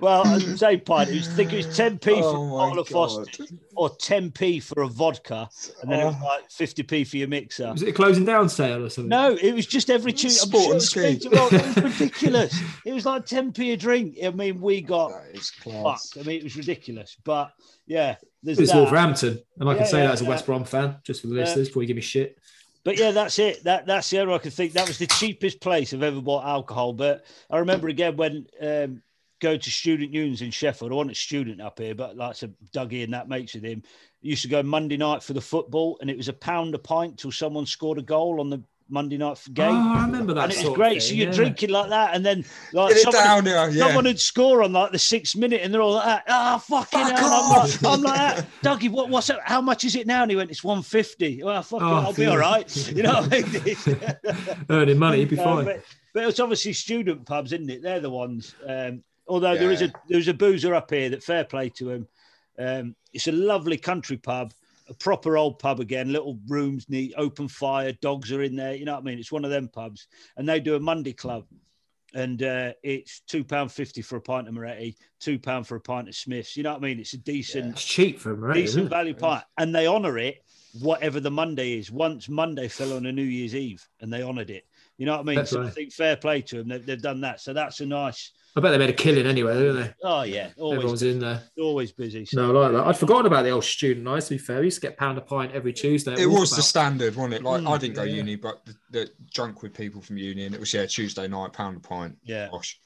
Well, 0.01 0.27
I'd 0.27 0.59
say 0.59 0.77
pint. 0.79 1.11
It 1.11 1.15
was, 1.15 1.29
I 1.29 1.33
think 1.33 1.53
it 1.53 1.57
was 1.57 1.67
10p 1.79 2.05
for 2.05 2.37
Oh 2.37 2.47
a 2.47 2.51
bottle 2.51 2.79
of 2.79 2.89
God. 2.91 2.93
Foster 3.27 3.45
or 3.77 3.91
10p 3.91 4.63
for 4.63 4.83
a 4.83 4.89
vodka, 4.89 5.49
and 5.83 5.91
then 5.91 6.01
it 6.01 6.05
was 6.05 6.15
Oh. 6.21 6.25
like 6.25 6.49
50p 6.51 7.07
for 7.07 7.17
your 7.17 7.29
mixer. 7.29 7.73
Was 7.73 7.83
it 7.83 7.89
a 7.89 7.93
closing 7.93 8.25
down 8.25 8.49
sale 8.49 8.85
or 8.85 8.89
something? 8.91 9.09
No, 9.09 9.33
it 9.35 9.53
was 9.55 9.67
just 9.67 9.91
every 9.91 10.13
Tuesday. 10.13 10.43
I'm 10.43 10.49
Sport 10.49 10.63
sure 10.63 11.05
and 11.05 11.17
it's 11.17 11.25
ski. 11.25 11.29
ski. 11.29 11.29
Well, 11.31 11.49
it 11.53 11.75
was 11.75 11.77
ridiculous. 12.01 12.61
it 12.85 12.93
was 12.93 13.07
like 13.07 13.27
10p 13.27 13.73
a 13.73 13.77
drink. 13.77 14.19
I 14.25 14.31
mean, 14.31 14.61
we 14.61 14.81
got 14.81 15.11
That 15.11 15.35
is 15.37 15.51
class. 15.51 16.11
fucked. 16.13 16.25
I 16.25 16.29
mean, 16.29 16.39
it 16.39 16.45
was 16.45 16.57
ridiculous. 16.57 17.17
But 17.25 17.53
yeah, 17.87 18.17
there's 18.43 18.59
It's 18.59 18.73
that. 18.73 18.79
Wolverhampton, 18.79 19.41
and 19.59 19.69
I 19.69 19.75
can 19.75 19.87
say 19.87 19.99
yeah, 19.99 20.07
that 20.07 20.13
as 20.15 20.21
a 20.21 20.25
yeah. 20.25 20.31
West 20.31 20.47
Brom 20.47 20.65
fan, 20.65 20.97
just 21.03 21.21
for 21.23 21.27
the 21.29 21.35
Yeah. 21.35 21.41
listeners, 21.43 21.69
before 21.69 21.83
you 21.83 21.89
give 21.89 21.97
me 21.97 22.03
shit. 22.03 22.39
But 22.85 22.99
yeah, 22.99 23.13
that's 23.13 23.39
it. 23.39 23.65
That 23.65 23.87
that's 23.87 24.11
the 24.11 24.21
only 24.21 24.35
I 24.35 24.39
can 24.39 24.51
think. 24.51 24.75
That 24.75 24.87
was 24.87 24.99
the 24.99 25.07
cheapest 25.07 25.61
place 25.61 25.93
I've 25.93 26.03
ever 26.03 26.21
bought 26.21 26.45
alcohol. 26.45 26.93
But 26.93 27.25
I 27.51 27.59
remember 27.59 27.89
again 27.89 28.17
when 28.17 28.47
um, 28.61 29.03
go 29.41 29.57
to 29.57 29.71
student 29.71 30.13
unions 30.13 30.43
in 30.43 30.51
Sheffield. 30.51 30.93
I 30.93 30.95
wasn't 30.95 31.13
a 31.13 31.15
student 31.15 31.61
up 31.61 31.79
here, 31.79 31.95
but 31.95 32.17
like 32.17 32.37
so 32.37 32.49
Dougie 32.73 33.03
and 33.03 33.15
that 33.15 33.29
mates 33.29 33.55
with 33.55 33.65
him 33.65 33.83
used 34.21 34.43
to 34.43 34.49
go 34.49 34.63
Monday 34.63 34.97
night 34.97 35.23
for 35.23 35.35
the 35.35 35.41
football, 35.41 35.99
and 36.01 36.11
it 36.11 36.17
was 36.17 36.29
a 36.29 36.33
pound 36.33 36.75
a 36.75 36.79
pint 36.79 37.19
till 37.19 37.31
someone 37.31 37.67
scored 37.67 37.99
a 37.99 38.03
goal 38.03 38.41
on 38.41 38.51
the 38.51 38.63
Monday 38.89 39.17
night 39.17 39.41
game. 39.53 39.71
Oh, 39.71 39.95
I 39.95 40.05
remember 40.05 40.35
that. 40.35 40.45
and 40.45 40.53
it 40.53 40.65
was 40.67 40.75
great. 40.75 40.91
thing, 40.93 41.01
so 41.01 41.15
you're 41.15 41.29
yeah. 41.29 41.35
drinking 41.35 41.71
like 41.71 41.89
that, 41.89 42.15
and 42.15 42.25
then 42.25 42.45
like 42.73 42.95
someone, 42.97 43.25
down 43.25 43.47
here. 43.47 43.71
Yeah. 43.71 43.87
someone 43.87 44.05
would 44.05 44.21
score 44.21 44.63
on 44.63 44.73
like 44.73 44.93
the 44.93 44.99
sixth 44.99 45.37
minute, 45.37 45.63
and 45.63 45.73
they're 45.73 45.81
all 45.81 45.95
like, 45.95 46.05
that. 46.05 46.25
"Ah, 46.29 46.59
fucking 46.59 46.99
Fuck 47.01 47.19
hell!" 47.19 47.33
I'm 47.33 47.51
like. 47.51 47.85
I'm 47.85 48.03
like, 48.03 48.37
that. 48.37 48.47
Dougie, 48.63 48.91
what, 48.91 49.09
what's 49.09 49.31
up? 49.31 49.41
How 49.45 49.61
much 49.61 49.85
is 49.85 49.97
it 49.97 50.07
now? 50.07 50.23
And 50.23 50.31
he 50.31 50.37
went, 50.37 50.51
"It's 50.51 50.63
150." 50.63 51.43
Well, 51.43 51.63
fuck 51.63 51.81
it, 51.81 51.85
Oh, 51.85 51.95
I'll 51.95 52.13
be 52.13 52.27
all 52.27 52.39
right. 52.39 52.65
You 52.95 53.03
know 53.03 53.23
what 53.23 53.33
I 53.33 53.43
mean? 53.65 54.67
Earning 54.71 54.99
money, 54.99 55.21
you'd 55.21 55.31
be 55.31 55.37
No, 55.37 55.45
fine. 55.45 55.65
but, 55.65 55.83
but 56.13 56.25
it's 56.25 56.39
obviously 56.41 56.73
student 56.75 57.25
pubs, 57.27 57.53
isn't 57.53 57.71
it? 57.71 57.83
They're 57.83 58.01
the 58.01 58.11
ones. 58.11 58.55
Um, 58.67 59.03
although 59.27 59.57
there 59.57 59.73
is 59.73 59.83
a 59.83 59.93
there's 60.09 60.29
a 60.29 60.35
boozer 60.35 60.75
up 60.75 60.91
here 60.91 61.09
that 61.09 61.23
fair 61.23 61.45
play 61.45 61.71
to 61.71 61.91
him. 61.91 62.09
Um, 62.59 62.95
it's 63.13 63.27
a 63.29 63.33
lovely 63.33 63.77
country 63.79 64.17
pub, 64.17 64.53
a 64.89 64.95
proper 64.95 65.37
old 65.37 65.59
pub 65.59 65.81
again, 65.81 66.13
little 66.13 66.39
rooms, 66.47 66.87
neat, 66.89 67.15
open 67.17 67.49
fire, 67.49 67.93
dogs 67.93 68.33
are 68.33 68.43
in 68.43 68.57
there. 68.57 68.75
You 68.75 68.85
know 68.85 68.95
what 68.95 69.03
I 69.03 69.05
mean? 69.05 69.19
It's 69.19 69.33
one 69.33 69.45
of 69.45 69.51
them 69.51 69.69
pubs, 69.69 70.09
and 70.37 70.49
they 70.49 70.61
do 70.61 70.77
a 70.77 70.81
Monday 70.81 71.13
club, 71.13 71.47
and 72.15 72.43
uh, 72.43 72.73
it's 72.83 73.21
two 73.21 73.45
pound 73.45 73.73
fifty 73.73 74.03
for 74.03 74.17
a 74.17 74.21
pint 74.21 74.49
of 74.49 74.55
Moretti, 74.55 74.97
two 75.21 75.39
pound 75.39 75.67
for 75.67 75.77
a 75.77 75.81
pint 75.81 76.09
of 76.09 76.15
Smiths. 76.15 76.57
You 76.57 76.63
know 76.63 76.73
what 76.73 76.83
I 76.83 76.87
mean? 76.87 77.01
It's 77.01 77.15
a 77.15 77.19
decent 77.19 77.73
It's 77.73 77.85
cheap 77.85 78.21
for 78.21 78.35
right? 78.35 78.55
decent 78.55 78.91
value 78.91 79.15
pint, 79.15 79.45
and 79.59 79.75
they 79.75 79.87
honour 79.87 80.19
it 80.19 80.43
whatever 80.81 81.21
the 81.21 81.31
Monday 81.31 81.79
is. 81.79 81.91
Once 81.91 82.29
Monday 82.29 82.69
fell 82.69 82.95
on 82.95 83.07
a 83.07 83.13
New 83.13 83.23
Year's 83.23 83.55
Eve, 83.55 83.87
and 84.01 84.13
they 84.13 84.23
honoured 84.23 84.51
it. 84.51 84.67
You 84.99 85.07
know 85.07 85.13
what 85.13 85.21
I 85.21 85.25
mean? 85.25 85.37
That's 85.37 85.51
so 85.51 85.63
I 85.63 85.71
think 85.71 85.93
fair 85.93 86.17
play 86.17 86.43
to 86.43 86.59
them. 86.59 86.69
They've, 86.69 86.87
they've 86.87 87.03
done 87.03 87.21
that. 87.23 87.41
So 87.41 87.53
that's 87.53 87.81
a 87.81 87.87
nice. 87.87 88.33
I 88.57 88.61
bet 88.61 88.71
they 88.71 88.79
made 88.79 88.91
a 88.91 88.93
killing 88.93 89.27
anyway, 89.27 89.55
didn't 89.55 89.77
they? 89.83 89.95
Oh 90.05 90.23
yeah, 90.23 90.51
always 90.57 90.77
Everyone's 90.77 91.03
in 91.03 91.19
there. 91.19 91.43
always 91.59 91.91
busy. 91.91 92.25
So. 92.25 92.41
No, 92.41 92.57
I 92.57 92.63
like 92.63 92.73
that. 92.73 92.87
I'd 92.87 92.97
forgotten 92.99 93.27
about 93.27 93.43
the 93.43 93.51
old 93.51 93.65
student 93.65 94.05
nights. 94.05 94.29
To 94.29 94.35
be 94.35 94.39
fair, 94.39 94.61
we 94.61 94.67
used 94.67 94.81
to 94.81 94.87
get 94.87 94.97
pound 94.97 95.19
a 95.19 95.23
pint 95.23 95.51
every 95.53 95.73
Tuesday. 95.73 96.15
It 96.17 96.27
was 96.27 96.55
the 96.55 96.63
standard, 96.63 97.17
wasn't 97.17 97.35
it? 97.35 97.43
Like 97.43 97.63
Mm, 97.63 97.69
I 97.75 97.79
didn't 97.79 97.97
go 97.97 98.05
yeah. 98.05 98.15
uni, 98.15 98.37
but 98.37 98.65
the, 98.65 98.75
the 98.91 99.11
drunk 99.33 99.63
with 99.63 99.75
people 99.75 100.01
from 100.01 100.19
uni, 100.19 100.45
and 100.47 100.55
it 100.55 100.61
was 100.61 100.73
yeah 100.73 100.87
Tuesday 100.87 101.27
night, 101.27 101.53
pound 101.53 101.79
a 101.79 101.81
pint. 101.81 102.17
Yeah. 102.23 102.49
Gosh. 102.51 102.79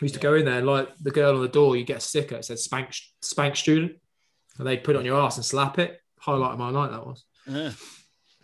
We 0.00 0.06
used 0.06 0.14
to 0.14 0.20
go 0.20 0.34
in 0.34 0.44
there 0.44 0.58
and 0.58 0.66
like 0.66 0.88
the 1.00 1.10
girl 1.10 1.34
on 1.34 1.42
the 1.42 1.48
door, 1.48 1.76
you 1.76 1.84
get 1.84 1.98
a 1.98 2.00
sticker. 2.00 2.36
It 2.36 2.44
said 2.44 2.58
spank 2.60 2.94
spank 3.22 3.56
student, 3.56 3.92
and 4.58 4.66
they'd 4.66 4.84
put 4.84 4.94
it 4.94 4.98
on 5.00 5.04
your 5.04 5.20
ass 5.20 5.36
and 5.36 5.44
slap 5.44 5.78
it. 5.80 6.00
Highlight 6.20 6.52
of 6.52 6.58
my 6.60 6.70
night 6.70 6.90
that 6.92 7.04
was. 7.04 7.24
Yeah. 7.48 7.72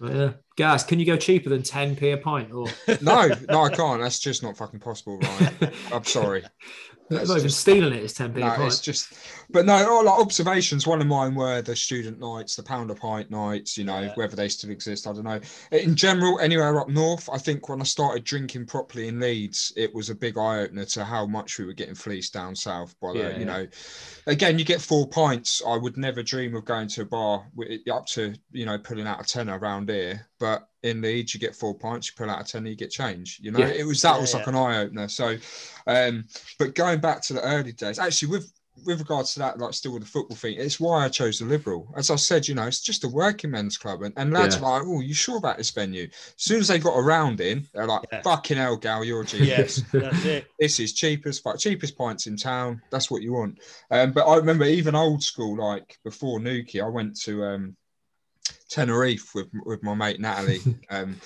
But 0.00 0.14
yeah, 0.14 0.32
Gaz, 0.58 0.82
can 0.82 0.98
you 0.98 1.06
go 1.06 1.16
cheaper 1.16 1.48
than 1.50 1.62
10p 1.62 2.14
a 2.14 2.16
pint? 2.16 2.50
Or 2.50 2.66
No, 3.00 3.28
no, 3.48 3.62
I 3.62 3.70
can't. 3.70 4.02
That's 4.02 4.18
just 4.18 4.42
not 4.42 4.56
fucking 4.56 4.80
possible, 4.80 5.16
Ryan. 5.18 5.72
I'm 5.92 6.04
sorry. 6.04 6.42
not 7.10 7.22
even 7.24 7.42
just- 7.42 7.60
stealing 7.60 7.92
it 7.94 8.02
is 8.04 8.12
10p 8.14 8.36
a 8.36 8.40
No, 8.58 8.66
it's 8.66 8.80
just, 8.80 9.12
but 9.50 9.64
no, 9.66 9.74
all 9.90 10.04
like 10.04 10.18
observations. 10.20 10.86
One 10.86 11.00
of 11.00 11.06
mine 11.06 11.34
were 11.34 11.62
the 11.62 11.74
student 11.74 12.18
nights, 12.18 12.56
the 12.56 12.62
pound 12.62 12.90
a 12.90 12.94
pint 12.94 13.30
nights. 13.30 13.78
You 13.78 13.84
know, 13.84 14.00
Yeah. 14.00 14.12
whether 14.14 14.36
they 14.36 14.48
still 14.48 14.70
exist, 14.70 15.06
I 15.06 15.12
don't 15.12 15.24
know. 15.24 15.40
In 15.72 15.94
general, 15.94 16.38
anywhere 16.40 16.80
up 16.80 16.88
north, 16.88 17.28
I 17.32 17.38
think 17.38 17.68
when 17.68 17.80
I 17.80 17.84
started 17.84 18.24
drinking 18.24 18.66
properly 18.66 19.08
in 19.08 19.20
Leeds, 19.20 19.72
it 19.76 19.94
was 19.94 20.10
a 20.10 20.14
big 20.14 20.36
eye 20.36 20.60
opener 20.60 20.84
to 20.86 21.04
how 21.04 21.26
much 21.26 21.58
we 21.58 21.64
were 21.64 21.72
getting 21.72 21.94
fleeced 21.94 22.32
down 22.34 22.54
south. 22.54 22.94
By 23.00 23.12
the, 23.12 23.18
Yeah. 23.20 23.38
you 23.38 23.44
know, 23.44 23.66
again, 24.26 24.58
you 24.58 24.64
get 24.64 24.80
four 24.80 25.08
pints. 25.08 25.62
I 25.66 25.76
would 25.76 25.96
never 25.96 26.22
dream 26.22 26.54
of 26.54 26.64
going 26.64 26.88
to 26.88 27.02
a 27.02 27.06
bar 27.06 27.46
with 27.54 27.80
up 27.90 28.06
to 28.08 28.34
you 28.52 28.66
know 28.66 28.78
pulling 28.78 29.06
out 29.06 29.20
a 29.20 29.24
tenner 29.24 29.58
around 29.58 29.88
here, 29.88 30.26
but. 30.38 30.68
In 30.82 31.00
Leeds, 31.00 31.34
you 31.34 31.40
get 31.40 31.56
four 31.56 31.76
pints, 31.76 32.08
you 32.08 32.12
pull 32.16 32.30
out 32.30 32.40
a 32.40 32.44
tenner, 32.44 32.68
you 32.68 32.76
get 32.76 32.90
change. 32.90 33.38
You 33.42 33.50
know, 33.50 33.62
Yeah. 33.62 33.72
it 33.74 33.84
was 33.84 34.00
that 34.02 34.18
Yeah, 34.18 34.20
was 34.20 34.32
like 34.34 34.46
an 34.46 34.54
eye 34.54 34.78
opener. 34.78 35.08
So, 35.08 35.36
um, 35.86 36.24
but 36.58 36.74
going 36.74 37.00
back 37.00 37.22
to 37.22 37.32
the 37.34 37.42
early 37.42 37.72
days, 37.72 37.98
actually, 37.98 38.28
with 38.30 38.52
with 38.84 39.00
regards 39.00 39.32
to 39.34 39.40
that, 39.40 39.58
like 39.58 39.74
still 39.74 39.92
with 39.92 40.02
the 40.04 40.08
football 40.08 40.36
thing, 40.36 40.54
it's 40.56 40.78
why 40.78 41.04
I 41.04 41.08
chose 41.08 41.40
the 41.40 41.44
Liberal. 41.46 41.92
As 41.96 42.10
I 42.10 42.16
said, 42.16 42.46
you 42.46 42.54
know, 42.54 42.66
it's 42.66 42.80
just 42.80 43.02
a 43.02 43.08
working 43.08 43.50
men's 43.50 43.76
club, 43.76 44.02
and, 44.02 44.14
and 44.16 44.32
lads 44.32 44.56
Yeah. 44.56 44.60
are 44.60 44.78
like, 44.80 44.82
"Oh, 44.86 45.00
you 45.00 45.14
sure 45.14 45.38
about 45.38 45.58
this 45.58 45.70
venue?" 45.70 46.04
As 46.12 46.34
soon 46.36 46.60
as 46.60 46.68
they 46.68 46.78
got 46.78 46.96
around 46.96 47.40
in, 47.40 47.66
they're 47.74 47.86
like, 47.86 48.02
Yeah. 48.12 48.22
"Fucking 48.22 48.56
hell, 48.56 48.76
gal, 48.76 49.04
you're 49.04 49.22
a 49.22 49.26
Yes, 49.38 49.82
genius." 49.82 49.82
that's 49.92 50.24
it. 50.24 50.50
this 50.58 50.80
is 50.80 50.92
cheapest, 50.92 51.42
fuck, 51.42 51.58
cheapest 51.58 51.96
pints 51.96 52.26
in 52.26 52.36
town. 52.36 52.82
That's 52.90 53.10
what 53.10 53.22
you 53.22 53.32
want. 53.32 53.58
Um, 53.90 54.12
but 54.12 54.26
I 54.26 54.36
remember 54.36 54.64
even 54.64 54.94
old 54.94 55.22
school, 55.22 55.56
like 55.56 55.98
before 56.04 56.40
Newquay, 56.40 56.80
I 56.80 56.88
went 56.88 57.20
to 57.22 57.44
um, 57.44 57.76
Tenerife 58.68 59.34
with 59.34 59.48
with 59.64 59.82
my 59.82 59.94
mate 59.94 60.20
Natalie. 60.20 60.60
um, 60.90 61.16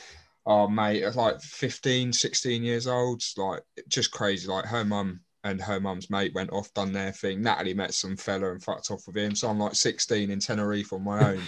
our 0.47 0.68
mate, 0.68 1.03
at 1.03 1.16
like 1.16 1.40
15, 1.40 2.12
16 2.12 2.62
years 2.62 2.86
old, 2.86 3.22
like 3.36 3.62
just 3.88 4.11
crazy. 4.11 4.49
Like 4.49 4.64
her 4.64 4.84
mum 4.84 5.20
and 5.45 5.61
her 5.61 5.80
mum's 5.80 6.11
mate 6.11 6.34
went 6.34 6.53
off, 6.53 6.72
done 6.74 6.93
their 6.93 7.12
thing. 7.12 7.43
Natalie 7.43 7.74
met 7.74 7.95
some 7.95 8.16
fella 8.16 8.51
and 8.53 8.62
fucked 8.62 8.90
off 8.90 9.07
with 9.07 9.16
him. 9.16 9.34
So 9.34 9.49
I'm 9.49 9.59
like 9.59 9.74
16 9.74 10.30
in 10.30 10.40
Tenerife 10.40 10.93
on 10.93 11.05
my 11.05 11.30
own. 11.32 11.43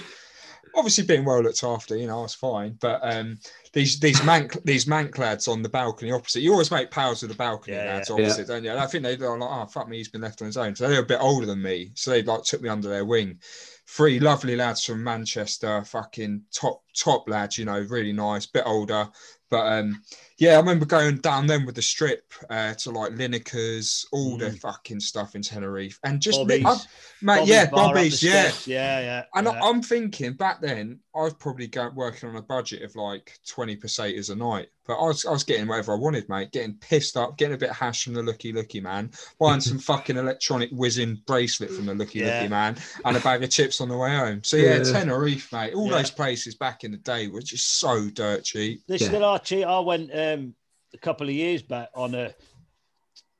Obviously, 0.77 1.05
being 1.05 1.25
well 1.25 1.43
looked 1.43 1.63
after, 1.63 1.97
you 1.97 2.07
know, 2.09 2.19
I 2.19 2.23
was 2.23 2.35
fine. 2.35 2.77
But 2.81 3.01
um, 3.03 3.39
these 3.73 4.01
these 4.01 4.23
man 4.25 4.49
these 4.65 4.87
mank 4.87 5.19
lads 5.19 5.47
on 5.47 5.63
the 5.63 5.69
balcony 5.69 6.11
opposite, 6.11 6.41
you 6.41 6.51
always 6.53 6.71
make 6.71 6.91
pals 6.91 7.23
with 7.23 7.31
the 7.31 7.37
balcony 7.37 7.77
Yeah, 7.77 7.95
lads 7.95 8.09
yeah. 8.11 8.15
opposite, 8.17 8.49
don't 8.49 8.65
you? 8.65 8.71
And 8.71 8.81
I 8.81 8.87
think 8.87 9.05
they 9.05 9.17
were 9.17 9.39
like, 9.39 9.51
oh 9.51 9.67
fuck 9.67 9.89
me, 9.89 9.99
he's 9.99 10.09
been 10.09 10.23
left 10.23 10.41
on 10.43 10.47
his 10.47 10.57
own. 10.57 10.75
So 10.75 10.89
they 10.89 10.95
were 10.95 11.03
a 11.03 11.07
bit 11.07 11.21
older 11.21 11.47
than 11.47 11.63
me, 11.63 11.93
so 11.95 12.11
they 12.11 12.23
like 12.23 12.43
took 12.43 12.61
me 12.61 12.69
under 12.69 12.89
their 12.89 13.05
wing. 13.05 13.39
Three 13.87 14.19
lovely 14.19 14.57
lads 14.57 14.85
from 14.85 15.05
Manchester, 15.05 15.85
fucking 15.85 16.45
top 16.53 16.83
top 16.97 17.29
lads, 17.29 17.59
you 17.59 17.65
know, 17.65 17.81
really 17.81 18.13
nice, 18.13 18.47
bit 18.47 18.65
older. 18.67 19.09
But 19.55 19.73
um, 19.73 20.03
yeah, 20.39 20.55
I 20.55 20.57
remember 20.57 20.85
going 20.85 21.19
down 21.19 21.47
then 21.47 21.65
with 21.65 21.77
the 21.77 21.83
strip 21.83 22.33
uh, 22.51 22.75
to 22.75 22.91
like 22.91 23.13
Lineker's, 23.13 24.05
all 24.13 24.37
the 24.37 24.47
Mm. 24.47 24.61
fucking 24.61 25.01
stuff 25.01 25.35
in 25.37 25.43
Tenerife, 25.43 25.99
and 26.05 26.21
just 26.21 26.39
Bobby's. 26.41 26.65
I- 26.67 26.77
mate, 27.23 27.37
Bobby's 27.37 27.49
yeah, 27.49 27.71
bar 27.71 27.95
Bobby's, 27.95 28.23
yeah. 28.23 28.51
yeah, 28.67 29.01
yeah. 29.01 29.23
And 29.35 29.47
yeah. 29.47 29.53
I, 29.53 29.69
I'm 29.69 29.81
thinking 29.81 30.33
back 30.33 30.61
then, 30.61 30.99
I 31.15 31.21
was 31.21 31.35
probably 31.35 31.69
go, 31.69 31.89
working 31.95 32.29
on 32.29 32.37
a 32.37 32.43
budget 32.43 32.83
of 32.83 32.97
like 32.97 33.39
20 33.49 33.77
pesetas 33.77 34.31
a 34.31 34.35
night. 34.35 34.69
But 34.87 34.99
I 34.99 35.05
was, 35.07 35.25
I 35.25 35.31
was 35.31 35.45
getting 35.45 35.67
whatever 35.67 35.95
I 35.95 35.97
wanted, 35.99 36.29
mate. 36.29 36.53
Getting 36.53 36.75
pissed 36.75 37.17
up, 37.17 37.39
getting 37.39 37.55
a 37.55 37.59
bit 37.59 37.71
of 37.71 37.77
hash 37.77 38.05
from 38.05 38.13
the 38.13 38.23
Looky 38.23 38.53
Looky 38.53 38.81
man, 38.81 39.11
buying 39.41 39.61
some 39.63 39.79
fucking 39.91 40.19
electronic 40.19 40.69
whizzing 40.73 41.23
bracelet 41.27 41.71
from 41.71 41.87
the 41.87 41.95
Looky 41.95 42.19
Yeah. 42.19 42.41
Looky 42.41 42.49
man, 42.51 42.77
and 43.07 43.17
a 43.17 43.21
bag 43.21 43.43
of 43.43 43.49
chips 43.51 43.81
on 43.81 43.89
the 43.89 43.97
way 43.97 44.15
home. 44.15 44.43
So 44.45 44.59
yeah, 44.59 44.79
Yeah. 44.79 44.83
Tenerife, 44.93 45.51
mate. 45.53 45.73
All 45.73 45.87
Yeah. 45.87 45.99
those 45.99 46.11
places 46.11 46.57
back 46.57 46.85
in 46.85 46.91
the 46.91 46.99
day 46.99 47.29
were 47.29 47.41
just 47.41 47.79
so 47.79 48.11
dirt 48.11 48.45
cheap. 48.45 48.83
They 48.87 48.97
Yeah. 48.97 49.07
still 49.09 49.25
are 49.25 49.39
cheap. 49.45 49.67
I 49.67 49.79
went 49.81 50.11
um, 50.13 50.55
a 50.93 50.99
couple 50.99 51.29
of 51.29 51.35
years 51.35 51.63
back 51.63 51.89
on 51.95 52.15
a. 52.15 52.35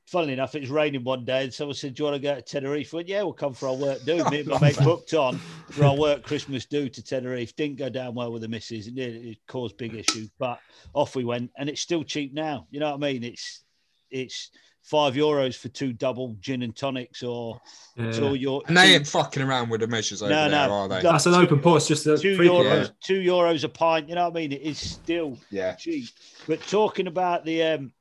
Funnily 0.07 0.33
enough, 0.33 0.53
it 0.53 0.61
was 0.61 0.69
raining 0.69 1.03
one 1.03 1.25
day, 1.25 1.45
and 1.45 1.53
someone 1.53 1.73
said, 1.75 1.95
"Do 1.95 2.03
you 2.03 2.09
want 2.09 2.21
to 2.21 2.27
go 2.27 2.35
to 2.35 2.41
Tenerife?" 2.41 2.93
I 2.93 2.97
went, 2.97 3.07
"Yeah, 3.07 3.23
we'll 3.23 3.33
come 3.33 3.53
for 3.53 3.67
our 3.67 3.75
work 3.75 4.03
do." 4.05 4.23
Me 4.29 4.41
and 4.41 4.47
my 4.47 4.59
mate 4.61 4.77
booked 4.77 5.15
on 5.15 5.37
for 5.71 5.83
our 5.83 5.97
work 5.97 6.21
Christmas 6.21 6.65
do 6.65 6.87
to 6.87 7.03
Tenerife. 7.03 7.55
Didn't 7.55 7.77
go 7.77 7.89
down 7.89 8.13
well 8.13 8.31
with 8.31 8.43
the 8.43 8.47
missus. 8.47 8.87
It, 8.87 8.97
it 8.97 9.37
caused 9.47 9.77
big 9.77 9.95
issues, 9.95 10.29
but 10.37 10.59
off 10.93 11.15
we 11.15 11.25
went, 11.25 11.51
and 11.57 11.69
it's 11.69 11.81
still 11.81 12.03
cheap 12.03 12.33
now. 12.33 12.67
You 12.69 12.79
know 12.79 12.91
what 12.91 13.03
I 13.03 13.13
mean? 13.13 13.23
It's 13.23 13.63
it's 14.11 14.51
five 14.85 15.15
euros 15.15 15.57
for 15.57 15.67
two 15.69 15.91
double 15.91 16.35
gin 16.39 16.61
and 16.61 16.75
tonics, 16.75 17.23
or 17.23 17.59
Yeah. 17.97 18.05
it's 18.05 18.19
all 18.19 18.35
your 18.35 18.61
And 18.67 18.77
they 18.77 18.93
ain't 18.95 19.07
fucking 19.07 19.41
around 19.41 19.69
with 19.69 19.81
the 19.81 19.87
measures 19.87 20.21
over 20.21 20.31
No, 20.31 20.41
there, 20.47 20.67
no. 20.67 20.73
are 20.73 20.87
they? 20.87 21.01
No. 21.01 21.11
That's 21.11 21.25
an 21.25 21.33
open 21.33 21.59
port. 21.59 21.77
It's 21.77 21.87
just 21.87 22.05
a 22.05 22.17
two 22.19 22.35
free 22.37 22.47
euros, 22.49 22.85
kick. 22.87 22.99
two 23.03 23.19
euros 23.19 23.63
a 23.63 23.69
pint. 23.69 24.07
You 24.09 24.15
know 24.15 24.29
what 24.29 24.37
I 24.37 24.41
mean? 24.41 24.51
It 24.51 24.61
is 24.61 24.77
still 24.77 25.39
Yeah. 25.49 25.73
cheap. 25.73 26.05
But 26.47 26.61
talking 26.67 27.07
about 27.07 27.45
the 27.45 27.63
um, 27.63 27.91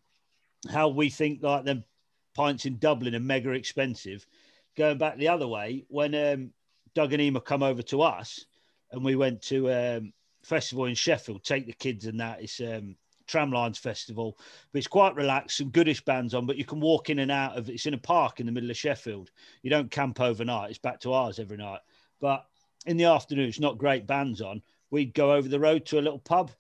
how 0.71 0.89
we 0.89 1.09
think 1.09 1.43
like 1.43 1.65
them 1.65 1.85
pints 2.35 2.67
in 2.67 2.79
Dublin 2.79 3.15
are 3.15 3.21
mega 3.21 3.51
expensive, 3.53 4.27
going 4.77 4.99
back 4.99 5.17
the 5.17 5.29
other 5.29 5.49
way 5.49 5.85
when 5.89 6.15
um, 6.15 6.51
Doug 6.95 7.15
and 7.15 7.23
Ema 7.23 7.41
come 7.41 7.63
over 7.63 7.81
to 7.83 8.03
us 8.03 8.45
and 8.93 9.03
we 9.03 9.17
went 9.17 9.41
to 9.43 9.73
um, 9.73 10.13
festival 10.43 10.85
in 10.85 10.95
Sheffield, 10.95 11.45
take 11.45 11.67
the 11.67 11.73
kids 11.73 12.05
and 12.05 12.21
that. 12.21 12.43
It's 12.43 12.61
um, 12.61 12.97
Tramlines 13.27 13.79
Festival, 13.79 14.39
but 14.73 14.79
it's 14.79 14.87
quite 14.87 15.15
relaxed, 15.15 15.59
some 15.59 15.71
goodish 15.71 16.05
bands 16.05 16.35
on, 16.35 16.47
but 16.47 16.57
you 16.57 16.65
can 16.65 16.81
walk 16.81 17.11
in 17.11 17.21
and 17.21 17.31
out 17.31 17.57
of 17.57 17.69
it's 17.69 17.87
in 17.87 17.95
a 17.95 17.99
park 17.99 18.41
in 18.41 18.47
the 18.47 18.53
middle 18.53 18.71
of 18.71 18.77
Sheffield. 18.77 19.31
You 19.63 19.71
don't 19.71 19.91
camp 19.91 20.21
overnight, 20.21 20.71
it's 20.71 20.79
back 20.79 21.01
to 21.01 21.13
ours 21.13 21.39
every 21.39 21.57
night. 21.57 21.81
But 22.21 22.45
in 22.87 22.97
the 22.97 23.05
afternoon, 23.05 23.49
it's 23.49 23.61
not 23.61 23.79
great 23.79 24.07
bands 24.07 24.41
on. 24.41 24.63
We'd 24.91 25.15
go 25.15 25.33
over 25.33 25.49
the 25.49 25.61
road 25.61 25.87
to 25.87 25.99
a 25.99 26.03
little 26.03 26.19
pub, 26.19 26.51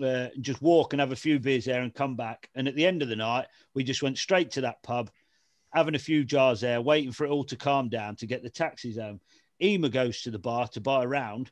uh, 0.00 0.28
and 0.34 0.42
just 0.42 0.62
walk 0.62 0.92
and 0.92 1.00
have 1.00 1.12
a 1.12 1.16
few 1.16 1.38
beers 1.38 1.64
there 1.64 1.82
and 1.82 1.94
come 1.94 2.16
back. 2.16 2.48
And 2.54 2.68
at 2.68 2.74
the 2.74 2.86
end 2.86 3.02
of 3.02 3.08
the 3.08 3.16
night, 3.16 3.46
we 3.74 3.84
just 3.84 4.02
went 4.02 4.18
straight 4.18 4.50
to 4.52 4.60
that 4.62 4.82
pub, 4.82 5.10
having 5.72 5.94
a 5.94 5.98
few 5.98 6.24
jars 6.24 6.60
there, 6.60 6.80
waiting 6.80 7.12
for 7.12 7.24
it 7.24 7.30
all 7.30 7.44
to 7.44 7.56
calm 7.56 7.88
down 7.88 8.16
to 8.16 8.26
get 8.26 8.42
the 8.42 8.50
taxis 8.50 8.96
home. 8.96 9.20
Ema 9.60 9.88
goes 9.88 10.22
to 10.22 10.30
the 10.30 10.38
bar 10.38 10.68
to 10.68 10.80
buy 10.80 11.02
a 11.02 11.06
round. 11.06 11.50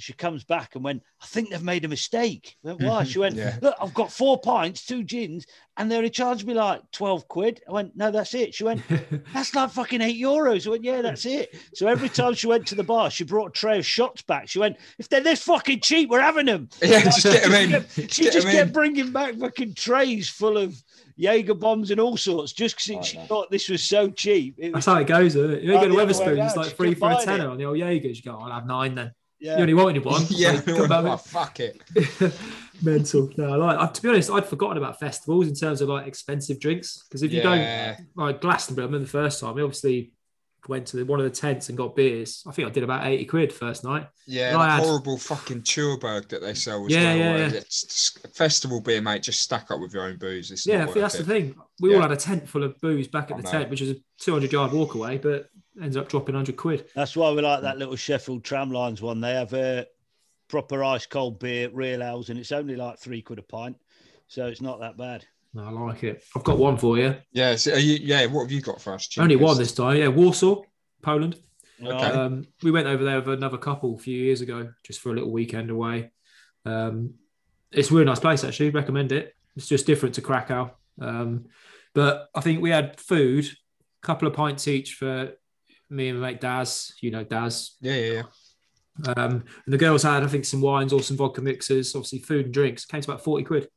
She 0.00 0.12
comes 0.12 0.44
back 0.44 0.74
and 0.76 0.84
went, 0.84 1.02
I 1.20 1.26
think 1.26 1.50
they've 1.50 1.62
made 1.62 1.84
a 1.84 1.88
mistake. 1.88 2.56
I 2.64 2.68
went, 2.68 2.82
Why? 2.82 3.02
Mm-hmm. 3.02 3.08
She 3.10 3.18
went, 3.18 3.34
Yeah. 3.34 3.56
Look, 3.60 3.74
I've 3.80 3.92
got 3.94 4.12
four 4.12 4.38
pints, 4.40 4.86
two 4.86 5.02
gins, 5.02 5.44
and 5.76 5.90
they 5.90 5.96
only 5.96 6.08
charged 6.10 6.46
me 6.46 6.54
like 6.54 6.80
12 6.92 7.26
quid. 7.26 7.60
I 7.68 7.72
went, 7.72 7.96
No, 7.96 8.10
that's 8.12 8.32
it. 8.34 8.54
She 8.54 8.62
went, 8.64 8.82
That's 9.34 9.54
like 9.54 9.70
fucking 9.70 10.00
eight 10.00 10.20
euros. 10.20 10.66
I 10.66 10.70
went, 10.70 10.84
Yeah, 10.84 11.02
that's 11.02 11.26
it. 11.26 11.54
So 11.74 11.88
every 11.88 12.08
time 12.08 12.34
she 12.34 12.46
went 12.46 12.66
to 12.68 12.74
the 12.76 12.84
bar, 12.84 13.10
she 13.10 13.24
brought 13.24 13.48
a 13.48 13.52
tray 13.52 13.78
of 13.78 13.86
shots 13.86 14.22
back. 14.22 14.48
She 14.48 14.60
went, 14.60 14.76
If 14.98 15.08
they're 15.08 15.20
this 15.20 15.42
fucking 15.42 15.80
cheap, 15.80 16.10
we're 16.10 16.20
having 16.20 16.46
them. 16.46 16.68
Yeah, 16.80 17.02
just 17.02 17.24
get 17.24 17.42
them 17.42 17.52
in. 17.54 17.84
She 18.08 18.22
Get 18.24 18.32
just 18.34 18.46
'em 18.46 18.52
kept 18.52 18.66
in. 18.68 18.72
bringing 18.72 19.12
back 19.12 19.34
fucking 19.34 19.74
trays 19.74 20.28
full 20.28 20.56
of 20.58 20.80
Jaeger 21.16 21.54
bombs 21.54 21.90
and 21.90 21.98
all 21.98 22.16
sorts 22.16 22.52
just 22.52 22.76
because 22.76 22.90
Like 22.90 23.04
she 23.04 23.16
that. 23.16 23.26
thought 23.26 23.50
this 23.50 23.68
was 23.68 23.82
so 23.82 24.08
cheap. 24.10 24.54
It 24.58 24.72
That's 24.72 24.86
was, 24.86 24.94
how 24.94 25.00
it 25.00 25.08
goes, 25.08 25.34
isn't 25.34 25.54
it? 25.54 25.62
You 25.64 25.72
go 25.72 25.82
to 25.82 25.88
the 25.88 25.94
Wetherspoons, 25.96 26.46
it's 26.46 26.56
like 26.56 26.76
three 26.76 26.94
for 26.94 27.10
a 27.10 27.14
buying 27.14 27.24
tenner 27.24 27.44
it. 27.46 27.50
on 27.50 27.58
the 27.58 27.64
old 27.64 27.76
Jaegers. 27.76 28.18
You 28.24 28.30
go, 28.30 28.38
I'll 28.38 28.52
have 28.52 28.66
nine 28.66 28.94
then. 28.94 29.12
Yeah. 29.40 29.54
You 29.56 29.60
only 29.62 29.74
wanted 29.74 30.04
one. 30.04 30.22
Yeah, 30.30 30.60
so 30.60 30.86
oh, 30.90 31.16
fuck 31.16 31.60
it. 31.60 31.80
Mental. 32.82 33.30
No, 33.36 33.58
like 33.58 33.78
I, 33.78 33.86
to 33.86 34.02
be 34.02 34.08
honest, 34.08 34.30
I'd 34.30 34.46
forgotten 34.46 34.76
about 34.78 34.98
festivals 35.00 35.48
in 35.48 35.54
terms 35.54 35.80
of 35.80 35.88
like 35.88 36.06
expensive 36.06 36.60
drinks 36.60 37.04
because 37.08 37.22
if 37.22 37.32
you 37.32 37.40
Yeah. 37.42 37.96
don't 37.96 38.06
like 38.16 38.40
Glastonbury, 38.40 38.84
I 38.84 38.86
remember 38.86 39.04
the 39.04 39.10
first 39.10 39.40
time 39.40 39.54
we 39.54 39.62
obviously 39.62 40.12
went 40.68 40.86
to 40.86 40.98
the, 40.98 41.04
one 41.04 41.18
of 41.18 41.24
the 41.24 41.30
tents 41.30 41.68
and 41.70 41.78
got 41.78 41.96
beers. 41.96 42.42
I 42.46 42.52
think 42.52 42.68
I 42.68 42.70
did 42.70 42.82
about 42.84 43.06
eighty 43.06 43.24
quid 43.24 43.52
first 43.52 43.84
night. 43.84 44.06
Yeah, 44.26 44.52
And 44.60 44.70
had- 44.70 44.82
horrible 44.84 45.18
fucking 45.18 45.62
Tuborg 45.62 46.28
that 46.28 46.40
they 46.42 46.54
sell 46.54 46.84
as 46.84 46.92
Yeah, 46.92 47.02
well. 47.14 47.16
yeah, 47.16 47.36
yeah. 47.48 47.52
It's 47.54 48.18
festival 48.36 48.80
beer, 48.80 49.00
mate. 49.00 49.22
Just 49.22 49.42
stack 49.42 49.70
up 49.70 49.80
with 49.80 49.92
your 49.94 50.04
own 50.04 50.16
booze. 50.18 50.50
It's 50.50 50.66
yeah, 50.66 50.84
that's 50.86 51.14
it. 51.14 51.18
the 51.18 51.24
thing. 51.24 51.54
We 51.80 51.90
Yeah. 51.90 51.96
all 51.96 52.02
had 52.02 52.12
a 52.12 52.16
tent 52.16 52.48
full 52.48 52.64
of 52.64 52.78
booze 52.80 53.08
back 53.08 53.30
at 53.30 53.38
I 53.38 53.40
the 53.40 53.42
know. 53.44 53.50
tent, 53.50 53.70
which 53.70 53.80
was 53.80 53.90
a 53.90 53.96
two 54.20 54.32
hundred 54.32 54.52
yard 54.52 54.72
walk 54.72 54.94
away, 54.94 55.18
but 55.18 55.48
ends 55.80 55.96
up 55.96 56.08
dropping 56.08 56.34
hundred 56.34 56.56
quid. 56.56 56.88
That's 56.94 57.16
why 57.16 57.30
we 57.32 57.42
like 57.42 57.62
that 57.62 57.78
little 57.78 57.96
Sheffield 57.96 58.44
Tramlines 58.44 59.00
one. 59.00 59.20
They 59.20 59.34
have 59.34 59.52
a 59.54 59.86
proper 60.48 60.82
ice 60.82 61.06
cold 61.06 61.38
beer, 61.38 61.70
real 61.72 62.02
ales, 62.02 62.30
and 62.30 62.38
it's 62.38 62.52
only 62.52 62.76
like 62.76 62.98
three 62.98 63.22
quid 63.22 63.38
a 63.38 63.42
pint. 63.42 63.76
So 64.26 64.46
it's 64.46 64.60
not 64.60 64.80
that 64.80 64.96
bad. 64.96 65.24
No, 65.54 65.64
I 65.64 65.70
like 65.70 66.04
it. 66.04 66.22
I've 66.36 66.44
got 66.44 66.58
one 66.58 66.76
for 66.76 66.98
you. 66.98 67.16
Yeah, 67.32 67.56
so 67.56 67.72
are 67.72 67.78
you, 67.78 67.98
yeah. 68.02 68.26
What 68.26 68.42
have 68.42 68.52
you 68.52 68.60
got 68.60 68.80
for 68.80 68.92
us? 68.92 69.08
Only 69.18 69.36
one 69.36 69.56
this 69.56 69.74
time. 69.74 69.96
Yeah, 69.96 70.08
Warsaw, 70.08 70.62
Poland. 71.02 71.36
Okay. 71.82 71.94
Um, 71.94 72.44
we 72.62 72.70
went 72.70 72.86
over 72.86 73.04
there 73.04 73.20
with 73.20 73.28
another 73.28 73.56
couple 73.56 73.94
a 73.94 73.98
few 73.98 74.16
years 74.16 74.40
ago, 74.40 74.72
just 74.84 75.00
for 75.00 75.10
a 75.10 75.14
little 75.14 75.30
weekend 75.30 75.70
away. 75.70 76.10
Um, 76.64 77.14
it's 77.72 77.90
a 77.90 77.94
really 77.94 78.06
nice 78.06 78.20
place, 78.20 78.44
actually. 78.44 78.70
Recommend 78.70 79.12
it. 79.12 79.34
It's 79.56 79.68
just 79.68 79.86
different 79.86 80.14
to 80.16 80.22
Krakow. 80.22 80.70
Um, 81.00 81.46
but 81.94 82.28
I 82.34 82.40
think 82.40 82.60
we 82.60 82.70
had 82.70 83.00
food, 83.00 83.46
a 83.46 84.06
couple 84.06 84.28
of 84.28 84.34
pints 84.34 84.68
each 84.68 84.94
for 84.94 85.32
me 85.90 86.08
and 86.08 86.20
my 86.20 86.28
mate 86.32 86.40
Daz. 86.40 86.92
You 87.00 87.10
know 87.10 87.24
Daz. 87.24 87.76
Yeah, 87.80 87.94
yeah, 87.94 88.12
yeah. 88.12 88.22
Um, 89.16 89.44
and 89.64 89.72
the 89.72 89.78
girls 89.78 90.02
had, 90.02 90.24
I 90.24 90.26
think, 90.26 90.44
some 90.44 90.60
wines 90.60 90.92
or 90.92 91.00
some 91.02 91.16
vodka 91.16 91.40
mixers. 91.40 91.94
Obviously, 91.94 92.18
food 92.18 92.46
and 92.46 92.54
drinks 92.54 92.84
came 92.84 93.00
to 93.00 93.10
about 93.10 93.22
forty 93.24 93.44
quid. 93.44 93.68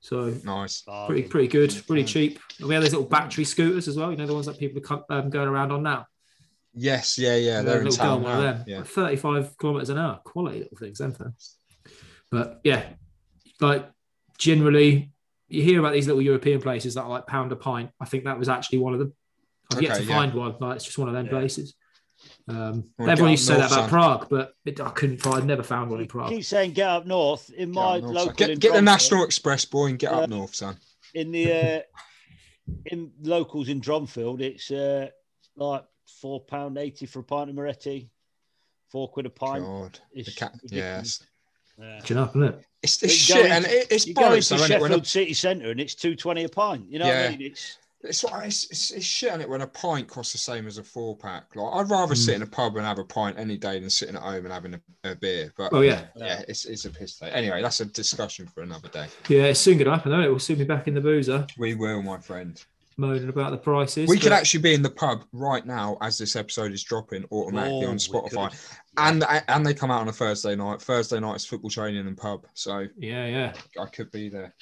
So 0.00 0.32
Nice. 0.44 0.84
pretty 1.06 1.22
pretty 1.24 1.48
good, 1.48 1.74
pretty 1.86 2.04
cheap. 2.04 2.38
And 2.58 2.68
we 2.68 2.74
had 2.74 2.84
those 2.84 2.92
little 2.92 3.08
battery 3.08 3.44
scooters 3.44 3.88
as 3.88 3.96
well. 3.96 4.10
You 4.10 4.16
know 4.16 4.26
the 4.26 4.34
ones 4.34 4.46
that 4.46 4.58
people 4.58 4.82
are 4.90 5.04
um, 5.18 5.30
going 5.30 5.48
around 5.48 5.72
on 5.72 5.82
now. 5.82 6.06
Yes, 6.74 7.16
yeah, 7.18 7.36
yeah. 7.36 7.56
Yeah, 7.56 7.62
They're 7.62 7.80
in 7.80 7.88
town 7.90 8.22
girl, 8.22 8.30
one 8.30 8.38
of 8.38 8.44
now. 8.44 8.52
them. 8.52 8.64
Yeah. 8.66 8.78
Like 8.78 8.86
35 8.88 9.56
kilometers 9.56 9.88
an 9.88 9.98
hour. 9.98 10.20
Quality 10.24 10.58
little 10.60 10.76
things, 10.78 10.98
them 10.98 11.12
things. 11.12 11.56
But 12.30 12.60
yeah, 12.62 12.84
like 13.60 13.88
generally, 14.36 15.10
you 15.48 15.62
hear 15.62 15.80
about 15.80 15.94
these 15.94 16.06
little 16.06 16.20
European 16.20 16.60
places 16.60 16.94
that 16.94 17.02
are 17.04 17.08
like 17.08 17.26
pound 17.26 17.50
a 17.52 17.56
pint. 17.56 17.90
I 17.98 18.04
think 18.04 18.24
that 18.24 18.38
was 18.38 18.50
actually 18.50 18.78
one 18.78 18.92
of 18.92 18.98
them. 18.98 19.14
I've 19.72 19.82
yet 19.82 19.92
Okay, 19.92 20.00
to 20.02 20.06
yeah. 20.08 20.16
find 20.16 20.34
one. 20.34 20.54
Like 20.60 20.76
it's 20.76 20.84
just 20.84 20.98
one 20.98 21.08
of 21.08 21.14
them 21.14 21.26
Yeah. 21.26 21.30
places. 21.32 21.74
Um, 22.48 22.84
Well, 22.98 23.10
everyone 23.10 23.32
used 23.32 23.46
to 23.46 23.54
say 23.54 23.58
that 23.60 23.66
about 23.72 23.80
son. 23.82 23.88
Prague, 23.90 24.26
but 24.30 24.54
it, 24.64 24.80
I 24.80 24.90
couldn't 24.90 25.18
find. 25.18 25.36
I'd 25.36 25.46
never 25.46 25.62
found 25.62 25.90
one 25.90 26.00
in 26.00 26.06
Prague. 26.06 26.30
Keep 26.30 26.44
saying 26.44 26.72
get 26.72 26.88
up 26.88 27.06
north 27.06 27.50
in 27.50 27.70
my 27.72 27.96
Get, 27.96 27.96
up 27.96 28.02
north, 28.04 28.14
local. 28.14 28.26
son. 28.28 28.36
get, 28.36 28.50
in 28.50 28.58
get 28.58 28.72
the 28.72 28.78
Dronfield, 28.80 28.84
National 28.84 29.24
Express, 29.24 29.64
boy, 29.64 29.86
and 29.86 29.98
get 29.98 30.12
Yeah. 30.12 30.18
up 30.18 30.30
north, 30.30 30.54
son. 30.54 30.76
in 31.14 31.30
the 31.32 31.52
uh, 31.52 31.80
in 32.86 33.12
locals 33.22 33.68
in 33.68 33.80
Dronfield, 33.80 34.40
It's 34.40 34.70
uh, 34.70 35.08
like 35.56 35.84
four 36.20 36.40
pound 36.40 36.78
eighty 36.78 37.06
for 37.06 37.20
a 37.20 37.24
pint 37.24 37.50
of 37.50 37.56
Moretti, 37.56 38.10
four 38.90 39.08
quid 39.08 39.26
a 39.26 39.30
pint. 39.30 39.64
God. 39.64 39.98
The 40.14 40.20
It's 40.20 40.34
cat, 40.34 40.54
yes. 40.64 41.22
Yeah. 41.78 41.98
Catching 41.98 42.16
up, 42.16 42.30
isn't 42.30 42.42
it? 42.44 42.64
It's, 42.82 43.02
You 43.02 43.06
it's 43.06 43.14
shit, 43.14 43.36
into- 43.38 43.52
and 43.52 43.64
it, 43.66 43.86
it's 43.90 44.06
You 44.06 44.14
go 44.14 44.32
into 44.32 44.36
bollocks, 44.38 44.48
though, 44.48 44.64
it? 44.64 44.68
Sheffield 44.80 45.06
City 45.06 45.34
Centre 45.34 45.70
and 45.70 45.80
it's 45.80 45.94
two 45.94 46.14
twenty 46.16 46.44
a 46.44 46.48
pint. 46.48 46.90
You 46.90 46.98
know 47.00 47.06
what 47.06 47.14
Yeah. 47.14 47.26
I 47.26 47.30
mean? 47.36 47.42
It's 47.42 47.76
It's, 48.06 48.24
like- 48.24 48.46
it's, 48.46 48.70
it's, 48.70 48.90
it's 48.92 49.04
shit 49.04 49.32
on 49.32 49.40
it 49.40 49.48
when 49.48 49.60
a 49.62 49.66
pint 49.66 50.08
costs 50.08 50.32
the 50.32 50.38
same 50.38 50.66
as 50.66 50.78
a 50.78 50.82
four 50.84 51.16
pack. 51.16 51.54
Like 51.56 51.74
I'd 51.74 51.90
rather 51.90 52.14
Mm. 52.14 52.24
sit 52.24 52.34
in 52.36 52.42
a 52.42 52.46
pub 52.46 52.76
and 52.76 52.86
have 52.86 52.98
a 52.98 53.04
pint 53.04 53.38
any 53.38 53.56
day 53.56 53.78
than 53.80 53.90
sitting 53.90 54.16
at 54.16 54.22
home 54.22 54.44
and 54.44 54.52
having 54.52 54.74
a, 54.74 54.80
a 55.10 55.14
beer. 55.16 55.52
But 55.56 55.72
Oh 55.72 55.80
yeah, 55.82 56.06
yeah, 56.16 56.42
it's, 56.48 56.64
it's 56.64 56.84
a 56.84 56.90
piss 56.90 57.18
day. 57.18 57.30
Anyway, 57.30 57.62
that's 57.62 57.80
a 57.80 57.86
discussion 57.86 58.46
for 58.46 58.62
another 58.62 58.88
day. 58.88 59.06
yeah. 59.28 59.44
It's 59.44 59.60
soon 59.60 59.78
going 59.78 59.86
to 59.86 59.94
happen, 59.96 60.12
though. 60.12 60.20
It 60.22 60.30
will 60.30 60.38
soon 60.38 60.58
be 60.58 60.64
back 60.64 60.88
in 60.88 60.94
the 60.94 61.00
boozer, 61.00 61.46
We 61.58 61.74
will, 61.74 62.02
my 62.02 62.18
friend. 62.18 62.62
moaning 62.98 63.28
about 63.28 63.50
the 63.50 63.58
prices. 63.58 64.08
We 64.08 64.18
could 64.18 64.32
actually 64.32 64.60
be 64.62 64.72
in 64.74 64.80
the 64.82 64.88
pub 64.90 65.24
right 65.32 65.66
now 65.66 65.98
as 66.00 66.16
this 66.16 66.34
episode 66.36 66.72
is 66.72 66.82
dropping 66.82 67.24
automatically 67.30 67.84
Oh, 67.84 67.90
on 67.90 67.96
Spotify, 67.98 68.50
could. 68.50 68.58
and 68.96 69.24
and 69.48 69.66
they 69.66 69.74
come 69.74 69.90
out 69.90 70.00
on 70.00 70.08
a 70.08 70.12
Thursday 70.12 70.56
night. 70.56 70.80
Thursday 70.80 71.20
night 71.20 71.36
is 71.36 71.44
football 71.44 71.68
training 71.70 72.06
and 72.06 72.16
pub, 72.16 72.46
so 72.54 72.86
Yeah, 72.96 73.26
yeah. 73.26 73.52
I 73.78 73.84
could 73.86 74.10
be 74.10 74.30
there. 74.30 74.54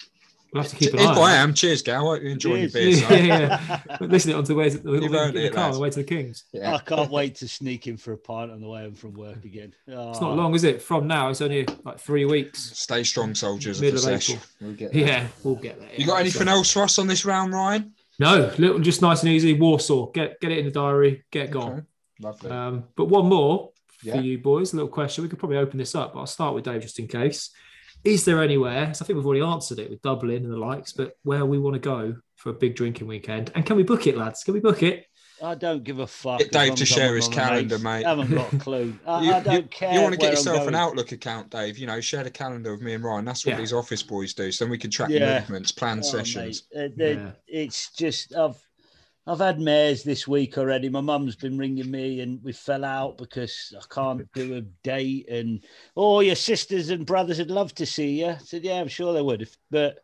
We'll 0.55 0.63
have 0.63 0.71
to 0.71 0.77
keep 0.77 0.95
If 0.95 0.95
an 0.95 1.01
eye. 1.01 1.11
on 1.11 1.19
I 1.19 1.35
am, 1.35 1.53
cheers, 1.53 1.83
Gal. 1.83 2.09
I 2.09 2.15
hope 2.15 2.23
you 2.23 2.31
enjoy 2.31 2.55
your 2.55 2.69
Cheers. 2.69 3.01
beer. 3.03 3.27
yeah, 3.27 3.59
son. 3.59 3.81
yeah. 3.91 3.97
Listen 4.01 4.31
it 4.31 4.35
on 4.35 4.45
the 4.45 4.55
way 4.55 4.71
to 4.71 4.79
the, 4.79 4.93
You've 4.93 5.11
the, 5.11 5.33
the 5.33 5.51
car 5.51 5.73
the 5.73 5.81
way 5.81 5.91
to 5.91 5.97
the 5.97 6.05
Kings. 6.05 6.45
Yeah. 6.53 6.75
I 6.75 6.79
can't 6.79 7.11
wait 7.11 7.35
to 7.37 7.49
sneak 7.49 7.89
in 7.89 7.97
for 7.97 8.13
a 8.13 8.17
pint 8.17 8.53
on 8.53 8.61
the 8.61 8.69
way 8.69 8.83
home 8.83 8.95
from 8.95 9.15
work 9.15 9.45
again. 9.45 9.75
It's 9.89 10.21
not 10.21 10.37
long, 10.37 10.55
is 10.55 10.63
it? 10.63 10.81
From 10.81 11.09
now, 11.09 11.29
it's 11.31 11.41
only 11.41 11.67
like 11.85 11.99
three 11.99 12.25
weeks. 12.25 12.71
Stay 12.79 13.03
strong, 13.03 13.35
soldiers. 13.35 13.81
Middle 13.81 13.99
of 13.99 14.05
the 14.05 14.15
of. 14.15 14.23
April. 14.23 14.39
We'll 14.61 14.73
get 14.75 14.93
there. 14.93 15.07
Yeah, 15.07 15.27
we'll 15.43 15.55
get 15.57 15.81
there. 15.81 15.91
You 15.97 16.07
got 16.07 16.21
anything 16.21 16.47
else 16.47 16.71
for 16.73 16.85
us 16.85 16.99
on 17.01 17.09
this 17.09 17.25
round, 17.25 17.53
Ryan? 17.53 17.93
No, 18.21 18.53
little, 18.57 18.79
just 18.79 19.03
nice 19.03 19.23
and 19.25 19.33
easy. 19.33 19.55
Warsaw. 19.55 20.13
Get 20.13 20.41
get 20.41 20.53
it 20.53 20.59
in 20.59 20.67
the 20.67 20.71
diary. 20.71 21.25
Get 21.33 21.51
gone. 21.51 21.73
Okay. 21.73 21.83
Lovely. 22.21 22.51
Um, 22.53 22.85
but 22.95 23.07
one 23.07 23.27
more 23.27 23.73
for 23.89 24.07
Yeah. 24.07 24.21
you 24.21 24.39
boys. 24.39 24.73
A 24.73 24.77
little 24.77 24.89
question. 24.89 25.25
We 25.25 25.29
could 25.29 25.41
probably 25.41 25.57
open 25.57 25.79
this 25.79 25.97
up, 25.97 26.15
but 26.15 26.21
I'll 26.21 26.27
start 26.29 26.55
with 26.55 26.63
Dave 26.65 26.81
just 26.83 27.01
in 27.01 27.09
case. 27.09 27.51
Is 28.05 28.25
there 28.25 28.43
anywhere? 28.43 28.93
So 28.95 29.05
I 29.05 29.07
think 29.07 29.17
we've 29.17 29.27
already 29.27 29.43
answered 29.43 29.79
it 29.79 29.91
with 29.91 30.03
Dublin 30.03 30.45
and 30.45 30.53
the 30.53 30.59
likes, 30.59 30.93
but 30.93 31.17
where 31.23 31.47
we 31.47 31.59
want 31.59 31.75
to 31.75 31.81
go 31.81 32.17
for 32.37 32.51
a 32.51 32.53
big 32.53 32.77
drinking 32.77 33.07
weekend? 33.07 33.51
And 33.55 33.65
can 33.65 33.77
we 33.77 33.83
book 33.83 34.07
it, 34.07 34.17
lads? 34.17 34.45
Can 34.45 34.55
we 34.55 34.61
book 34.61 34.83
it? 34.83 35.07
I 35.43 35.55
don't 35.57 35.83
give 35.83 35.99
a 35.99 36.07
fuck. 36.07 36.39
Get 36.39 36.53
Dave 36.53 36.75
to 36.77 36.87
share 36.87 37.15
his 37.17 37.29
calendar, 37.29 37.79
mate. 37.79 38.05
I 38.05 38.11
haven't 38.11 38.31
got 38.33 38.53
a 38.53 38.59
clue. 38.59 38.97
I, 39.07 39.23
You- 39.23 39.33
I 39.33 39.41
don't 39.41 39.71
care. 39.71 39.93
You 39.95 40.01
want 40.03 40.13
to 40.13 40.19
get 40.19 40.31
yourself 40.31 40.67
an. 40.69 40.75
Outlook 40.75 41.13
account, 41.13 41.51
Dave? 41.51 41.77
You 41.77 41.87
know, 41.87 42.01
share 42.01 42.23
the 42.25 42.31
calendar 42.31 42.73
with 42.73 42.83
me 42.83 42.95
and 42.95 43.03
Ryan. 43.03 43.25
That's 43.25 43.45
what 43.45 43.53
Yeah. 43.53 43.59
these 43.59 43.73
office 43.73 44.03
boys 44.03 44.33
do. 44.35 44.53
So 44.53 44.65
then 44.65 44.71
we 44.71 44.79
can 44.79 44.91
track 44.91 45.11
Yeah. 45.11 45.41
movements, 45.41 45.73
plan 45.73 45.99
Oh, 45.99 46.03
sessions. 46.03 46.65
mate, 46.75 46.93
uh, 47.01 47.05
Yeah. 47.05 47.31
It's 47.49 47.91
just 47.93 48.35
I've 48.37 48.57
I've 49.27 49.39
had 49.39 49.59
mares 49.59 50.03
this 50.03 50.29
week 50.29 50.59
already. 50.59 50.89
My 50.91 51.01
mum's 51.01 51.35
been 51.37 51.57
ringing 51.57 51.91
me, 51.91 52.21
and 52.21 52.43
we 52.45 52.53
fell 52.53 52.85
out 52.85 53.17
because 53.17 53.73
I 53.79 53.83
can't 53.95 54.31
do 54.35 54.57
a 54.57 54.61
date. 54.61 55.29
And 55.31 55.65
oh, 55.97 56.21
your 56.21 56.35
sisters 56.37 56.91
and 56.91 57.07
brothers 57.07 57.39
would 57.39 57.51
love 57.51 57.75
to 57.77 57.87
see 57.87 58.21
you. 58.21 58.27
I 58.29 58.37
said, 58.39 58.65
yeah, 58.65 58.75
I'm 58.81 58.89
sure 58.89 59.15
they 59.15 59.23
would. 59.23 59.49
But 59.71 60.01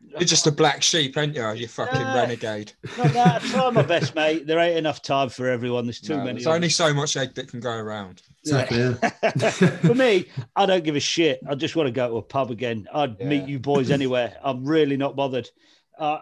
You're 0.00 0.20
just 0.20 0.46
a 0.46 0.52
black 0.52 0.82
sheep, 0.84 1.16
ain't 1.18 1.34
you? 1.34 1.50
You 1.52 1.66
fucking 1.66 2.00
Ah. 2.00 2.14
renegade. 2.14 2.72
not 2.96 3.12
that. 3.12 3.42
I 3.42 3.46
try 3.48 3.70
my 3.70 3.82
best, 3.82 4.14
mate. 4.14 4.46
There 4.46 4.60
ain't 4.60 4.78
enough 4.78 5.02
time 5.02 5.30
for 5.30 5.48
everyone. 5.48 5.86
There's 5.86 6.00
too 6.00 6.16
No, 6.16 6.24
many. 6.24 6.34
there's 6.34 6.46
only 6.46 6.68
us. 6.68 6.76
so 6.76 6.94
much 6.94 7.16
egg 7.16 7.34
that 7.34 7.48
can 7.48 7.58
go 7.58 7.72
around. 7.72 8.22
Exactly. 8.44 8.78
Yeah. 8.78 9.10
For 9.50 9.94
me, 9.94 10.26
I 10.56 10.64
don't 10.64 10.84
give 10.84 10.96
a 10.96 11.00
shit. 11.00 11.40
I 11.46 11.54
just 11.56 11.74
want 11.76 11.88
to 11.88 11.92
go 11.92 12.08
to 12.08 12.16
a 12.18 12.22
pub 12.22 12.50
again. 12.50 12.86
I'd 12.94 13.16
Yeah. 13.20 13.26
meet 13.26 13.48
you 13.48 13.58
boys 13.58 13.90
anywhere. 13.90 14.36
I'm 14.42 14.64
really 14.64 14.96
not 14.96 15.16
bothered. 15.16 15.50
Uh, 15.98 16.20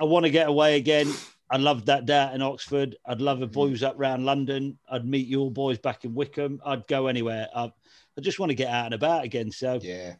I 0.00 0.04
want 0.04 0.24
to 0.24 0.30
get 0.30 0.48
away 0.48 0.76
again. 0.76 1.12
I 1.50 1.56
loved 1.56 1.86
that 1.86 2.06
day 2.06 2.16
out 2.16 2.34
in 2.34 2.42
Oxford. 2.42 2.96
I'd 3.04 3.20
love 3.20 3.38
mm. 3.38 3.44
if 3.44 3.52
boys 3.52 3.82
up 3.82 3.96
round 3.98 4.24
London. 4.24 4.78
I'd 4.90 5.04
meet 5.04 5.26
your 5.26 5.50
boys 5.50 5.78
back 5.78 6.04
in 6.04 6.14
Wickham. 6.14 6.60
I'd 6.64 6.86
go 6.86 7.08
anywhere. 7.08 7.48
I, 7.54 7.64
I 7.64 8.20
just 8.20 8.38
want 8.38 8.50
to 8.50 8.56
get 8.56 8.68
out 8.68 8.86
and 8.86 8.94
about 8.94 9.24
again. 9.24 9.50
So 9.50 9.80
Yeah. 9.82 10.14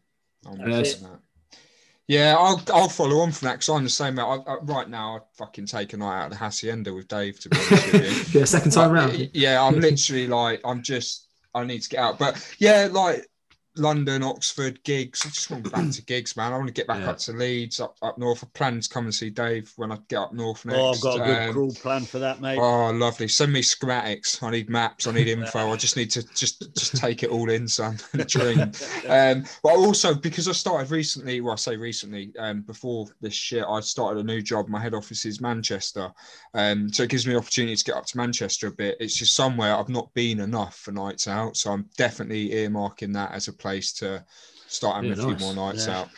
I'm 0.46 0.58
That's 0.58 0.66
with 0.66 0.78
it. 0.80 1.00
you 1.00 1.06
on 1.06 1.12
that. 1.12 1.20
Yeah, 2.08 2.34
I'll 2.36 2.60
I'll 2.74 2.88
follow 2.88 3.20
on 3.20 3.30
from 3.30 3.46
that 3.46 3.52
because 3.52 3.68
I'm 3.68 3.84
the 3.84 3.90
same. 3.90 4.18
I, 4.18 4.22
I, 4.22 4.56
right 4.62 4.88
now, 4.90 5.16
I 5.16 5.20
fucking 5.38 5.66
take 5.66 5.92
a 5.92 5.96
night 5.96 6.18
out 6.18 6.24
of 6.24 6.30
the 6.32 6.38
hacienda 6.38 6.92
with 6.92 7.06
Dave. 7.06 7.38
To 7.38 7.48
be 7.48 7.56
honest 7.56 7.92
with 7.92 8.34
you, 8.34 8.40
yeah, 8.40 8.44
second 8.46 8.72
time 8.72 8.88
But, 8.88 8.94
round. 8.94 9.30
Yeah, 9.32 9.62
I'm 9.62 9.78
literally 9.78 10.26
like, 10.26 10.60
I'm 10.64 10.82
just, 10.82 11.28
I 11.54 11.62
need 11.64 11.82
to 11.82 11.88
get 11.88 12.00
out. 12.00 12.18
But 12.18 12.44
yeah, 12.58 12.88
like 12.90 13.28
London, 13.76 14.22
Oxford, 14.22 14.82
gigs. 14.84 15.22
I 15.24 15.28
just 15.28 15.50
want 15.50 15.64
to 15.64 15.70
get 15.70 15.76
back 15.80 15.90
to 15.92 16.02
gigs, 16.04 16.36
man. 16.36 16.52
I 16.52 16.56
want 16.56 16.66
to 16.68 16.72
get 16.72 16.86
back 16.86 17.00
Yeah. 17.00 17.10
up 17.10 17.18
to 17.18 17.32
Leeds, 17.32 17.80
up, 17.80 17.96
up 18.02 18.18
north. 18.18 18.42
I 18.42 18.48
plan 18.52 18.80
to 18.80 18.88
come 18.88 19.04
and 19.04 19.14
see 19.14 19.30
Dave 19.30 19.72
when 19.76 19.92
I 19.92 19.98
get 20.08 20.18
up 20.18 20.32
north 20.32 20.64
next. 20.64 20.78
oh, 20.78 20.90
I've 20.90 21.00
got 21.00 21.20
a 21.20 21.24
good 21.24 21.38
Um, 21.48 21.52
cruel 21.52 21.74
plan 21.74 22.04
for 22.04 22.18
that, 22.18 22.40
mate. 22.40 22.58
Oh, 22.58 22.90
lovely. 22.90 23.28
Send 23.28 23.52
me 23.52 23.62
schematics. 23.62 24.42
I 24.42 24.50
need 24.50 24.68
maps. 24.68 25.06
I 25.06 25.12
need 25.12 25.28
info. 25.38 25.70
I 25.72 25.76
just 25.76 25.96
need 25.96 26.10
to 26.12 26.22
just 26.34 26.60
just 26.76 26.96
take 26.96 27.22
it 27.22 27.30
all 27.30 27.48
in, 27.50 27.68
son. 27.68 27.98
and 28.12 28.26
Dream. 28.28 28.60
Um, 29.08 29.44
but 29.62 29.76
also 29.76 30.14
because 30.14 30.48
I 30.48 30.52
started 30.52 30.90
recently, 30.90 31.40
well, 31.40 31.52
I 31.52 31.56
say 31.56 31.76
recently, 31.76 32.32
um, 32.38 32.62
before 32.62 33.06
this 33.20 33.34
shit, 33.34 33.64
I 33.68 33.80
started 33.80 34.20
a 34.20 34.24
new 34.24 34.42
job. 34.42 34.68
My 34.68 34.80
head 34.80 34.94
office 34.94 35.24
is 35.24 35.40
Manchester, 35.40 36.10
um, 36.54 36.92
so 36.92 37.04
it 37.04 37.10
gives 37.10 37.26
me 37.26 37.32
the 37.34 37.38
opportunity 37.38 37.76
to 37.76 37.84
get 37.84 37.94
up 37.96 38.06
to 38.06 38.16
Manchester 38.16 38.66
a 38.66 38.72
bit. 38.72 38.96
It's 39.00 39.16
just 39.16 39.34
somewhere 39.34 39.74
I've 39.76 39.88
not 39.88 40.12
been 40.14 40.40
enough 40.40 40.76
for 40.76 40.92
nights 40.92 41.28
out, 41.28 41.56
so 41.56 41.70
I'm 41.72 41.88
definitely 41.96 42.50
earmarking 42.50 43.12
that 43.14 43.32
as 43.32 43.48
a 43.48 43.52
place 43.60 43.92
to 43.94 44.24
start 44.66 44.96
having 44.96 45.12
a 45.12 45.16
few 45.16 45.32
nice. 45.32 45.40
more 45.40 45.54
nights 45.54 45.86
Yeah. 45.86 46.00
out. 46.00 46.08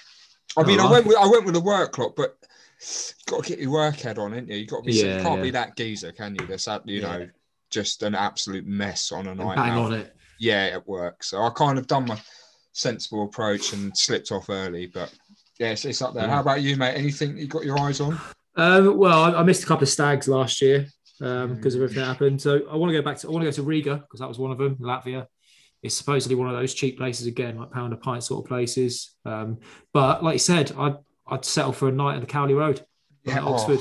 I 0.56 0.62
mean, 0.64 0.78
I 0.80 0.84
Alright. 0.84 1.04
went 1.04 1.06
with 1.06 1.16
I 1.16 1.26
went 1.26 1.44
with 1.46 1.56
a 1.56 1.60
work 1.60 1.92
clock, 1.92 2.14
but 2.16 2.36
you 2.80 3.14
got 3.26 3.44
to 3.44 3.48
get 3.50 3.58
your 3.58 3.70
work 3.70 3.96
head 3.96 4.18
on, 4.18 4.34
ain't 4.34 4.48
you? 4.48 4.56
You 4.56 4.66
got 4.66 4.78
to 4.78 4.82
be. 4.82 4.92
Yeah, 4.94 5.16
you 5.18 5.22
can't 5.22 5.36
yeah. 5.38 5.42
be 5.42 5.50
that 5.50 5.76
geezer, 5.76 6.12
can 6.12 6.34
you? 6.34 6.46
That's 6.46 6.64
that, 6.66 6.86
you 6.86 7.00
know, 7.02 7.28
just 7.70 8.02
an 8.02 8.14
absolute 8.14 8.66
mess 8.66 9.12
on 9.12 9.26
a 9.28 9.34
night 9.34 9.56
Bang 9.56 9.70
out 9.70 9.84
on 9.86 9.92
it. 9.94 10.14
yeah, 10.38 10.70
at 10.72 10.86
work. 10.86 11.22
So 11.24 11.42
I 11.42 11.50
kind 11.50 11.78
of 11.78 11.86
done 11.86 12.06
my 12.06 12.18
sensible 12.72 13.24
approach 13.24 13.72
and 13.72 13.96
slipped 13.96 14.32
off 14.32 14.50
early, 14.50 14.86
but 14.86 15.12
yeah, 15.58 15.70
it's, 15.70 16.02
up 16.02 16.12
there. 16.14 16.28
How 16.28 16.40
about 16.40 16.62
you, 16.62 16.76
mate? 16.76 16.94
Anything 16.96 17.36
you 17.38 17.46
got 17.46 17.64
your 17.64 17.78
eyes 17.80 18.00
on? 18.00 18.20
Um, 18.56 18.98
well, 18.98 19.22
I, 19.22 19.40
I 19.40 19.42
missed 19.42 19.62
a 19.62 19.66
couple 19.66 19.84
of 19.84 19.88
stags 19.88 20.28
last 20.28 20.60
year 20.60 20.86
Mm. 21.20 21.54
because 21.54 21.76
of 21.76 21.82
everything 21.82 22.00
that 22.00 22.06
happened. 22.08 22.42
So 22.42 22.62
I 22.68 22.74
want 22.74 22.90
to 22.90 22.98
go 22.98 23.02
back 23.02 23.16
to 23.18 23.28
I 23.28 23.30
want 23.30 23.42
to 23.42 23.46
go 23.46 23.52
to 23.52 23.62
Riga 23.62 23.96
because 23.98 24.18
that 24.18 24.28
was 24.28 24.40
one 24.40 24.50
of 24.50 24.58
them. 24.58 24.74
Latvia. 24.80 25.28
It's 25.82 25.96
supposedly 25.96 26.36
one 26.36 26.48
of 26.48 26.54
those 26.54 26.74
cheap 26.74 26.96
places 26.96 27.26
again, 27.26 27.58
like 27.58 27.70
pound 27.70 27.92
a 27.92 27.96
pint 27.96 28.22
sort 28.22 28.44
of 28.44 28.48
places. 28.48 29.16
Um, 29.24 29.58
but 29.92 30.22
like 30.22 30.34
you 30.34 30.38
said, 30.38 30.72
I'd 30.78 30.96
I'd 31.26 31.44
settle 31.44 31.72
for 31.72 31.88
a 31.88 31.92
night 31.92 32.14
at 32.16 32.20
the 32.20 32.26
Cowley 32.26 32.54
Road, 32.54 32.84
Yeah, 33.24 33.40
oh. 33.42 33.54
Oxford. 33.54 33.80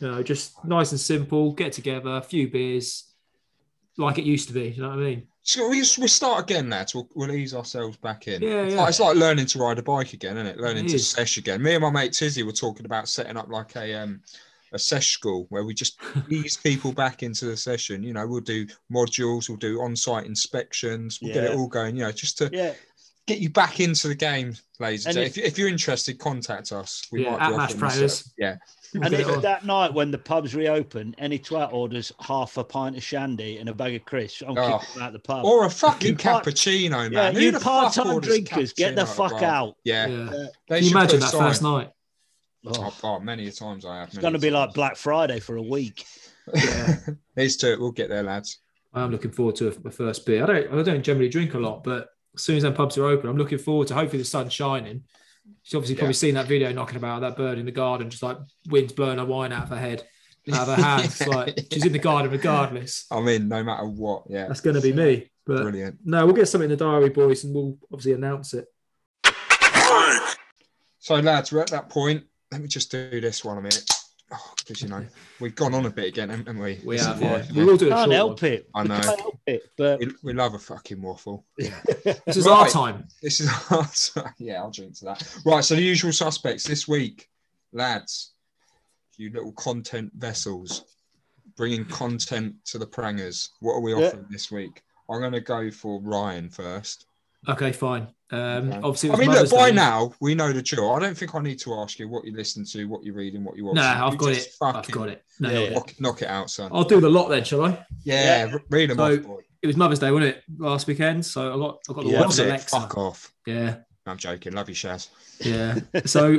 You 0.00 0.10
know, 0.10 0.22
just 0.22 0.64
nice 0.64 0.90
and 0.92 1.00
simple. 1.00 1.52
Get 1.52 1.72
together, 1.72 2.16
a 2.16 2.22
few 2.22 2.50
beers, 2.50 3.12
like 3.96 4.18
it 4.18 4.24
used 4.24 4.48
to 4.48 4.54
be. 4.54 4.68
You 4.68 4.82
know 4.82 4.88
what 4.90 4.98
I 4.98 5.02
mean? 5.02 5.26
So 5.42 5.68
we 5.68 5.84
we'll 5.98 6.08
start 6.08 6.42
again, 6.42 6.68
lads. 6.68 6.92
We'll, 6.92 7.08
we'll 7.14 7.30
ease 7.30 7.54
ourselves 7.54 7.96
back 7.98 8.26
in. 8.26 8.42
Yeah, 8.42 8.62
it's, 8.62 8.74
yeah. 8.74 8.80
Like, 8.80 8.88
it's 8.88 9.00
like 9.00 9.16
learning 9.16 9.46
to 9.46 9.60
ride 9.60 9.78
a 9.78 9.82
bike 9.82 10.12
again, 10.12 10.36
isn't 10.36 10.46
it? 10.46 10.58
Learning 10.58 10.86
It 10.86 10.88
to 10.88 10.98
sesh 10.98 11.36
again. 11.38 11.62
Me 11.62 11.74
and 11.74 11.82
my 11.82 11.90
mate 11.90 12.12
Tizzy 12.12 12.42
were 12.42 12.50
talking 12.50 12.84
about 12.84 13.08
setting 13.08 13.36
up 13.36 13.48
like 13.48 13.76
a 13.76 13.94
um 13.94 14.22
a 14.72 14.78
sesh 14.78 15.10
school 15.12 15.46
where 15.50 15.64
we 15.64 15.74
just 15.74 15.98
ease 16.30 16.56
people 16.56 16.92
back 16.92 17.22
into 17.22 17.44
the 17.46 17.56
session. 17.56 18.02
You 18.02 18.12
know, 18.14 18.26
we'll 18.26 18.40
do 18.40 18.66
modules, 18.92 19.48
we'll 19.48 19.58
do 19.58 19.80
on-site 19.82 20.26
inspections, 20.26 21.18
we'll 21.22 21.34
get 21.34 21.44
it 21.44 21.56
all 21.56 21.68
going. 21.68 21.96
You 21.96 22.04
know, 22.04 22.12
just 22.12 22.38
to 22.38 22.50
yeah, 22.52 22.72
get 23.26 23.38
you 23.38 23.50
back 23.50 23.80
into 23.80 24.08
the 24.08 24.14
game, 24.14 24.54
ladies. 24.80 25.06
and 25.06 25.16
And 25.16 25.26
if, 25.26 25.38
if 25.38 25.58
you're 25.58 25.68
interested, 25.68 26.18
contact 26.18 26.72
us. 26.72 27.02
We 27.12 27.24
Yeah, 27.24 27.36
might 27.36 27.50
be 27.50 27.56
Match 27.56 27.74
offering 27.74 27.80
this 27.90 27.98
Prayers. 27.98 28.20
up. 28.26 28.32
Yeah, 28.38 28.56
and 29.02 29.12
if 29.12 29.42
that 29.42 29.66
night 29.66 29.92
when 29.92 30.10
the 30.10 30.16
pubs 30.18 30.54
reopen, 30.54 31.14
any 31.18 31.38
twat 31.38 31.72
orders 31.72 32.12
half 32.20 32.56
a 32.56 32.64
pint 32.64 32.96
of 32.96 33.02
shandy 33.02 33.58
and 33.58 33.68
a 33.68 33.74
bag 33.74 33.94
of 33.94 34.04
crisps, 34.04 34.42
I'm 34.46 34.56
Oh. 34.56 34.78
kicking 34.78 34.94
them 34.94 35.02
out 35.02 35.12
the 35.12 35.18
pub. 35.18 35.44
or 35.44 35.66
a 35.66 35.70
fucking 35.70 36.16
part- 36.16 36.44
cappuccino, 36.44 36.90
man. 36.90 37.12
yeah, 37.12 37.32
Who 37.32 37.40
you 37.40 37.52
part-time 37.58 38.20
drinkers, 38.20 38.72
get 38.72 38.94
the 38.94 39.02
cappuccino 39.02 39.04
at 39.04 39.08
a 39.08 39.30
fuck 39.30 39.42
out. 39.42 39.76
Yeah, 39.84 40.06
Yeah. 40.06 40.16
Uh, 40.30 40.46
Can 40.68 40.84
you 40.84 40.90
imagine 40.92 41.20
that 41.20 41.30
sign. 41.30 41.40
first 41.40 41.62
night? 41.62 41.90
Oh, 42.66 42.94
Oh, 43.02 43.20
many 43.20 43.46
a 43.46 43.52
times 43.52 43.84
I 43.84 44.00
have. 44.00 44.08
it's 44.08 44.18
going 44.18 44.32
to 44.32 44.38
be 44.38 44.50
like 44.50 44.74
Black 44.74 44.96
Friday 44.96 45.40
for 45.40 45.56
a 45.56 45.62
week. 45.62 46.04
Yeah. 46.54 46.96
Here's 47.34 47.56
to. 47.58 47.76
We'll 47.78 47.92
get 47.92 48.08
there, 48.08 48.22
lads. 48.22 48.58
I'm 48.94 49.10
looking 49.10 49.30
forward 49.30 49.56
to 49.56 49.76
my 49.84 49.90
first 49.90 50.24
beer. 50.24 50.42
I 50.42 50.46
don't 50.46 50.72
I 50.80 50.82
don't 50.82 51.02
generally 51.02 51.28
drink 51.28 51.54
a 51.54 51.58
lot, 51.58 51.84
but 51.84 52.08
as 52.34 52.42
soon 52.42 52.56
as 52.56 52.62
them 52.62 52.72
pubs 52.74 52.96
are 52.96 53.04
open, 53.04 53.28
I'm 53.28 53.36
looking 53.36 53.58
forward 53.58 53.88
to 53.88 53.94
hopefully 53.94 54.18
the 54.22 54.24
sun's 54.24 54.52
shining. 54.52 55.02
She's 55.62 55.74
obviously 55.74 55.96
probably 55.96 56.14
Yeah. 56.14 56.18
seen 56.18 56.34
that 56.34 56.46
video 56.48 56.72
knocking 56.72 56.96
about 56.96 57.20
that 57.20 57.36
bird 57.36 57.58
in 57.58 57.66
the 57.66 57.72
garden, 57.72 58.08
just 58.10 58.22
like 58.22 58.38
wind's 58.68 58.92
blowing 58.92 59.18
her 59.18 59.24
wine 59.24 59.52
out 59.52 59.64
of 59.64 59.68
her 59.70 59.76
head, 59.76 60.02
out 60.52 60.68
of 60.68 60.76
her 60.76 60.82
hands. 60.82 61.26
Like 61.26 61.58
she's 61.72 61.84
in 61.84 61.92
the 61.92 61.98
garden 61.98 62.30
regardless. 62.32 63.06
I 63.10 63.20
mean, 63.20 63.48
no 63.48 63.62
matter 63.62 63.86
what. 63.86 64.24
Yeah. 64.28 64.48
That's 64.48 64.60
gonna 64.60 64.80
be 64.80 64.92
me. 64.92 65.30
But 65.44 65.62
Brilliant. 65.62 65.98
no, 66.04 66.24
we'll 66.26 66.34
get 66.34 66.46
something 66.48 66.70
in 66.70 66.76
the 66.76 66.84
diary, 66.84 67.10
boys, 67.10 67.44
and 67.44 67.54
we'll 67.54 67.76
obviously 67.92 68.12
announce 68.14 68.54
it. 68.54 68.66
So, 70.98 71.16
lads, 71.20 71.52
we're 71.52 71.60
at 71.60 71.70
that 71.70 71.88
point. 71.88 72.24
Let 72.52 72.60
me 72.60 72.68
just 72.68 72.90
do 72.90 73.20
this 73.20 73.44
one 73.44 73.58
a 73.58 73.60
minute. 73.62 73.88
Oh, 74.32 74.52
because, 74.58 74.82
you 74.82 74.88
know, 74.88 75.04
we've 75.40 75.54
gone 75.54 75.72
on 75.74 75.86
a 75.86 75.90
bit 75.90 76.06
again, 76.06 76.30
haven't 76.30 76.58
we? 76.58 76.80
We 76.84 76.96
This 76.96 77.06
have, 77.06 77.22
yeah. 77.22 77.44
We 77.54 77.64
will 77.64 77.76
do 77.76 77.86
a 77.86 77.90
Can't 77.90 78.10
help 78.12 78.42
one. 78.42 78.50
it. 78.52 78.68
I 78.74 78.82
We 78.82 78.88
know. 78.88 79.00
Can't 79.00 79.20
help 79.20 79.40
it. 79.46 79.62
But 79.76 80.00
We, 80.00 80.08
we 80.24 80.32
love 80.32 80.54
a 80.54 80.58
fucking 80.58 81.00
waffle. 81.00 81.44
Yeah. 81.58 81.78
this 82.26 82.36
is 82.36 82.46
our 82.48 82.68
time. 82.68 83.06
This 83.22 83.40
is 83.40 83.48
our 83.70 83.86
time. 84.24 84.34
yeah, 84.38 84.56
I'll 84.56 84.70
drink 84.72 84.96
to 84.98 85.04
that. 85.06 85.36
Right, 85.44 85.64
so 85.64 85.76
the 85.76 85.82
usual 85.82 86.12
suspects 86.12 86.64
this 86.64 86.88
week, 86.88 87.28
lads, 87.72 88.32
you 89.16 89.30
little 89.30 89.52
content 89.52 90.10
vessels, 90.16 90.84
bringing 91.56 91.84
content 91.84 92.54
to 92.66 92.78
the 92.78 92.86
prangers. 92.86 93.50
What 93.60 93.74
are 93.74 93.80
we 93.80 93.92
Yeah. 93.94 94.08
offering 94.08 94.26
this 94.28 94.50
week? 94.50 94.82
I'm 95.08 95.20
going 95.20 95.32
to 95.32 95.40
go 95.40 95.70
for 95.70 96.00
Ryan 96.00 96.50
first. 96.50 97.06
Okay, 97.48 97.72
fine. 97.72 98.08
Um, 98.32 98.38
Okay. 98.68 98.76
obviously, 98.82 99.10
I 99.10 99.12
was 99.12 99.20
mean, 99.20 99.30
look, 99.30 99.50
by 99.50 99.70
Day. 99.70 99.76
now 99.76 100.12
we 100.20 100.34
know 100.34 100.52
the 100.52 100.60
drill. 100.62 100.92
I 100.92 100.98
don't 100.98 101.16
think 101.16 101.34
I 101.34 101.40
need 101.40 101.60
to 101.60 101.74
ask 101.74 101.98
you 102.00 102.08
what 102.08 102.24
you 102.24 102.34
listen 102.34 102.64
to, 102.64 102.84
what 102.86 103.04
you're 103.04 103.14
reading, 103.14 103.44
what 103.44 103.56
you 103.56 103.66
watch. 103.66 103.76
No, 103.76 103.82
I've 103.82 104.18
got 104.18 104.30
it. 104.32 104.48
I've 104.60 104.90
got 104.90 105.08
it. 105.10 105.22
No, 105.38 105.50
Yeah, 105.50 105.58
yeah. 105.60 105.70
Knock, 105.70 105.92
knock 106.00 106.22
it 106.22 106.28
out, 106.28 106.50
son. 106.50 106.70
I'll 106.74 106.82
do 106.84 107.00
the 107.00 107.08
lot 107.08 107.28
then, 107.28 107.44
shall 107.44 107.64
I? 107.64 107.86
yeah, 108.02 108.46
Yeah. 108.46 108.56
read 108.70 108.90
them 108.90 108.98
So- 108.98 109.14
off, 109.18 109.22
boy. 109.22 109.40
It 109.62 109.66
was 109.68 109.76
Mother's 109.76 109.98
Day, 110.00 110.10
wasn't 110.10 110.36
it? 110.36 110.42
Last 110.58 110.86
weekend. 110.86 111.24
So 111.24 111.52
I 111.54 111.56
got 111.56 111.78
I 111.88 111.92
got 111.92 112.04
the 112.04 112.10
Yeah. 112.10 112.18
watch 112.18 112.26
Was 112.28 112.38
it? 112.40 112.46
Alexa. 112.48 112.80
Fuck 112.80 112.98
off. 112.98 113.32
Yeah, 113.46 113.76
I'm 114.06 114.16
joking. 114.18 114.52
Love 114.52 114.68
you, 114.68 114.74
Shaz. 114.74 115.08
yeah. 115.40 115.78
So 116.06 116.38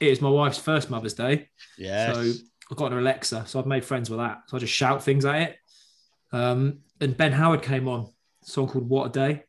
it 0.00 0.10
was 0.10 0.20
my 0.20 0.28
wife's 0.30 0.58
first 0.58 0.90
Mother's 0.90 1.14
Day. 1.14 1.48
Yeah. 1.78 2.12
So 2.14 2.20
I 2.70 2.74
got 2.74 2.92
an 2.92 2.98
Alexa. 2.98 3.44
So 3.46 3.58
I've 3.60 3.66
made 3.66 3.84
friends 3.84 4.10
with 4.10 4.18
that. 4.18 4.42
So 4.48 4.56
I 4.56 4.60
just 4.60 4.72
shout 4.72 5.02
things 5.02 5.24
at 5.24 5.36
it. 5.42 5.56
Um, 6.32 6.80
and 7.00 7.16
Ben 7.16 7.32
Howard 7.32 7.62
came 7.62 7.88
on, 7.88 8.00
a 8.42 8.46
song 8.50 8.68
called 8.68 8.88
What 8.88 9.06
a 9.06 9.10
Day. 9.10 9.44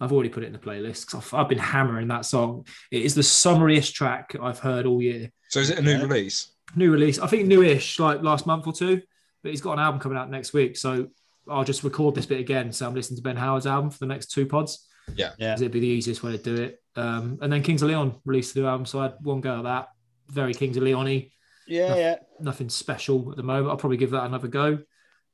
I've 0.00 0.12
already 0.12 0.28
put 0.28 0.42
it 0.44 0.46
in 0.46 0.52
the 0.52 0.58
playlist 0.58 1.06
'cause 1.10 1.32
I've, 1.32 1.34
I've 1.40 1.48
been 1.48 1.58
hammering 1.58 2.08
that 2.08 2.24
song. 2.24 2.66
It 2.90 3.02
is 3.02 3.14
the 3.14 3.22
summariest 3.22 3.94
track 3.94 4.34
I've 4.40 4.58
heard 4.60 4.86
all 4.86 5.02
year. 5.02 5.30
So 5.48 5.60
is 5.60 5.70
it 5.70 5.78
a 5.78 5.82
new 5.82 5.92
Yeah. 5.92 6.02
release? 6.02 6.52
New 6.76 6.92
release, 6.92 7.18
I 7.18 7.26
think 7.26 7.48
newish, 7.48 7.98
like 7.98 8.22
last 8.22 8.46
month 8.46 8.66
or 8.66 8.72
two, 8.72 9.00
but 9.42 9.50
he's 9.50 9.60
got 9.60 9.72
an 9.74 9.78
album 9.80 10.00
coming 10.00 10.18
out 10.18 10.30
next 10.30 10.52
week. 10.52 10.76
So 10.76 11.08
I'll 11.48 11.64
just 11.64 11.82
record 11.82 12.14
this 12.14 12.26
bit 12.26 12.40
again. 12.40 12.72
So 12.72 12.86
I'm 12.86 12.94
listening 12.94 13.16
to 13.16 13.22
Ben 13.22 13.36
Howard's 13.36 13.66
album 13.66 13.90
for 13.90 13.98
the 13.98 14.06
next 14.06 14.30
two 14.30 14.46
pods. 14.46 14.86
yeah. 15.16 15.30
because 15.38 15.62
it'd 15.62 15.72
be 15.72 15.80
the 15.80 15.86
easiest 15.86 16.22
way 16.22 16.32
to 16.32 16.38
do 16.38 16.54
it. 16.62 16.82
Um, 16.94 17.38
and 17.40 17.50
then 17.50 17.62
Kings 17.62 17.80
of 17.82 17.88
Leon 17.88 18.20
released 18.26 18.54
a 18.56 18.58
new 18.60 18.66
album, 18.66 18.84
so 18.84 18.98
I 19.00 19.04
had 19.04 19.14
one 19.22 19.40
go 19.40 19.56
at 19.58 19.62
that. 19.64 19.88
Very 20.28 20.52
Kings 20.52 20.76
of 20.76 20.82
Leon-y, 20.82 21.30
Yeah, 21.66 21.96
yeah. 21.96 22.16
nothing 22.40 22.68
special 22.68 23.30
at 23.30 23.38
the 23.38 23.42
moment. 23.42 23.68
I'll 23.70 23.78
probably 23.78 23.96
give 23.96 24.10
that 24.10 24.24
another 24.24 24.48
go. 24.48 24.78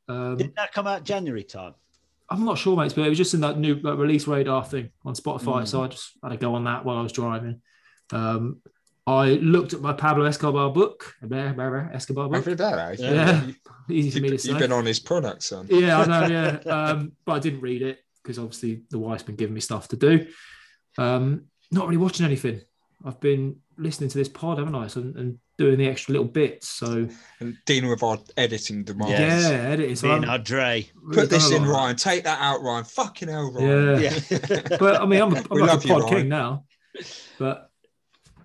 Um, 0.06 0.36
Did 0.36 0.54
that 0.54 0.72
come 0.72 0.86
out 0.86 1.02
January 1.02 1.42
time? 1.42 1.74
I'm 2.30 2.44
not 2.44 2.58
sure, 2.58 2.76
mate, 2.76 2.94
but 2.94 3.04
it 3.06 3.08
was 3.10 3.18
just 3.18 3.34
in 3.34 3.40
that 3.40 3.58
new 3.58 3.74
like, 3.76 3.98
release 3.98 4.26
radar 4.26 4.64
thing 4.64 4.90
on 5.04 5.14
Spotify, 5.14 5.62
Mm. 5.62 5.68
so 5.68 5.82
I 5.82 5.88
just 5.88 6.10
had 6.22 6.30
to 6.30 6.36
go 6.36 6.54
on 6.54 6.64
that 6.64 6.84
while 6.84 6.96
I 6.96 7.02
was 7.02 7.12
driving. 7.12 7.60
Um, 8.12 8.62
I 9.06 9.32
looked 9.34 9.74
at 9.74 9.82
my 9.82 9.92
Pablo 9.92 10.24
Escobar 10.24 10.70
book, 10.72 11.14
Escobar 11.22 12.28
book. 12.28 12.36
Every 12.38 12.54
day, 12.54 12.72
eh? 12.72 12.96
Yeah. 12.98 13.44
You, 13.44 13.54
Easy 13.90 14.10
for 14.18 14.22
me 14.22 14.30
to 14.30 14.38
say. 14.38 14.48
You've 14.48 14.58
been 14.58 14.72
on 14.72 14.86
his 14.86 14.98
product, 14.98 15.42
son. 15.42 15.66
Yeah, 15.68 16.00
I 16.00 16.06
know. 16.06 16.26
Yeah, 16.26 16.72
um, 16.72 17.12
but 17.26 17.32
I 17.34 17.38
didn't 17.38 17.60
read 17.60 17.82
it 17.82 17.98
because 18.22 18.38
obviously 18.38 18.84
the 18.90 18.98
wife's 18.98 19.22
been 19.22 19.36
giving 19.36 19.54
me 19.54 19.60
stuff 19.60 19.88
to 19.88 19.96
do. 19.96 20.26
Um, 20.96 21.46
not 21.70 21.86
really 21.86 21.98
watching 21.98 22.24
anything. 22.24 22.62
I've 23.04 23.20
been 23.20 23.56
listening 23.76 24.10
to 24.10 24.18
this 24.18 24.28
pod, 24.28 24.58
haven't 24.58 24.74
I? 24.74 24.86
So, 24.86 25.00
and 25.00 25.38
doing 25.58 25.78
the 25.78 25.86
extra 25.88 26.12
little 26.12 26.26
bits. 26.28 26.68
So 26.68 27.08
And 27.40 27.56
dealing 27.66 27.88
with 27.90 28.02
our 28.02 28.18
editing 28.36 28.84
demands. 28.84 29.10
Yes. 29.12 29.42
yeah, 29.50 29.56
editing. 29.70 29.96
So 29.96 30.06
Me 30.08 30.12
I 30.12 30.16
and 30.16 30.24
haven't 30.24 30.40
our 30.40 30.44
Dre. 30.44 30.90
really 31.02 31.22
Put 31.22 31.30
this 31.30 31.50
in, 31.52 31.64
Ryan. 31.64 31.96
Take 31.96 32.24
that 32.24 32.40
out, 32.40 32.62
Ryan. 32.62 32.84
Fucking 32.84 33.28
hell. 33.28 33.52
Ryan. 33.52 34.02
Yeah, 34.02 34.18
Yeah. 34.30 34.60
but 34.78 35.00
I 35.00 35.06
mean, 35.06 35.20
I'm, 35.22 35.32
a, 35.34 35.38
I'm 35.38 35.46
We 35.50 35.62
like 35.62 35.84
a 35.84 35.88
pod 35.88 36.02
Ryan. 36.04 36.14
king 36.16 36.28
now. 36.28 36.64
But 37.38 37.70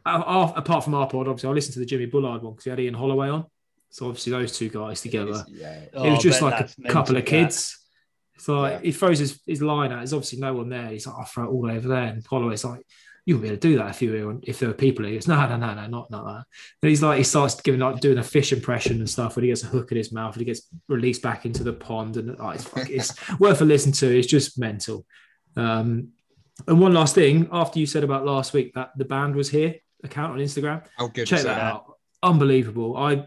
apart 0.05 0.83
from 0.83 0.93
our 0.95 1.07
pod, 1.07 1.27
obviously, 1.27 1.49
I 1.49 1.53
listened 1.53 1.73
to 1.73 1.79
the 1.79 1.85
Jimmy 1.85 2.05
Bullard 2.05 2.41
one 2.41 2.53
because 2.53 2.63
he 2.65 2.69
had 2.69 2.79
Ian 2.79 2.93
Holloway 2.93 3.29
on. 3.29 3.45
So 3.89 4.07
obviously, 4.07 4.31
those 4.31 4.57
two 4.57 4.69
guys 4.69 5.01
together. 5.01 5.43
Yeah. 5.49 5.73
it 5.73 5.89
was 5.95 6.19
Oh, 6.19 6.21
just 6.21 6.41
like 6.41 6.59
a 6.85 6.87
couple 6.89 7.17
of 7.17 7.23
that. 7.25 7.29
kids. 7.29 7.75
So 8.37 8.59
like, 8.61 8.73
Yeah. 8.73 8.79
he 8.83 8.91
throws 8.91 9.19
his, 9.19 9.39
his 9.45 9.61
line 9.61 9.91
out. 9.91 9.97
There's 9.97 10.13
obviously 10.13 10.39
no 10.39 10.53
one 10.53 10.69
there. 10.69 10.87
He's 10.87 11.05
like, 11.07 11.15
I'll 11.17 11.25
throw 11.25 11.45
it 11.45 11.47
all 11.51 11.69
over 11.71 11.87
there. 11.87 12.03
And 12.05 12.25
Holloway's 12.25 12.63
like, 12.63 12.81
you 13.29 13.35
wouldn't 13.37 13.43
be 13.43 13.47
able 13.53 13.61
to 13.61 13.67
do 13.69 13.77
that 13.77 13.89
if 13.91 14.01
you 14.01 14.25
were 14.25 14.39
if 14.43 14.57
there 14.59 14.69
were 14.69 14.73
people 14.75 15.05
here. 15.05 15.11
He 15.13 15.17
goes, 15.17 15.27
no, 15.27 15.35
no, 15.47 15.55
no, 15.55 15.73
no, 15.75 15.85
not, 15.87 16.09
not 16.09 16.25
that. 16.25 16.43
And 16.81 16.89
he's 16.89 17.03
like, 17.03 17.19
he 17.19 17.23
starts 17.23 17.61
giving 17.61 17.79
like 17.79 17.99
doing 17.99 18.17
a 18.17 18.23
fish 18.23 18.51
impression 18.51 18.97
and 18.97 19.09
stuff 19.09 19.35
when 19.35 19.43
he 19.43 19.49
gets 19.49 19.63
a 19.63 19.67
hook 19.67 19.91
in 19.91 19.97
his 19.97 20.11
mouth 20.11 20.33
and 20.33 20.41
he 20.41 20.45
gets 20.45 20.67
released 20.87 21.21
back 21.21 21.45
into 21.45 21.63
the 21.63 21.73
pond. 21.73 22.17
And 22.17 22.35
oh, 22.39 22.49
it's, 22.49 22.67
it's 22.89 23.13
worth 23.39 23.61
a 23.61 23.65
listen 23.65 23.91
to. 23.93 24.17
It's 24.17 24.27
just 24.27 24.57
mental. 24.59 25.05
Um, 25.55 26.09
and 26.67 26.81
one 26.81 26.93
last 26.93 27.13
thing, 27.15 27.47
after 27.51 27.77
you 27.79 27.85
said 27.85 28.03
about 28.03 28.25
last 28.25 28.51
week 28.53 28.73
that 28.73 28.91
the 28.97 29.05
band 29.05 29.35
was 29.35 29.49
here 29.49 29.75
account 30.03 30.33
on 30.33 30.39
Instagram, 30.39 30.83
oh, 30.97 31.07
good 31.09 31.27
check 31.27 31.43
that 31.43 31.55
that? 31.55 31.61
out. 31.73 31.93
Unbelievable. 32.23 32.97
I 32.97 33.25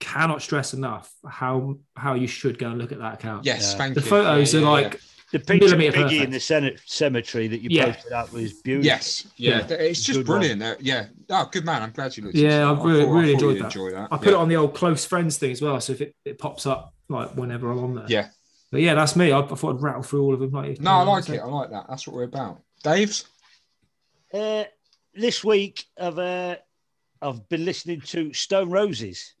cannot 0.00 0.42
stress 0.42 0.74
enough 0.74 1.10
how 1.26 1.76
how 1.96 2.14
you 2.14 2.26
should 2.26 2.58
go 2.58 2.68
and 2.70 2.78
look 2.78 2.92
at 2.92 2.98
that 2.98 3.14
account. 3.14 3.46
Yes, 3.46 3.70
Yeah. 3.72 3.78
thank 3.78 3.94
The 3.94 4.00
you. 4.00 4.06
photos 4.06 4.52
Yeah, 4.52 4.60
are 4.60 4.62
yeah, 4.62 4.68
like 4.70 5.00
The 5.34 5.40
picture 5.40 5.74
of 5.74 5.80
Biggie 5.80 6.22
in 6.22 6.30
the 6.30 6.38
Senate 6.38 6.80
cemetery 6.86 7.48
that 7.48 7.60
you 7.60 7.68
Yeah. 7.72 7.86
posted 7.92 8.12
up 8.12 8.32
was 8.32 8.52
beautiful. 8.52 8.86
Yes, 8.86 9.26
yeah, 9.36 9.66
Yeah. 9.68 9.74
it's 9.78 10.04
just 10.04 10.20
Good 10.20 10.26
brilliant. 10.26 10.62
Uh, 10.62 10.76
yeah, 10.78 11.06
oh, 11.30 11.48
good 11.50 11.64
man. 11.64 11.82
I'm 11.82 11.90
glad 11.90 12.16
you 12.16 12.22
looked. 12.22 12.36
Yeah, 12.36 12.70
I've 12.70 12.76
that. 12.76 12.82
I 12.82 12.86
really- 12.86 13.04
thought- 13.04 13.10
really 13.10 13.26
thought 13.26 13.32
enjoyed 13.32 13.56
that. 13.58 13.64
Enjoy 13.64 13.90
that. 13.90 14.08
I 14.12 14.16
put 14.16 14.26
yeah. 14.28 14.32
it 14.34 14.36
on 14.36 14.48
the 14.48 14.54
old 14.56 14.74
close 14.76 15.04
friends 15.04 15.36
thing 15.36 15.50
as 15.50 15.60
well. 15.60 15.80
So 15.80 15.92
if 15.92 16.00
it, 16.02 16.14
it 16.24 16.38
pops 16.38 16.66
up 16.66 16.94
like 17.08 17.34
whenever 17.34 17.68
I'm 17.72 17.82
on 17.82 17.94
there. 17.96 18.06
Yeah. 18.08 18.28
But 18.70 18.82
yeah, 18.82 18.94
that's 18.94 19.16
me. 19.16 19.32
I, 19.32 19.40
I 19.40 19.46
thought 19.56 19.74
I'd 19.74 19.82
rattle 19.82 20.04
through 20.04 20.22
all 20.22 20.34
of 20.34 20.38
them. 20.38 20.52
Like, 20.52 20.80
No, 20.80 20.92
I 20.92 21.02
like 21.02 21.28
it. 21.28 21.40
I 21.40 21.46
like 21.46 21.70
that. 21.70 21.86
That's 21.88 22.06
what 22.06 22.14
we're 22.14 22.22
about. 22.22 22.60
Dave's. 22.84 23.24
Uh, 24.32 24.64
this 25.14 25.42
week, 25.42 25.84
I've 26.00 26.18
uh, 26.20 26.56
I've 27.20 27.48
been 27.48 27.64
listening 27.64 28.02
to 28.02 28.32
Stone 28.32 28.70
Roses 28.70 29.34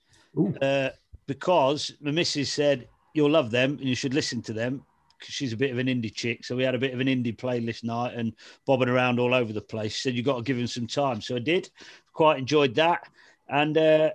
uh, 0.60 0.88
because 1.28 1.92
my 2.00 2.10
missus 2.10 2.52
said 2.52 2.88
you'll 3.14 3.30
love 3.30 3.52
them 3.52 3.78
and 3.78 3.88
you 3.88 3.94
should 3.94 4.12
listen 4.14 4.42
to 4.42 4.52
them 4.52 4.74
because 4.74 4.84
she's 5.32 5.52
a 5.52 5.56
bit 5.56 5.70
of 5.70 5.78
an 5.78 5.86
indie 5.86 6.14
chick. 6.14 6.44
So 6.44 6.56
we 6.56 6.62
had 6.62 6.74
a 6.74 6.78
bit 6.78 6.94
of 6.94 7.00
an 7.00 7.06
indie 7.06 7.36
playlist 7.36 7.84
night 7.84 8.14
and 8.14 8.34
bobbing 8.66 8.88
around 8.88 9.18
all 9.18 9.34
over 9.34 9.52
the 9.52 9.60
place. 9.60 9.96
Said 9.96 10.14
you've 10.14 10.26
got 10.26 10.36
to 10.36 10.42
give 10.42 10.58
him 10.58 10.66
some 10.66 10.86
time, 10.86 11.20
so 11.20 11.36
I 11.36 11.40
did. 11.40 11.70
Quite 12.12 12.38
enjoyed 12.38 12.74
that, 12.76 13.08
and 13.48 13.76
uh, 13.76 14.10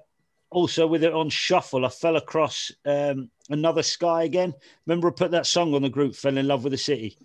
also 0.50 0.88
with 0.88 1.04
it 1.04 1.14
on 1.14 1.30
shuffle, 1.30 1.86
I 1.86 1.90
fell 1.90 2.16
across 2.16 2.72
um, 2.86 3.30
another 3.50 3.84
Sky 3.84 4.24
again. 4.24 4.54
Remember, 4.86 5.10
I 5.10 5.12
put 5.12 5.32
that 5.32 5.46
song 5.46 5.74
on 5.74 5.82
the 5.82 5.90
group, 5.90 6.16
"Fell 6.16 6.38
in 6.38 6.48
Love 6.48 6.64
with 6.64 6.72
the 6.72 6.78
City." 6.78 7.18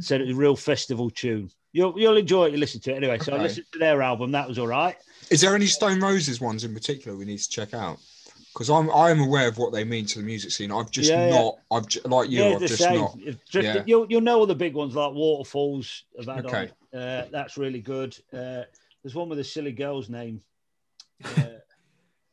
Said 0.00 0.20
it 0.20 0.28
was 0.28 0.36
a 0.36 0.38
real 0.38 0.56
festival 0.56 1.10
tune. 1.10 1.50
You'll 1.72 1.98
you'll 1.98 2.16
enjoy 2.16 2.46
it. 2.46 2.52
You 2.52 2.58
listen 2.58 2.80
to 2.82 2.92
it 2.92 2.96
anyway. 2.96 3.18
So 3.18 3.34
I 3.34 3.38
listened 3.38 3.66
to 3.72 3.78
their 3.78 4.00
album. 4.00 4.32
That 4.32 4.48
was 4.48 4.58
all 4.58 4.66
right. 4.66 4.96
Is 5.30 5.40
there 5.40 5.54
any 5.54 5.66
Stone 5.66 6.00
Roses 6.00 6.40
ones 6.40 6.64
in 6.64 6.72
particular 6.72 7.16
we 7.16 7.24
need 7.24 7.38
to 7.38 7.48
check 7.48 7.74
out? 7.74 7.98
Because 8.58 8.70
I'm 8.70 8.90
I'm 8.90 9.20
aware 9.20 9.46
of 9.46 9.56
what 9.56 9.72
they 9.72 9.84
mean 9.84 10.04
to 10.06 10.18
the 10.18 10.24
music 10.24 10.50
scene. 10.50 10.72
I've 10.72 10.90
just 10.90 11.08
Yeah, 11.08 11.28
yeah. 11.28 11.34
not. 11.36 11.58
I've 11.70 11.86
ju- 11.86 12.00
like 12.06 12.28
you. 12.28 12.40
yeah, 12.42 12.54
I've 12.56 12.60
just 12.60 12.78
same. 12.78 12.98
not. 12.98 13.16
If 13.24 13.36
Drifted- 13.44 13.62
yeah. 13.76 13.82
You'll 13.86 14.06
you'll 14.10 14.20
know 14.20 14.40
all 14.40 14.46
the 14.46 14.54
big 14.56 14.74
ones 14.74 14.96
like 14.96 15.12
Waterfalls. 15.12 16.02
Have 16.16 16.26
had 16.26 16.46
Okay. 16.46 16.70
on. 16.92 16.98
Uh, 17.00 17.28
that's 17.30 17.56
really 17.56 17.80
good. 17.80 18.16
Uh, 18.32 18.62
there's 19.04 19.14
one 19.14 19.28
with 19.28 19.38
a 19.38 19.44
silly 19.44 19.70
girl's 19.70 20.08
name. 20.08 20.40
Uh, 21.24 21.42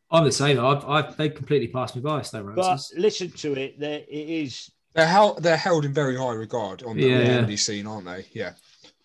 I'm 0.10 0.23
the 0.23 0.31
same. 0.31 0.60
I've, 0.60 0.84
I've 0.85 1.15
they 1.15 1.30
completely 1.30 1.68
passed 1.68 1.95
me 1.95 2.02
by. 2.02 2.23
Stone 2.23 2.56
but 2.56 2.81
listen 2.97 3.30
to 3.30 3.53
it. 3.53 3.80
There 3.80 3.99
it 3.99 4.10
is. 4.10 4.72
They're 4.95 5.06
held. 5.06 5.43
They're 5.43 5.57
held 5.57 5.85
in 5.85 5.93
very 5.93 6.18
high 6.18 6.34
regard 6.34 6.81
on 6.81 6.97
the, 6.97 7.03
Yeah. 7.03 7.43
indie 7.43 7.60
scene, 7.60 7.85
aren't 7.85 8.06
they? 8.07 8.26
Yeah. 8.34 8.53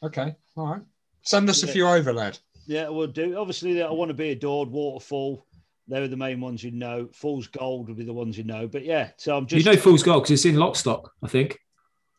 Okay. 0.02 0.34
All 0.56 0.68
right. 0.68 0.82
Send 1.20 1.50
us 1.50 1.62
a 1.64 1.66
few 1.66 1.86
over, 1.86 2.14
lad. 2.14 2.38
Yeah, 2.66 2.88
we'll 2.88 3.08
do. 3.08 3.36
Obviously, 3.36 3.82
I 3.82 3.90
want 3.90 4.08
to 4.08 4.14
be 4.14 4.30
adored. 4.30 4.70
Waterfall. 4.70 5.44
They 5.90 6.00
were 6.00 6.08
the 6.08 6.16
main 6.16 6.40
ones 6.40 6.62
you 6.62 6.70
know. 6.70 7.08
Fool's 7.12 7.48
Gold 7.48 7.88
would 7.88 7.96
be 7.96 8.04
the 8.04 8.12
ones 8.12 8.38
you 8.38 8.44
know. 8.44 8.68
But 8.68 8.84
yeah, 8.84 9.10
so 9.16 9.36
I'm 9.36 9.44
just 9.46 9.64
you 9.66 9.70
know 9.70 9.76
Fool's 9.76 10.04
Gold 10.04 10.22
because 10.22 10.30
it's 10.30 10.44
in 10.44 10.54
Lockstock, 10.54 11.08
I 11.22 11.26
think. 11.28 11.58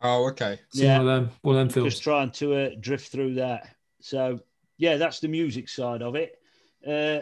Oh, 0.02 0.27
okay. 0.30 0.60
It's 0.69 0.80
Yeah. 0.81 0.98
one 0.98 1.07
of 1.07 1.23
them, 1.23 1.31
one 1.41 1.56
of 1.56 1.60
them 1.60 1.69
films. 1.69 1.93
just 1.93 2.03
trying 2.03 2.31
to 2.31 2.56
uh, 2.56 2.69
drift 2.81 3.11
through 3.11 3.35
that. 3.35 3.69
So 4.02 4.41
yeah, 4.77 4.98
that's 4.98 5.19
the 5.22 5.30
music 5.30 5.69
side 5.69 6.02
of 6.02 6.15
it. 6.15 6.38
Uh, 6.85 7.22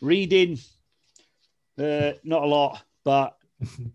reading, 0.00 0.58
uh, 1.78 2.12
not 2.24 2.42
a 2.42 2.46
lot, 2.46 2.82
but 3.04 3.36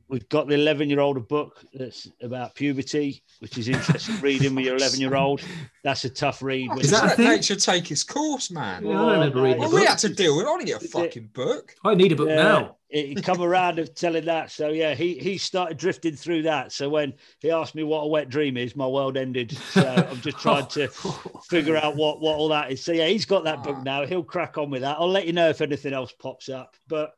we've 0.10 0.27
got 0.30 0.48
the 0.48 0.56
11 0.56 0.90
year 0.90 0.99
old 0.99 1.18
a 1.18 1.22
book 1.22 1.64
that's 1.73 2.07
about 2.22 2.56
puberty, 2.56 3.23
which 3.40 3.57
is 3.57 3.69
interesting 3.69 4.19
reading 4.22 4.56
with 4.56 4.65
your 4.65 4.76
11 4.76 4.99
year 4.99 5.15
old. 5.15 5.41
That's 5.84 6.03
a 6.06 6.10
tough 6.10 6.41
read. 6.41 6.69
Is 6.80 6.91
that 6.91 7.03
a 7.03 7.07
That 7.07 7.15
thing? 7.18 7.41
Should 7.41 7.60
take 7.61 7.88
his 7.88 8.03
course, 8.03 8.52
man. 8.52 8.85
Yeah, 8.85 9.02
I 9.02 9.14
remember 9.14 9.41
reading 9.41 9.60
Well, 9.60 9.69
the 9.69 9.76
we 9.76 9.81
book. 9.81 9.90
had 9.90 9.99
to 9.99 10.10
deal 10.10 10.35
with. 10.38 10.45
I 10.45 10.57
didn't 10.57 10.68
get 10.68 10.84
a 10.84 10.88
fucking 10.88 11.30
book. 11.34 11.76
I 11.84 11.95
need 11.95 12.11
a 12.11 12.15
book 12.15 12.30
Yeah, 12.30 12.35
now. 12.35 12.77
He 12.90 13.07
he 13.07 13.15
come 13.15 13.41
around 13.41 13.80
of 13.80 13.95
telling 13.95 14.26
that. 14.26 14.52
So 14.52 14.69
yeah, 14.69 14.94
he 14.94 15.15
he 15.15 15.38
started 15.38 15.77
drifting 15.77 16.15
through 16.15 16.44
that. 16.44 16.72
So 16.72 16.90
when 16.90 17.14
he 17.40 17.49
asked 17.49 17.73
me 17.73 17.84
what 17.84 18.02
a 18.02 18.07
wet 18.07 18.30
dream 18.30 18.56
is, 18.57 18.76
my 18.76 18.88
world 18.88 19.18
ended. 19.18 19.57
So 19.72 19.81
I'm 19.81 20.22
just 20.22 20.38
trying 20.40 20.68
to 20.68 20.88
figure 21.49 21.76
out 21.77 21.95
what 21.95 22.22
what 22.22 22.35
all 22.35 22.49
that 22.49 22.72
is. 22.72 22.84
So 22.84 22.91
yeah, 22.91 23.07
he's 23.07 23.26
got 23.26 23.45
that 23.45 23.64
book 23.64 23.77
ah. 23.80 23.84
now. 23.84 24.06
He'll 24.06 24.23
crack 24.23 24.57
on 24.57 24.69
with 24.69 24.81
that. 24.81 24.98
I'll 24.99 25.10
let 25.10 25.26
you 25.26 25.34
know 25.34 25.49
if 25.49 25.61
anything 25.61 25.94
else 25.94 26.11
pops 26.11 26.49
up. 26.49 26.76
But 26.88 27.14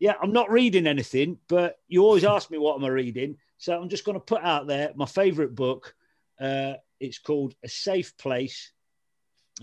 yeah, 0.00 0.14
I'm 0.20 0.32
not 0.32 0.50
reading 0.50 0.86
anything. 0.86 1.38
But 1.48 1.78
you 1.86 2.02
always 2.02 2.24
ask 2.24 2.50
me 2.50 2.58
what 2.58 2.76
am 2.76 2.84
I 2.84 2.88
reading, 2.88 3.36
so 3.58 3.80
I'm 3.80 3.88
just 3.88 4.04
going 4.04 4.16
to 4.16 4.20
put 4.24 4.42
out 4.42 4.66
there 4.66 4.90
my 4.96 5.06
favourite 5.06 5.54
book. 5.54 5.94
Uh, 6.40 6.74
it's 6.98 7.18
called 7.18 7.54
A 7.62 7.68
Safe 7.68 8.16
Place 8.16 8.72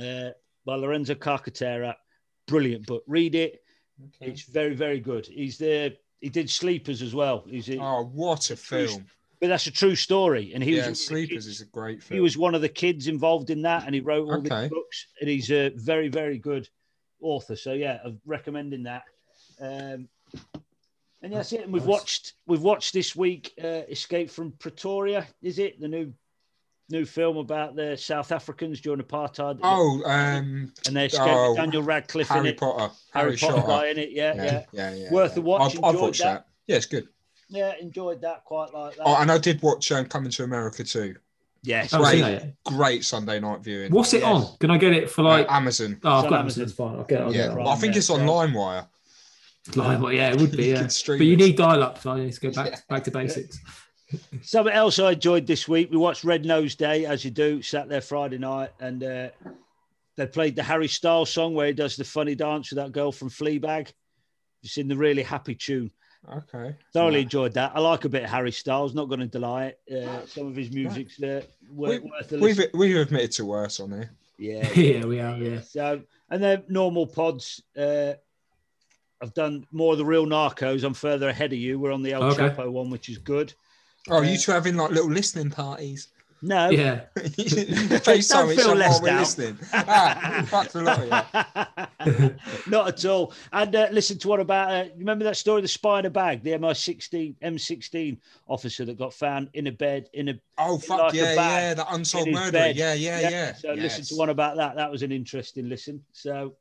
uh, 0.02 0.30
by 0.66 0.76
Lorenzo 0.76 1.16
Carcaterra. 1.16 1.96
Brilliant 2.48 2.86
book. 2.86 3.04
Read 3.08 3.36
it. 3.36 3.62
It's 4.22 4.44
very 4.44 4.76
very 4.76 5.00
good. 5.00 5.26
He's 5.26 5.58
the 5.58 5.98
he 6.22 6.30
did 6.30 6.50
Sleepers 6.50 7.02
as 7.02 7.14
well. 7.14 7.44
He's 7.48 7.70
a, 7.70 7.80
Oh, 7.80 8.06
what 8.06 8.50
a 8.52 8.56
film! 8.56 9.06
but 9.40 9.48
that's 9.50 9.68
a 9.68 9.72
true 9.72 9.96
story. 9.96 10.52
And 10.54 10.64
he 10.64 10.76
Yeah, 10.76 10.90
was 10.90 11.06
Sleepers 11.06 11.46
is 11.48 11.62
a 11.62 11.66
great 11.66 12.02
film. 12.02 12.16
he 12.16 12.22
was 12.22 12.38
one 12.38 12.56
of 12.56 12.62
the 12.62 12.70
kids 12.70 13.08
involved 13.08 13.50
in 13.50 13.62
that, 13.64 13.86
and 13.86 13.94
he 13.94 14.02
wrote 14.02 14.28
all 14.28 14.40
Okay. 14.40 14.64
the 14.64 14.70
books. 14.70 15.08
And 15.20 15.30
he's 15.30 15.52
a 15.52 15.70
very, 15.76 16.08
very 16.10 16.38
good 16.38 16.68
author. 17.22 17.56
So 17.56 17.74
yeah, 17.74 18.00
I'm 18.06 18.20
recommending 18.26 18.84
that. 18.84 19.04
Um, 19.60 20.08
and 21.22 21.34
that's 21.34 21.52
it. 21.54 21.62
And 21.62 21.74
we've 21.74 21.84
Nice. 21.84 21.90
watched 21.90 22.34
we've 22.46 22.62
watched 22.62 22.94
this 22.94 23.16
week 23.16 23.54
uh, 23.64 23.84
Escape 23.90 24.30
from 24.30 24.52
Pretoria. 24.54 25.28
Is 25.42 25.60
it 25.60 25.80
the 25.80 25.88
new 25.88 26.14
new 26.90 27.06
film 27.06 27.36
about 27.38 27.76
the 27.76 27.98
South 27.98 28.32
Africans 28.32 28.80
during 28.80 29.02
apartheid? 29.02 29.60
Oh, 29.64 30.02
um, 30.06 30.72
and 30.86 30.96
they 30.96 31.08
escaped 31.08 31.28
oh, 31.28 31.50
with 31.52 31.58
Daniel 31.58 31.84
Radcliffe 31.84 32.30
in 32.32 32.36
Harry 32.38 32.50
it. 32.50 32.58
Potter. 32.58 32.94
Harry, 33.14 33.36
Harry, 33.36 33.38
Potter 33.38 33.54
Potter. 33.62 33.68
guy 33.68 33.88
in 33.90 33.98
it. 33.98 34.12
Yeah, 34.12 34.34
yeah, 34.36 34.44
Yeah, 34.44 34.64
yeah, 34.72 34.94
yeah. 34.96 35.12
Worth 35.12 35.34
yeah. 35.36 35.40
a 35.40 35.42
watch, 35.42 35.76
I've, 35.78 35.84
I've 35.84 36.00
watched 36.00 36.20
that. 36.22 36.34
that. 36.34 36.48
Yeah, 36.68 36.76
it's 36.78 36.86
good. 36.86 37.08
yeah. 37.50 37.74
Enjoyed 37.82 38.22
that 38.22 38.46
quite 38.46 38.74
like 38.74 38.96
that. 38.96 39.04
Oh, 39.06 39.18
and 39.22 39.32
I 39.32 39.38
did 39.38 39.62
watch 39.62 39.92
um, 39.92 40.06
Coming 40.06 40.32
to 40.32 40.44
America 40.44 40.84
too. 40.86 41.16
yes, 41.64 41.94
Oh, 41.94 41.98
Great. 42.00 42.12
seen 42.12 42.22
that. 42.22 42.64
Great 42.64 43.04
Sunday 43.04 43.40
night 43.42 43.62
viewing. 43.62 43.92
What's 43.92 44.14
it 44.14 44.22
Yes. 44.22 44.46
on? 44.52 44.58
Can 44.60 44.72
I 44.72 44.78
get 44.78 44.94
it 44.94 45.10
for 45.10 45.24
like? 45.24 45.46
Uh, 45.50 45.54
Amazon. 45.56 46.00
oh, 46.06 46.10
I've 46.10 46.30
got 46.30 46.40
Amazon. 46.40 46.62
Amazon. 46.64 46.88
Fine. 46.90 47.00
I'll 47.00 47.04
get 47.06 47.20
it. 47.20 47.24
I'll 47.24 47.34
Yeah, 47.36 47.48
get 47.50 47.58
it. 47.58 47.68
I 47.68 47.76
think 47.76 47.94
yeah, 47.96 47.98
it's 47.98 48.10
on 48.10 48.22
yeah. 48.22 48.28
LimeWire. 48.28 48.88
Like, 49.76 50.00
well, 50.02 50.12
yeah, 50.14 50.32
it 50.32 50.40
would 50.40 50.52
be. 50.56 50.64
You 50.68 50.74
Yeah. 50.76 50.88
But 51.08 51.20
you 51.22 51.36
need 51.38 51.58
dial-up, 51.58 52.00
so 52.00 52.12
I 52.12 52.20
need 52.22 52.34
to 52.34 52.40
go 52.40 52.52
back 52.52 52.88
back 52.88 53.04
to 53.06 53.12
basics. 53.12 53.60
Something 54.42 54.74
else 54.74 55.00
I 55.00 55.12
enjoyed 55.12 55.46
this 55.46 55.68
week. 55.68 55.92
We 55.92 55.98
watched 55.98 56.24
Red 56.24 56.46
Nose 56.46 56.76
Day, 56.76 57.06
as 57.06 57.26
you 57.26 57.32
do. 57.32 57.62
Sat 57.62 57.90
there 57.90 58.00
Friday 58.02 58.38
night, 58.38 58.70
and 58.80 59.04
uh, 59.04 59.30
they 60.16 60.28
played 60.28 60.56
the 60.56 60.64
Harry 60.64 60.88
Styles 60.88 61.30
song 61.30 61.54
where 61.54 61.68
he 61.68 61.74
does 61.74 61.96
the 61.98 62.06
funny 62.06 62.34
dance 62.36 62.72
with 62.72 62.78
that 62.78 62.94
girl 62.94 63.12
from 63.12 63.30
Fleabag. 63.30 63.92
It's 64.64 64.78
in 64.78 64.88
the 64.88 64.96
really 64.96 65.24
happy 65.24 65.56
tune. 65.56 65.92
Okay. 66.34 66.76
Thoroughly 66.94 67.22
enjoyed 67.22 67.54
that. 67.54 67.74
I 67.76 67.80
like 67.80 68.06
a 68.06 68.10
bit 68.10 68.24
of 68.24 68.30
Harry 68.30 68.52
Styles. 68.52 68.96
Not 68.96 69.08
going 69.10 69.20
to 69.22 69.28
deny 69.28 69.68
it. 69.68 69.80
Uh, 69.92 70.26
some 70.26 70.48
of 70.48 70.56
his 70.56 70.72
music's 70.72 71.22
uh, 71.22 71.42
worth, 71.72 72.02
We- 72.02 72.10
worth 72.10 72.32
a 72.32 72.38
We've 72.40 72.60
we've 72.74 72.98
admitted 72.98 73.32
to 73.34 73.46
worse 73.46 73.80
on 73.80 73.92
here. 73.92 74.12
Yeah, 74.38 74.72
yeah, 74.76 75.06
we 75.06 75.20
are. 75.20 75.38
Yeah. 75.38 75.62
So, 75.62 76.02
and 76.30 76.42
then 76.44 76.64
normal 76.70 77.08
pods. 77.08 77.62
Uh, 77.78 78.14
I've 79.22 79.34
done 79.34 79.66
more 79.72 79.94
of 79.94 79.98
the 79.98 80.06
real 80.06 80.26
narcos. 80.26 80.84
I'm 80.84 80.94
further 80.94 81.30
ahead 81.30 81.52
of 81.54 81.60
you. 81.60 81.80
We're 81.80 81.92
on 81.92 82.04
the 82.04 82.14
El 82.14 82.24
Okay. 82.24 82.50
Chapo 82.50 82.72
one, 82.72 82.90
which 82.90 83.10
is 83.10 83.18
good. 83.18 83.54
Oh, 84.10 84.22
Yeah. 84.22 84.32
you 84.32 84.38
two 84.38 84.52
having 84.52 84.76
like 84.78 84.92
little 84.92 85.10
listening 85.12 85.50
parties? 85.50 86.10
No, 86.44 86.70
Yeah. 86.70 87.06
FaceTime 87.18 88.52
each 88.54 88.60
feel 88.60 88.68
other 88.68 88.76
left 88.76 88.92
while 88.94 89.02
we're 89.02 89.10
out. 89.10 89.20
listening. 89.22 89.58
Ah, 89.74 90.46
fuck 90.48 90.70
the 90.70 90.82
lot 90.84 91.00
of 91.00 92.08
you. 92.08 92.36
Not 92.68 92.88
at 92.90 93.06
all. 93.06 93.34
And 93.52 93.76
uh, 93.76 93.88
listen 93.92 94.20
to 94.20 94.28
what 94.28 94.40
about? 94.40 94.72
Uh, 94.72 94.90
remember 94.98 95.24
that 95.26 95.36
story, 95.38 95.58
of 95.60 95.64
the 95.64 95.68
spider 95.68 96.12
bag, 96.12 96.44
the 96.44 96.52
MI16 96.52 97.36
M16 97.42 98.18
officer 98.48 98.86
that 98.86 99.00
got 99.00 99.16
found 99.16 99.50
in 99.56 99.66
a 99.66 99.72
bed 99.72 100.10
in 100.14 100.30
a 100.30 100.40
Oh 100.60 100.78
fuck 100.78 101.00
Like 101.00 101.14
a 101.14 101.18
yeah, 101.18 101.34
yeah, 101.34 101.74
that 101.74 101.88
unsolved 101.90 102.30
murder. 102.32 102.52
bed. 102.52 102.76
Yeah, 102.76 102.94
yeah, 102.94 103.30
yeah. 103.30 103.54
So 103.56 103.74
listen 103.74 104.04
to 104.06 104.16
one 104.16 104.30
about 104.30 104.58
that. 104.58 104.76
That 104.76 104.92
was 104.92 105.02
an 105.02 105.12
interesting 105.12 105.68
listen. 105.70 106.04
So 106.12 106.54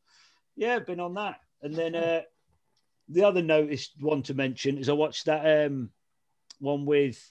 yeah, 0.57 0.79
been 0.79 1.01
on 1.01 1.13
that. 1.15 1.41
And 1.63 1.75
then 1.75 1.95
uh, 1.95 2.23
the 3.09 3.25
other 3.25 3.43
noticed 3.43 3.93
one 4.01 4.23
to 4.25 4.35
mention 4.35 4.79
is 4.79 4.89
I 4.89 4.93
watched 4.93 5.27
that 5.27 5.67
um, 5.67 5.91
one 6.59 6.85
with 6.87 7.31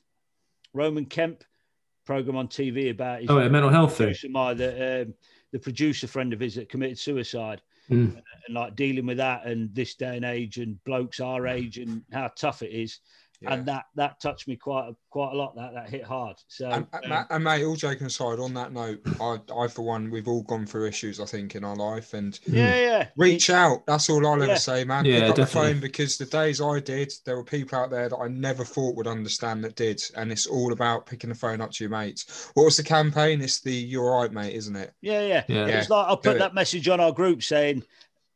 Roman 0.74 1.06
Kemp 1.06 1.44
program 2.06 2.36
on 2.38 2.48
TV 2.48 2.92
about 2.92 3.22
his 3.22 3.30
Oh, 3.30 3.40
yeah, 3.40 3.48
mental 3.50 3.70
health 3.70 3.98
thing. 3.98 4.14
the, 4.54 5.02
um, 5.08 5.14
the 5.52 5.60
producer 5.60 6.08
friend 6.08 6.34
of 6.34 6.40
his 6.40 6.56
that 6.56 6.70
committed 6.70 7.00
suicide 7.00 7.62
Mm. 7.88 8.20
and 8.48 8.56
like 8.56 8.76
dealing 8.76 9.06
with 9.06 9.18
that 9.18 9.46
and 9.46 9.72
this 9.76 9.94
day 9.94 10.16
and 10.16 10.26
age 10.26 10.58
and 10.58 10.84
blokes 10.86 11.20
our 11.20 11.46
age 11.46 11.78
and 11.78 12.02
how 12.12 12.32
tough 12.36 12.64
it 12.64 12.72
is. 12.72 13.00
Yeah. 13.42 13.54
And 13.54 13.66
that 13.66 13.86
that 13.96 14.20
touched 14.22 14.48
me 14.48 14.56
quite 14.56 14.88
a, 14.90 14.96
quite 15.10 15.34
a 15.34 15.36
lot. 15.36 15.56
That 15.56 15.74
that 15.74 15.90
hit 15.90 16.04
hard. 16.04 16.38
So 16.48 16.70
And, 16.70 16.88
um, 16.94 17.02
and, 17.04 17.26
and 17.30 17.44
mate, 17.44 17.64
all 17.64 17.76
joking 17.76 18.08
aside, 18.08 18.40
on 18.40 18.54
that 18.54 18.72
note, 18.72 19.02
I, 19.20 19.40
I 19.56 19.68
for 19.68 19.84
one, 19.84 20.10
we've 20.10 20.28
all 20.28 20.44
gone 20.44 20.66
through 20.66 20.88
issues, 20.88 21.20
I 21.20 21.26
think, 21.26 21.56
in 21.56 21.64
our 21.64 21.76
life, 21.76 22.14
and 22.14 22.40
yeah, 22.46 22.76
yeah. 22.76 23.08
reach 23.18 23.50
out. 23.50 23.86
That's 23.86 24.10
all 24.10 24.26
I'll 24.26 24.42
ever 24.42 24.56
say, 24.56 24.84
man. 24.84 25.06
Yeah, 25.06 25.22
Pick 25.22 25.30
up 25.32 25.36
definitely. 25.36 25.44
the 25.44 25.74
phone 25.74 25.80
because 25.82 26.18
the 26.18 26.26
days 26.26 26.62
I 26.62 26.80
did, 26.80 27.14
there 27.26 27.36
were 27.36 27.44
people 27.44 27.78
out 27.78 27.90
there 27.90 28.10
that 28.10 28.18
I 28.18 28.28
never 28.28 28.64
thought 28.64 28.96
would 28.96 29.08
understand 29.08 29.64
that 29.64 29.76
did, 29.76 30.02
and 30.16 30.32
it's 30.32 30.48
all 30.48 30.72
about 30.72 31.06
picking 31.06 31.30
the 31.30 31.36
phone 31.36 31.62
up 31.62 31.72
to 31.72 31.84
your 31.84 31.92
mates. 31.92 32.50
What 32.54 32.64
was 32.66 32.78
the 32.78 32.84
campaign? 32.84 33.42
It's 33.42 33.62
the 33.62 33.96
"Alright, 33.98 34.32
mate," 34.32 34.56
isn't 34.56 34.76
it? 34.76 34.94
Yeah, 35.02 35.22
yeah. 35.22 35.44
Yeah. 35.48 35.68
It's 35.68 35.90
like 35.90 36.08
I'll 36.08 36.16
do 36.16 36.30
put 36.30 36.36
it. 36.38 36.40
that 36.40 36.54
message 36.54 36.88
on 36.88 37.00
our 37.00 37.12
group 37.12 37.44
saying 37.44 37.84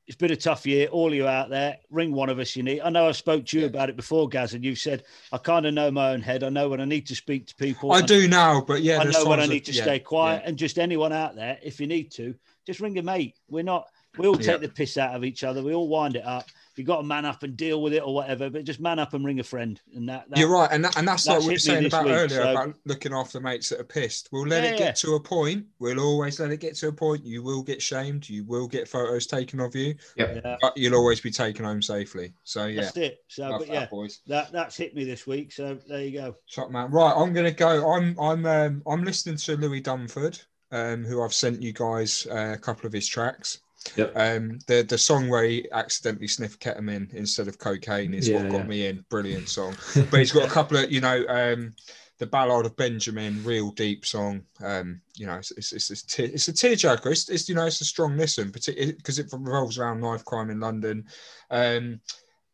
it's 0.09 0.15
been 0.15 0.31
a 0.31 0.35
tough 0.35 0.65
year. 0.65 0.87
All 0.87 1.13
you 1.13 1.27
out 1.27 1.51
there, 1.51 1.77
ring 1.91 2.11
one 2.11 2.29
of 2.29 2.39
us 2.39 2.55
you 2.55 2.63
need. 2.63 2.81
I 2.81 2.89
know 2.89 3.07
I 3.07 3.11
spoke 3.11 3.45
to 3.45 3.57
you 3.57 3.61
Yeah. 3.65 3.69
about 3.69 3.89
it 3.89 3.95
before, 3.95 4.27
Gaz, 4.27 4.55
and 4.55 4.65
you 4.65 4.73
said 4.73 5.03
I 5.31 5.37
kind 5.37 5.67
of 5.67 5.75
know 5.75 5.91
my 5.91 6.09
own 6.09 6.21
head. 6.21 6.43
I 6.43 6.49
know 6.49 6.67
when 6.67 6.81
I 6.81 6.85
need 6.85 7.05
to 7.07 7.15
speak 7.15 7.45
to 7.45 7.55
people. 7.55 7.91
I 7.91 8.01
do 8.01 8.27
now, 8.27 8.59
but 8.59 8.81
yeah, 8.81 8.97
I 8.97 9.03
know 9.03 9.25
when 9.27 9.39
I 9.39 9.45
need 9.45 9.65
to 9.65 9.71
yeah, 9.71 9.83
stay 9.83 9.99
quiet. 9.99 10.41
yeah. 10.41 10.49
And 10.49 10.57
just 10.57 10.79
anyone 10.79 11.13
out 11.13 11.35
there, 11.35 11.59
if 11.61 11.79
you 11.79 11.85
need 11.85 12.09
to, 12.13 12.33
just 12.65 12.79
ring 12.79 12.97
a 12.97 13.03
mate. 13.03 13.35
We're 13.51 13.63
not. 13.63 13.87
We 14.17 14.25
all 14.25 14.35
take 14.35 14.61
the 14.61 14.67
piss 14.69 14.97
out 14.97 15.15
of 15.15 15.23
each 15.23 15.43
other. 15.43 15.61
We 15.61 15.75
all 15.75 15.87
wind 15.87 16.15
it 16.15 16.25
up. 16.25 16.47
If 16.79 16.83
you 16.83 16.87
got 16.87 17.01
to 17.01 17.03
man 17.03 17.25
up 17.25 17.43
and 17.43 17.57
deal 17.57 17.81
with 17.81 17.91
it 17.91 18.03
or 18.03 18.13
whatever, 18.15 18.49
but 18.49 18.63
just 18.63 18.79
man 18.79 18.99
up 18.99 19.13
and 19.13 19.25
ring 19.25 19.41
a 19.41 19.43
friend. 19.43 19.81
And 19.93 20.07
that, 20.07 20.29
that 20.29 20.39
You're 20.39 20.47
right, 20.47 20.69
and 20.71 20.85
that, 20.85 20.97
and 20.97 21.05
that's, 21.05 21.25
that's 21.25 21.39
like 21.41 21.45
we 21.45 21.55
were 21.55 21.59
saying 21.59 21.87
about 21.87 22.05
week, 22.05 22.13
earlier 22.13 22.41
so- 22.41 22.51
about 22.51 22.73
looking 22.85 23.13
after 23.13 23.41
mates 23.41 23.67
that 23.67 23.81
are 23.81 23.83
pissed. 23.83 24.29
We'll 24.31 24.47
let 24.47 24.63
Yeah, 24.63 24.69
it 24.69 24.79
yeah. 24.79 24.85
get 24.85 24.95
to 24.99 25.15
a 25.15 25.19
point. 25.19 25.65
We'll 25.79 25.99
always 25.99 26.39
let 26.39 26.51
it 26.51 26.61
get 26.61 26.75
to 26.77 26.87
a 26.87 26.93
point. 26.93 27.25
You 27.25 27.43
will 27.43 27.63
get 27.63 27.81
shamed. 27.81 28.29
You 28.29 28.45
will 28.45 28.65
get 28.65 28.87
photos 28.87 29.27
taken 29.27 29.59
of 29.59 29.75
you, 29.75 29.93
yeah, 30.15 30.55
but 30.61 30.77
you'll 30.77 30.95
always 30.95 31.19
be 31.19 31.31
taken 31.31 31.65
home 31.65 31.81
safely. 31.81 32.31
So 32.45 32.67
yeah, 32.67 32.83
that's 32.83 32.95
it. 32.95 33.25
So, 33.27 33.49
love 33.49 33.59
but 33.59 33.67
that, 33.67 33.73
yeah, 33.73 33.85
boys. 33.87 34.21
that 34.27 34.53
that's 34.53 34.77
hit 34.77 34.95
me 34.95 35.03
this 35.03 35.27
week. 35.27 35.51
So 35.51 35.77
there 35.85 36.01
you 36.01 36.17
go. 36.17 36.37
Top 36.49 36.71
man. 36.71 36.91
Right, 36.91 37.13
I'm 37.13 37.33
gonna 37.33 37.51
go. 37.51 37.91
I'm 37.91 38.17
I'm 38.17 38.45
um, 38.45 38.83
I'm 38.87 39.03
listening 39.03 39.35
to 39.35 39.57
Louis 39.57 39.81
Dunford, 39.81 40.41
um, 40.71 41.03
who 41.03 41.21
I've 41.23 41.33
sent 41.33 41.61
you 41.61 41.73
guys 41.73 42.25
uh, 42.31 42.53
a 42.53 42.57
couple 42.57 42.87
of 42.87 42.93
his 42.93 43.05
tracks. 43.09 43.59
Yep. 43.95 44.11
Um, 44.15 44.59
the 44.67 44.83
the 44.83 44.97
song 44.97 45.29
where 45.29 45.43
he 45.43 45.67
accidentally 45.71 46.27
sniffed 46.27 46.61
ketamine 46.61 47.13
instead 47.13 47.47
of 47.47 47.57
cocaine 47.57 48.13
is 48.13 48.29
what 48.29 48.49
got 48.49 48.57
yeah. 48.59 48.63
me 48.63 48.87
in. 48.87 49.05
Brilliant 49.09 49.49
song. 49.49 49.75
but 50.11 50.19
he's 50.19 50.31
got 50.31 50.45
a 50.45 50.51
couple 50.51 50.77
of 50.77 50.91
you 50.91 51.01
know 51.01 51.25
um 51.27 51.73
the 52.19 52.27
ballad 52.27 52.65
of 52.65 52.75
benjamin 52.75 53.41
real 53.43 53.71
deep 53.71 54.05
song 54.05 54.41
um 54.61 55.01
you 55.15 55.25
know 55.25 55.35
it's 55.35 55.51
it's 55.51 55.71
it's, 55.71 55.89
it's, 55.89 56.19
it's 56.19 56.47
a 56.49 56.53
tearjerker 56.53 57.07
it's, 57.07 57.29
it's 57.29 57.49
you 57.49 57.55
know 57.55 57.65
it's 57.65 57.81
a 57.81 57.85
strong 57.85 58.15
listen 58.17 58.51
particularly 58.51 58.93
because 58.93 59.19
it 59.19 59.31
revolves 59.31 59.79
around 59.79 60.01
knife 60.01 60.23
crime 60.25 60.49
in 60.49 60.59
london 60.59 61.05
um 61.49 61.99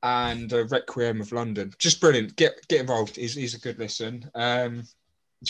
and 0.03 0.53
uh, 0.53 0.65
requiem 0.67 1.19
of 1.19 1.31
london 1.31 1.73
just 1.79 1.99
brilliant 1.99 2.35
get 2.35 2.65
get 2.67 2.79
involved 2.79 3.15
he's, 3.15 3.33
he's 3.33 3.55
a 3.55 3.59
good 3.59 3.79
listen 3.79 4.29
um 4.35 4.83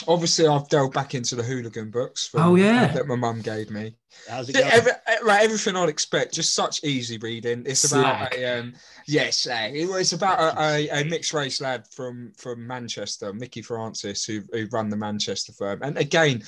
obviously 0.07 0.48
i've 0.48 0.68
delved 0.70 0.94
back 0.94 1.16
into 1.16 1.36
the 1.36 1.44
hooligan 1.44 1.90
books 1.91 2.28
from- 2.28 2.41
Oh, 2.41 2.56
yeah. 2.56 2.88
that 2.88 3.07
my 3.07 3.16
mum 3.16 3.41
gave 3.41 3.70
me 3.70 3.95
How's 4.30 4.49
it 4.49 4.53
going? 4.53 4.66
every, 4.68 4.91
eh, 5.07 5.18
right, 5.24 5.44
everything 5.44 5.76
I'd 5.76 5.90
expect, 5.90 6.34
just 6.34 6.53
such 6.53 6.84
easy 6.86 7.18
reading. 7.18 7.64
It's 7.66 7.84
about 7.91 8.32
Slag. 8.32 8.41
a, 8.41 8.60
um, 8.60 8.74
yes, 9.07 9.45
uh, 9.45 9.70
it 9.74 9.90
was 9.90 10.14
about 10.14 10.40
a, 10.57 10.62
a, 10.62 11.02
a 11.02 11.03
mixed 11.06 11.34
race 11.34 11.60
lad 11.60 11.86
from 11.91 12.32
from 12.38 12.66
Manchester, 12.66 13.34
Mickey 13.34 13.62
Francis, 13.62 14.24
who 14.24 14.41
who 14.53 14.68
run 14.72 14.90
the 14.90 14.95
Manchester 14.95 15.52
firm. 15.52 15.80
And 15.84 15.98
again, 15.98 16.41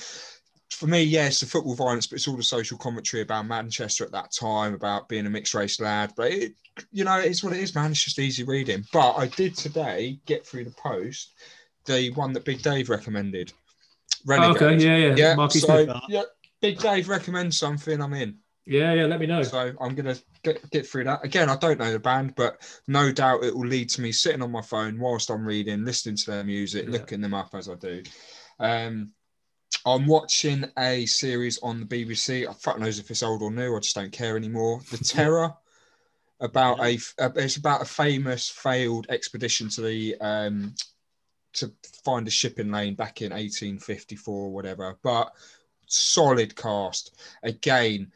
for 0.70 0.86
me, 0.86 1.02
yes, 1.02 1.40
the 1.40 1.46
football 1.46 1.74
violence, 1.74 2.06
but 2.06 2.16
it's 2.16 2.26
all 2.26 2.38
the 2.38 2.42
social 2.42 2.78
commentary 2.78 3.22
about 3.22 3.46
Manchester 3.46 4.02
at 4.02 4.12
that 4.12 4.32
time, 4.32 4.72
about 4.72 5.06
being 5.10 5.26
a 5.26 5.30
mixed 5.30 5.52
race 5.52 5.78
lad. 5.78 6.14
But 6.16 6.32
it, 6.32 6.54
you 6.90 7.04
know, 7.04 7.18
it's 7.18 7.44
what 7.44 7.52
it 7.52 7.60
is, 7.60 7.74
man. 7.74 7.90
It's 7.90 8.02
just 8.02 8.18
easy 8.18 8.44
reading. 8.44 8.82
But 8.94 9.12
I 9.12 9.26
did 9.26 9.54
today 9.54 10.20
get 10.24 10.46
through 10.46 10.64
the 10.64 10.70
post 10.82 11.34
the 11.88 12.10
one 12.12 12.32
that 12.34 12.44
Big 12.44 12.62
Dave 12.62 12.88
recommended. 12.88 13.52
Oh, 14.28 14.50
okay, 14.52 14.76
yeah, 14.76 14.96
yeah. 14.96 15.14
Yeah, 15.16 15.34
Marky 15.34 15.58
so, 15.58 16.00
yeah, 16.08 16.22
Big 16.60 16.78
Dave 16.78 17.08
recommends 17.08 17.58
something, 17.58 18.00
I'm 18.00 18.14
in. 18.14 18.38
Yeah, 18.66 18.92
yeah. 18.92 19.06
Let 19.06 19.18
me 19.18 19.26
know. 19.26 19.42
So 19.42 19.72
I'm 19.80 19.94
gonna 19.94 20.16
get, 20.42 20.70
get 20.70 20.86
through 20.86 21.04
that. 21.04 21.24
Again, 21.24 21.48
I 21.48 21.56
don't 21.56 21.78
know 21.78 21.90
the 21.90 21.98
band, 21.98 22.34
but 22.36 22.60
no 22.86 23.10
doubt 23.10 23.42
it 23.42 23.56
will 23.56 23.66
lead 23.66 23.88
to 23.90 24.02
me 24.02 24.12
sitting 24.12 24.42
on 24.42 24.52
my 24.52 24.60
phone 24.60 24.98
whilst 24.98 25.30
I'm 25.30 25.44
reading, 25.44 25.86
listening 25.86 26.16
to 26.16 26.30
their 26.30 26.44
music, 26.44 26.84
Yeah. 26.84 26.92
looking 26.92 27.22
them 27.22 27.32
up 27.32 27.54
as 27.54 27.70
I 27.70 27.76
do. 27.76 28.02
Um, 28.60 29.12
I'm 29.86 30.06
watching 30.06 30.66
a 30.78 31.06
series 31.06 31.58
on 31.62 31.80
the 31.80 31.86
BBC. 31.86 32.46
I 32.46 32.52
fuck 32.52 32.78
knows 32.78 32.98
if 32.98 33.10
it's 33.10 33.22
old 33.22 33.42
or 33.42 33.50
new. 33.50 33.74
I 33.74 33.80
just 33.80 33.94
don't 33.94 34.12
care 34.12 34.36
anymore. 34.36 34.82
The 34.90 34.98
Terror, 35.04 35.54
about 36.40 36.78
a 36.80 36.98
uh, 37.18 37.30
it's 37.36 37.56
about 37.56 37.82
a 37.82 37.86
famous 37.86 38.50
failed 38.50 39.06
expedition 39.08 39.70
to 39.70 39.80
the 39.80 40.16
um, 40.20 40.74
to 41.54 41.72
find 42.04 42.26
a 42.26 42.30
shipping 42.30 42.70
lane 42.70 42.94
back 42.94 43.22
in 43.22 43.30
1854 43.30 44.34
or 44.34 44.50
whatever. 44.50 44.98
But 45.02 45.32
solid 45.86 46.54
cast 46.54 47.16
again 47.42 48.12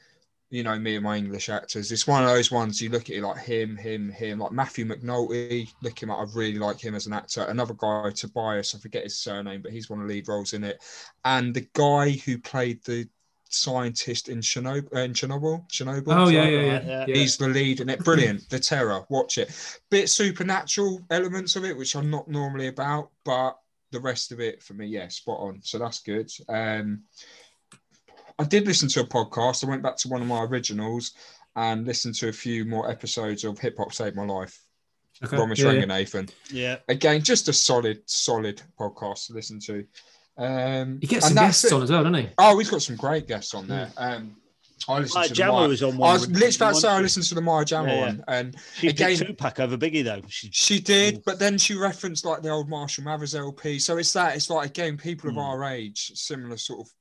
you 0.52 0.62
know 0.62 0.78
me 0.78 0.96
and 0.96 1.04
my 1.04 1.16
English 1.16 1.48
actors. 1.48 1.90
It's 1.90 2.06
one 2.06 2.22
of 2.22 2.28
those 2.28 2.52
ones 2.52 2.80
you 2.80 2.90
look 2.90 3.08
at 3.08 3.16
it 3.16 3.22
like 3.22 3.38
him, 3.38 3.74
him, 3.74 4.10
him, 4.10 4.38
like 4.38 4.52
Matthew 4.52 4.84
McNulty. 4.84 5.72
Look 5.80 6.02
him 6.02 6.10
up. 6.10 6.18
I 6.18 6.24
really 6.34 6.58
like 6.58 6.78
him 6.78 6.94
as 6.94 7.06
an 7.06 7.14
actor. 7.14 7.44
Another 7.44 7.72
guy, 7.72 8.10
Tobias. 8.10 8.74
I 8.74 8.78
forget 8.78 9.04
his 9.04 9.18
surname, 9.18 9.62
but 9.62 9.72
he's 9.72 9.88
one 9.88 10.02
of 10.02 10.06
the 10.06 10.12
lead 10.12 10.28
roles 10.28 10.52
in 10.52 10.62
it. 10.62 10.84
And 11.24 11.54
the 11.54 11.66
guy 11.72 12.10
who 12.10 12.36
played 12.36 12.84
the 12.84 13.08
scientist 13.54 14.28
in 14.28 14.40
Chernobyl, 14.40 14.94
uh, 14.94 15.00
in 15.00 15.12
Chernobyl, 15.12 15.68
Chernobyl. 15.68 16.04
Oh 16.08 16.28
yeah, 16.28 16.42
sorry. 16.42 16.54
yeah, 16.54 16.62
yeah. 16.62 16.82
Yeah. 16.84 17.04
yeah. 17.08 17.14
He's 17.14 17.36
the 17.36 17.48
lead 17.48 17.80
in 17.80 17.88
it. 17.88 18.04
Brilliant. 18.04 18.48
The 18.50 18.58
Terror. 18.58 19.04
Watch 19.08 19.38
it. 19.38 19.78
Bit 19.90 20.08
supernatural 20.08 21.00
elements 21.10 21.56
of 21.56 21.64
it, 21.64 21.76
which 21.76 21.94
I'm 21.96 22.10
not 22.10 22.28
normally 22.28 22.68
about, 22.68 23.10
but 23.24 23.58
the 23.90 24.00
rest 24.00 24.32
of 24.32 24.40
it 24.40 24.62
for 24.62 24.74
me, 24.74 24.86
yeah, 24.86 25.08
spot 25.08 25.38
on. 25.40 25.60
So 25.62 25.78
that's 25.78 26.00
good. 26.00 26.30
Um, 26.48 27.02
I 28.38 28.44
did 28.44 28.66
listen 28.66 28.88
to 28.88 29.00
a 29.00 29.04
podcast. 29.04 29.64
I 29.64 29.68
went 29.68 29.82
back 29.82 29.96
to 29.98 30.08
one 30.08 30.22
of 30.22 30.28
my 30.28 30.42
originals 30.44 31.12
and 31.54 31.86
listened 31.86 32.14
to 32.16 32.28
a 32.28 32.32
few 32.32 32.64
more 32.64 32.90
episodes 32.90 33.44
of 33.44 33.58
Hip 33.58 33.76
Hop 33.78 33.92
Saved 33.92 34.16
My 34.16 34.24
Life. 34.24 34.58
Okay. 35.22 35.36
Romesh 35.36 35.58
yeah, 35.58 35.72
yeah. 35.72 35.82
Ranganathan. 35.84 36.30
Yeah. 36.50 36.76
Again, 36.88 37.22
just 37.22 37.48
a 37.48 37.52
solid, 37.52 38.02
solid 38.06 38.62
podcast 38.78 39.26
to 39.26 39.34
listen 39.34 39.60
to. 39.60 39.86
Um, 40.38 40.98
He 41.00 41.06
gets 41.06 41.26
some 41.26 41.34
guests 41.34 41.64
it. 41.64 41.72
on 41.72 41.82
as 41.82 41.90
well, 41.90 42.04
doesn't 42.04 42.18
he? 42.26 42.28
Oh, 42.38 42.58
he's 42.58 42.70
got 42.70 42.82
some 42.82 42.96
great 42.96 43.28
guests 43.28 43.54
on 43.54 43.68
there. 43.68 43.90
Um, 43.96 44.36
I 44.88 44.98
listened 44.98 45.14
Maya 45.14 45.24
to 45.24 45.28
the 45.28 45.34
Jama 45.36 45.52
Maya- 45.60 45.68
was 45.68 45.82
on 45.84 45.94
I 45.94 46.12
was 46.14 46.28
literally 46.28 46.56
about 46.56 46.74
to 46.74 46.80
say 46.80 46.88
I 46.88 47.00
listened 47.00 47.26
to 47.26 47.34
the 47.36 47.40
Maya 47.40 47.64
Jama 47.64 47.88
Yeah, 47.88 47.94
yeah. 47.94 48.00
one, 48.06 48.24
and 48.26 48.56
She 48.74 48.88
again- 48.88 49.16
picked 49.16 49.28
Tupac 49.28 49.60
over 49.60 49.76
Biggie 49.78 50.02
though. 50.02 50.22
She, 50.28 50.50
She 50.52 50.80
did, 50.80 51.22
but 51.24 51.38
then 51.38 51.56
she 51.58 51.74
referenced 51.76 52.24
like 52.24 52.42
the 52.42 52.48
old 52.50 52.68
Marshall 52.68 53.04
Mathers 53.04 53.34
LP. 53.36 53.78
So 53.78 53.98
it's 53.98 54.12
that. 54.14 54.34
It's 54.34 54.50
like 54.50 54.70
again, 54.70 54.96
people 54.96 55.28
of 55.28 55.34
Hmm. 55.34 55.40
our 55.40 55.64
age, 55.64 56.10
similar 56.14 56.56
sort 56.56 56.80
of 56.80 56.92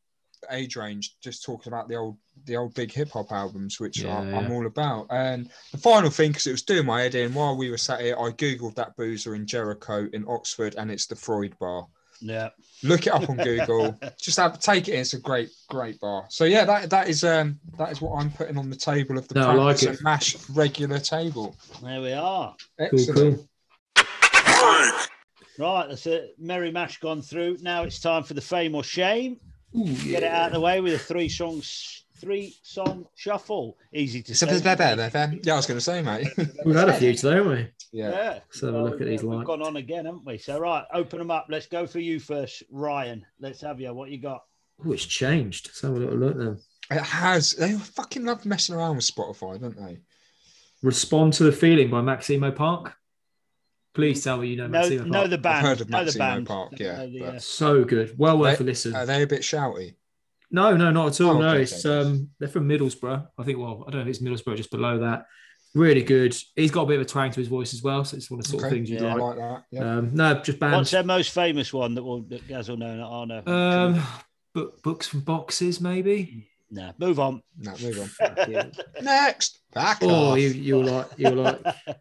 age 0.52 0.76
range, 0.76 1.16
just 1.24 1.44
talking 1.44 1.72
about 1.74 1.88
the 1.88 1.95
old, 1.95 2.18
the 2.45 2.56
old 2.58 2.74
big 2.76 2.91
hip 2.91 3.10
hop 3.12 3.32
albums, 3.32 3.80
which 3.80 3.99
Yeah, 4.02 4.16
I, 4.20 4.26
yeah. 4.30 4.38
I'm 4.40 4.52
all 4.52 4.66
about. 4.68 5.08
And 5.10 5.49
the 5.72 5.78
final 5.80 6.10
thing, 6.12 6.32
because 6.32 6.45
it 6.48 6.52
was 6.52 6.64
doing 6.64 6.86
my 6.86 7.02
head 7.02 7.16
in 7.16 7.34
while 7.34 7.56
we 7.58 7.70
were 7.72 7.78
sat 7.78 8.02
here, 8.02 8.16
I 8.20 8.30
googled 8.32 8.76
that 8.76 8.95
boozer 8.95 9.34
in 9.34 9.48
Jericho 9.48 10.08
in 10.14 10.26
Oxford, 10.28 10.76
and 10.78 10.91
it's 10.91 11.08
the 11.08 11.16
Freud 11.16 11.58
Bar. 11.60 11.88
Yeah. 12.22 12.49
Look 12.84 13.07
it 13.07 13.14
up 13.14 13.30
on 13.30 13.38
Google. 13.43 13.98
just 14.19 14.38
have 14.38 14.60
take 14.60 14.88
it. 14.88 14.93
in. 14.93 15.02
It's 15.02 15.14
a 15.14 15.19
great, 15.19 15.49
great 15.69 15.99
bar. 15.99 16.26
So 16.30 16.45
yeah, 16.45 16.64
that 16.65 16.89
that 16.91 17.10
is 17.10 17.23
um 17.23 17.60
that 17.77 17.91
is 17.91 17.99
what 18.02 18.18
I'm 18.19 18.31
putting 18.31 18.57
on 18.57 18.69
the 18.69 18.76
table 18.76 19.18
of 19.18 19.27
the 19.27 19.35
No, 19.39 19.53
like 19.56 19.84
it. 19.84 20.02
mash 20.02 20.35
regular 20.49 20.99
table. 20.99 21.56
There 21.84 22.02
we 22.02 22.14
are. 22.14 22.56
Excellent. 22.80 23.48
cool. 23.95 24.06
Right, 25.60 25.85
that's 25.89 26.07
it. 26.07 26.35
Merry 26.39 26.72
Mash 26.72 26.99
gone 26.99 27.22
through. 27.22 27.57
Now 27.61 27.84
it's 27.84 27.99
time 27.99 28.23
for 28.23 28.34
the 28.34 28.41
fame 28.41 28.73
or 28.73 28.84
shame. 28.84 29.38
Ooh, 29.77 29.85
Get 30.03 30.23
it 30.23 30.31
out 30.31 30.48
of 30.48 30.53
the 30.53 30.60
way 30.60 30.81
with 30.81 30.93
a 30.93 30.98
three 30.99 31.30
songs, 31.30 32.06
three 32.22 32.56
song 32.64 33.06
shuffle. 33.15 33.77
Easy 33.93 34.22
to 34.23 34.35
So 34.35 34.45
say. 34.45 34.61
Yeah, 34.64 35.53
I 35.53 35.56
was 35.56 35.65
going 35.65 35.77
to 35.77 35.81
say, 35.81 36.02
mate. 36.02 36.27
We've 36.65 36.76
had 36.76 36.89
a 36.89 36.93
few 36.93 37.14
today, 37.14 37.35
haven't 37.35 37.52
we? 37.52 37.68
yeah. 37.91 38.10
Yeah. 38.11 38.30
Let's 38.48 38.61
have 38.61 38.73
a 38.73 38.81
look 38.84 39.02
at 39.02 39.07
these 39.07 39.23
We've 39.23 39.34
lights. 39.34 39.48
gone 39.48 39.61
on 39.61 39.76
again, 39.76 40.06
haven't 40.06 40.26
we? 40.26 40.38
So 40.38 40.60
right, 40.60 40.85
open 40.93 41.19
them 41.19 41.31
up. 41.31 41.48
Let's 41.49 41.68
go 41.68 41.85
for 41.88 41.99
you 41.99 42.19
first, 42.19 42.64
Ryan. 42.72 43.26
Let's 43.39 43.61
have 43.61 43.81
you. 43.81 43.93
What 43.93 44.10
you 44.11 44.19
got? 44.22 44.41
Oh, 44.85 44.91
it's 44.93 45.06
changed. 45.06 45.68
Let's 45.68 45.81
have 45.81 45.91
a 45.91 45.95
little 45.99 46.18
look 46.18 46.38
then. 46.38 46.57
It 46.89 47.02
has. 47.03 47.52
They 47.52 47.73
fucking 47.73 48.26
love 48.26 48.45
messing 48.45 48.76
around 48.76 48.95
with 48.98 49.06
Spotify, 49.06 49.60
don't 49.60 49.76
they? 49.76 49.99
Respond 50.84 51.34
to 51.34 51.43
the 51.43 51.52
feeling 51.52 51.89
by 51.89 52.02
Maximo 52.02 52.52
Park. 52.52 52.93
Please 53.93 54.23
tell 54.23 54.38
me 54.38 54.48
you 54.48 54.56
know 54.56 54.68
No, 54.68 54.80
Maximo 54.80 55.03
no, 55.03 55.11
Park. 55.19 55.30
the 55.30 55.38
band. 55.38 55.56
I've 55.57 55.64
heard 55.64 55.81
of 55.81 55.89
know 55.89 55.98
the 55.99 56.03
Maximo 56.06 56.26
band. 56.26 56.48
Park, 56.48 56.80
yeah, 56.80 56.98
Know 56.98 57.07
the, 57.11 57.19
but- 57.19 57.35
uh, 57.35 57.39
So 57.39 57.84
good. 57.84 58.15
Well 58.18 58.38
worth 58.39 58.60
a 58.61 58.64
listen. 58.64 58.95
Are 58.95 59.06
they 59.06 59.22
a 59.22 59.27
bit 59.27 59.41
shouty? 59.41 59.95
No, 60.52 60.76
no, 60.76 60.91
not 60.91 61.07
at 61.19 61.22
all. 61.26 61.38
Oh, 61.38 61.40
no, 61.40 61.49
okay, 61.49 61.64
it's 61.64 61.86
okay. 61.86 62.10
um 62.10 62.30
they're 62.40 62.49
from 62.49 62.68
Middlesbrough. 62.68 63.28
I 63.38 63.44
think 63.44 63.57
well, 63.57 63.86
I 63.88 63.91
don't 63.91 64.02
know 64.02 64.10
if 64.10 64.15
it's 64.15 64.19
Middlesbrough, 64.22 64.57
just 64.57 64.72
below 64.72 64.99
that. 64.99 65.26
Really 65.73 66.03
good. 66.03 66.36
He's 66.57 66.72
got 66.72 66.82
a 66.84 66.86
bit 66.88 66.95
of 66.98 67.03
a 67.03 67.06
twang 67.06 67.32
to 67.32 67.40
his 67.40 67.48
voice 67.48 67.73
as 67.73 67.82
well, 67.82 68.03
so 68.03 68.18
it's 68.18 68.30
one 68.30 68.41
of 68.41 68.45
the 68.45 68.52
sort 68.52 68.65
of 68.65 68.69
things 68.72 68.90
you 68.90 68.98
Yeah. 68.98 69.14
Like. 69.15 69.22
like 69.22 69.38
that. 69.38 69.64
Yeah. 69.72 69.95
Um, 69.98 70.14
no, 70.14 70.34
just 70.36 70.48
What's 70.48 70.60
bands. 70.60 70.91
their 70.91 71.03
most 71.03 71.34
famous 71.34 71.72
one 71.72 71.95
that 71.95 72.03
will 72.03 72.23
that 72.23 72.45
Gaz 72.48 72.68
will 72.68 72.76
know? 72.78 72.98
that 72.98 73.03
I 73.06 73.26
know. 73.41 73.95
Um, 73.95 74.03
book, 74.53 74.84
books 74.84 75.07
from 75.07 75.22
boxes, 75.22 75.80
maybe. 75.80 76.49
no, 76.69 76.91
move 76.98 77.19
on. 77.19 77.41
no, 77.57 77.73
move 77.82 78.11
on. 78.19 78.72
Next. 79.02 79.60
Back 79.73 79.99
oh, 80.02 80.32
off. 80.34 80.40
you 80.40 80.49
you 80.49 80.84
like 80.84 81.07
you 81.18 81.30
like. 81.30 81.61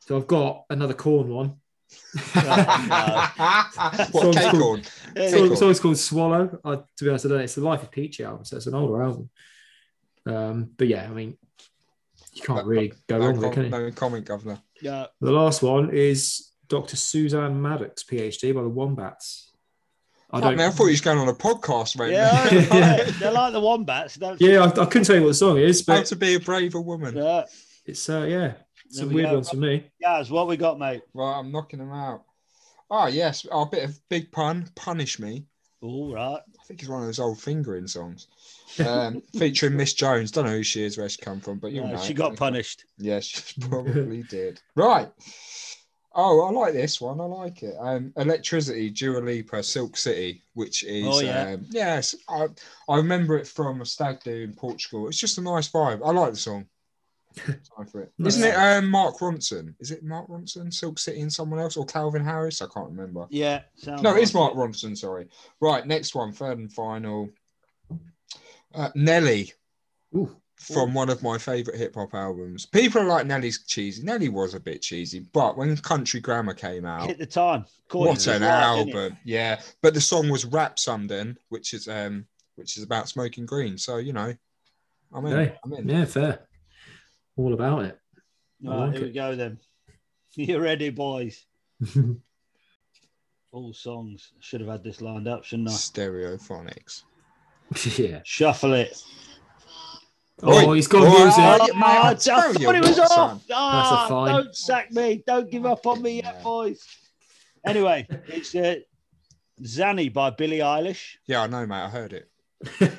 So 0.00 0.16
I've 0.16 0.26
got 0.26 0.64
another 0.70 0.94
Korn 0.94 1.28
one. 1.28 1.56
what 2.32 4.12
Song's 4.12 4.36
called- 4.36 4.54
on? 4.78 4.82
Yeah, 5.16 5.28
So 5.30 5.36
Cool. 5.38 5.52
it's 5.52 5.62
always 5.62 5.80
called 5.80 5.98
Swallow. 5.98 6.58
I, 6.64 6.74
to 6.76 7.04
be 7.04 7.08
honest, 7.10 7.26
I 7.26 7.28
don't 7.28 7.38
know. 7.38 7.44
It's 7.44 7.54
the 7.54 7.60
Life 7.64 7.82
Is 7.82 7.88
Peachy 7.90 8.24
album, 8.24 8.44
so 8.44 8.56
it's 8.56 8.66
an 8.66 8.74
older 8.74 9.02
album. 9.02 9.30
Um, 10.26 10.70
but 10.76 10.88
yeah, 10.88 11.04
I 11.04 11.08
mean, 11.14 11.36
you 12.34 12.42
can't 12.42 12.66
really 12.66 12.92
go 13.08 13.18
No, 13.18 13.26
wrong 13.28 13.36
with 13.38 13.44
it, 13.50 13.52
can 13.54 13.62
you? 13.64 13.70
no 13.70 13.90
comment, 13.92 14.24
Governor. 14.26 14.58
yeah. 14.82 15.06
The 15.20 15.30
last 15.32 15.62
one 15.62 15.90
is 15.92 16.50
Dr. 16.68 16.96
Suzanne 16.96 17.60
Mattox, 17.60 18.04
PhD, 18.04 18.54
by 18.54 18.62
the 18.62 18.68
Wombats. 18.68 19.46
I 20.30 20.36
I, 20.36 20.40
don't. 20.42 20.60
I 20.60 20.70
thought 20.70 20.84
he 20.84 20.90
was 20.90 21.00
going 21.00 21.16
on 21.18 21.28
a 21.28 21.34
podcast, 21.34 21.98
mate. 21.98 22.12
Yeah, 22.12 22.52
Yeah. 22.52 23.04
they're 23.18 23.32
like 23.32 23.54
the 23.54 23.60
wombats. 23.60 24.16
Don't 24.16 24.38
yeah, 24.42 24.60
I, 24.62 24.66
I 24.66 24.84
couldn't 24.84 25.04
tell 25.04 25.16
you 25.16 25.22
what 25.22 25.28
the 25.28 25.34
song 25.34 25.56
is, 25.56 25.86
How 25.86 25.96
but 25.96 26.06
to 26.06 26.16
be 26.16 26.34
a 26.34 26.40
braver 26.40 26.82
woman. 26.82 27.16
Yeah. 27.16 27.44
it's 27.86 28.06
uh, 28.10 28.26
yeah, 28.28 28.52
it's 28.88 28.98
There 28.98 29.06
a 29.06 29.08
weird 29.10 29.28
go. 29.30 29.34
one 29.36 29.44
for 29.44 29.56
me. 29.56 29.84
Gaz, 30.00 30.30
what 30.30 30.48
we 30.48 30.56
got, 30.56 30.78
mate? 30.78 31.02
Right, 31.14 31.38
I'm 31.38 31.52
knocking 31.52 31.78
them 31.78 31.92
out. 31.92 32.24
Oh, 32.90 33.06
yes. 33.06 33.46
Oh, 33.52 33.62
a 33.62 33.66
bit 33.66 33.84
of 33.84 34.08
big 34.08 34.32
pun. 34.32 34.68
Punish 34.74 35.18
me. 35.18 35.44
All 35.80 36.12
right. 36.14 36.40
I 36.40 36.64
think 36.64 36.80
it's 36.80 36.88
one 36.88 37.00
of 37.02 37.06
those 37.06 37.20
old 37.20 37.38
fingering 37.40 37.86
songs. 37.86 38.26
Um, 38.84 39.22
featuring 39.38 39.76
Miss 39.76 39.92
Jones. 39.92 40.30
Don't 40.30 40.46
know 40.46 40.52
who 40.52 40.62
she 40.62 40.82
is, 40.82 40.96
where 40.98 41.08
she 41.08 41.18
come 41.20 41.40
from, 41.40 41.58
but 41.58 41.72
you 41.72 41.82
Uh, 41.84 41.92
know. 41.92 41.98
she 41.98 42.14
got 42.14 42.36
punished. 42.36 42.84
Yes, 42.98 43.24
she 43.26 43.60
probably 43.68 44.22
did. 44.24 44.60
Right. 44.74 45.08
Oh, 46.14 46.40
I 46.46 46.50
like 46.50 46.72
this 46.72 47.00
one. 47.00 47.20
I 47.20 47.24
like 47.26 47.62
it. 47.62 47.76
Um, 47.78 48.12
Electricity, 48.16 48.90
Dua 48.90 49.20
Lipa, 49.20 49.62
Silk 49.62 49.96
City, 49.96 50.42
which 50.54 50.82
is 50.82 51.06
Oh, 51.06 51.20
yeah. 51.20 51.52
um, 51.52 51.66
yes. 51.70 52.14
I, 52.28 52.46
I 52.88 52.96
remember 52.96 53.36
it 53.38 53.46
from 53.46 53.82
a 53.82 53.86
stag 53.86 54.20
do 54.24 54.32
in 54.32 54.54
Portugal. 54.54 55.06
It's 55.08 55.18
just 55.18 55.38
a 55.38 55.42
nice 55.42 55.68
vibe. 55.70 56.00
I 56.04 56.10
like 56.10 56.32
the 56.32 56.38
song. 56.38 56.66
Time 57.36 57.86
for 57.86 58.02
it. 58.02 58.12
Nice. 58.18 58.36
Isn't 58.36 58.48
it 58.48 58.54
um, 58.54 58.90
Mark 58.90 59.18
Ronson? 59.18 59.74
Is 59.80 59.90
it 59.90 60.02
Mark 60.02 60.28
Ronson, 60.28 60.72
Silk 60.72 60.98
City, 60.98 61.20
and 61.20 61.32
someone 61.32 61.60
else, 61.60 61.76
or 61.76 61.84
Calvin 61.84 62.24
Harris? 62.24 62.62
I 62.62 62.66
can't 62.66 62.90
remember. 62.90 63.26
Yeah. 63.30 63.62
No, 63.86 64.14
it's 64.16 64.34
Mark 64.34 64.54
Ronson. 64.54 64.96
Sorry. 64.96 65.28
Right, 65.60 65.86
next 65.86 66.14
one, 66.14 66.32
third 66.32 66.58
and 66.58 66.72
final. 66.72 67.30
Uh, 68.74 68.90
Nelly 68.94 69.52
Ooh, 70.14 70.36
from 70.56 70.92
one 70.92 71.08
of 71.08 71.22
my 71.22 71.38
favorite 71.38 71.78
hip 71.78 71.94
hop 71.94 72.14
albums. 72.14 72.66
People 72.66 73.02
are 73.02 73.06
like 73.06 73.26
Nelly's 73.26 73.64
cheesy. 73.64 74.02
Nelly 74.02 74.28
was 74.28 74.54
a 74.54 74.60
bit 74.60 74.82
cheesy, 74.82 75.20
but 75.32 75.56
when 75.56 75.76
Country 75.78 76.20
Grammar 76.20 76.54
came 76.54 76.84
out, 76.84 77.06
Hit 77.06 77.18
the 77.18 77.26
time. 77.26 77.64
Caught 77.88 78.08
what 78.08 78.26
an 78.26 78.42
right, 78.42 78.50
album! 78.50 79.16
Yeah, 79.24 79.60
but 79.82 79.94
the 79.94 80.00
song 80.00 80.28
was 80.28 80.44
Wrap 80.44 80.78
Sumden, 80.78 81.38
which 81.48 81.72
is 81.72 81.88
um, 81.88 82.26
which 82.56 82.76
is 82.76 82.82
about 82.82 83.08
smoking 83.08 83.46
green. 83.46 83.78
So 83.78 83.96
you 83.96 84.12
know, 84.12 84.34
I'm 85.12 85.26
in. 85.26 85.32
Hey, 85.32 85.56
I'm 85.64 85.72
in. 85.72 85.88
yeah, 85.88 86.04
fair. 86.04 86.47
All 87.38 87.54
about 87.54 87.84
it. 87.84 87.98
I 88.66 88.68
Right, 88.68 88.76
like 88.86 88.94
here 88.96 89.04
we 89.04 89.12
go 89.12 89.34
then. 89.36 89.58
You 90.34 90.58
ready, 90.60 90.90
boys? 90.90 91.46
All 93.52 93.72
songs. 93.72 94.32
Should 94.40 94.60
have 94.60 94.68
had 94.68 94.84
this 94.84 95.00
lined 95.00 95.26
up, 95.26 95.42
shouldn't 95.44 95.68
I? 95.68 95.72
Stereophonics. 95.72 97.04
yeah. 97.98 98.20
Shuffle 98.24 98.74
it. 98.74 99.02
Oh, 100.42 100.68
Oi, 100.70 100.74
he's 100.74 100.86
got 100.86 101.02
oi, 101.02 101.08
music. 101.10 101.38
oi, 101.38 101.58
Oh, 101.60 101.66
mate, 101.74 101.84
I 101.84 102.10
I 102.10 102.14
thought 102.14 102.60
you 102.60 102.70
it 102.70 102.80
was 102.80 102.98
what, 102.98 103.10
off. 103.10 103.10
son. 103.10 103.40
Ah, 103.50 104.06
fine. 104.08 104.32
don't 104.34 104.54
sack 104.54 104.92
me. 104.92 105.24
Don't 105.26 105.50
give 105.50 105.64
up 105.66 105.84
on 105.86 106.02
me 106.02 106.16
yet, 106.16 106.34
Yeah. 106.36 106.42
boys. 106.42 106.84
Anyway, 107.66 108.06
it's 108.28 108.54
uh, 108.54 108.76
Xanny 109.62 110.12
by 110.12 110.30
Billie 110.30 110.58
Eilish. 110.58 111.16
Yeah, 111.26 111.42
I 111.42 111.46
know, 111.48 111.66
mate. 111.66 111.82
I 111.84 111.88
heard 111.88 112.12
it. 112.12 112.30
Heard 112.64 112.90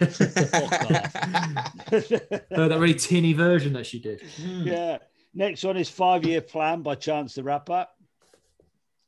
that 2.49 2.77
really 2.80 2.94
tinny 2.94 3.34
version 3.34 3.73
that 3.73 3.86
she 3.86 3.99
did. 3.99 4.22
Hmm. 4.22 4.68
yeah. 4.68 4.98
Next 5.34 5.64
one 5.64 5.77
is 5.77 5.90
Five 5.90 6.26
Year 6.26 6.41
Plan 6.41 6.81
by 6.81 6.95
Chance 6.95 7.36
the 7.36 7.44
Rapper. 7.44 7.86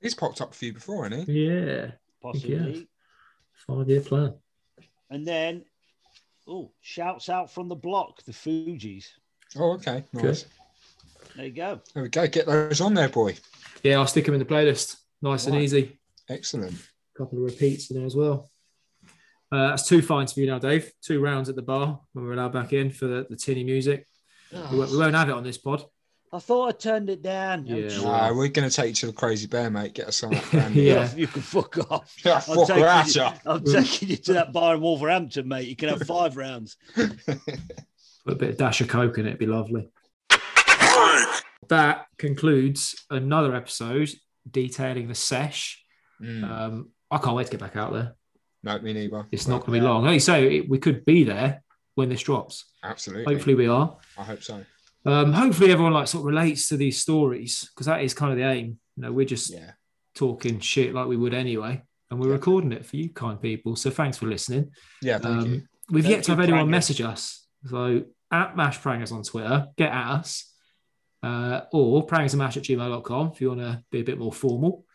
He's 0.02 0.14
popped 0.14 0.42
up 0.42 0.52
a 0.52 0.56
few 0.56 0.74
before, 0.74 1.08
hasn't 1.08 1.30
he? 1.30 1.48
Yeah. 1.48 1.92
Possibly. 2.22 2.80
Yes. 2.80 2.86
Five 3.68 3.90
year 3.90 4.02
plan. 4.02 4.34
And 5.10 5.28
then 5.28 5.64
Oh, 6.48 6.72
shouts 6.82 7.30
out 7.30 7.52
from 7.52 7.70
the 7.70 7.76
block, 7.76 8.24
the 8.24 8.32
Fugees. 8.32 9.06
Oh, 9.58 9.74
okay. 9.74 10.04
Nice. 10.12 10.46
There 11.36 11.46
you 11.46 11.52
go. 11.52 11.82
There 11.94 12.04
we 12.04 12.10
go. 12.10 12.28
Get 12.28 12.46
those 12.46 12.82
on 12.82 12.94
there, 12.94 13.10
boy. 13.10 13.36
Yeah, 13.84 14.00
I'll 14.00 14.08
stick 14.08 14.26
them 14.26 14.34
in 14.34 14.40
the 14.40 14.46
playlist. 14.46 14.98
Nice 15.22 15.48
and 15.48 15.56
easy. 15.56 15.98
Excellent. 16.30 16.74
A 16.74 17.18
couple 17.18 17.38
of 17.38 17.46
repeats 17.46 17.90
in 17.90 17.98
there 17.98 18.06
as 18.06 18.16
well. 18.16 18.51
Uh, 19.52 19.70
that's 19.70 19.88
two 19.88 20.02
fines 20.02 20.32
for 20.34 20.40
you 20.40 20.48
now, 20.48 20.60
Dave. 20.60 20.92
Two 21.02 21.20
rounds 21.20 21.50
at 21.50 21.56
the 21.56 21.62
bar 21.62 22.00
when 22.14 22.26
we're 22.26 22.34
allowed 22.34 22.54
back 22.54 22.72
in 22.74 22.90
for 22.92 23.08
the, 23.08 23.28
the 23.30 23.36
tinny 23.36 23.64
music. 23.64 24.08
We, 24.52 24.78
won't, 24.78 24.92
we 24.92 24.98
won't 24.98 25.16
have 25.16 25.30
it 25.30 25.34
on 25.36 25.44
this 25.44 25.58
pod. 25.58 25.84
I 26.34 26.40
thought 26.40 26.70
I 26.70 26.72
turned 26.72 27.10
it 27.10 27.22
down. 27.22 27.66
Yeah, 27.66 27.90
I'm 28.00 28.06
Uh, 28.08 28.34
we're 28.34 28.48
going 28.48 28.70
to 28.70 28.74
take 28.74 28.88
you 28.88 28.94
to 28.94 29.08
the 29.08 29.14
Crazy 29.14 29.48
Bear, 29.48 29.70
mate. 29.70 29.94
Get 29.94 30.08
us 30.08 30.16
some 30.18 30.32
of 30.32 30.40
that 30.52 30.52
brand. 30.52 30.76
Yeah. 30.76 31.14
You 31.14 31.28
can 31.28 31.42
fuck 31.42 31.78
off. 31.92 32.16
Yeah, 32.26 32.36
I'm 32.36 32.42
fuck 32.42 32.68
taking 32.68 32.84
that 32.84 33.16
you- 33.16 33.22
up. 33.24 33.38
I'm 33.46 33.64
taking 33.66 34.08
you 34.10 34.16
to 34.16 34.34
that 34.34 34.54
bar 34.54 34.76
in 34.76 34.82
Wolverhampton, 34.82 35.46
mate. 35.48 35.68
You 35.68 35.76
can 35.76 35.90
have 35.90 36.02
five 36.04 36.38
rounds. 36.38 36.78
Put 36.96 37.14
a 38.28 38.36
bit 38.36 38.50
of 38.52 38.58
dash 38.58 38.80
of 38.80 38.88
coke 38.88 39.18
in 39.18 39.26
it, 39.26 39.30
it'd 39.30 39.40
be 39.40 39.48
lovely. 39.48 39.90
That 41.68 42.06
concludes 42.18 43.06
another 43.10 43.56
episode 43.56 44.10
detailing 44.50 45.08
the 45.08 45.16
sesh. 45.16 45.84
Mm. 46.22 46.44
Um, 46.50 46.90
I 47.10 47.18
can't 47.18 47.36
wait 47.36 47.46
to 47.46 47.52
get 47.52 47.60
back 47.62 47.76
out 47.78 47.94
there. 47.94 48.16
No, 48.64 48.80
me 48.80 48.94
neither. 48.94 49.26
It's 49.32 49.48
not 49.48 49.62
going 49.66 49.74
to 49.74 49.80
be 49.80 49.86
long. 49.86 50.04
Like 50.06 50.14
you 50.16 50.20
say, 50.20 50.58
it, 50.58 50.70
we 50.70 50.78
could 50.78 51.04
be 51.06 51.24
there 51.24 51.64
when 51.96 52.10
this 52.10 52.22
drops. 52.22 52.66
Absolutely. 52.84 53.34
Hopefully, 53.34 53.56
we 53.56 53.68
are. 53.68 53.98
I 54.18 54.24
hope 54.24 54.44
so. 54.44 54.64
Um, 55.06 55.34
hopefully, 55.34 55.72
everyone 55.72 55.94
like 55.94 56.08
sort 56.08 56.22
of 56.22 56.26
relates 56.28 56.70
to 56.70 56.78
these 56.78 57.00
stories 57.02 57.70
because 57.74 57.88
that 57.88 58.02
is 58.04 58.14
kind 58.14 58.32
of 58.32 58.38
the 58.38 58.46
aim. 58.46 58.80
You 58.96 59.04
know, 59.04 59.12
we're 59.12 59.26
just 59.26 59.50
Yeah. 59.52 59.72
talking 60.16 60.60
shit 60.60 60.94
like 60.94 61.08
we 61.08 61.18
would 61.18 61.34
anyway, 61.34 61.82
and 62.10 62.20
we're 62.20 62.28
Yeah. 62.28 62.34
recording 62.34 62.72
it 62.72 62.86
for 62.86 62.98
you, 62.98 63.10
kind 63.10 63.42
people. 63.42 63.76
So 63.76 63.90
thanks 63.90 64.18
for 64.18 64.28
listening. 64.28 64.72
Yeah, 65.02 65.18
thank 65.18 65.46
you. 65.48 65.54
Um, 65.54 65.68
we've 65.90 66.04
Thank 66.04 66.16
yet 66.18 66.24
to 66.26 66.32
have 66.34 66.40
anyone 66.40 66.62
Prangers. 66.70 66.72
message 66.72 67.02
us. 67.02 67.48
So 67.68 68.04
at 68.32 68.56
Mash 68.56 68.80
Prangers 68.80 69.12
on 69.12 69.24
Twitter, 69.24 69.68
get 69.78 69.92
at 69.92 70.08
us. 70.20 70.48
Uh, 71.24 71.62
or 71.72 72.08
prangersandmash 72.08 72.58
at 72.58 72.64
gmail.com 72.64 73.32
if 73.34 73.42
you 73.42 73.50
want 73.50 73.60
to 73.60 73.84
be 73.92 74.00
a 74.00 74.04
bit 74.04 74.18
more 74.18 74.34
formal. 74.34 74.86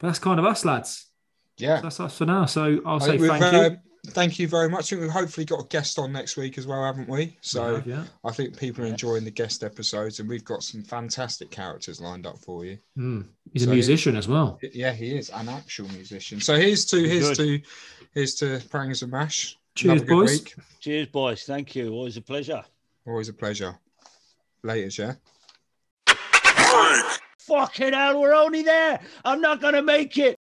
But 0.00 0.06
that's 0.06 0.18
kind 0.18 0.40
of 0.40 0.46
us, 0.46 0.64
lads. 0.64 1.10
Yeah. 1.56 1.80
That's 1.80 2.00
us 2.00 2.18
for 2.18 2.26
now. 2.26 2.46
So 2.46 2.80
I'll 2.84 2.96
I 2.96 2.98
say 2.98 3.06
think 3.18 3.20
we've, 3.22 3.30
thank 3.30 3.52
you. 3.52 3.58
uh, 3.58 3.70
thank 4.08 4.38
you 4.38 4.48
very 4.48 4.68
much. 4.68 4.86
I 4.86 4.96
think 4.96 5.02
we've 5.02 5.10
hopefully 5.10 5.44
got 5.46 5.60
a 5.60 5.66
guest 5.68 5.98
on 5.98 6.12
next 6.12 6.36
week 6.36 6.58
as 6.58 6.66
well, 6.66 6.84
haven't 6.84 7.08
we? 7.08 7.36
So 7.42 7.68
We 7.68 7.74
have, 7.76 7.86
yeah. 7.86 8.04
I 8.24 8.32
think 8.32 8.58
people 8.58 8.82
are 8.82 8.86
Yes. 8.86 8.92
enjoying 8.94 9.24
the 9.24 9.30
guest 9.30 9.62
episodes, 9.62 10.18
and 10.20 10.28
we've 10.28 10.44
got 10.44 10.62
some 10.62 10.82
fantastic 10.82 11.50
characters 11.50 12.00
lined 12.00 12.26
up 12.26 12.38
for 12.38 12.64
you. 12.64 12.78
Mm. 12.98 13.26
He's 13.52 13.62
a 13.62 13.66
So- 13.66 13.72
musician 13.72 14.16
as 14.16 14.26
well. 14.28 14.58
Yeah, 14.72 14.92
he 14.92 15.16
is 15.16 15.30
an 15.30 15.48
actual 15.48 15.88
musician. 15.90 16.40
So 16.40 16.56
here's 16.56 16.84
to 16.86 16.96
here's 17.08 17.36
to 17.38 17.60
here's 18.12 18.34
to 18.36 18.60
Prangers 18.70 19.02
and 19.02 19.12
Mash. 19.12 19.56
Cheers, 19.76 20.02
good 20.02 20.08
boys. 20.08 20.30
week. 20.30 20.54
Cheers, 20.80 21.06
boys. 21.08 21.42
Thank 21.44 21.74
you. 21.76 21.92
Always 21.92 22.16
a 22.16 22.20
pleasure. 22.22 22.62
Always 23.06 23.28
a 23.28 23.32
pleasure. 23.32 23.76
Later, 24.62 25.16
yeah. 26.08 26.14
Fucking 27.40 27.92
hell, 27.92 28.20
we're 28.20 28.32
only 28.34 28.62
there. 28.62 28.98
I'm 29.24 29.40
not 29.40 29.60
going 29.60 29.74
to 29.74 29.82
make 29.82 30.16
it. 30.16 30.38